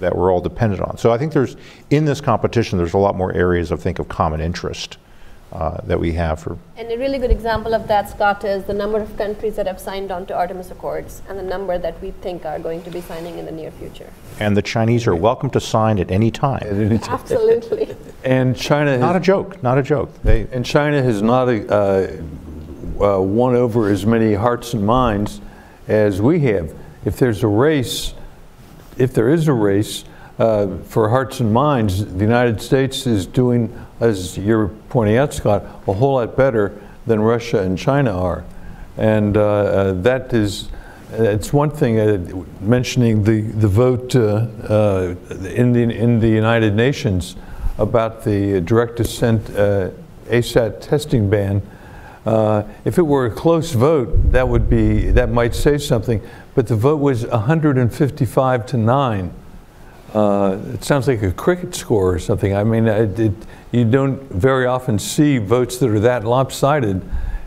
that 0.00 0.16
we're 0.16 0.32
all 0.32 0.40
dependent 0.40 0.82
on. 0.82 0.98
So 0.98 1.12
I 1.12 1.18
think 1.18 1.32
there's, 1.32 1.56
in 1.90 2.04
this 2.04 2.20
competition, 2.20 2.78
there's 2.78 2.94
a 2.94 2.98
lot 2.98 3.16
more 3.16 3.32
areas 3.32 3.70
of 3.70 3.80
think 3.80 3.98
of 3.98 4.08
common 4.08 4.40
interest 4.40 4.98
uh, 5.54 5.80
that 5.84 6.00
we 6.00 6.12
have 6.12 6.40
for. 6.40 6.58
And 6.76 6.90
a 6.90 6.98
really 6.98 7.18
good 7.18 7.30
example 7.30 7.74
of 7.74 7.86
that, 7.86 8.10
Scott, 8.10 8.44
is 8.44 8.64
the 8.64 8.74
number 8.74 9.00
of 9.00 9.16
countries 9.16 9.54
that 9.54 9.66
have 9.68 9.78
signed 9.78 10.10
on 10.10 10.26
to 10.26 10.34
Artemis 10.34 10.72
Accords 10.72 11.22
and 11.28 11.38
the 11.38 11.44
number 11.44 11.78
that 11.78 12.00
we 12.02 12.10
think 12.10 12.44
are 12.44 12.58
going 12.58 12.82
to 12.82 12.90
be 12.90 13.00
signing 13.00 13.38
in 13.38 13.46
the 13.46 13.52
near 13.52 13.70
future. 13.70 14.10
And 14.40 14.56
the 14.56 14.62
Chinese 14.62 15.06
are 15.06 15.14
welcome 15.14 15.50
to 15.50 15.60
sign 15.60 16.00
at 16.00 16.10
any 16.10 16.32
time. 16.32 16.62
At 16.62 16.72
any 16.72 16.98
time. 16.98 17.20
Absolutely. 17.20 17.94
and 18.24 18.56
China. 18.56 18.98
Not 18.98 19.14
a 19.14 19.20
joke, 19.20 19.62
not 19.62 19.78
a 19.78 19.82
joke. 19.82 20.10
They, 20.22 20.48
and 20.50 20.66
China 20.66 21.00
has 21.00 21.22
not 21.22 21.48
uh, 21.48 22.08
uh, 23.00 23.20
won 23.20 23.54
over 23.54 23.88
as 23.90 24.04
many 24.04 24.34
hearts 24.34 24.74
and 24.74 24.84
minds 24.84 25.40
as 25.86 26.20
we 26.20 26.40
have. 26.40 26.74
If 27.04 27.18
there's 27.18 27.44
a 27.44 27.48
race, 27.48 28.14
if 28.96 29.12
there 29.12 29.28
is 29.28 29.48
a 29.48 29.52
race 29.52 30.04
uh, 30.38 30.78
for 30.88 31.08
hearts 31.08 31.40
and 31.40 31.52
minds, 31.52 32.04
the 32.04 32.24
United 32.24 32.60
States 32.60 33.06
is 33.06 33.26
doing, 33.26 33.72
as 34.00 34.36
you're 34.36 34.68
pointing 34.88 35.16
out, 35.16 35.32
Scott, 35.32 35.62
a 35.86 35.92
whole 35.92 36.14
lot 36.14 36.36
better 36.36 36.80
than 37.06 37.20
Russia 37.20 37.60
and 37.62 37.78
China 37.78 38.10
are. 38.10 38.44
And 38.96 39.36
uh, 39.36 39.42
uh, 39.42 39.92
that 40.02 40.32
is, 40.32 40.68
it's 41.12 41.52
one 41.52 41.70
thing 41.70 42.00
uh, 42.00 42.44
mentioning 42.60 43.24
the, 43.24 43.42
the 43.42 43.68
vote 43.68 44.14
uh, 44.16 44.46
in, 45.30 45.72
the, 45.72 45.82
in 45.82 46.20
the 46.20 46.28
United 46.28 46.74
Nations 46.74 47.36
about 47.78 48.24
the 48.24 48.60
direct 48.60 49.00
ascent 49.00 49.44
ASAT 50.28 50.80
testing 50.80 51.28
ban. 51.28 51.62
If 52.26 52.98
it 52.98 53.02
were 53.02 53.26
a 53.26 53.30
close 53.30 53.72
vote, 53.72 54.32
that 54.32 54.48
would 54.48 54.68
be, 54.70 55.10
that 55.10 55.30
might 55.30 55.54
say 55.54 55.78
something 55.78 56.22
but 56.54 56.68
the 56.68 56.76
vote 56.76 57.00
was 57.00 57.26
155 57.26 58.66
to 58.66 58.76
9 58.76 59.34
uh, 60.14 60.60
it 60.72 60.84
sounds 60.84 61.08
like 61.08 61.22
a 61.22 61.32
cricket 61.32 61.74
score 61.74 62.14
or 62.14 62.18
something. 62.20 62.54
I 62.54 62.62
mean, 62.62 62.86
it, 62.86 63.18
it, 63.18 63.32
you 63.72 63.84
don't 63.84 64.22
very 64.30 64.64
often 64.64 64.96
see 64.96 65.38
votes 65.38 65.78
that 65.78 65.90
are 65.90 65.98
that 66.00 66.22
lopsided. 66.22 67.02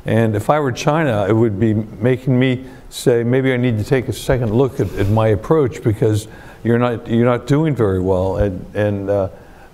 And 0.06 0.36
if 0.36 0.50
I 0.50 0.60
were 0.60 0.74
China, 0.74 1.26
it 1.30 1.32
would 1.32 1.62
be 1.62 1.74
making 1.74 2.38
me 2.38 2.66
say 2.90 3.24
maybe 3.24 3.54
I 3.54 3.58
need 3.58 3.78
to 3.78 3.86
take 3.86 4.10
a 4.10 4.14
second 4.14 4.54
look 4.54 4.82
at, 4.82 4.92
at 4.96 5.08
my 5.08 5.30
approach 5.30 5.82
because 5.82 6.28
you're 6.64 6.78
not 6.78 7.08
you're 7.08 7.26
not 7.26 7.48
doing 7.48 7.74
very 7.74 8.02
well. 8.02 8.36
And, 8.36 8.76
and 8.76 9.10
uh, 9.10 9.30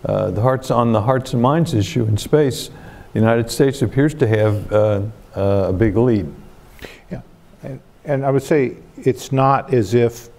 uh, 0.05 0.30
the 0.30 0.41
hearts 0.41 0.69
on 0.69 0.91
the 0.91 1.01
hearts 1.01 1.34
and 1.34 1.41
minds 1.41 1.73
issue 1.73 2.03
in 2.03 2.17
space, 2.17 2.69
the 3.14 3.19
United 3.19 3.49
States 3.49 3.81
appears 3.81 4.14
to 4.15 4.27
have 4.27 4.72
uh, 4.72 5.02
uh, 5.35 5.68
a 5.69 5.73
big 5.73 5.95
lead. 5.95 6.31
Yeah, 7.11 7.22
and, 7.61 7.80
and 8.06 8.26
I 8.26 8.31
would 8.31 8.44
say 8.44 8.77
it's 8.98 9.31
not 9.31 9.73
as 9.73 9.94
if 9.94 10.30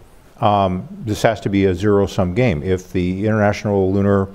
um, 0.41 0.89
this 1.05 1.23
has 1.23 1.41
to 1.43 1.49
be 1.49 1.67
a 1.67 1.75
zero-sum 1.75 2.35
game. 2.35 2.63
If 2.63 2.93
the 2.93 3.25
International 3.25 3.93
Lunar 3.93 4.29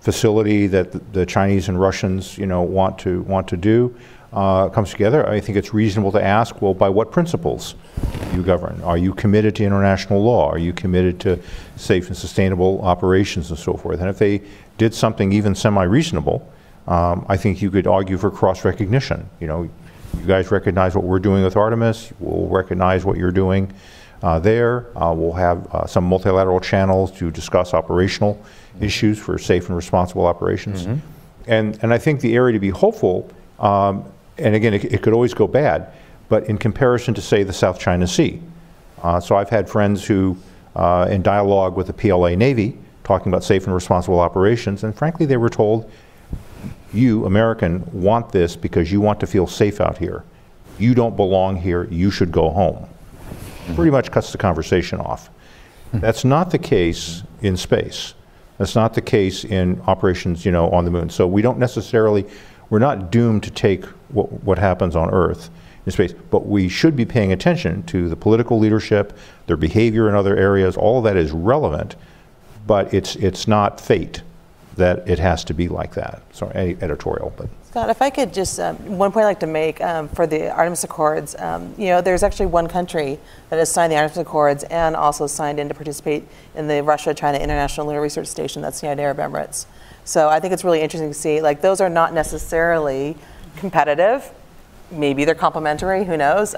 Facility 0.00 0.66
that 0.68 0.92
the, 0.92 0.98
the 1.12 1.26
Chinese 1.26 1.68
and 1.68 1.80
Russians, 1.80 2.38
you 2.38 2.46
know, 2.46 2.62
want 2.62 2.98
to 3.00 3.22
want 3.22 3.48
to 3.48 3.56
do 3.56 3.96
uh, 4.32 4.68
comes 4.68 4.90
together, 4.90 5.28
I 5.28 5.40
think 5.40 5.56
it's 5.56 5.74
reasonable 5.74 6.12
to 6.12 6.22
ask, 6.22 6.60
well, 6.62 6.74
by 6.74 6.88
what 6.88 7.10
principles 7.10 7.74
you 8.34 8.42
govern? 8.42 8.80
Are 8.82 8.98
you 8.98 9.14
committed 9.14 9.56
to 9.56 9.64
international 9.64 10.22
law? 10.22 10.50
Are 10.50 10.58
you 10.58 10.72
committed 10.72 11.18
to 11.20 11.40
safe 11.76 12.08
and 12.08 12.16
sustainable 12.16 12.80
operations 12.82 13.50
and 13.50 13.58
so 13.58 13.74
forth? 13.74 14.00
And 14.00 14.08
if 14.08 14.18
they 14.18 14.42
did 14.76 14.94
something 14.94 15.32
even 15.32 15.54
semi-reasonable, 15.54 16.46
um, 16.88 17.26
I 17.28 17.36
think 17.36 17.62
you 17.62 17.70
could 17.70 17.86
argue 17.86 18.16
for 18.16 18.30
cross-recognition. 18.30 19.28
You 19.40 19.46
know, 19.46 19.62
you 19.62 20.26
guys 20.26 20.50
recognize 20.50 20.94
what 20.94 21.04
we're 21.04 21.18
doing 21.18 21.44
with 21.44 21.56
Artemis. 21.56 22.12
We'll 22.18 22.48
recognize 22.48 23.04
what 23.04 23.18
you're 23.18 23.30
doing 23.30 23.72
uh, 24.22 24.38
there. 24.38 24.86
Uh, 24.98 25.12
we'll 25.12 25.34
have 25.34 25.66
uh, 25.74 25.86
some 25.86 26.04
multilateral 26.04 26.60
channels 26.60 27.12
to 27.18 27.30
discuss 27.30 27.74
operational 27.74 28.34
mm-hmm. 28.34 28.84
issues 28.84 29.18
for 29.18 29.38
safe 29.38 29.68
and 29.68 29.76
responsible 29.76 30.26
operations. 30.26 30.86
Mm-hmm. 30.86 30.98
And, 31.46 31.78
and 31.82 31.92
I 31.92 31.98
think 31.98 32.20
the 32.20 32.34
area 32.34 32.54
to 32.54 32.58
be 32.58 32.70
hopeful, 32.70 33.30
um, 33.58 34.04
and 34.38 34.54
again, 34.54 34.72
it, 34.72 34.84
it, 34.86 35.02
could 35.02 35.12
always 35.12 35.34
go 35.34 35.46
bad, 35.46 35.92
but 36.30 36.44
in 36.44 36.56
comparison 36.56 37.14
to, 37.14 37.20
say, 37.20 37.42
the 37.42 37.52
South 37.52 37.78
China 37.78 38.06
Sea. 38.06 38.40
Uh, 39.02 39.20
so 39.20 39.36
I've 39.36 39.50
had 39.50 39.68
friends 39.68 40.04
who, 40.06 40.36
uh, 40.74 41.06
in 41.10 41.22
dialogue 41.22 41.76
with 41.76 41.86
the 41.86 41.92
PLA 41.92 42.34
Navy, 42.34 42.78
talking 43.04 43.30
about 43.32 43.44
safe 43.44 43.64
and 43.64 43.74
responsible 43.74 44.20
operations, 44.20 44.84
and 44.84 44.94
frankly, 44.94 45.26
they 45.26 45.36
were 45.36 45.48
told, 45.48 45.90
you, 46.92 47.26
American, 47.26 47.88
want 47.92 48.32
this 48.32 48.56
because 48.56 48.90
you 48.90 49.00
want 49.00 49.20
to 49.20 49.26
feel 49.26 49.46
safe 49.46 49.80
out 49.80 49.98
here. 49.98 50.24
You 50.78 50.94
don't 50.94 51.16
belong 51.16 51.56
here, 51.56 51.84
you 51.84 52.10
should 52.10 52.32
go 52.32 52.50
home. 52.50 52.88
Pretty 53.74 53.90
much 53.90 54.10
cuts 54.10 54.32
the 54.32 54.38
conversation 54.38 55.00
off. 55.00 55.30
That's 55.92 56.24
not 56.24 56.50
the 56.50 56.58
case 56.58 57.22
in 57.42 57.56
space. 57.56 58.14
That's 58.58 58.74
not 58.74 58.94
the 58.94 59.00
case 59.00 59.44
in 59.44 59.80
operations, 59.82 60.44
you 60.44 60.52
know, 60.52 60.68
on 60.70 60.84
the 60.84 60.90
moon. 60.90 61.10
So 61.10 61.26
we 61.26 61.42
don't 61.42 61.58
necessarily, 61.58 62.26
we're 62.70 62.78
not 62.78 63.10
doomed 63.10 63.42
to 63.44 63.50
take 63.50 63.84
what, 64.10 64.32
what 64.44 64.58
happens 64.58 64.96
on 64.96 65.10
Earth 65.10 65.50
in 65.86 65.92
space, 65.92 66.12
but 66.30 66.46
we 66.46 66.68
should 66.68 66.96
be 66.96 67.04
paying 67.04 67.32
attention 67.32 67.82
to 67.84 68.08
the 68.08 68.16
political 68.16 68.58
leadership, 68.58 69.16
their 69.46 69.56
behavior 69.56 70.08
in 70.08 70.14
other 70.14 70.36
areas. 70.36 70.76
All 70.76 70.98
of 70.98 71.04
that 71.04 71.16
is 71.16 71.30
relevant, 71.30 71.96
but 72.66 72.92
it's 72.92 73.16
it's 73.16 73.48
not 73.48 73.80
fate 73.80 74.22
that 74.78 75.08
it 75.08 75.18
has 75.18 75.44
to 75.44 75.54
be 75.54 75.68
like 75.68 75.94
that. 75.94 76.22
Sorry, 76.32 76.76
editorial, 76.80 77.32
but. 77.36 77.48
Scott, 77.64 77.90
if 77.90 78.00
I 78.00 78.08
could 78.08 78.32
just, 78.32 78.58
um, 78.58 78.76
one 78.96 79.12
point 79.12 79.24
I'd 79.24 79.28
like 79.28 79.40
to 79.40 79.46
make 79.46 79.80
um, 79.82 80.08
for 80.08 80.26
the 80.26 80.50
Artemis 80.50 80.84
Accords, 80.84 81.36
um, 81.38 81.74
you 81.76 81.88
know, 81.88 82.00
there's 82.00 82.22
actually 82.22 82.46
one 82.46 82.66
country 82.66 83.18
that 83.50 83.58
has 83.58 83.70
signed 83.70 83.92
the 83.92 83.96
Artemis 83.96 84.16
Accords 84.16 84.64
and 84.64 84.96
also 84.96 85.26
signed 85.26 85.60
in 85.60 85.68
to 85.68 85.74
participate 85.74 86.26
in 86.54 86.66
the 86.66 86.82
Russia-China 86.82 87.38
International 87.38 87.86
Lunar 87.86 88.00
Research 88.00 88.26
Station, 88.26 88.62
that's 88.62 88.80
the 88.80 88.86
United 88.86 89.02
Arab 89.02 89.18
Emirates. 89.18 89.66
So 90.04 90.30
I 90.30 90.40
think 90.40 90.54
it's 90.54 90.64
really 90.64 90.80
interesting 90.80 91.10
to 91.10 91.18
see, 91.18 91.42
like, 91.42 91.60
those 91.60 91.82
are 91.82 91.90
not 91.90 92.14
necessarily 92.14 93.16
competitive. 93.56 94.32
Maybe 94.90 95.26
they're 95.26 95.34
complementary, 95.34 96.04
who 96.04 96.16
knows? 96.16 96.54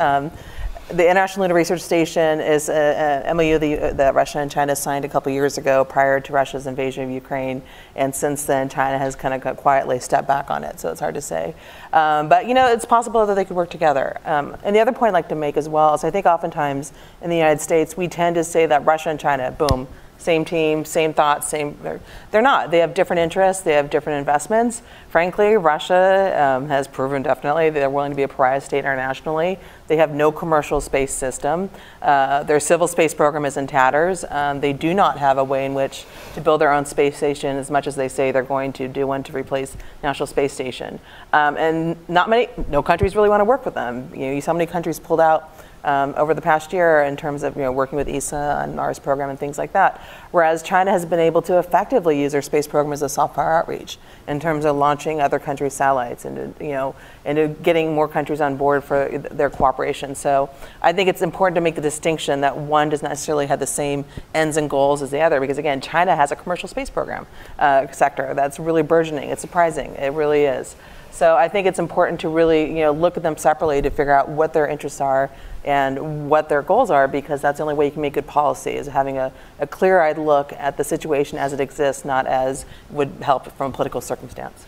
The 0.93 1.05
International 1.05 1.45
Lunar 1.45 1.55
Research 1.55 1.83
Station 1.83 2.41
is 2.41 2.69
a, 2.69 3.23
a 3.25 3.33
MOU 3.33 3.59
that, 3.59 3.97
that, 3.97 4.15
Russia 4.17 4.41
and 4.41 4.51
China 4.51 4.75
signed 4.75 5.05
a 5.05 5.09
couple 5.09 5.31
years 5.31 5.57
ago 5.57 5.85
prior 5.85 6.19
to 6.19 6.33
Russia's 6.33 6.67
invasion 6.67 7.05
of 7.05 7.11
Ukraine. 7.11 7.63
And 7.95 8.13
since 8.13 8.45
then, 8.45 8.69
China 8.69 8.99
has 8.99 9.15
kind 9.15 9.33
of 9.33 9.57
quietly 9.57 10.01
stepped 10.01 10.27
back 10.27 10.51
on 10.51 10.65
it, 10.65 10.81
so 10.81 10.91
it's 10.91 10.99
hard 10.99 11.15
to 11.15 11.21
say. 11.21 11.55
Um, 11.93 12.29
but, 12.29 12.49
you 12.49 12.55
know, 12.55 12.67
it's 12.67 12.85
possible 12.85 13.25
that 13.25 13.35
they 13.35 13.45
could 13.45 13.55
work 13.55 13.71
together. 13.71 14.19
Um, 14.25 14.57
and 14.65 14.75
the 14.75 14.81
other 14.81 14.91
point 14.91 15.11
I'd 15.11 15.19
like 15.19 15.29
to 15.29 15.37
make 15.37 15.57
as 15.57 15.69
well 15.69 15.95
is 15.95 16.03
I 16.03 16.11
think 16.11 16.27
oftentimes 16.27 16.93
in 17.23 17.31
the 17.31 17.37
United 17.37 17.61
States, 17.61 17.97
we 17.97 18.09
tend 18.09 18.35
to 18.35 18.43
say 18.43 18.67
that 18.67 18.85
Russia 18.85 19.11
and 19.11 19.21
China, 19.21 19.53
boom, 19.53 19.87
same 20.21 20.45
team, 20.45 20.85
same 20.85 21.15
thoughts, 21.15 21.49
same. 21.49 21.77
They're, 21.83 22.01
they're, 22.31 22.43
not. 22.43 22.71
They 22.71 22.79
have 22.79 22.93
different 22.93 23.21
interests. 23.21 23.63
They 23.63 23.73
have 23.73 23.89
different 23.89 24.19
investments. 24.19 24.83
Frankly, 25.09 25.57
Russia 25.57 26.35
um, 26.39 26.69
has 26.69 26.87
proven 26.87 27.23
definitely 27.23 27.71
they're 27.71 27.89
willing 27.89 28.13
to 28.13 28.17
be 28.17 28.23
a 28.23 28.29
pariah 28.29 28.61
state 28.61 28.81
internationally. 28.81 29.59
They 29.89 29.97
have 29.97 30.15
no 30.15 30.31
commercial 30.31 30.81
space 30.81 31.13
system. 31.13 31.71
Uh, 32.03 32.43
their 32.43 32.61
civil 32.61 32.87
space 32.87 33.15
program 33.15 33.45
is 33.47 33.57
in 33.57 33.67
tatters. 33.67 34.25
Um, 34.29 34.61
they 34.61 34.75
do 34.75 34.93
not 34.93 35.19
have 35.19 35.39
a 35.39 35.45
way 35.45 35.65
in 35.65 35.73
which 35.75 36.05
to 36.35 36.41
build 36.41 36.61
their 36.61 36.73
own 36.73 36.85
space 36.85 37.17
station 37.17 37.57
as 37.57 37.71
much 37.71 37.87
as 37.87 37.97
they 37.97 38.09
say 38.09 38.31
they're 38.31 38.43
going 38.43 38.73
to 38.75 38.89
do 38.89 39.07
one 39.07 39.23
to 39.25 39.33
replace 39.33 39.77
National 40.03 40.27
Space 40.27 40.53
Station. 40.53 41.01
Um, 41.33 41.57
and 41.57 41.97
not 42.09 42.29
many, 42.29 42.49
no 42.69 42.83
countries 42.83 43.17
really 43.17 43.31
want 43.31 43.41
to 43.41 43.47
work 43.47 43.65
with 43.65 43.75
them. 43.75 44.11
You 44.13 44.27
know, 44.27 44.33
you 44.33 44.41
saw 44.41 44.53
many 44.53 44.67
countries 44.67 45.01
pulled 45.01 45.21
out 45.21 45.60
um, 45.85 46.15
over 46.17 46.35
the 46.35 46.43
past 46.43 46.73
year 46.73 47.03
in 47.03 47.17
terms 47.17 47.43
of 47.43 47.57
you 47.57 47.63
know, 47.63 47.73
working 47.73 47.97
with 47.97 48.09
ESA 48.09 48.37
on 48.37 48.77
Mars 48.77 48.99
program 48.99 49.31
and 49.31 49.39
things 49.39 49.59
like 49.59 49.73
that. 49.73 50.01
Whereas 50.31 50.63
China 50.63 50.91
has 50.91 51.05
been 51.05 51.21
able 51.21 51.43
to 51.43 51.59
effectively 51.59 52.21
use 52.21 52.33
their 52.33 52.43
space 52.43 52.67
program 52.67 52.93
as 52.93 53.03
a 53.03 53.09
soft 53.09 53.35
power 53.35 53.53
outreach 53.53 53.99
in 54.29 54.41
terms 54.41 54.65
of 54.65 54.77
launching 54.77 55.21
other 55.21 55.39
countries' 55.39 55.75
satellites 55.75 56.25
and 56.25 56.55
you 56.61 56.71
know 56.71 56.95
and 57.25 57.63
getting 57.63 57.95
more 57.95 58.09
countries 58.09 58.41
on 58.41 58.57
board 58.57 58.85
for 58.85 59.19
their 59.19 59.51
cooperation. 59.51 60.15
So 60.15 60.51
I 60.83 60.93
think 60.93 61.09
it's 61.09 61.23
important 61.23 61.57
to 61.57 61.61
make 61.61 61.75
the 61.75 61.81
distinction 61.81 62.41
that 62.43 62.57
one 62.57 62.89
does 62.89 63.03
not 63.03 63.11
necessarily 63.11 63.47
have 63.47 63.61
the 63.61 63.67
same 63.67 64.05
ends 64.35 64.57
and 64.57 64.71
goals 64.71 65.03
as 65.03 65.11
the 65.11 65.21
other 65.21 65.41
because 65.41 65.59
again, 65.59 65.81
China 65.81 66.15
has 66.17 66.33
a 66.33 66.37
commercial 66.37 66.69
space 66.69 66.91
program 66.91 67.27
uh, 67.59 67.91
sector 67.91 68.33
that's 68.35 68.59
really 68.59 68.83
burgeoning. 68.83 69.31
It's 69.31 69.41
surprising. 69.41 69.95
It 69.95 70.13
really 70.13 70.45
is. 70.45 70.77
So 71.13 71.37
I 71.37 71.49
think 71.49 71.67
it's 71.67 71.79
important 71.79 72.21
to 72.21 72.29
really, 72.29 72.69
you 72.69 72.81
know, 72.81 72.93
look 72.93 73.17
at 73.17 73.23
them 73.23 73.37
separately 73.37 73.83
to 73.83 73.91
figure 73.91 74.13
out 74.13 74.29
what 74.29 74.53
their 74.53 74.67
interests 74.67 75.01
are 75.01 75.31
and 75.65 76.29
what 76.31 76.49
their 76.49 76.63
goals 76.63 76.91
are 76.91 77.07
because 77.07 77.41
that's 77.41 77.59
the 77.59 77.63
only 77.63 77.75
way 77.75 77.87
you 77.87 77.91
can 77.91 78.03
make 78.03 78.15
good 78.15 78.27
policy 78.27 78.71
is 78.71 78.87
having 78.87 79.19
a, 79.19 79.33
a 79.59 79.67
clear-eyed 79.67 80.19
look 80.19 80.53
at 80.55 80.77
the 80.77 80.85
situation 80.85 81.39
as 81.39 81.53
it 81.53 81.61
exists, 81.61 82.05
not 82.05 82.27
as 82.27 82.65
would 82.91 83.11
help 83.21 83.51
from 83.53 83.71
a 83.71 83.75
political 83.75 84.01
circumstance. 84.01 84.67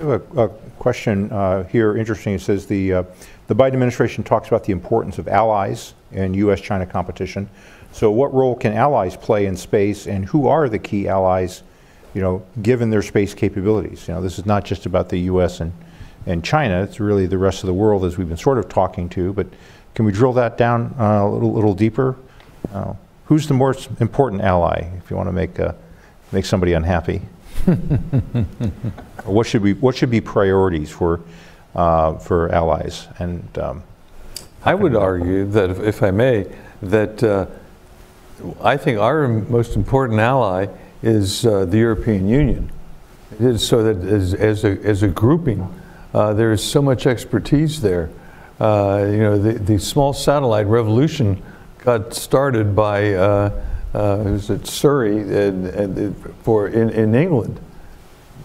A, 0.00 0.20
a, 0.36 0.48
question 0.78 1.30
uh, 1.32 1.64
here, 1.64 1.96
interesting. 1.96 2.34
It 2.34 2.40
says 2.40 2.66
the 2.66 2.92
uh, 2.92 3.02
the 3.48 3.54
Biden 3.54 3.74
administration 3.74 4.24
talks 4.24 4.48
about 4.48 4.64
the 4.64 4.72
importance 4.72 5.18
of 5.18 5.28
allies 5.28 5.94
in 6.12 6.32
U.S.-China 6.34 6.88
competition. 6.88 7.50
So, 7.92 8.10
what 8.10 8.32
role 8.32 8.56
can 8.56 8.72
allies 8.72 9.16
play 9.16 9.46
in 9.46 9.56
space, 9.56 10.06
and 10.06 10.24
who 10.24 10.46
are 10.48 10.68
the 10.68 10.78
key 10.78 11.08
allies? 11.08 11.62
You 12.14 12.20
know, 12.20 12.46
given 12.62 12.90
their 12.90 13.02
space 13.02 13.34
capabilities. 13.34 14.06
You 14.06 14.14
know, 14.14 14.22
this 14.22 14.38
is 14.38 14.46
not 14.46 14.64
just 14.64 14.86
about 14.86 15.08
the 15.08 15.18
U.S. 15.20 15.60
and 15.60 15.72
and 16.26 16.44
China. 16.44 16.82
It's 16.82 17.00
really 17.00 17.26
the 17.26 17.38
rest 17.38 17.62
of 17.62 17.66
the 17.66 17.74
world, 17.74 18.04
as 18.04 18.16
we've 18.16 18.28
been 18.28 18.36
sort 18.36 18.58
of 18.58 18.68
talking 18.68 19.08
to, 19.10 19.32
but 19.32 19.46
can 19.94 20.04
we 20.04 20.12
drill 20.12 20.32
that 20.34 20.56
down 20.56 20.94
uh, 20.98 21.24
a 21.24 21.28
little, 21.28 21.52
little 21.52 21.74
deeper? 21.74 22.16
Uh, 22.72 22.94
who's 23.26 23.46
the 23.46 23.54
most 23.54 23.90
important 24.00 24.42
ally 24.42 24.90
if 24.96 25.10
you 25.10 25.16
want 25.16 25.28
to 25.28 25.32
make, 25.32 25.58
uh, 25.58 25.72
make 26.30 26.44
somebody 26.44 26.72
unhappy? 26.72 27.18
what, 29.24 29.46
should 29.46 29.62
we, 29.62 29.74
what 29.74 29.96
should 29.96 30.10
be 30.10 30.20
priorities 30.20 30.90
for, 30.90 31.20
uh, 31.74 32.16
for 32.18 32.50
allies? 32.50 33.08
And 33.18 33.58
um, 33.58 33.82
I 34.64 34.74
would 34.74 34.94
argue 34.94 35.44
that, 35.50 35.70
if, 35.70 35.80
if 35.80 36.02
I 36.02 36.10
may, 36.10 36.46
that 36.82 37.22
uh, 37.22 37.46
I 38.62 38.76
think 38.76 38.98
our 38.98 39.28
most 39.28 39.76
important 39.76 40.20
ally 40.20 40.66
is 41.02 41.44
uh, 41.46 41.64
the 41.64 41.78
European 41.78 42.28
Union. 42.28 42.70
It 43.32 43.42
is 43.42 43.66
so 43.66 43.82
that 43.82 44.06
as, 44.06 44.34
as, 44.34 44.64
a, 44.64 44.78
as 44.82 45.02
a 45.02 45.08
grouping, 45.08 45.66
there 46.12 46.52
is 46.52 46.62
so 46.62 46.82
much 46.82 47.06
expertise 47.06 47.80
there 47.80 48.10
uh, 48.62 49.08
you 49.10 49.18
know, 49.18 49.38
the, 49.38 49.54
the 49.54 49.78
small 49.78 50.12
satellite 50.12 50.66
revolution 50.66 51.42
got 51.78 52.14
started 52.14 52.76
by, 52.76 53.12
uh, 53.14 53.50
uh, 53.92 54.22
was 54.24 54.50
it 54.50 54.68
Surrey 54.68 55.18
and, 55.18 55.66
and 55.66 56.34
for 56.42 56.68
in, 56.68 56.90
in 56.90 57.14
England. 57.14 57.58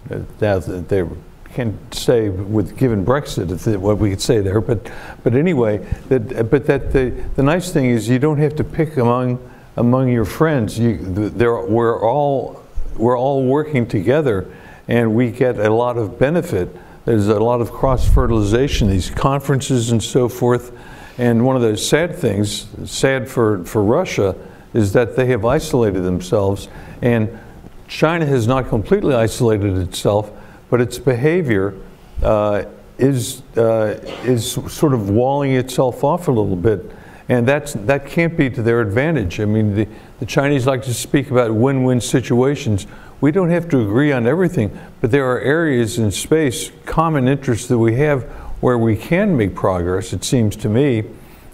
Uh, 0.09 0.19
now 0.41 0.57
they 0.57 1.05
can't 1.53 1.93
say 1.93 2.29
with 2.29 2.77
given 2.77 3.05
Brexit 3.05 3.77
what 3.77 3.99
we 3.99 4.09
could 4.09 4.21
say 4.21 4.39
there, 4.39 4.59
but 4.59 4.89
but 5.23 5.35
anyway, 5.35 5.77
that 6.09 6.49
but 6.49 6.65
that 6.65 6.93
the 6.93 7.09
the 7.35 7.43
nice 7.43 7.71
thing 7.71 7.85
is 7.85 8.09
you 8.09 8.17
don't 8.17 8.39
have 8.39 8.55
to 8.55 8.63
pick 8.63 8.97
among 8.97 9.37
among 9.77 10.09
your 10.09 10.25
friends. 10.25 10.77
You 10.77 10.97
there 10.97 11.65
we're 11.65 12.01
all 12.03 12.63
we're 12.95 13.17
all 13.17 13.45
working 13.45 13.87
together, 13.87 14.51
and 14.87 15.15
we 15.15 15.31
get 15.31 15.57
a 15.59 15.69
lot 15.69 15.97
of 15.97 16.19
benefit 16.19 16.75
there's 17.07 17.29
a 17.29 17.39
lot 17.39 17.61
of 17.61 17.71
cross 17.71 18.05
fertilization, 18.05 18.89
these 18.89 19.09
conferences 19.09 19.91
and 19.91 20.03
so 20.03 20.27
forth. 20.27 20.77
And 21.17 21.45
one 21.45 21.55
of 21.55 21.61
the 21.61 21.77
sad 21.77 22.13
things, 22.13 22.67
sad 22.83 23.29
for, 23.29 23.63
for 23.63 23.81
Russia, 23.81 24.35
is 24.73 24.91
that 24.91 25.15
they 25.15 25.27
have 25.27 25.45
isolated 25.45 26.01
themselves, 26.01 26.67
and 27.01 27.39
China 27.87 28.25
has 28.25 28.45
not 28.45 28.67
completely 28.67 29.15
isolated 29.15 29.77
itself, 29.77 30.29
but 30.69 30.81
its 30.81 30.99
behavior 30.99 31.75
uh, 32.23 32.65
is, 32.97 33.41
uh, 33.55 33.97
is 34.25 34.51
sort 34.51 34.93
of 34.93 35.09
walling 35.09 35.53
itself 35.53 36.03
off 36.03 36.27
a 36.27 36.31
little 36.31 36.57
bit. 36.57 36.91
And 37.29 37.47
that's, 37.47 37.73
that 37.73 38.05
can't 38.05 38.37
be 38.37 38.49
to 38.51 38.61
their 38.61 38.79
advantage. 38.79 39.39
I 39.39 39.45
mean, 39.45 39.75
the, 39.75 39.87
the 40.19 40.25
Chinese 40.25 40.65
like 40.65 40.83
to 40.83 40.93
speak 40.93 41.29
about 41.29 41.53
win 41.53 41.83
win 41.83 41.99
situations. 41.99 42.87
We 43.19 43.31
don't 43.31 43.49
have 43.49 43.67
to 43.69 43.81
agree 43.81 44.11
on 44.11 44.27
everything, 44.27 44.77
but 45.01 45.11
there 45.11 45.29
are 45.31 45.39
areas 45.39 45.97
in 45.97 46.11
space, 46.11 46.71
common 46.85 47.27
interests 47.27 47.67
that 47.67 47.77
we 47.77 47.95
have 47.95 48.23
where 48.61 48.77
we 48.77 48.95
can 48.95 49.35
make 49.35 49.55
progress, 49.55 50.13
it 50.13 50.23
seems 50.23 50.55
to 50.57 50.69
me, 50.69 51.03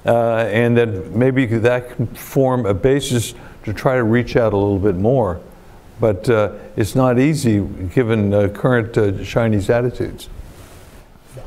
uh, 0.05 0.37
and 0.49 0.77
that 0.77 1.11
maybe 1.11 1.45
that 1.45 1.95
can 1.95 2.07
form 2.07 2.65
a 2.65 2.73
basis 2.73 3.33
to 3.63 3.73
try 3.73 3.95
to 3.95 4.03
reach 4.03 4.35
out 4.35 4.53
a 4.53 4.57
little 4.57 4.79
bit 4.79 4.95
more. 4.95 5.39
But 5.99 6.29
uh, 6.29 6.53
it's 6.75 6.95
not 6.95 7.19
easy 7.19 7.61
given 7.93 8.33
uh, 8.33 8.49
current 8.49 8.97
uh, 8.97 9.23
Chinese 9.23 9.69
attitudes. 9.69 10.29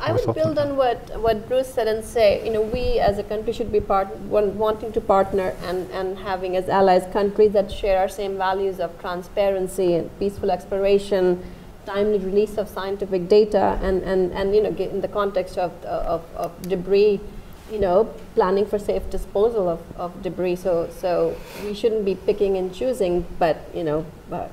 I 0.00 0.12
would 0.12 0.34
build 0.34 0.58
on 0.58 0.76
what, 0.76 1.20
what 1.20 1.48
Bruce 1.48 1.72
said 1.72 1.88
and 1.88 2.04
say, 2.04 2.44
you 2.44 2.52
know, 2.52 2.62
we 2.62 2.98
as 2.98 3.18
a 3.18 3.22
country 3.22 3.52
should 3.52 3.70
be 3.70 3.80
part, 3.80 4.08
wanting 4.18 4.92
to 4.92 5.00
partner 5.00 5.54
and, 5.62 5.90
and 5.90 6.18
having 6.18 6.56
as 6.56 6.68
allies 6.68 7.04
countries 7.12 7.52
that 7.52 7.70
share 7.70 7.98
our 7.98 8.08
same 8.08 8.36
values 8.36 8.80
of 8.80 8.98
transparency 9.00 9.94
and 9.94 10.10
peaceful 10.18 10.50
exploration, 10.50 11.42
timely 11.84 12.18
release 12.18 12.58
of 12.58 12.68
scientific 12.68 13.28
data, 13.28 13.78
and, 13.82 14.02
and, 14.02 14.32
and 14.32 14.54
you 14.54 14.62
know, 14.62 14.70
in 14.70 15.00
the 15.00 15.08
context 15.08 15.56
of, 15.56 15.72
of, 15.84 16.24
of 16.34 16.62
debris, 16.62 17.20
you 17.70 17.78
know, 17.78 18.04
planning 18.34 18.66
for 18.66 18.78
safe 18.78 19.08
disposal 19.10 19.68
of, 19.68 19.80
of 19.96 20.22
debris. 20.22 20.56
So, 20.56 20.88
so 20.98 21.36
we 21.64 21.74
shouldn't 21.74 22.04
be 22.04 22.14
picking 22.14 22.56
and 22.56 22.74
choosing, 22.74 23.26
but, 23.38 23.56
you 23.74 23.84
know, 23.84 24.06
but, 24.30 24.50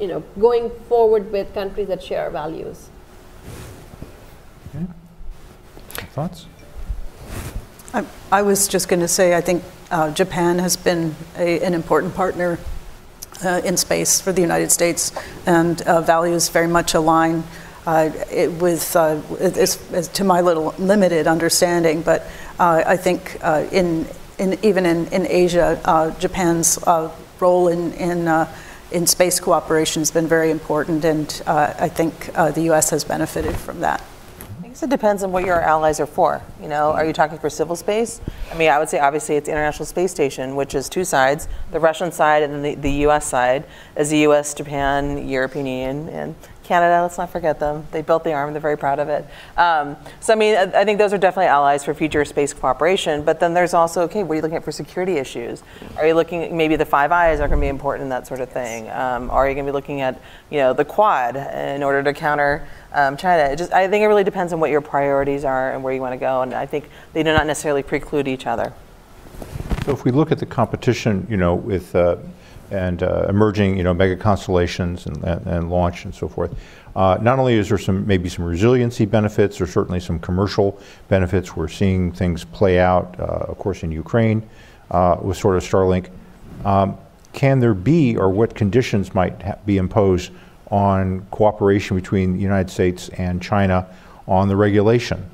you 0.00 0.06
know, 0.06 0.20
going 0.40 0.70
forward 0.88 1.30
with 1.32 1.52
countries 1.54 1.88
that 1.88 2.02
share 2.02 2.24
our 2.24 2.30
values. 2.30 2.88
Thoughts? 6.12 6.46
I, 7.94 8.04
I 8.30 8.42
was 8.42 8.68
just 8.68 8.88
going 8.88 9.00
to 9.00 9.08
say, 9.08 9.34
I 9.34 9.40
think 9.40 9.62
uh, 9.90 10.10
Japan 10.12 10.58
has 10.58 10.76
been 10.76 11.14
a, 11.36 11.60
an 11.60 11.74
important 11.74 12.14
partner 12.14 12.58
uh, 13.44 13.60
in 13.64 13.76
space 13.76 14.20
for 14.20 14.32
the 14.32 14.40
United 14.40 14.70
States, 14.70 15.12
and 15.46 15.82
uh, 15.82 16.00
values 16.00 16.48
very 16.48 16.68
much 16.68 16.94
align 16.94 17.44
uh, 17.86 18.10
it, 18.30 18.50
with, 18.52 18.94
uh, 18.96 19.20
to 20.12 20.24
my 20.24 20.40
little 20.40 20.74
limited 20.78 21.26
understanding, 21.26 22.00
but 22.00 22.22
uh, 22.58 22.82
I 22.86 22.96
think 22.96 23.38
in, 23.72 24.06
in, 24.38 24.58
even 24.62 24.86
in, 24.86 25.06
in 25.08 25.26
Asia, 25.26 26.14
Japan's 26.18 26.78
role 27.40 27.68
in, 27.68 27.92
in, 27.94 28.46
in 28.92 29.06
space 29.06 29.40
cooperation 29.40 30.00
has 30.00 30.10
been 30.10 30.28
very 30.28 30.50
important, 30.50 31.04
and 31.04 31.42
I 31.46 31.88
think 31.88 32.32
the 32.32 32.62
U.S. 32.66 32.90
has 32.90 33.04
benefited 33.04 33.56
from 33.56 33.80
that 33.80 34.02
it 34.82 34.90
depends 34.90 35.22
on 35.22 35.32
what 35.32 35.44
your 35.44 35.60
allies 35.60 36.00
are 36.00 36.06
for. 36.06 36.42
You 36.60 36.68
know, 36.68 36.92
are 36.92 37.04
you 37.04 37.12
talking 37.12 37.38
for 37.38 37.48
civil 37.48 37.76
space? 37.76 38.20
I 38.50 38.56
mean, 38.56 38.70
I 38.70 38.78
would 38.78 38.88
say 38.88 38.98
obviously 38.98 39.36
it's 39.36 39.48
International 39.48 39.86
Space 39.86 40.10
Station, 40.10 40.56
which 40.56 40.74
is 40.74 40.88
two 40.88 41.04
sides: 41.04 41.48
the 41.70 41.80
Russian 41.80 42.12
side 42.12 42.42
and 42.42 42.64
the, 42.64 42.74
the 42.74 42.90
U.S. 43.06 43.26
side, 43.26 43.64
as 43.96 44.10
the 44.10 44.18
U.S., 44.18 44.54
Japan, 44.54 45.28
European 45.28 45.66
Union, 45.66 46.08
and 46.08 46.34
Canada. 46.62 47.02
Let's 47.02 47.18
not 47.18 47.30
forget 47.30 47.58
them. 47.60 47.86
They 47.90 48.02
built 48.02 48.24
the 48.24 48.32
arm. 48.32 48.52
They're 48.52 48.60
very 48.60 48.78
proud 48.78 48.98
of 48.98 49.08
it. 49.08 49.26
Um, 49.56 49.96
so 50.20 50.32
I 50.32 50.36
mean, 50.36 50.56
I, 50.56 50.80
I 50.80 50.84
think 50.84 50.98
those 50.98 51.12
are 51.12 51.18
definitely 51.18 51.46
allies 51.46 51.84
for 51.84 51.94
future 51.94 52.24
space 52.24 52.52
cooperation. 52.52 53.22
But 53.22 53.40
then 53.40 53.54
there's 53.54 53.74
also 53.74 54.02
okay, 54.02 54.22
what 54.22 54.32
are 54.32 54.36
you 54.36 54.42
looking 54.42 54.56
at 54.56 54.64
for 54.64 54.72
security 54.72 55.16
issues? 55.16 55.62
Are 55.96 56.06
you 56.06 56.14
looking 56.14 56.56
maybe 56.56 56.76
the 56.76 56.86
Five 56.86 57.12
Eyes 57.12 57.40
are 57.40 57.48
going 57.48 57.60
to 57.60 57.64
be 57.64 57.68
important 57.68 58.04
in 58.04 58.08
that 58.10 58.26
sort 58.26 58.40
of 58.40 58.50
thing? 58.50 58.90
Um, 58.90 59.30
are 59.30 59.48
you 59.48 59.54
going 59.54 59.66
to 59.66 59.72
be 59.72 59.74
looking 59.74 60.00
at 60.00 60.20
you 60.50 60.58
know 60.58 60.72
the 60.72 60.84
Quad 60.84 61.36
in 61.36 61.82
order 61.82 62.02
to 62.02 62.12
counter 62.12 62.66
um, 62.94 63.16
China. 63.16 63.44
It 63.44 63.56
just, 63.56 63.72
I 63.72 63.88
think 63.88 64.02
it 64.02 64.06
really 64.06 64.24
depends 64.24 64.52
on 64.52 64.60
what 64.60 64.70
your 64.70 64.80
priorities 64.80 65.44
are 65.44 65.72
and 65.72 65.82
where 65.82 65.92
you 65.92 66.00
want 66.00 66.12
to 66.12 66.18
go, 66.18 66.42
and 66.42 66.54
I 66.54 66.66
think 66.66 66.88
they 67.12 67.22
do 67.22 67.32
not 67.32 67.46
necessarily 67.46 67.82
preclude 67.82 68.28
each 68.28 68.46
other. 68.46 68.72
So 69.84 69.92
if 69.92 70.04
we 70.04 70.10
look 70.10 70.30
at 70.30 70.38
the 70.38 70.46
competition, 70.46 71.26
you 71.28 71.36
know, 71.36 71.54
with 71.54 71.94
uh, 71.96 72.16
and 72.72 73.02
uh, 73.02 73.26
emerging, 73.28 73.76
you 73.76 73.84
know, 73.84 73.94
mega 73.94 74.16
constellations 74.16 75.06
and, 75.06 75.22
and, 75.24 75.46
and 75.46 75.70
launch 75.70 76.04
and 76.04 76.14
so 76.14 76.28
forth, 76.28 76.54
uh, 76.96 77.18
not 77.20 77.38
only 77.38 77.54
is 77.54 77.68
there 77.68 77.78
some 77.78 78.06
maybe 78.06 78.28
some 78.28 78.44
resiliency 78.44 79.04
benefits, 79.04 79.58
there's 79.58 79.72
certainly 79.72 80.00
some 80.00 80.18
commercial 80.18 80.80
benefits. 81.08 81.56
We're 81.56 81.68
seeing 81.68 82.12
things 82.12 82.44
play 82.44 82.78
out, 82.80 83.18
uh, 83.20 83.22
of 83.48 83.58
course, 83.58 83.82
in 83.82 83.92
Ukraine 83.92 84.42
uh, 84.90 85.16
with 85.20 85.36
sort 85.36 85.56
of 85.56 85.62
Starlink. 85.62 86.10
Um, 86.64 86.96
can 87.32 87.60
there 87.60 87.74
be, 87.74 88.16
or 88.16 88.28
what 88.28 88.54
conditions 88.54 89.14
might 89.14 89.64
be 89.64 89.78
imposed 89.78 90.32
on 90.72 91.20
cooperation 91.30 91.96
between 91.96 92.32
the 92.32 92.40
United 92.40 92.70
States 92.70 93.10
and 93.10 93.42
China 93.42 93.86
on 94.26 94.48
the 94.48 94.56
regulation 94.56 95.24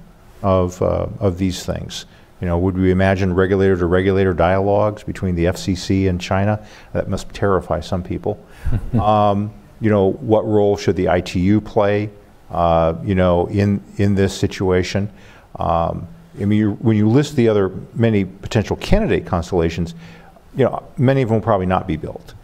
of, 0.42 0.80
uh, 0.82 1.06
of 1.20 1.38
these 1.38 1.64
things. 1.64 2.06
You 2.40 2.46
know, 2.46 2.58
would 2.58 2.76
we 2.76 2.90
imagine 2.90 3.34
regulator 3.34 3.76
to 3.76 3.86
regulator 3.86 4.32
dialogues 4.32 5.02
between 5.02 5.34
the 5.34 5.46
FCC 5.46 6.08
and 6.08 6.20
China? 6.20 6.64
That 6.92 7.08
must 7.08 7.28
terrify 7.30 7.80
some 7.80 8.02
people. 8.02 8.44
um, 9.00 9.52
you 9.80 9.90
know, 9.90 10.12
what 10.12 10.46
role 10.46 10.76
should 10.76 10.96
the 10.96 11.06
ITU 11.06 11.60
play, 11.60 12.10
uh, 12.50 12.94
you 13.02 13.14
know, 13.14 13.46
in, 13.46 13.82
in 13.96 14.14
this 14.14 14.36
situation? 14.36 15.10
Um, 15.56 16.06
I 16.40 16.44
mean, 16.44 16.58
you, 16.58 16.72
when 16.74 16.96
you 16.96 17.08
list 17.08 17.34
the 17.34 17.48
other 17.48 17.72
many 17.94 18.24
potential 18.24 18.76
candidate 18.76 19.26
constellations, 19.26 19.94
you 20.56 20.64
know, 20.64 20.82
many 20.96 21.22
of 21.22 21.28
them 21.28 21.36
will 21.36 21.44
probably 21.44 21.66
not 21.66 21.86
be 21.86 21.96
built. 21.96 22.34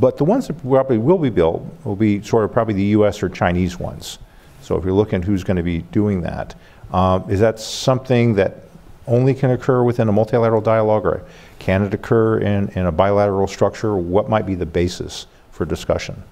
But 0.00 0.16
the 0.16 0.24
ones 0.24 0.48
that 0.48 0.60
probably 0.62 0.98
will 0.98 1.18
be 1.18 1.30
built 1.30 1.64
will 1.84 1.94
be 1.96 2.20
sort 2.22 2.44
of 2.44 2.52
probably 2.52 2.74
the 2.74 2.84
US 2.98 3.22
or 3.22 3.28
Chinese 3.28 3.78
ones. 3.78 4.18
So 4.60 4.76
if 4.76 4.84
you're 4.84 4.94
looking 4.94 5.22
who's 5.22 5.44
going 5.44 5.56
to 5.56 5.62
be 5.62 5.82
doing 5.82 6.22
that, 6.22 6.54
um, 6.92 7.30
is 7.30 7.40
that 7.40 7.60
something 7.60 8.34
that 8.34 8.63
only 9.06 9.34
can 9.34 9.50
occur 9.50 9.82
within 9.82 10.08
a 10.08 10.12
multilateral 10.12 10.60
dialogue 10.60 11.04
or 11.04 11.24
can 11.58 11.82
it 11.82 11.94
occur 11.94 12.38
in, 12.38 12.68
in 12.70 12.86
a 12.86 12.92
bilateral 12.92 13.46
structure? 13.46 13.96
What 13.96 14.28
might 14.28 14.46
be 14.46 14.54
the 14.54 14.66
basis 14.66 15.26
for 15.50 15.64
discussion? 15.64 16.22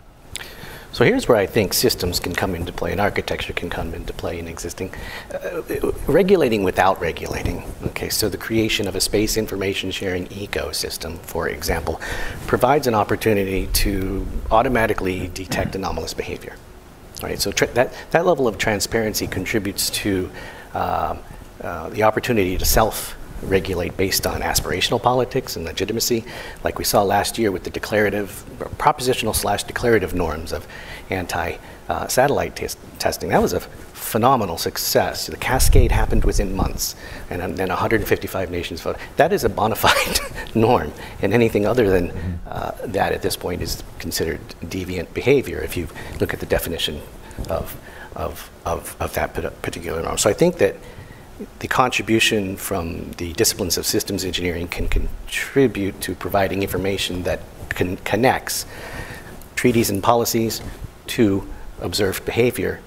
So 0.93 1.05
here's 1.07 1.27
where 1.27 1.39
I 1.39 1.47
think 1.47 1.73
systems 1.73 2.21
can 2.21 2.35
come 2.35 2.55
into 2.55 2.71
play 2.71 2.93
and 2.93 3.01
architecture 3.01 3.55
can 3.55 3.71
come 3.71 3.95
into 3.95 4.13
play 4.13 4.39
in 4.39 4.47
existing. 4.47 4.93
Uh, 5.33 5.93
regulating 6.07 6.65
without 6.65 7.01
regulating. 7.01 7.65
Okay, 7.87 8.11
so 8.11 8.29
the 8.29 8.37
creation 8.37 8.87
of 8.87 8.95
a 8.95 9.01
space 9.01 9.39
information 9.39 9.91
sharing 9.91 10.27
ecosystem, 10.27 11.19
for 11.21 11.49
example, 11.49 11.99
provides 12.47 12.87
an 12.87 12.95
opportunity 12.95 13.69
to 13.69 14.27
automatically 14.51 15.29
detect 15.29 15.75
anomalous 15.75 16.13
behavior. 16.13 16.57
Right, 17.23 17.41
so 17.41 17.53
that, 17.53 17.95
that 18.11 18.27
level 18.27 18.47
of 18.47 18.59
transparency 18.59 19.27
contributes 19.27 19.89
to 19.91 20.31
uh, 20.75 21.17
uh, 21.63 21.89
the 21.91 22.03
opportunity 22.03 22.59
to 22.59 22.65
self 22.65 23.17
regulate 23.43 23.97
based 23.97 24.27
on 24.27 24.41
aspirational 24.41 25.03
politics 25.03 25.57
and 25.57 25.65
legitimacy, 25.65 26.25
like 26.63 26.79
we 26.79 26.85
saw 26.85 27.03
last 27.03 27.39
year 27.39 27.51
with 27.51 27.65
the 27.65 27.71
declarative, 27.71 28.45
propositional 28.79 29.35
slash 29.35 29.65
declarative 29.65 30.15
norms 30.15 30.53
of 30.53 30.67
anti 31.11 31.57
uh, 31.89 32.07
satellite 32.07 32.57
testing. 32.99 33.31
That 33.31 33.43
was 33.43 33.53
a 33.53 33.61
phenomenal 33.61 34.59
success. 34.59 35.27
The 35.27 35.37
cascade 35.37 35.93
happened 35.93 36.25
within 36.25 36.55
months, 36.55 36.95
and 37.31 37.57
then 37.57 37.69
155 37.69 38.51
nations 38.51 38.81
voted. 38.81 39.01
That 39.17 39.33
is 39.33 39.45
a 39.45 39.49
bona 39.49 39.75
fide 39.85 40.21
norm, 40.55 40.93
and 41.21 41.33
anything 41.33 41.67
other 41.67 41.91
than 41.91 42.11
uh, 42.47 42.73
that 42.85 43.13
at 43.13 43.23
this 43.23 43.37
point 43.37 43.63
is 43.63 43.83
considered 43.99 44.41
deviant 44.63 45.13
behavior 45.15 45.61
if 45.61 45.77
you 45.77 45.89
look 46.21 46.33
at 46.35 46.41
the 46.41 46.47
definition 46.47 47.01
of, 47.49 47.77
of, 48.15 48.51
of, 48.65 48.97
of 49.01 49.15
that 49.15 49.35
particular 49.63 50.03
norm. 50.03 50.19
So 50.19 50.31
I 50.31 50.35
think 50.35 50.59
that 50.59 50.77
the 51.61 51.69
contribution 51.69 52.57
from 52.57 53.13
the 53.13 53.33
disciplines 53.35 53.79
of 53.79 53.87
systems 53.87 54.25
engineering 54.25 54.69
can 54.69 54.89
contribute 54.89 56.01
to 56.01 56.15
providing 56.15 56.63
information 56.63 57.23
that 57.23 57.41
con- 57.71 57.97
connects 57.99 58.67
treaties 59.57 59.91
and 59.91 60.03
policies 60.03 60.63
to 61.07 61.47
observed 61.81 62.25
behavior 62.25 62.81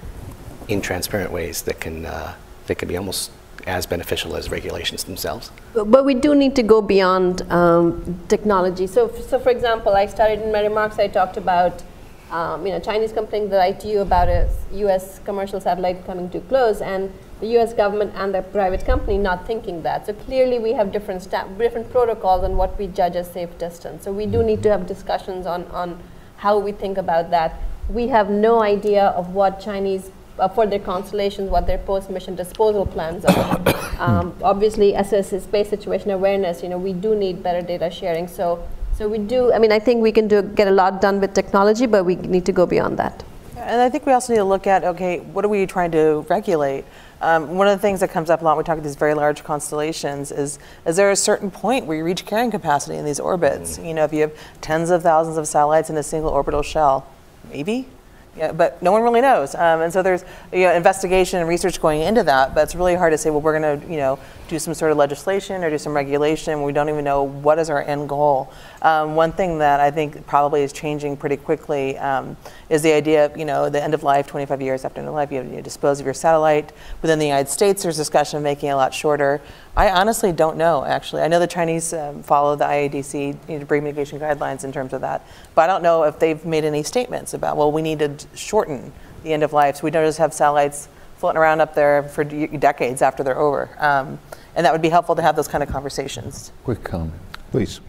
in 0.68 0.80
transparent 0.80 1.30
ways 1.30 1.62
that 1.62 1.80
can, 1.80 2.06
uh, 2.06 2.34
that 2.66 2.76
can 2.76 2.88
be 2.88 2.96
almost 2.96 3.30
as 3.66 3.84
beneficial 3.86 4.36
as 4.36 4.50
regulations 4.50 5.04
themselves. 5.04 5.50
But 5.74 6.04
we 6.04 6.14
do 6.14 6.34
need 6.34 6.54
to 6.56 6.62
go 6.62 6.80
beyond 6.80 7.42
um, 7.50 8.20
technology. 8.28 8.86
So, 8.86 9.12
so, 9.28 9.38
for 9.38 9.50
example, 9.50 9.94
I 9.94 10.06
started 10.06 10.40
in 10.42 10.52
my 10.52 10.60
remarks, 10.60 10.98
I 10.98 11.08
talked 11.08 11.36
about 11.36 11.82
um, 12.30 12.66
you 12.66 12.72
know, 12.72 12.80
Chinese 12.80 13.12
complaining 13.12 13.50
the 13.50 13.68
ITU 13.68 14.00
about 14.00 14.28
a 14.28 14.48
U.S. 14.72 15.20
commercial 15.24 15.60
satellite 15.60 16.04
coming 16.06 16.28
too 16.28 16.40
close, 16.42 16.80
and 16.80 17.12
the 17.40 17.46
U.S. 17.48 17.74
government 17.74 18.12
and 18.16 18.34
the 18.34 18.42
private 18.42 18.84
company 18.84 19.18
not 19.18 19.46
thinking 19.46 19.82
that. 19.82 20.06
So 20.06 20.14
clearly, 20.14 20.58
we 20.58 20.72
have 20.72 20.92
different 20.92 21.28
different 21.58 21.90
protocols 21.90 22.44
on 22.44 22.56
what 22.56 22.78
we 22.78 22.86
judge 22.86 23.16
as 23.16 23.30
safe 23.30 23.56
distance. 23.58 24.04
So 24.04 24.12
we 24.12 24.26
do 24.26 24.42
need 24.42 24.62
to 24.62 24.70
have 24.70 24.86
discussions 24.86 25.46
on 25.46 25.64
on 25.66 25.98
how 26.38 26.58
we 26.58 26.72
think 26.72 26.98
about 26.98 27.30
that. 27.30 27.60
We 27.88 28.08
have 28.08 28.30
no 28.30 28.62
idea 28.62 29.06
of 29.08 29.34
what 29.34 29.60
Chinese 29.60 30.10
uh, 30.38 30.48
for 30.48 30.66
their 30.66 30.80
constellations, 30.80 31.50
what 31.50 31.66
their 31.66 31.78
post-mission 31.78 32.36
disposal 32.36 32.84
plans 32.84 33.24
are. 33.24 33.60
um, 33.98 34.34
obviously, 34.42 34.94
SS 34.94 35.42
space 35.42 35.68
situation 35.68 36.10
awareness. 36.10 36.62
You 36.62 36.68
know, 36.68 36.78
we 36.78 36.92
do 36.92 37.14
need 37.14 37.42
better 37.42 37.62
data 37.62 37.90
sharing. 37.90 38.28
So 38.28 38.66
So 38.96 39.06
we 39.06 39.18
do, 39.18 39.52
I 39.52 39.58
mean, 39.58 39.72
I 39.72 39.78
think 39.78 40.02
we 40.02 40.10
can 40.10 40.26
do, 40.26 40.40
get 40.40 40.68
a 40.68 40.70
lot 40.70 41.02
done 41.02 41.20
with 41.20 41.34
technology, 41.34 41.84
but 41.84 42.04
we 42.04 42.16
need 42.16 42.46
to 42.46 42.52
go 42.52 42.64
beyond 42.64 42.98
that. 42.98 43.22
And 43.58 43.82
I 43.82 43.90
think 43.90 44.06
we 44.06 44.12
also 44.12 44.32
need 44.32 44.38
to 44.38 44.44
look 44.44 44.66
at 44.66 44.84
okay, 44.84 45.18
what 45.18 45.44
are 45.44 45.48
we 45.48 45.66
trying 45.66 45.90
to 45.90 46.24
regulate? 46.30 46.84
Um, 47.20 47.56
one 47.56 47.66
of 47.66 47.76
the 47.76 47.80
things 47.80 48.00
that 48.00 48.10
comes 48.10 48.28
up 48.28 48.42
a 48.42 48.44
lot 48.44 48.56
when 48.56 48.64
we 48.64 48.66
talk 48.66 48.74
about 48.74 48.84
these 48.84 48.96
very 48.96 49.14
large 49.14 49.42
constellations 49.42 50.30
is 50.30 50.58
is 50.84 50.96
there 50.96 51.10
a 51.10 51.16
certain 51.16 51.50
point 51.50 51.86
where 51.86 51.96
you 51.96 52.04
reach 52.04 52.26
carrying 52.26 52.50
capacity 52.50 52.96
in 52.96 53.04
these 53.04 53.20
orbits? 53.20 53.78
You 53.78 53.94
know, 53.94 54.04
if 54.04 54.12
you 54.12 54.20
have 54.22 54.34
tens 54.60 54.90
of 54.90 55.02
thousands 55.02 55.38
of 55.38 55.48
satellites 55.48 55.88
in 55.88 55.96
a 55.96 56.02
single 56.02 56.30
orbital 56.30 56.62
shell, 56.62 57.06
maybe. 57.50 57.88
Yeah, 58.36 58.52
but 58.52 58.82
no 58.82 58.92
one 58.92 59.02
really 59.02 59.22
knows, 59.22 59.54
um, 59.54 59.80
and 59.80 59.90
so 59.90 60.02
there's 60.02 60.22
you 60.52 60.64
know, 60.64 60.74
investigation 60.74 61.40
and 61.40 61.48
research 61.48 61.80
going 61.80 62.02
into 62.02 62.22
that. 62.24 62.54
But 62.54 62.64
it's 62.64 62.74
really 62.74 62.94
hard 62.94 63.14
to 63.14 63.18
say. 63.18 63.30
Well, 63.30 63.40
we're 63.40 63.58
going 63.58 63.80
to 63.80 63.90
you 63.90 63.96
know 63.96 64.18
do 64.48 64.58
some 64.58 64.74
sort 64.74 64.92
of 64.92 64.98
legislation 64.98 65.64
or 65.64 65.70
do 65.70 65.78
some 65.78 65.94
regulation. 65.94 66.62
We 66.62 66.72
don't 66.72 66.90
even 66.90 67.02
know 67.02 67.22
what 67.22 67.58
is 67.58 67.70
our 67.70 67.82
end 67.82 68.10
goal. 68.10 68.52
Um, 68.82 69.14
one 69.14 69.32
thing 69.32 69.58
that 69.58 69.80
I 69.80 69.90
think 69.90 70.26
probably 70.26 70.62
is 70.62 70.72
changing 70.72 71.16
pretty 71.16 71.36
quickly 71.36 71.96
um, 71.98 72.36
is 72.68 72.82
the 72.82 72.92
idea 72.92 73.26
of, 73.26 73.36
you 73.36 73.44
know, 73.44 73.68
the 73.68 73.82
end 73.82 73.94
of 73.94 74.02
life, 74.02 74.26
25 74.26 74.60
years 74.60 74.84
after 74.84 75.00
end 75.00 75.08
of 75.08 75.14
life, 75.14 75.30
you, 75.32 75.38
have, 75.38 75.52
you 75.52 75.62
dispose 75.62 76.00
of 76.00 76.06
your 76.06 76.14
satellite. 76.14 76.72
Within 77.02 77.18
the 77.18 77.26
United 77.26 77.50
States, 77.50 77.82
there's 77.82 77.96
discussion 77.96 78.36
of 78.36 78.42
making 78.42 78.68
it 78.68 78.72
a 78.72 78.76
lot 78.76 78.92
shorter. 78.92 79.40
I 79.76 79.90
honestly 79.90 80.32
don't 80.32 80.56
know, 80.56 80.84
actually. 80.84 81.22
I 81.22 81.28
know 81.28 81.38
the 81.38 81.46
Chinese 81.46 81.92
um, 81.92 82.22
follow 82.22 82.56
the 82.56 82.64
IADC 82.64 83.46
debris 83.46 83.80
mitigation 83.80 84.18
guidelines 84.18 84.64
in 84.64 84.72
terms 84.72 84.92
of 84.92 85.00
that, 85.00 85.26
but 85.54 85.62
I 85.62 85.66
don't 85.66 85.82
know 85.82 86.04
if 86.04 86.18
they've 86.18 86.44
made 86.44 86.64
any 86.64 86.82
statements 86.82 87.34
about, 87.34 87.56
well, 87.56 87.72
we 87.72 87.82
need 87.82 87.98
to 88.00 88.16
shorten 88.34 88.92
the 89.22 89.32
end 89.32 89.42
of 89.42 89.52
life 89.52 89.76
so 89.76 89.84
we 89.84 89.90
don't 89.90 90.06
just 90.06 90.18
have 90.18 90.32
satellites 90.32 90.88
floating 91.16 91.38
around 91.38 91.60
up 91.60 91.74
there 91.74 92.02
for 92.02 92.24
decades 92.24 93.02
after 93.02 93.22
they're 93.22 93.38
over. 93.38 93.70
Um, 93.78 94.18
and 94.54 94.64
that 94.64 94.72
would 94.72 94.82
be 94.82 94.88
helpful 94.88 95.16
to 95.16 95.22
have 95.22 95.36
those 95.36 95.48
kind 95.48 95.62
of 95.62 95.70
conversations. 95.70 96.52
Quick 96.64 96.82
comment. 96.84 97.12
Please. 97.50 97.80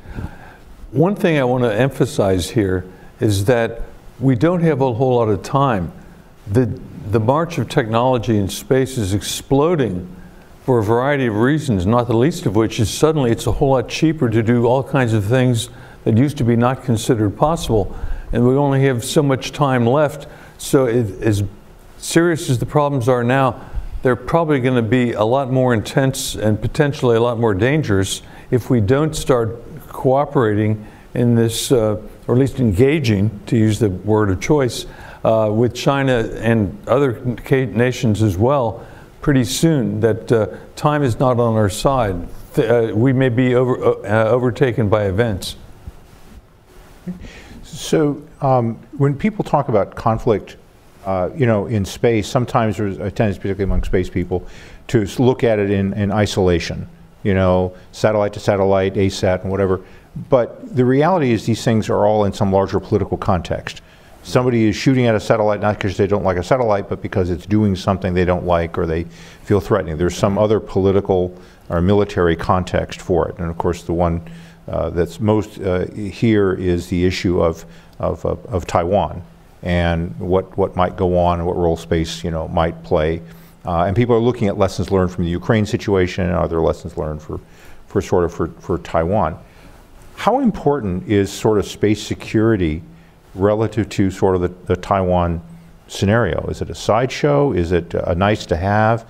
One 0.91 1.15
thing 1.15 1.38
I 1.38 1.43
want 1.43 1.65
to 1.65 1.73
emphasize 1.73 2.51
here 2.51 2.85
is 3.19 3.43
that 3.45 3.81
we 4.22 4.35
don't 4.35 4.61
have 4.61 4.80
a 4.80 4.93
whole 4.93 5.18
lot 5.18 5.27
of 5.27 5.43
time. 5.43 5.91
The, 6.49 6.65
the 7.11 7.19
march 7.19 7.57
of 7.57 7.68
technology 7.68 8.38
in 8.38 8.47
space 8.47 8.97
is 8.97 9.14
exploding 9.14 10.15
for 10.64 10.80
a 10.80 10.84
variety 10.84 11.26
of 11.26 11.35
reasons, 11.35 11.85
not 11.85 12.07
the 12.07 12.15
least 12.15 12.45
of 12.45 12.55
which 12.55 12.80
is 12.80 12.89
suddenly 12.89 13.31
it's 13.31 13.47
a 13.47 13.51
whole 13.51 13.72
lot 13.72 13.89
cheaper 13.89 14.30
to 14.30 14.41
do 14.41 14.65
all 14.65 14.81
kinds 14.81 15.11
of 15.11 15.26
things 15.26 15.69
that 16.05 16.18
used 16.18 16.38
to 16.38 16.45
be 16.45 16.55
not 16.55 16.85
considered 16.85 17.31
possible. 17.35 17.93
And 18.31 18.47
we 18.47 18.55
only 18.55 18.84
have 18.84 19.03
so 19.03 19.22
much 19.22 19.51
time 19.51 19.85
left. 19.85 20.27
So, 20.57 20.85
it, 20.85 21.22
as 21.22 21.43
serious 21.97 22.49
as 22.49 22.59
the 22.59 22.65
problems 22.65 23.09
are 23.09 23.26
now, 23.26 23.61
they're 24.03 24.15
probably 24.15 24.61
going 24.61 24.76
to 24.76 24.89
be 24.89 25.11
a 25.11 25.23
lot 25.23 25.51
more 25.51 25.73
intense 25.73 26.35
and 26.35 26.61
potentially 26.61 27.18
a 27.18 27.22
lot 27.22 27.38
more 27.39 27.53
dangerous 27.53 28.22
if 28.51 28.69
we 28.69 28.80
don't 28.80 29.14
start 29.14 29.66
cooperating 29.88 30.85
in 31.14 31.35
this, 31.35 31.72
uh, 31.72 32.01
or 32.27 32.35
at 32.35 32.39
least 32.39 32.59
engaging, 32.59 33.39
to 33.47 33.57
use 33.57 33.80
the 33.80 33.89
word 33.89 34.30
of 34.30 34.39
choice, 34.39 34.85
uh, 35.23 35.49
with 35.51 35.73
China 35.73 36.30
and 36.39 36.77
other 36.88 37.19
nations 37.22 38.22
as 38.22 38.38
well 38.38 38.85
pretty 39.22 39.43
soon. 39.43 39.99
That 39.99 40.31
uh, 40.31 40.47
time 40.76 41.03
is 41.03 41.19
not 41.19 41.39
on 41.39 41.55
our 41.55 41.69
side. 41.69 42.27
Uh, 42.57 42.91
we 42.93 43.14
may 43.14 43.30
be 43.30 43.55
over, 43.55 44.05
uh, 44.05 44.30
overtaken 44.30 44.89
by 44.89 45.05
events. 45.05 45.55
So, 47.64 48.22
um, 48.41 48.76
when 48.97 49.15
people 49.15 49.43
talk 49.43 49.69
about 49.69 49.95
conflict 49.95 50.57
uh, 51.07 51.30
you 51.38 51.45
know, 51.45 51.68
in 51.68 51.85
space, 51.85 52.27
sometimes 52.27 52.76
there's 52.76 52.97
a 52.97 53.09
tendency, 53.09 53.39
particularly 53.39 53.64
among 53.64 53.81
space 53.85 54.09
people, 54.09 54.45
to 54.88 55.05
look 55.19 55.41
at 55.41 55.57
it 55.57 55.72
in, 55.72 55.93
in 55.93 56.11
isolation, 56.11 56.88
you 57.23 57.34
know, 57.34 57.76
satellite 57.91 58.34
to 58.34 58.39
satellite, 58.39 58.95
ASAT, 58.95 59.41
and 59.41 59.52
whatever. 59.52 59.81
But 60.30 60.76
the 60.76 60.85
reality 60.85 61.31
is 61.31 61.45
these 61.45 61.64
things 61.64 61.89
are 61.89 62.06
all 62.06 62.26
in 62.26 62.34
some 62.34 62.52
larger 62.52 62.80
political 62.80 63.18
context. 63.18 63.81
Somebody 64.23 64.65
is 64.65 64.76
shooting 64.76 65.06
at 65.06 65.15
a 65.15 65.19
satellite 65.19 65.61
not 65.61 65.76
because 65.76 65.95
they 65.95 66.07
don't 66.07 66.23
like 66.23 66.38
a 66.38 66.44
satellite, 66.44 66.89
but 66.89 67.02
because 67.02 67.30
it's 67.30 67.45
doing 67.45 67.76
something 67.76 68.14
they 68.14 68.26
don't 68.26 68.45
like 68.45 68.77
or 68.77 68.85
they 68.85 69.06
feel 69.44 69.61
threatening. 69.61 69.98
There's 69.98 70.18
some 70.18 70.38
other 70.38 70.60
political 70.60 71.34
or 71.69 71.81
military 71.81 72.35
context 72.35 73.02
for 73.02 73.30
it. 73.30 73.38
And 73.38 73.49
of 73.49 73.57
course, 73.57 73.84
the 73.84 73.94
one 73.94 74.22
uh, 74.68 74.89
that's 74.89 75.19
most 75.19 75.61
uh, 75.61 75.85
here 75.91 76.53
is 76.53 76.88
the 76.88 77.06
issue 77.06 77.41
of, 77.41 77.65
of, 77.99 78.26
of, 78.26 78.45
of 78.48 78.68
Taiwan 78.68 79.22
and 79.64 80.18
what, 80.19 80.57
what 80.57 80.76
might 80.76 80.95
go 80.95 81.18
on 81.18 81.39
and 81.39 81.48
what 81.48 81.56
role 81.56 81.77
space 81.77 82.23
you 82.23 82.31
know 82.31 82.48
might 82.48 82.84
play. 82.84 83.22
Uh, 83.68 83.84
and 83.84 83.98
people 83.98 84.15
are 84.15 84.19
looking 84.19 84.48
at 84.48 84.57
lessons 84.57 84.91
learned 84.91 85.11
from 85.11 85.26
the 85.26 85.30
Ukraine 85.30 85.65
situation 85.65 86.26
and 86.26 86.34
other 86.34 86.61
lessons 86.61 86.95
learned 86.95 87.22
for, 87.22 87.39
for 87.88 88.02
sort 88.02 88.23
of 88.23 88.34
for, 88.34 88.48
for 88.61 88.77
Taiwan. 88.77 89.38
How 90.15 90.39
important 90.39 91.07
is 91.07 91.31
sort 91.31 91.60
of 91.60 91.68
space 91.68 92.02
security 92.02 92.81
relative 93.35 93.89
to 93.89 94.10
sort 94.10 94.35
of 94.35 94.41
the, 94.41 94.48
the 94.73 94.77
Taiwan 94.77 95.41
scenario? 95.88 96.48
Is 96.48 96.61
it 96.61 96.69
a 96.69 96.76
sideshow? 96.76 97.52
Is 97.52 97.73
it 97.73 97.94
a 97.94 98.15
nice 98.15 98.45
to 98.45 98.56
have? 98.56 99.06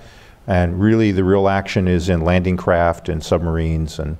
And 0.48 0.80
really, 0.80 1.12
the 1.12 1.22
real 1.24 1.48
action 1.48 1.86
is 1.86 2.08
in 2.08 2.22
landing 2.22 2.56
craft 2.56 3.08
and 3.08 3.22
submarines 3.22 3.98
and 3.98 4.16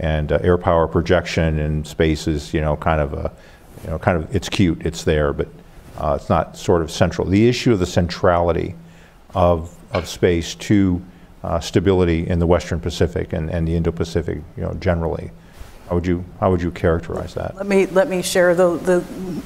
and 0.00 0.30
uh, 0.30 0.38
air 0.42 0.58
power 0.58 0.86
projection 0.86 1.58
and 1.58 1.84
space 1.84 2.28
is 2.28 2.54
you 2.54 2.60
know 2.60 2.76
kind 2.76 3.00
of 3.00 3.14
a 3.14 3.32
you 3.84 3.90
know 3.90 3.98
kind 3.98 4.16
of 4.16 4.34
it's 4.34 4.48
cute, 4.48 4.84
it's 4.84 5.04
there, 5.04 5.32
but 5.32 5.48
uh, 5.96 6.16
it's 6.20 6.28
not 6.28 6.56
sort 6.56 6.82
of 6.82 6.90
central. 6.90 7.26
The 7.26 7.48
issue 7.48 7.72
of 7.72 7.78
the 7.78 7.86
centrality 7.86 8.74
of, 9.34 9.74
of 9.92 10.08
space 10.08 10.54
to 10.54 11.02
uh, 11.42 11.60
stability 11.60 12.26
in 12.26 12.38
the 12.38 12.46
Western 12.46 12.80
Pacific 12.80 13.32
and, 13.32 13.50
and 13.50 13.66
the 13.66 13.74
Indo-Pacific, 13.74 14.38
you 14.56 14.62
know, 14.62 14.74
generally. 14.74 15.30
How 15.88 15.94
would 15.94 16.06
you 16.06 16.22
how 16.38 16.50
would 16.50 16.60
you 16.60 16.70
characterize 16.70 17.32
that? 17.34 17.56
Let 17.56 17.66
me 17.66 17.86
let 17.86 18.10
me 18.10 18.20
share 18.20 18.54
the, 18.54 18.76
the 18.76 18.98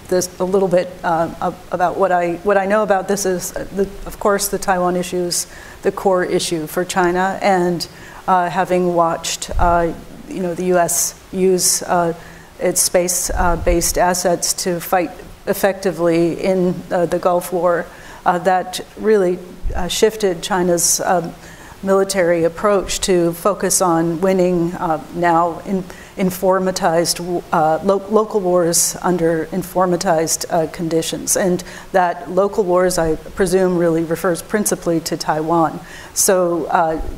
this 0.08 0.40
a 0.40 0.44
little 0.44 0.66
bit 0.66 0.90
uh, 1.04 1.52
about 1.70 1.96
what 1.96 2.10
I 2.10 2.34
what 2.38 2.56
I 2.56 2.66
know 2.66 2.82
about 2.82 3.06
this 3.06 3.24
is 3.24 3.54
uh, 3.54 3.64
the, 3.76 3.82
of 4.06 4.18
course 4.18 4.48
the 4.48 4.58
Taiwan 4.58 4.96
issue 4.96 5.18
is 5.18 5.46
the 5.82 5.92
core 5.92 6.24
issue 6.24 6.66
for 6.66 6.84
China 6.84 7.38
and 7.40 7.86
uh, 8.26 8.50
having 8.50 8.94
watched 8.94 9.52
uh, 9.56 9.92
you 10.26 10.42
know 10.42 10.52
the 10.52 10.64
U.S. 10.74 11.14
use 11.30 11.80
uh, 11.82 12.12
its 12.58 12.82
space-based 12.82 13.96
assets 13.96 14.52
to 14.64 14.80
fight 14.80 15.12
effectively 15.46 16.42
in 16.42 16.72
the 16.88 17.20
Gulf 17.22 17.52
War 17.52 17.86
uh, 18.26 18.38
that 18.38 18.80
really 18.96 19.38
uh, 19.74 19.88
shifted 19.88 20.42
China's 20.42 21.00
um, 21.00 21.34
military 21.82 22.44
approach 22.44 23.00
to 23.00 23.32
focus 23.32 23.82
on 23.82 24.20
winning 24.20 24.72
uh, 24.74 25.04
now 25.14 25.58
in 25.60 25.82
informatized 26.16 27.42
uh, 27.52 27.80
lo- 27.82 28.06
local 28.10 28.38
wars 28.40 28.96
under 29.00 29.46
informatized 29.46 30.44
uh, 30.50 30.70
conditions. 30.70 31.36
And 31.36 31.64
that 31.92 32.30
local 32.30 32.64
wars, 32.64 32.98
I 32.98 33.16
presume, 33.16 33.78
really 33.78 34.04
refers 34.04 34.42
principally 34.42 35.00
to 35.00 35.16
Taiwan. 35.16 35.80
So 36.12 36.64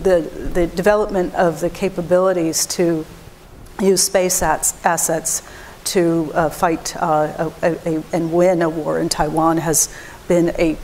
the, 0.02 0.20
the 0.52 0.68
development 0.68 1.34
of 1.34 1.60
the 1.60 1.70
capabilities 1.70 2.66
to 2.66 3.04
use 3.80 4.02
space 4.02 4.42
assets 4.42 5.42
to 5.84 6.30
uh, 6.34 6.48
fight 6.48 6.96
uh, 6.96 7.50
a, 7.62 7.76
a, 7.84 8.02
and 8.12 8.32
win 8.32 8.62
a 8.62 8.68
war 8.68 8.98
in 8.98 9.08
Taiwan 9.08 9.58
has 9.58 9.94
been 10.28 10.50
a 10.58 10.76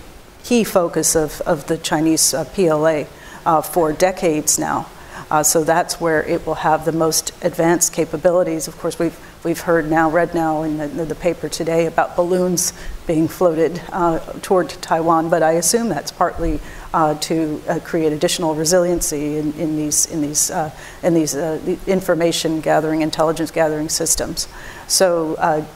key 0.45 0.65
focus 0.65 1.15
of, 1.15 1.41
of 1.43 1.67
the 1.67 1.79
Chinese 1.79 2.35
uh, 2.35 2.45
PLA 2.45 3.05
uh, 3.45 3.63
for 3.63 3.93
decades 3.93 4.59
now. 4.59 4.87
Uh, 5.31 5.45
so 5.45 5.63
that's 5.63 6.01
where 6.01 6.25
it 6.25 6.45
will 6.45 6.57
have 6.57 6.85
the 6.85 6.93
most 6.93 7.33
advanced 7.43 7.93
capabilities. 7.93 8.67
Of 8.67 8.77
course, 8.79 8.99
we've 8.99 9.19
we've 9.45 9.61
heard 9.61 9.89
now, 9.89 10.11
read 10.11 10.35
now 10.35 10.65
in 10.65 10.77
the, 10.77 11.05
the 11.05 11.15
paper 11.15 11.49
today 11.49 11.87
about 11.87 12.17
balloons 12.17 12.73
being 13.07 13.29
floated 13.29 13.81
uh, 13.93 14.19
toward 14.43 14.69
Taiwan, 14.69 15.31
but 15.31 15.43
I 15.43 15.53
assume 15.53 15.89
that's 15.89 16.11
partly 16.11 16.61
uh, 16.93 17.15
to 17.15 17.63
uh, 17.69 17.79
create 17.81 18.13
additional 18.13 18.55
resiliency 18.55 19.39
in, 19.39 19.53
in 19.53 19.77
these 19.77 20.07
in 20.07 20.21
these 20.21 20.51
in 20.51 21.15
these 21.15 21.35
information 21.87 22.61
gathering, 22.61 23.03
intelligence 23.03 23.51
gathering 23.51 23.89
systems. 23.89 24.49
So. 24.89 25.67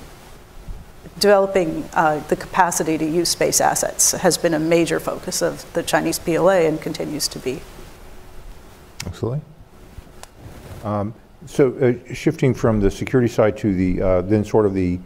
Developing 1.19 1.83
the 1.83 2.37
capacity 2.39 2.99
to 2.99 3.05
use 3.05 3.29
space 3.29 3.61
assets 3.61 4.13
has 4.13 4.37
been 4.37 4.55
a 4.55 4.59
major 4.59 4.99
focus 4.99 5.43
of 5.43 5.71
the 5.73 5.83
Chinese 5.83 6.19
PLA 6.19 6.67
and 6.67 6.81
continues 6.81 7.29
to 7.29 7.39
be. 7.39 7.63
Absolutely. 9.07 9.41
Um, 10.83 11.15
so 11.47 11.73
uh, 11.75 12.15
shifting 12.15 12.55
from 12.55 12.81
the 12.81 12.91
security 12.91 13.29
side 13.29 13.57
to 13.59 13.75
the 13.75 14.03
uh, 14.03 14.21
then 14.23 14.45
sort 14.45 14.67
of 14.67 14.75
the 14.75 14.99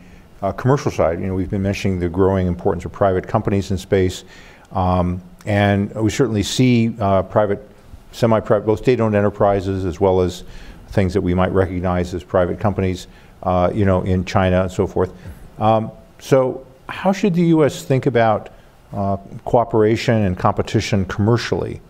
uh, 0.43 0.53
commercial 0.53 0.91
side, 0.91 1.21
you 1.21 1.27
know, 1.27 1.35
we've 1.35 1.51
been 1.51 1.63
mentioning 1.63 1.99
the 1.99 2.09
growing 2.09 2.47
importance 2.47 2.85
of 2.85 2.93
private 2.93 3.27
companies 3.27 3.71
in 3.71 3.79
space, 3.79 4.25
um, 4.73 5.21
and 5.47 5.93
we 5.95 6.11
certainly 6.11 6.45
see 6.45 6.95
uh, 7.01 7.23
private, 7.25 7.69
semi-private, 8.13 8.65
both 8.65 8.79
state-owned 8.79 9.17
enterprises 9.17 9.85
as 9.85 10.01
well 10.01 10.21
as 10.21 10.45
things 10.91 11.13
that 11.13 11.21
we 11.21 11.35
might 11.35 11.51
recognize 11.51 12.15
as 12.15 12.23
private 12.23 12.61
companies, 12.61 13.09
uh, 13.43 13.71
you 13.75 13.85
know, 13.85 14.03
in 14.03 14.25
China 14.25 14.63
and 14.63 14.71
so 14.71 14.87
forth. 14.87 15.13
Um, 15.59 15.91
so 16.19 16.67
how 16.89 17.13
should 17.13 17.35
the 17.35 17.47
U.S. 17.47 17.85
think 17.85 18.07
about 18.07 18.51
uh, 18.93 19.17
cooperation 19.45 20.15
and 20.15 20.39
competition 20.39 21.05
commercially 21.05 21.81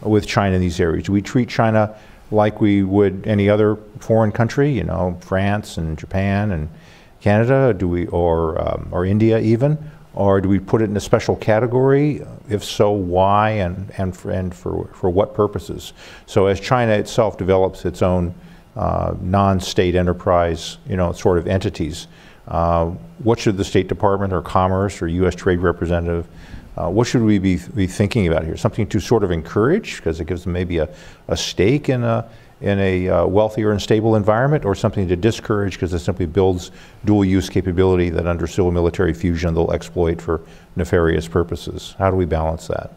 with 0.00 0.26
China 0.26 0.56
in 0.56 0.60
these 0.60 0.80
areas? 0.80 1.06
Do 1.06 1.12
we 1.12 1.22
treat 1.22 1.48
China 1.48 1.96
like 2.30 2.60
we 2.60 2.82
would 2.82 3.26
any 3.26 3.48
other 3.48 3.76
foreign 4.00 4.32
country, 4.32 4.70
you 4.70 4.84
know, 4.84 5.16
France 5.20 5.78
and 5.78 5.98
Japan 5.98 6.52
and 6.52 6.68
Canada, 7.20 7.72
do 7.72 7.88
we, 7.88 8.06
or, 8.08 8.60
um, 8.60 8.88
or 8.90 9.04
India 9.06 9.38
even? 9.38 9.78
Or 10.14 10.40
do 10.40 10.48
we 10.48 10.60
put 10.60 10.82
it 10.82 10.90
in 10.90 10.96
a 10.96 11.00
special 11.00 11.36
category? 11.36 12.22
If 12.48 12.62
so, 12.62 12.92
why 12.92 13.50
and, 13.50 13.90
and, 13.96 14.16
for, 14.16 14.30
and 14.30 14.54
for, 14.54 14.88
for 14.94 15.10
what 15.10 15.34
purposes? 15.34 15.92
So 16.26 16.46
as 16.46 16.60
China 16.60 16.92
itself 16.92 17.36
develops 17.36 17.84
its 17.84 18.02
own 18.02 18.34
uh, 18.76 19.14
non-state 19.20 19.94
enterprise, 19.94 20.78
you 20.88 20.96
know, 20.96 21.12
sort 21.12 21.38
of 21.38 21.46
entities, 21.46 22.06
uh, 22.48 22.86
what 23.18 23.38
should 23.38 23.56
the 23.56 23.64
State 23.64 23.88
Department 23.88 24.32
or 24.32 24.42
Commerce 24.42 25.00
or 25.00 25.08
U.S. 25.08 25.34
Trade 25.34 25.60
Representative, 25.60 26.26
uh, 26.76 26.90
what 26.90 27.06
should 27.06 27.22
we 27.22 27.38
be, 27.38 27.58
be 27.74 27.86
thinking 27.86 28.26
about 28.26 28.44
here? 28.44 28.56
Something 28.56 28.86
to 28.88 29.00
sort 29.00 29.22
of 29.24 29.30
encourage 29.30 29.96
because 29.96 30.20
it 30.20 30.26
gives 30.26 30.44
them 30.44 30.52
maybe 30.52 30.78
a, 30.78 30.88
a 31.28 31.36
stake 31.36 31.88
in 31.88 32.02
a, 32.02 32.28
in 32.60 32.78
a 32.80 33.08
uh, 33.08 33.26
wealthier 33.26 33.70
and 33.70 33.80
stable 33.80 34.16
environment, 34.16 34.64
or 34.64 34.74
something 34.74 35.06
to 35.08 35.16
discourage 35.16 35.74
because 35.74 35.92
it 35.92 36.00
simply 36.00 36.26
builds 36.26 36.70
dual 37.04 37.24
use 37.24 37.48
capability 37.48 38.10
that 38.10 38.26
under 38.26 38.46
civil 38.46 38.70
military 38.70 39.14
fusion 39.14 39.54
they'll 39.54 39.72
exploit 39.72 40.20
for 40.20 40.40
nefarious 40.76 41.28
purposes? 41.28 41.94
How 41.98 42.10
do 42.10 42.16
we 42.16 42.24
balance 42.24 42.66
that? 42.68 42.92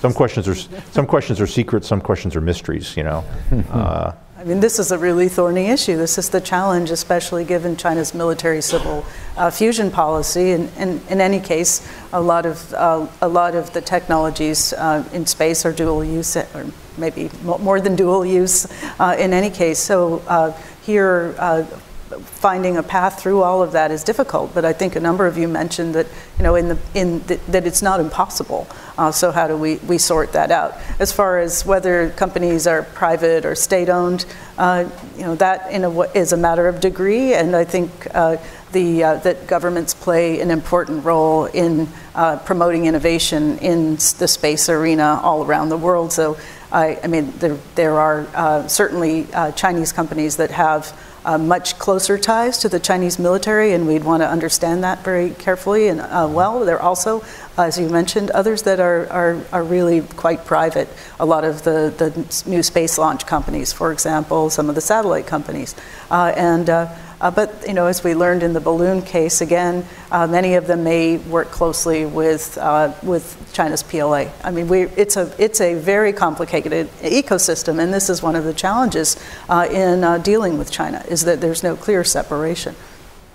Some 0.00 0.14
questions 0.14 0.48
are 0.48 0.54
some 0.54 1.06
questions 1.06 1.40
are 1.40 1.46
secret, 1.46 1.84
some 1.84 2.00
questions 2.00 2.34
are 2.34 2.40
mysteries. 2.40 2.96
You 2.96 3.04
know. 3.04 3.24
Uh, 3.70 4.12
I 4.38 4.44
mean, 4.44 4.60
this 4.60 4.78
is 4.78 4.92
a 4.92 4.98
really 4.98 5.28
thorny 5.28 5.66
issue. 5.66 5.96
This 5.96 6.16
is 6.16 6.30
the 6.30 6.40
challenge, 6.40 6.90
especially 6.90 7.44
given 7.44 7.76
China's 7.76 8.14
military 8.14 8.62
civil 8.62 9.04
uh, 9.36 9.50
fusion 9.50 9.90
policy. 9.90 10.52
And, 10.52 10.70
and, 10.76 11.00
in 11.10 11.20
any 11.20 11.40
case, 11.40 11.84
a 12.12 12.20
lot 12.20 12.46
of, 12.46 12.72
uh, 12.72 13.08
a 13.20 13.26
lot 13.26 13.56
of 13.56 13.72
the 13.72 13.80
technologies 13.80 14.72
uh, 14.74 15.02
in 15.12 15.26
space 15.26 15.66
are 15.66 15.72
dual 15.72 16.04
use, 16.04 16.36
or 16.36 16.66
maybe 16.96 17.30
more 17.42 17.80
than 17.80 17.96
dual 17.96 18.24
use 18.24 18.68
uh, 19.00 19.16
in 19.18 19.32
any 19.32 19.50
case. 19.50 19.80
So 19.80 20.22
uh, 20.28 20.52
here, 20.82 21.34
uh, 21.36 21.64
finding 22.08 22.76
a 22.76 22.82
path 22.82 23.20
through 23.20 23.42
all 23.42 23.62
of 23.62 23.72
that 23.72 23.90
is 23.90 24.02
difficult. 24.02 24.54
But 24.54 24.64
I 24.64 24.72
think 24.72 24.96
a 24.96 25.00
number 25.00 25.26
of 25.26 25.36
you 25.36 25.48
mentioned 25.48 25.94
that 25.94 26.06
you 26.38 26.42
know 26.42 26.54
in 26.54 26.68
the 26.68 26.78
in 26.94 27.20
the, 27.26 27.36
that 27.48 27.66
it's 27.66 27.82
not 27.82 28.00
impossible. 28.00 28.66
Uh, 28.96 29.12
so 29.12 29.30
how 29.30 29.46
do 29.46 29.56
we 29.56 29.76
we 29.76 29.98
sort 29.98 30.32
that 30.32 30.50
out? 30.50 30.74
As 30.98 31.12
far 31.12 31.38
as 31.38 31.66
whether 31.66 32.10
companies 32.10 32.66
are 32.66 32.82
private 32.82 33.44
or 33.44 33.54
state 33.54 33.88
owned, 33.88 34.24
uh, 34.56 34.88
you 35.16 35.22
know 35.22 35.34
that 35.36 35.70
in 35.70 35.84
a 35.84 36.00
is 36.12 36.32
a 36.32 36.36
matter 36.36 36.68
of 36.68 36.80
degree, 36.80 37.34
and 37.34 37.54
I 37.54 37.64
think. 37.64 37.90
Uh, 38.14 38.36
the, 38.70 39.02
uh, 39.02 39.14
that 39.20 39.46
governments 39.46 39.94
play 39.94 40.42
an 40.42 40.50
important 40.50 41.02
role 41.02 41.46
in 41.46 41.88
uh, 42.14 42.36
promoting 42.40 42.84
innovation 42.84 43.56
in 43.60 43.94
the 44.18 44.28
space 44.28 44.68
arena 44.68 45.18
all 45.22 45.42
around 45.42 45.70
the 45.70 45.78
world. 45.78 46.12
So, 46.12 46.36
I, 46.70 46.98
I 47.02 47.06
mean, 47.06 47.32
there, 47.38 47.56
there 47.76 47.98
are 47.98 48.26
uh, 48.34 48.68
certainly 48.68 49.26
Chinese 49.56 49.94
companies 49.94 50.36
that 50.36 50.50
have 50.50 50.94
uh, 51.28 51.36
much 51.36 51.78
closer 51.78 52.16
ties 52.16 52.56
to 52.56 52.70
the 52.70 52.80
Chinese 52.80 53.18
military, 53.18 53.74
and 53.74 53.86
we'd 53.86 54.02
want 54.02 54.22
to 54.22 54.28
understand 54.28 54.82
that 54.82 55.04
very 55.04 55.30
carefully 55.30 55.88
and 55.88 56.00
uh, 56.00 56.26
well. 56.30 56.64
There 56.64 56.76
are 56.76 56.82
also, 56.82 57.22
as 57.58 57.78
you 57.78 57.90
mentioned, 57.90 58.30
others 58.30 58.62
that 58.62 58.80
are, 58.80 59.06
are, 59.10 59.38
are 59.52 59.62
really 59.62 60.00
quite 60.00 60.46
private. 60.46 60.88
A 61.20 61.26
lot 61.26 61.44
of 61.44 61.64
the, 61.64 61.92
the 61.98 62.50
new 62.50 62.62
space 62.62 62.96
launch 62.96 63.26
companies, 63.26 63.74
for 63.74 63.92
example, 63.92 64.48
some 64.48 64.70
of 64.70 64.74
the 64.74 64.80
satellite 64.80 65.26
companies. 65.26 65.76
Uh, 66.10 66.32
and 66.34 66.70
uh, 67.20 67.28
uh, 67.28 67.30
but 67.30 67.66
you 67.66 67.74
know, 67.74 67.86
as 67.86 68.02
we 68.02 68.14
learned 68.14 68.42
in 68.42 68.54
the 68.54 68.60
balloon 68.60 69.02
case, 69.02 69.40
again, 69.40 69.84
uh, 70.10 70.26
many 70.26 70.54
of 70.54 70.66
them 70.66 70.82
may 70.82 71.18
work 71.18 71.50
closely 71.50 72.06
with 72.06 72.56
uh, 72.58 72.92
with 73.02 73.36
China's 73.52 73.82
PLA. 73.82 74.30
I 74.42 74.50
mean, 74.50 74.66
we, 74.68 74.82
it's 74.96 75.16
a 75.16 75.30
it's 75.38 75.60
a 75.60 75.74
very 75.74 76.12
complicated 76.12 76.88
ecosystem, 77.02 77.80
and 77.80 77.92
this 77.92 78.08
is 78.08 78.22
one 78.22 78.34
of 78.34 78.44
the 78.44 78.54
challenges 78.54 79.16
uh, 79.48 79.68
in 79.70 80.04
uh, 80.04 80.18
dealing 80.18 80.58
with 80.58 80.70
China 80.70 81.04
is 81.08 81.24
that 81.24 81.40
there's 81.40 81.62
no 81.62 81.76
clear 81.76 82.02
separation. 82.02 82.74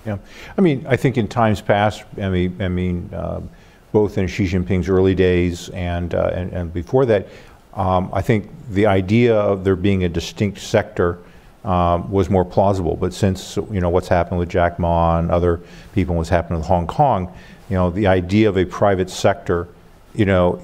Yeah, 0.04 0.18
I 0.58 0.60
mean, 0.60 0.84
I 0.88 0.96
think 0.96 1.16
in 1.16 1.28
times 1.28 1.60
past, 1.60 2.04
I 2.20 2.28
mean, 2.28 2.60
I 2.60 2.68
mean, 2.68 3.10
um, 3.14 3.48
both 3.92 4.18
in 4.18 4.26
Xi 4.26 4.46
Jinping's 4.46 4.88
early 4.88 5.14
days 5.14 5.68
and 5.70 6.14
uh, 6.14 6.30
and, 6.34 6.52
and, 6.52 6.72
before 6.72 7.06
that, 7.06 7.28
um, 7.74 8.10
I 8.12 8.22
think 8.22 8.50
the 8.70 8.86
idea 8.86 9.36
of 9.36 9.62
there 9.62 9.76
being 9.76 10.04
a 10.04 10.08
distinct 10.08 10.58
sector 10.58 11.20
um, 11.64 12.10
was 12.10 12.28
more 12.28 12.44
plausible. 12.44 12.96
But 12.96 13.14
since 13.14 13.56
you 13.56 13.80
know 13.80 13.90
what's 13.90 14.08
happened 14.08 14.38
with 14.38 14.48
Jack 14.48 14.78
Ma 14.78 15.18
and 15.18 15.30
other 15.30 15.60
people, 15.94 16.14
what's 16.14 16.28
happened 16.28 16.58
with 16.58 16.66
Hong 16.66 16.86
Kong, 16.86 17.32
you 17.68 17.76
know 17.76 17.90
the 17.90 18.06
idea 18.06 18.48
of 18.48 18.56
a 18.56 18.64
private 18.64 19.10
sector, 19.10 19.68
you 20.14 20.24
know, 20.24 20.62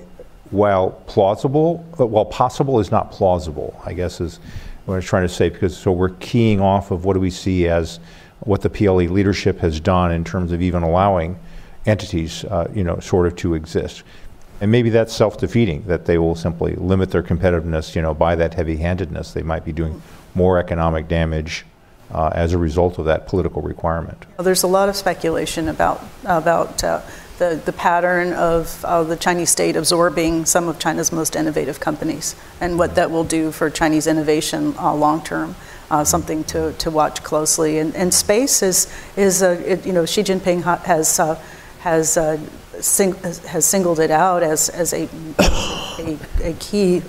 while 0.51 0.91
plausible, 1.07 1.85
uh, 1.99 2.07
while 2.07 2.27
possible, 2.27 2.81
is 2.81 2.91
not 2.91 3.11
plausible. 3.11 3.81
I 3.85 3.95
guess 3.95 4.21
is 4.21 4.39
what 4.85 4.95
I 4.95 4.97
was 4.99 5.05
trying 5.05 5.27
to 5.27 5.33
say 5.33 5.49
because 5.49 5.77
so 5.77 5.93
we're 5.93 6.11
keying 6.21 6.61
off 6.61 6.91
of 6.91 7.05
what 7.05 7.15
do 7.15 7.21
we 7.21 7.31
see 7.31 7.69
as 7.69 8.01
what 8.41 8.63
the 8.63 8.71
PLE 8.71 9.09
leadership 9.09 9.59
has 9.59 9.81
done 9.81 10.13
in 10.13 10.25
terms 10.25 10.53
of 10.53 10.63
even 10.63 10.83
allowing 10.83 11.39
entities, 11.87 12.45
uh, 12.45 12.71
you 12.75 12.85
know, 12.85 12.99
sort 13.01 13.27
of 13.27 13.37
to 13.37 13.55
exist. 13.55 14.03
And 14.61 14.71
maybe 14.71 14.91
that's 14.91 15.15
self-defeating, 15.15 15.85
that 15.85 16.05
they 16.05 16.19
will 16.19 16.35
simply 16.35 16.75
limit 16.77 17.11
their 17.11 17.23
competitiveness, 17.23 17.95
you 17.97 18.03
know, 18.03 18.13
by 18.13 18.35
that 18.37 18.53
heavy-handedness. 18.53 19.33
They 19.33 19.43
might 19.43 19.65
be 19.65 19.73
doing 19.73 20.03
more 20.35 20.59
economic 20.59 21.09
damage 21.09 21.65
uh, 22.13 22.31
as 22.35 22.53
a 22.53 22.59
result 22.59 22.99
of 22.99 23.05
that 23.07 23.27
political 23.27 23.63
requirement. 23.63 24.27
There's 24.39 24.63
a 24.63 24.69
lot 24.69 24.89
of 24.89 24.97
speculation 24.97 25.69
about 25.69 26.03
about 26.25 26.83
uh, 26.83 27.01
the 27.39 27.61
the 27.65 27.73
pattern 27.73 28.33
of 28.33 28.85
uh, 28.85 29.05
the 29.05 29.17
Chinese 29.17 29.51
state 29.51 29.77
absorbing 29.77 30.45
some 30.45 30.69
of 30.69 30.79
China's 30.79 31.13
most 31.13 31.37
innovative 31.37 31.81
companies 31.81 32.35
and 32.61 32.79
what 32.79 32.95
that 32.97 33.11
will 33.11 33.25
do 33.25 33.53
for 33.53 33.71
Chinese 33.71 34.07
innovation 34.07 34.75
uh, 34.79 34.95
long 34.95 35.23
term. 35.23 35.55
Uh, 35.91 36.05
something 36.05 36.45
to, 36.45 36.73
to 36.75 36.89
watch 36.89 37.21
closely. 37.25 37.81
And, 37.81 37.97
and 37.97 38.15
space 38.15 38.63
is 38.63 38.87
is 39.17 39.43
a, 39.43 39.73
it, 39.73 39.85
you 39.85 39.93
know 39.93 40.07
Xi 40.07 40.23
Jinping 40.23 40.63
ha- 40.63 40.77
has 40.85 41.19
uh, 41.19 41.35
has 41.81 42.17
Sing, 42.81 43.13
has 43.15 43.67
singled 43.67 44.01
it 44.01 44.11
out 44.11 44.43
as, 44.43 44.71
as 44.71 44.95
a, 44.95 45.07
a, 45.39 46.19
a 46.43 46.53
key 46.55 47.03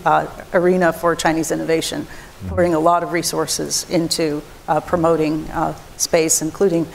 arena 0.53 0.91
for 0.91 1.15
Chinese 1.15 1.49
innovation 1.49 2.07
pouring 2.47 2.73
a 2.73 2.80
lot 2.80 3.03
of 3.03 3.11
resources 3.11 3.89
into 3.89 4.41
uh, 4.68 4.80
promoting 4.80 5.49
uh, 5.51 5.76
space, 5.97 6.41
including 6.41 6.88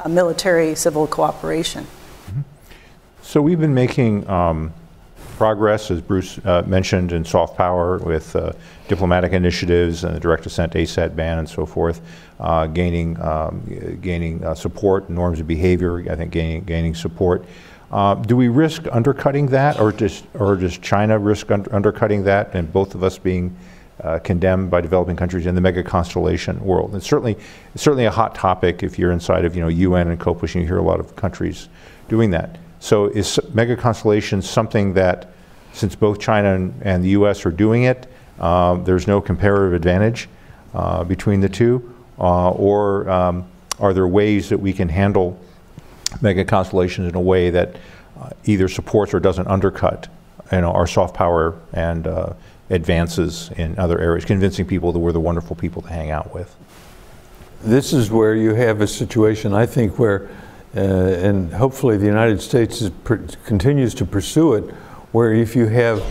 uh, 0.00 0.08
military 0.08 0.74
civil 0.74 1.06
cooperation. 1.06 1.84
Mm-hmm. 1.84 2.40
So 3.22 3.40
we've 3.40 3.60
been 3.60 3.74
making 3.74 4.28
um, 4.28 4.72
progress, 5.36 5.90
as 5.90 6.00
Bruce 6.00 6.38
uh, 6.44 6.62
mentioned, 6.66 7.12
in 7.12 7.24
soft 7.24 7.56
power 7.56 7.98
with 7.98 8.34
uh, 8.36 8.52
diplomatic 8.88 9.32
initiatives 9.32 10.04
and 10.04 10.14
the 10.14 10.20
direct 10.20 10.46
ascent 10.46 10.72
ASAT 10.74 11.16
ban 11.16 11.38
and 11.38 11.48
so 11.48 11.66
forth, 11.66 12.00
uh, 12.40 12.66
gaining 12.66 13.20
um, 13.20 13.98
gaining 14.00 14.54
support, 14.54 15.08
norms 15.08 15.40
of 15.40 15.46
behavior. 15.46 16.10
I 16.10 16.16
think 16.16 16.32
gaining 16.32 16.64
gaining 16.64 16.94
support. 16.94 17.44
do 18.26 18.36
we 18.36 18.48
risk 18.48 18.86
undercutting 18.92 19.46
that, 19.48 19.80
or 19.80 19.92
does 19.92 20.22
or 20.34 20.56
does 20.56 20.76
China 20.78 21.18
risk 21.18 21.50
un- 21.50 21.66
undercutting 21.70 22.24
that, 22.24 22.54
and 22.54 22.72
both 22.72 22.94
of 22.94 23.02
us 23.02 23.18
being 23.18 23.56
uh, 24.02 24.18
condemned 24.20 24.70
by 24.70 24.80
developing 24.80 25.16
countries 25.16 25.46
in 25.46 25.54
the 25.54 25.60
mega 25.60 25.82
constellation 25.82 26.62
world. 26.64 26.94
It's 26.94 27.06
certainly, 27.06 27.36
certainly 27.76 28.04
a 28.04 28.10
hot 28.10 28.34
topic 28.34 28.82
if 28.82 28.98
you're 28.98 29.12
inside 29.12 29.44
of 29.44 29.54
you 29.54 29.62
know 29.62 29.68
UN 29.68 30.08
and 30.08 30.18
COPUOS, 30.18 30.54
and 30.54 30.62
you 30.62 30.66
hear 30.66 30.78
a 30.78 30.82
lot 30.82 31.00
of 31.00 31.14
countries 31.16 31.68
doing 32.08 32.30
that. 32.30 32.58
So 32.80 33.06
is 33.06 33.38
mega 33.54 33.76
constellation 33.76 34.42
something 34.42 34.94
that, 34.94 35.28
since 35.72 35.94
both 35.94 36.18
China 36.18 36.54
and, 36.54 36.74
and 36.82 37.04
the 37.04 37.10
U.S. 37.10 37.46
are 37.46 37.52
doing 37.52 37.84
it, 37.84 38.10
uh, 38.40 38.74
there's 38.74 39.06
no 39.06 39.20
comparative 39.20 39.72
advantage 39.72 40.28
uh, 40.74 41.04
between 41.04 41.40
the 41.40 41.48
two, 41.48 41.94
uh, 42.18 42.50
or 42.50 43.08
um, 43.08 43.46
are 43.78 43.94
there 43.94 44.08
ways 44.08 44.48
that 44.48 44.58
we 44.58 44.72
can 44.72 44.88
handle 44.88 45.38
mega 46.20 46.44
constellations 46.44 47.08
in 47.08 47.14
a 47.14 47.20
way 47.20 47.50
that 47.50 47.76
uh, 48.20 48.30
either 48.44 48.68
supports 48.68 49.14
or 49.14 49.20
doesn't 49.20 49.46
undercut, 49.46 50.08
you 50.50 50.60
know, 50.60 50.72
our 50.72 50.86
soft 50.86 51.14
power 51.14 51.56
and 51.72 52.06
uh, 52.06 52.32
advances 52.72 53.50
in 53.56 53.78
other 53.78 54.00
areas, 54.00 54.24
convincing 54.24 54.66
people 54.66 54.92
that 54.92 54.98
we're 54.98 55.12
the 55.12 55.20
wonderful 55.20 55.54
people 55.54 55.82
to 55.82 55.88
hang 55.88 56.10
out 56.10 56.34
with. 56.34 56.56
This 57.62 57.92
is 57.92 58.10
where 58.10 58.34
you 58.34 58.54
have 58.54 58.80
a 58.80 58.86
situation, 58.86 59.54
I 59.54 59.66
think, 59.66 59.98
where, 59.98 60.28
uh, 60.74 60.80
and 60.80 61.52
hopefully 61.52 61.98
the 61.98 62.06
United 62.06 62.40
States 62.40 62.90
continues 63.44 63.94
to 63.94 64.04
pursue 64.06 64.54
it, 64.54 64.64
where 65.12 65.32
if 65.34 65.54
you 65.54 65.66
have 65.66 66.02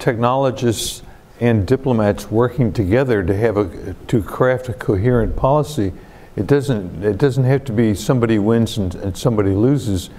technologists 0.00 1.02
and 1.40 1.66
diplomats 1.66 2.30
working 2.30 2.72
together 2.72 3.22
to 3.22 3.36
have 3.36 3.56
a 3.56 3.94
to 4.08 4.22
craft 4.22 4.68
a 4.68 4.72
coherent 4.72 5.36
policy, 5.36 5.92
it 6.34 6.46
doesn't 6.46 7.04
it 7.04 7.18
doesn't 7.18 7.44
have 7.44 7.64
to 7.64 7.72
be 7.72 7.94
somebody 7.94 8.38
wins 8.38 8.76
and, 8.76 8.94
and 8.96 9.16
somebody 9.16 9.50
loses. 9.50 10.10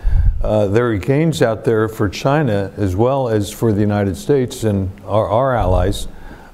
Uh, 0.42 0.68
there 0.68 0.92
are 0.92 0.98
gains 0.98 1.42
out 1.42 1.66
there 1.66 1.88
for 1.88 2.08
China 2.08 2.72
as 2.78 2.96
well 2.96 3.28
as 3.28 3.52
for 3.52 3.74
the 3.74 3.82
United 3.82 4.16
States 4.16 4.64
and 4.64 4.92
our, 5.06 5.28
our 5.28 5.56
allies 5.56 6.08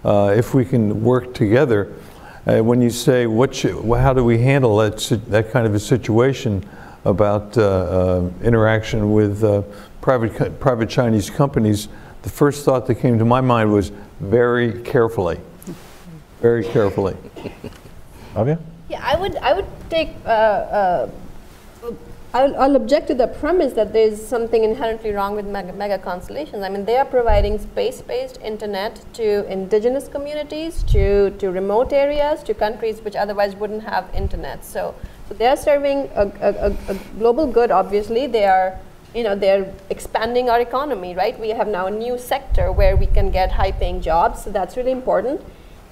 uh, 0.05 0.34
if 0.35 0.53
we 0.53 0.64
can 0.64 1.03
work 1.03 1.34
together. 1.34 1.93
Uh, 2.45 2.60
when 2.60 2.81
you 2.81 2.89
say 2.89 3.26
what 3.26 3.53
should, 3.53 3.76
how 3.97 4.14
do 4.14 4.23
we 4.23 4.38
handle 4.38 4.77
that 4.77 4.97
that 5.27 5.51
kind 5.51 5.65
of 5.65 5.73
a 5.76 5.80
situation 5.80 6.68
about 7.05 7.57
uh, 7.57 7.61
uh, 7.61 8.30
interaction 8.41 9.11
with 9.14 9.41
private 10.01 10.60
private 10.60 10.89
Chinese 10.89 11.30
companies, 11.30 11.88
the 12.22 12.30
first 12.30 12.65
thought 12.65 12.88
that 12.88 12.95
came 12.95 13.19
to 13.19 13.26
my 13.26 13.41
mind 13.41 13.72
was 13.72 13.91
very 14.19 14.81
carefully. 14.84 15.39
Very 16.41 16.64
carefully. 16.64 17.15
Bhavya? 18.34 18.60
Yeah, 18.89 19.01
I 19.01 19.19
would, 19.19 19.35
I 19.38 19.53
would 19.53 19.68
take, 19.89 20.10
uh, 20.26 20.30
uh, 20.30 21.10
I'll, 22.35 22.60
I'll 22.60 22.76
object 22.76 23.05
to 23.10 23.14
the 23.14 23.27
premise 23.27 23.73
that 23.73 23.93
there's 23.93 24.19
something 24.19 24.64
inherently 24.64 25.11
wrong 25.11 25.35
with 25.35 25.45
mega, 25.45 25.72
mega 25.72 25.99
constellations. 25.99 26.64
I 26.64 26.69
mean, 26.69 26.84
they 26.84 26.97
are 26.97 27.05
providing 27.05 27.60
space-based 27.60 28.39
internet 28.41 29.05
to 29.14 29.45
indigenous 29.51 30.07
communities, 30.07 30.81
to, 30.84 31.30
to 31.30 31.51
remote 31.51 31.93
areas, 31.93 32.41
to 32.43 32.55
countries 32.55 33.01
which 33.01 33.15
otherwise 33.15 33.55
wouldn't 33.55 33.84
have 33.84 34.10
internet. 34.15 34.65
So, 34.65 34.95
so 35.30 35.35
they 35.35 35.45
are 35.45 35.55
serving 35.55 36.10
a, 36.15 36.31
a, 36.41 36.76
a 36.91 36.95
global 37.19 37.45
good, 37.45 37.69
obviously. 37.69 38.26
They 38.26 38.45
are, 38.45 38.80
you 39.14 39.22
know, 39.22 39.35
they're 39.35 39.72
expanding 39.91 40.49
our 40.49 40.60
economy, 40.60 41.14
right? 41.14 41.39
We 41.39 41.49
have 41.49 41.68
now 41.68 41.85
a 41.85 41.91
new 41.91 42.18
sector 42.18 42.72
where 42.72 42.97
we 42.97 43.05
can 43.05 43.30
get 43.30 43.51
high-paying 43.51 44.01
jobs, 44.01 44.43
so 44.43 44.49
that's 44.49 44.76
really 44.76 44.91
important. 44.91 45.39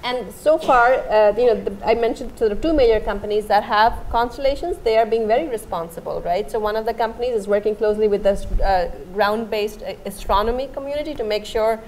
And 0.03 0.34
so 0.34 0.57
far, 0.57 0.94
uh, 0.94 1.34
you 1.38 1.45
know, 1.45 1.56
the, 1.56 1.86
I 1.86 1.94
mentioned 1.94 2.38
sort 2.38 2.52
of 2.52 2.61
two 2.61 2.73
major 2.73 2.99
companies 2.99 3.45
that 3.48 3.64
have 3.64 3.94
constellations. 4.10 4.78
They 4.78 4.98
are 4.98 5.06
being 5.06 5.28
very 5.28 5.48
responsible, 5.48 6.22
right? 6.22 6.49
So 6.49 6.60
one 6.60 6.76
of 6.76 6.86
the 6.86 6.94
companies 6.94 7.36
is 7.36 7.48
working 7.48 7.76
closely 7.76 8.07
with 8.07 8.23
the 8.23 8.36
uh, 8.64 8.90
ground-based 9.14 9.84
astronomy 10.06 10.69
community 10.73 11.14
to 11.14 11.23
make 11.23 11.45
sure 11.45 11.80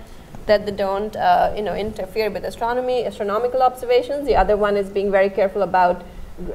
that 0.45 0.65
they 0.65 0.71
don't, 0.71 1.15
uh, 1.15 1.53
you 1.55 1.63
know, 1.63 1.75
interfere 1.75 2.29
with 2.29 2.43
astronomy, 2.43 3.05
astronomical 3.05 3.63
observations. 3.63 4.27
The 4.27 4.35
other 4.35 4.57
one 4.57 4.77
is 4.77 4.89
being 4.89 5.09
very 5.09 5.29
careful 5.29 5.63
about, 5.63 6.03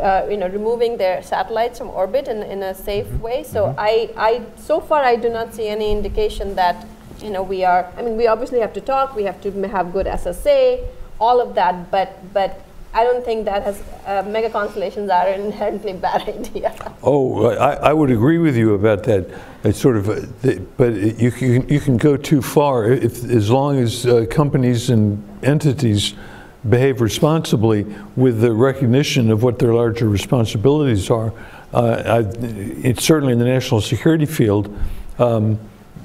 uh, 0.00 0.26
you 0.30 0.36
know, 0.36 0.48
removing 0.48 0.96
their 0.96 1.22
satellites 1.22 1.78
from 1.78 1.88
orbit 1.90 2.28
in, 2.28 2.42
in 2.44 2.62
a 2.62 2.74
safe 2.74 3.06
mm-hmm. 3.06 3.20
way. 3.20 3.42
So 3.42 3.66
mm-hmm. 3.66 3.80
I, 3.80 4.10
I, 4.16 4.42
so 4.56 4.78
far, 4.80 5.02
I 5.02 5.16
do 5.16 5.28
not 5.28 5.54
see 5.54 5.66
any 5.66 5.90
indication 5.90 6.54
that, 6.54 6.86
you 7.20 7.30
know, 7.30 7.42
we 7.42 7.64
are. 7.64 7.90
I 7.96 8.02
mean, 8.02 8.16
we 8.16 8.28
obviously 8.28 8.60
have 8.60 8.72
to 8.74 8.80
talk. 8.80 9.16
We 9.16 9.24
have 9.24 9.40
to 9.40 9.68
have 9.68 9.92
good 9.92 10.06
SSA 10.06 10.86
all 11.20 11.40
of 11.40 11.54
that, 11.54 11.90
but 11.90 12.32
but 12.32 12.62
I 12.94 13.04
don't 13.04 13.24
think 13.24 13.44
that 13.44 13.62
has 13.62 13.82
uh, 14.06 14.22
mega 14.26 14.50
constellations 14.50 15.10
are 15.10 15.28
an 15.28 15.40
inherently 15.46 15.92
bad 15.92 16.28
idea. 16.28 16.74
Oh, 17.02 17.46
I, 17.46 17.74
I 17.74 17.92
would 17.92 18.10
agree 18.10 18.38
with 18.38 18.56
you 18.56 18.74
about 18.74 19.04
that. 19.04 19.28
It's 19.64 19.80
sort 19.80 19.96
of, 19.96 20.08
a, 20.08 20.58
but 20.76 20.94
you 20.94 21.30
can 21.30 21.68
you 21.68 21.80
can 21.80 21.96
go 21.96 22.16
too 22.16 22.42
far 22.42 22.84
if 22.86 23.24
as 23.24 23.50
long 23.50 23.78
as 23.78 24.06
uh, 24.06 24.26
companies 24.30 24.90
and 24.90 25.22
entities 25.44 26.14
behave 26.68 27.00
responsibly 27.00 27.84
with 28.16 28.40
the 28.40 28.52
recognition 28.52 29.30
of 29.30 29.42
what 29.42 29.58
their 29.58 29.74
larger 29.74 30.08
responsibilities 30.08 31.10
are. 31.10 31.32
Uh, 31.72 32.22
I, 32.22 32.38
it's 32.40 33.04
certainly 33.04 33.32
in 33.32 33.38
the 33.38 33.44
national 33.44 33.80
security 33.80 34.26
field. 34.26 34.76
Um, 35.18 35.58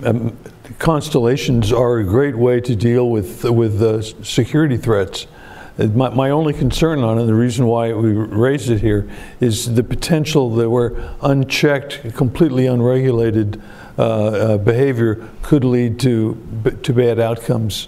um, 0.03 0.37
constellations 0.79 1.71
are 1.71 1.99
a 1.99 2.03
great 2.03 2.35
way 2.35 2.59
to 2.61 2.75
deal 2.75 3.09
with 3.09 3.43
with 3.43 3.81
uh, 3.81 4.01
security 4.23 4.77
threats. 4.77 5.27
Uh, 5.77 5.85
my, 5.87 6.09
my, 6.09 6.29
only 6.29 6.53
concern 6.53 6.99
on 6.99 7.17
it, 7.17 7.25
the 7.25 7.33
reason 7.33 7.65
why 7.65 7.91
we 7.93 8.11
raised 8.11 8.69
it 8.69 8.79
here, 8.79 9.09
is 9.39 9.73
the 9.73 9.83
potential 9.83 10.49
that 10.51 10.69
where 10.69 10.93
unchecked, 11.21 12.13
completely 12.15 12.67
unregulated 12.67 13.61
uh, 13.97 14.01
uh, 14.01 14.57
behavior 14.57 15.27
could 15.41 15.63
lead 15.63 15.99
to 15.99 16.37
to 16.83 16.93
bad 16.93 17.19
outcomes. 17.19 17.87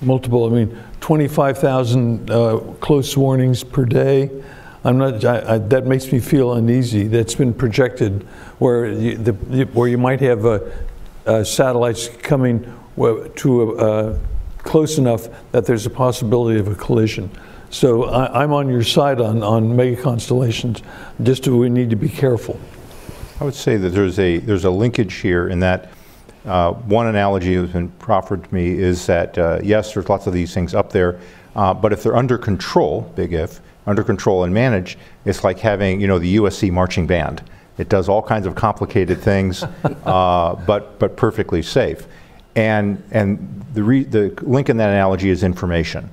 Multiple, 0.00 0.46
I 0.46 0.50
mean, 0.50 0.78
25,000 1.00 2.30
uh, 2.30 2.58
close 2.80 3.16
warnings 3.16 3.64
per 3.64 3.84
day. 3.84 4.30
I'm 4.84 4.96
not. 4.96 5.24
I, 5.24 5.54
I, 5.54 5.58
that 5.58 5.86
makes 5.86 6.12
me 6.12 6.20
feel 6.20 6.52
uneasy. 6.52 7.08
That's 7.08 7.34
been 7.34 7.52
projected, 7.52 8.22
where 8.58 8.86
you, 8.86 9.16
the, 9.16 9.32
where 9.72 9.88
you 9.88 9.98
might 9.98 10.20
have 10.20 10.44
a 10.44 10.72
uh, 11.28 11.44
satellites 11.44 12.08
coming 12.22 12.64
to 13.36 13.78
uh, 13.78 14.18
close 14.58 14.98
enough 14.98 15.28
that 15.52 15.66
there's 15.66 15.86
a 15.86 15.90
possibility 15.90 16.58
of 16.58 16.68
a 16.68 16.74
collision. 16.74 17.30
So 17.70 18.04
I, 18.04 18.42
am 18.42 18.52
on 18.52 18.68
your 18.68 18.82
side 18.82 19.20
on, 19.20 19.42
on 19.42 19.76
mega 19.76 20.00
constellations. 20.00 20.82
Just 21.22 21.46
we 21.46 21.68
need 21.68 21.90
to 21.90 21.96
be 21.96 22.08
careful. 22.08 22.58
I 23.40 23.44
would 23.44 23.54
say 23.54 23.76
that 23.76 23.90
there's 23.90 24.18
a 24.18 24.38
there's 24.38 24.64
a 24.64 24.70
linkage 24.70 25.14
here 25.16 25.48
in 25.48 25.60
that 25.60 25.90
uh, 26.44 26.72
one 26.72 27.06
analogy 27.06 27.54
that 27.54 27.60
has 27.60 27.72
been 27.72 27.90
proffered 27.90 28.42
to 28.44 28.54
me 28.54 28.70
is 28.70 29.06
that 29.06 29.36
uh, 29.36 29.60
yes, 29.62 29.92
there's 29.92 30.08
lots 30.08 30.26
of 30.26 30.32
these 30.32 30.54
things 30.54 30.74
up 30.74 30.90
there, 30.90 31.20
uh, 31.54 31.74
but 31.74 31.92
if 31.92 32.02
they're 32.02 32.16
under 32.16 32.38
control, 32.38 33.02
big 33.14 33.34
if, 33.34 33.60
under 33.86 34.02
control 34.02 34.44
and 34.44 34.52
managed, 34.52 34.98
it's 35.24 35.44
like 35.44 35.58
having 35.58 36.00
you 36.00 36.06
know 36.06 36.18
the 36.18 36.36
USC 36.36 36.72
marching 36.72 37.06
band. 37.06 37.42
It 37.78 37.88
does 37.88 38.08
all 38.08 38.22
kinds 38.22 38.46
of 38.46 38.54
complicated 38.54 39.20
things, 39.20 39.62
uh, 40.04 40.54
but, 40.66 40.98
but 40.98 41.16
perfectly 41.16 41.62
safe. 41.62 42.06
And, 42.56 43.02
and 43.10 43.64
the, 43.72 43.82
re- 43.82 44.04
the 44.04 44.34
link 44.42 44.68
in 44.68 44.76
that 44.78 44.90
analogy 44.90 45.30
is 45.30 45.42
information. 45.42 46.10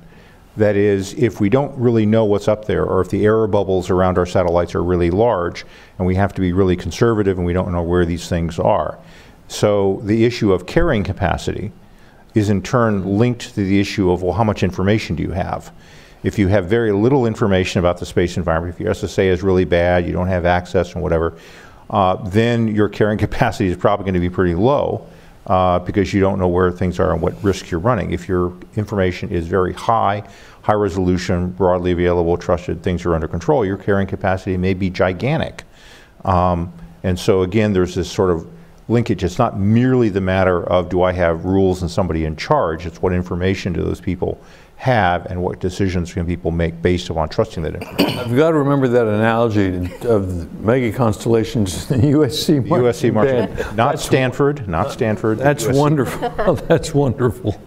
That 0.56 0.76
is, 0.76 1.12
if 1.14 1.40
we 1.40 1.50
don't 1.50 1.76
really 1.78 2.06
know 2.06 2.24
what's 2.24 2.48
up 2.48 2.64
there, 2.64 2.84
or 2.84 3.00
if 3.02 3.10
the 3.10 3.26
error 3.26 3.46
bubbles 3.46 3.90
around 3.90 4.16
our 4.16 4.24
satellites 4.24 4.74
are 4.74 4.82
really 4.82 5.10
large, 5.10 5.66
and 5.98 6.06
we 6.06 6.14
have 6.14 6.32
to 6.34 6.40
be 6.40 6.52
really 6.52 6.76
conservative 6.76 7.36
and 7.36 7.46
we 7.46 7.52
don't 7.52 7.72
know 7.72 7.82
where 7.82 8.06
these 8.06 8.28
things 8.28 8.58
are. 8.58 8.98
So 9.48 10.00
the 10.04 10.24
issue 10.24 10.52
of 10.52 10.66
carrying 10.66 11.04
capacity 11.04 11.72
is 12.34 12.50
in 12.50 12.62
turn 12.62 13.18
linked 13.18 13.54
to 13.54 13.64
the 13.64 13.80
issue 13.80 14.10
of, 14.10 14.22
well, 14.22 14.34
how 14.34 14.44
much 14.44 14.62
information 14.62 15.16
do 15.16 15.22
you 15.22 15.32
have? 15.32 15.72
If 16.26 16.40
you 16.40 16.48
have 16.48 16.66
very 16.66 16.90
little 16.90 17.24
information 17.24 17.78
about 17.78 17.98
the 17.98 18.04
space 18.04 18.36
environment, 18.36 18.74
if 18.74 18.80
your 18.80 18.92
SSA 18.92 19.26
is 19.26 19.44
really 19.44 19.64
bad, 19.64 20.04
you 20.08 20.12
don't 20.12 20.26
have 20.26 20.44
access 20.44 20.92
and 20.94 21.00
whatever, 21.00 21.38
uh, 21.88 22.16
then 22.16 22.66
your 22.66 22.88
carrying 22.88 23.18
capacity 23.26 23.68
is 23.68 23.76
probably 23.76 24.02
going 24.02 24.14
to 24.14 24.20
be 24.20 24.28
pretty 24.28 24.56
low 24.56 25.06
uh, 25.46 25.78
because 25.78 26.12
you 26.12 26.20
don't 26.20 26.40
know 26.40 26.48
where 26.48 26.72
things 26.72 26.98
are 26.98 27.12
and 27.12 27.22
what 27.22 27.40
risks 27.44 27.70
you're 27.70 27.78
running. 27.78 28.10
If 28.10 28.28
your 28.28 28.52
information 28.74 29.28
is 29.28 29.46
very 29.46 29.72
high, 29.72 30.28
high 30.62 30.74
resolution, 30.74 31.50
broadly 31.50 31.92
available, 31.92 32.36
trusted, 32.36 32.82
things 32.82 33.06
are 33.06 33.14
under 33.14 33.28
control, 33.28 33.64
your 33.64 33.76
carrying 33.76 34.08
capacity 34.08 34.56
may 34.56 34.74
be 34.74 34.90
gigantic. 34.90 35.62
Um, 36.24 36.72
and 37.04 37.16
so 37.16 37.42
again, 37.42 37.72
there's 37.72 37.94
this 37.94 38.10
sort 38.10 38.30
of 38.30 38.50
linkage. 38.88 39.22
It's 39.22 39.38
not 39.38 39.60
merely 39.60 40.08
the 40.08 40.20
matter 40.20 40.64
of 40.64 40.88
do 40.88 41.02
I 41.02 41.12
have 41.12 41.44
rules 41.44 41.82
and 41.82 41.90
somebody 41.90 42.24
in 42.24 42.34
charge, 42.34 42.84
it's 42.84 43.00
what 43.00 43.12
information 43.12 43.72
do 43.72 43.84
those 43.84 44.00
people 44.00 44.40
have 44.76 45.26
and 45.26 45.42
what 45.42 45.58
decisions 45.58 46.12
can 46.12 46.26
people 46.26 46.50
make 46.50 46.80
based 46.82 47.08
upon 47.08 47.28
trusting 47.28 47.62
that 47.62 47.74
information. 47.74 48.18
I've 48.18 48.36
got 48.36 48.50
to 48.50 48.58
remember 48.58 48.88
that 48.88 49.06
analogy 49.06 49.90
of 50.06 50.60
mega 50.62 50.92
constellations 50.96 51.90
in 51.90 52.00
the 52.02 52.08
USC 52.08 52.66
Martin 52.66 52.86
USC 52.86 53.12
Martin, 53.12 53.56
not 53.74 53.92
that's 53.92 54.04
Stanford, 54.04 54.68
not 54.68 54.92
Stanford. 54.92 55.40
Uh, 55.40 55.44
that's 55.44 55.64
USC. 55.64 55.78
wonderful. 55.78 56.54
that's 56.68 56.94
wonderful. 56.94 57.60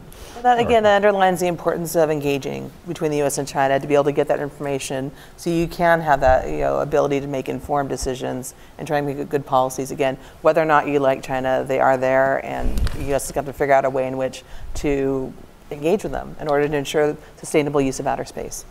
That 0.43 0.59
again 0.59 0.83
that 0.83 0.95
underlines 0.95 1.41
the 1.41 1.47
importance 1.47 1.97
of 1.97 2.09
engaging 2.09 2.71
between 2.87 3.11
the 3.11 3.17
U.S. 3.17 3.39
and 3.39 3.47
China 3.47 3.77
to 3.77 3.87
be 3.87 3.93
able 3.93 4.05
to 4.05 4.13
get 4.13 4.29
that 4.29 4.39
information, 4.39 5.11
so 5.35 5.49
you 5.49 5.67
can 5.67 5.99
have 5.99 6.21
that 6.21 6.47
you 6.47 6.59
know 6.59 6.79
ability 6.79 7.19
to 7.19 7.27
make 7.27 7.49
informed 7.49 7.89
decisions 7.89 8.53
and 8.77 8.87
try 8.87 8.99
and 8.99 9.07
make 9.07 9.27
good 9.27 9.45
policies. 9.45 9.91
Again, 9.91 10.17
whether 10.41 10.61
or 10.61 10.65
not 10.65 10.87
you 10.87 10.99
like 10.99 11.23
China, 11.23 11.65
they 11.67 11.81
are 11.81 11.97
there, 11.97 12.45
and 12.45 12.77
the 12.77 13.03
U.S. 13.05 13.27
has 13.27 13.31
got 13.33 13.45
to 13.47 13.53
figure 13.53 13.73
out 13.73 13.83
a 13.83 13.89
way 13.89 14.07
in 14.07 14.15
which 14.15 14.43
to 14.75 15.33
engage 15.71 16.03
with 16.03 16.11
them 16.11 16.35
in 16.39 16.47
order 16.47 16.67
to 16.67 16.75
ensure 16.75 17.15
sustainable 17.37 17.81
use 17.81 17.99
of 17.99 18.07
outer 18.07 18.25
space. 18.25 18.65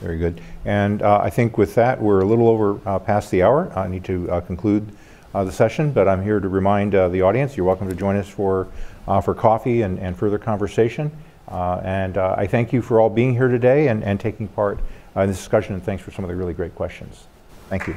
Very 0.00 0.18
good. 0.18 0.40
And 0.64 1.02
uh, 1.02 1.20
I 1.22 1.30
think 1.30 1.58
with 1.58 1.74
that, 1.74 2.00
we're 2.00 2.20
a 2.20 2.24
little 2.24 2.48
over 2.48 2.80
uh, 2.86 2.98
past 2.98 3.30
the 3.30 3.42
hour. 3.42 3.70
I 3.76 3.86
need 3.86 4.04
to 4.04 4.30
uh, 4.30 4.40
conclude 4.40 4.90
uh, 5.34 5.44
the 5.44 5.52
session, 5.52 5.92
but 5.92 6.08
I'm 6.08 6.22
here 6.22 6.40
to 6.40 6.48
remind 6.48 6.94
uh, 6.94 7.08
the 7.08 7.22
audience 7.22 7.56
you're 7.56 7.66
welcome 7.66 7.88
to 7.88 7.94
join 7.94 8.16
us 8.16 8.28
for, 8.28 8.68
uh, 9.06 9.20
for 9.20 9.34
coffee 9.34 9.82
and, 9.82 9.98
and 9.98 10.16
further 10.16 10.38
conversation. 10.38 11.12
and 11.48 12.16
I 12.16 12.46
thank 12.46 12.72
you 12.72 12.80
for 12.80 13.00
all 13.00 13.10
being 13.10 13.34
here 13.34 13.48
today 13.48 13.88
and, 13.88 14.02
and 14.02 14.18
taking 14.18 14.48
part 14.48 14.78
in 15.16 15.26
this 15.26 15.36
discussion, 15.36 15.74
and 15.74 15.82
thanks 15.82 16.02
for 16.02 16.10
some 16.12 16.24
of 16.24 16.30
the 16.30 16.36
really 16.36 16.54
great 16.54 16.74
questions. 16.74 17.26
Thank 17.68 17.86
you. 17.86 17.96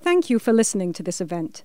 Thank 0.00 0.30
you 0.30 0.38
for 0.38 0.52
listening 0.52 0.92
to 0.94 1.02
this 1.02 1.20
event. 1.20 1.64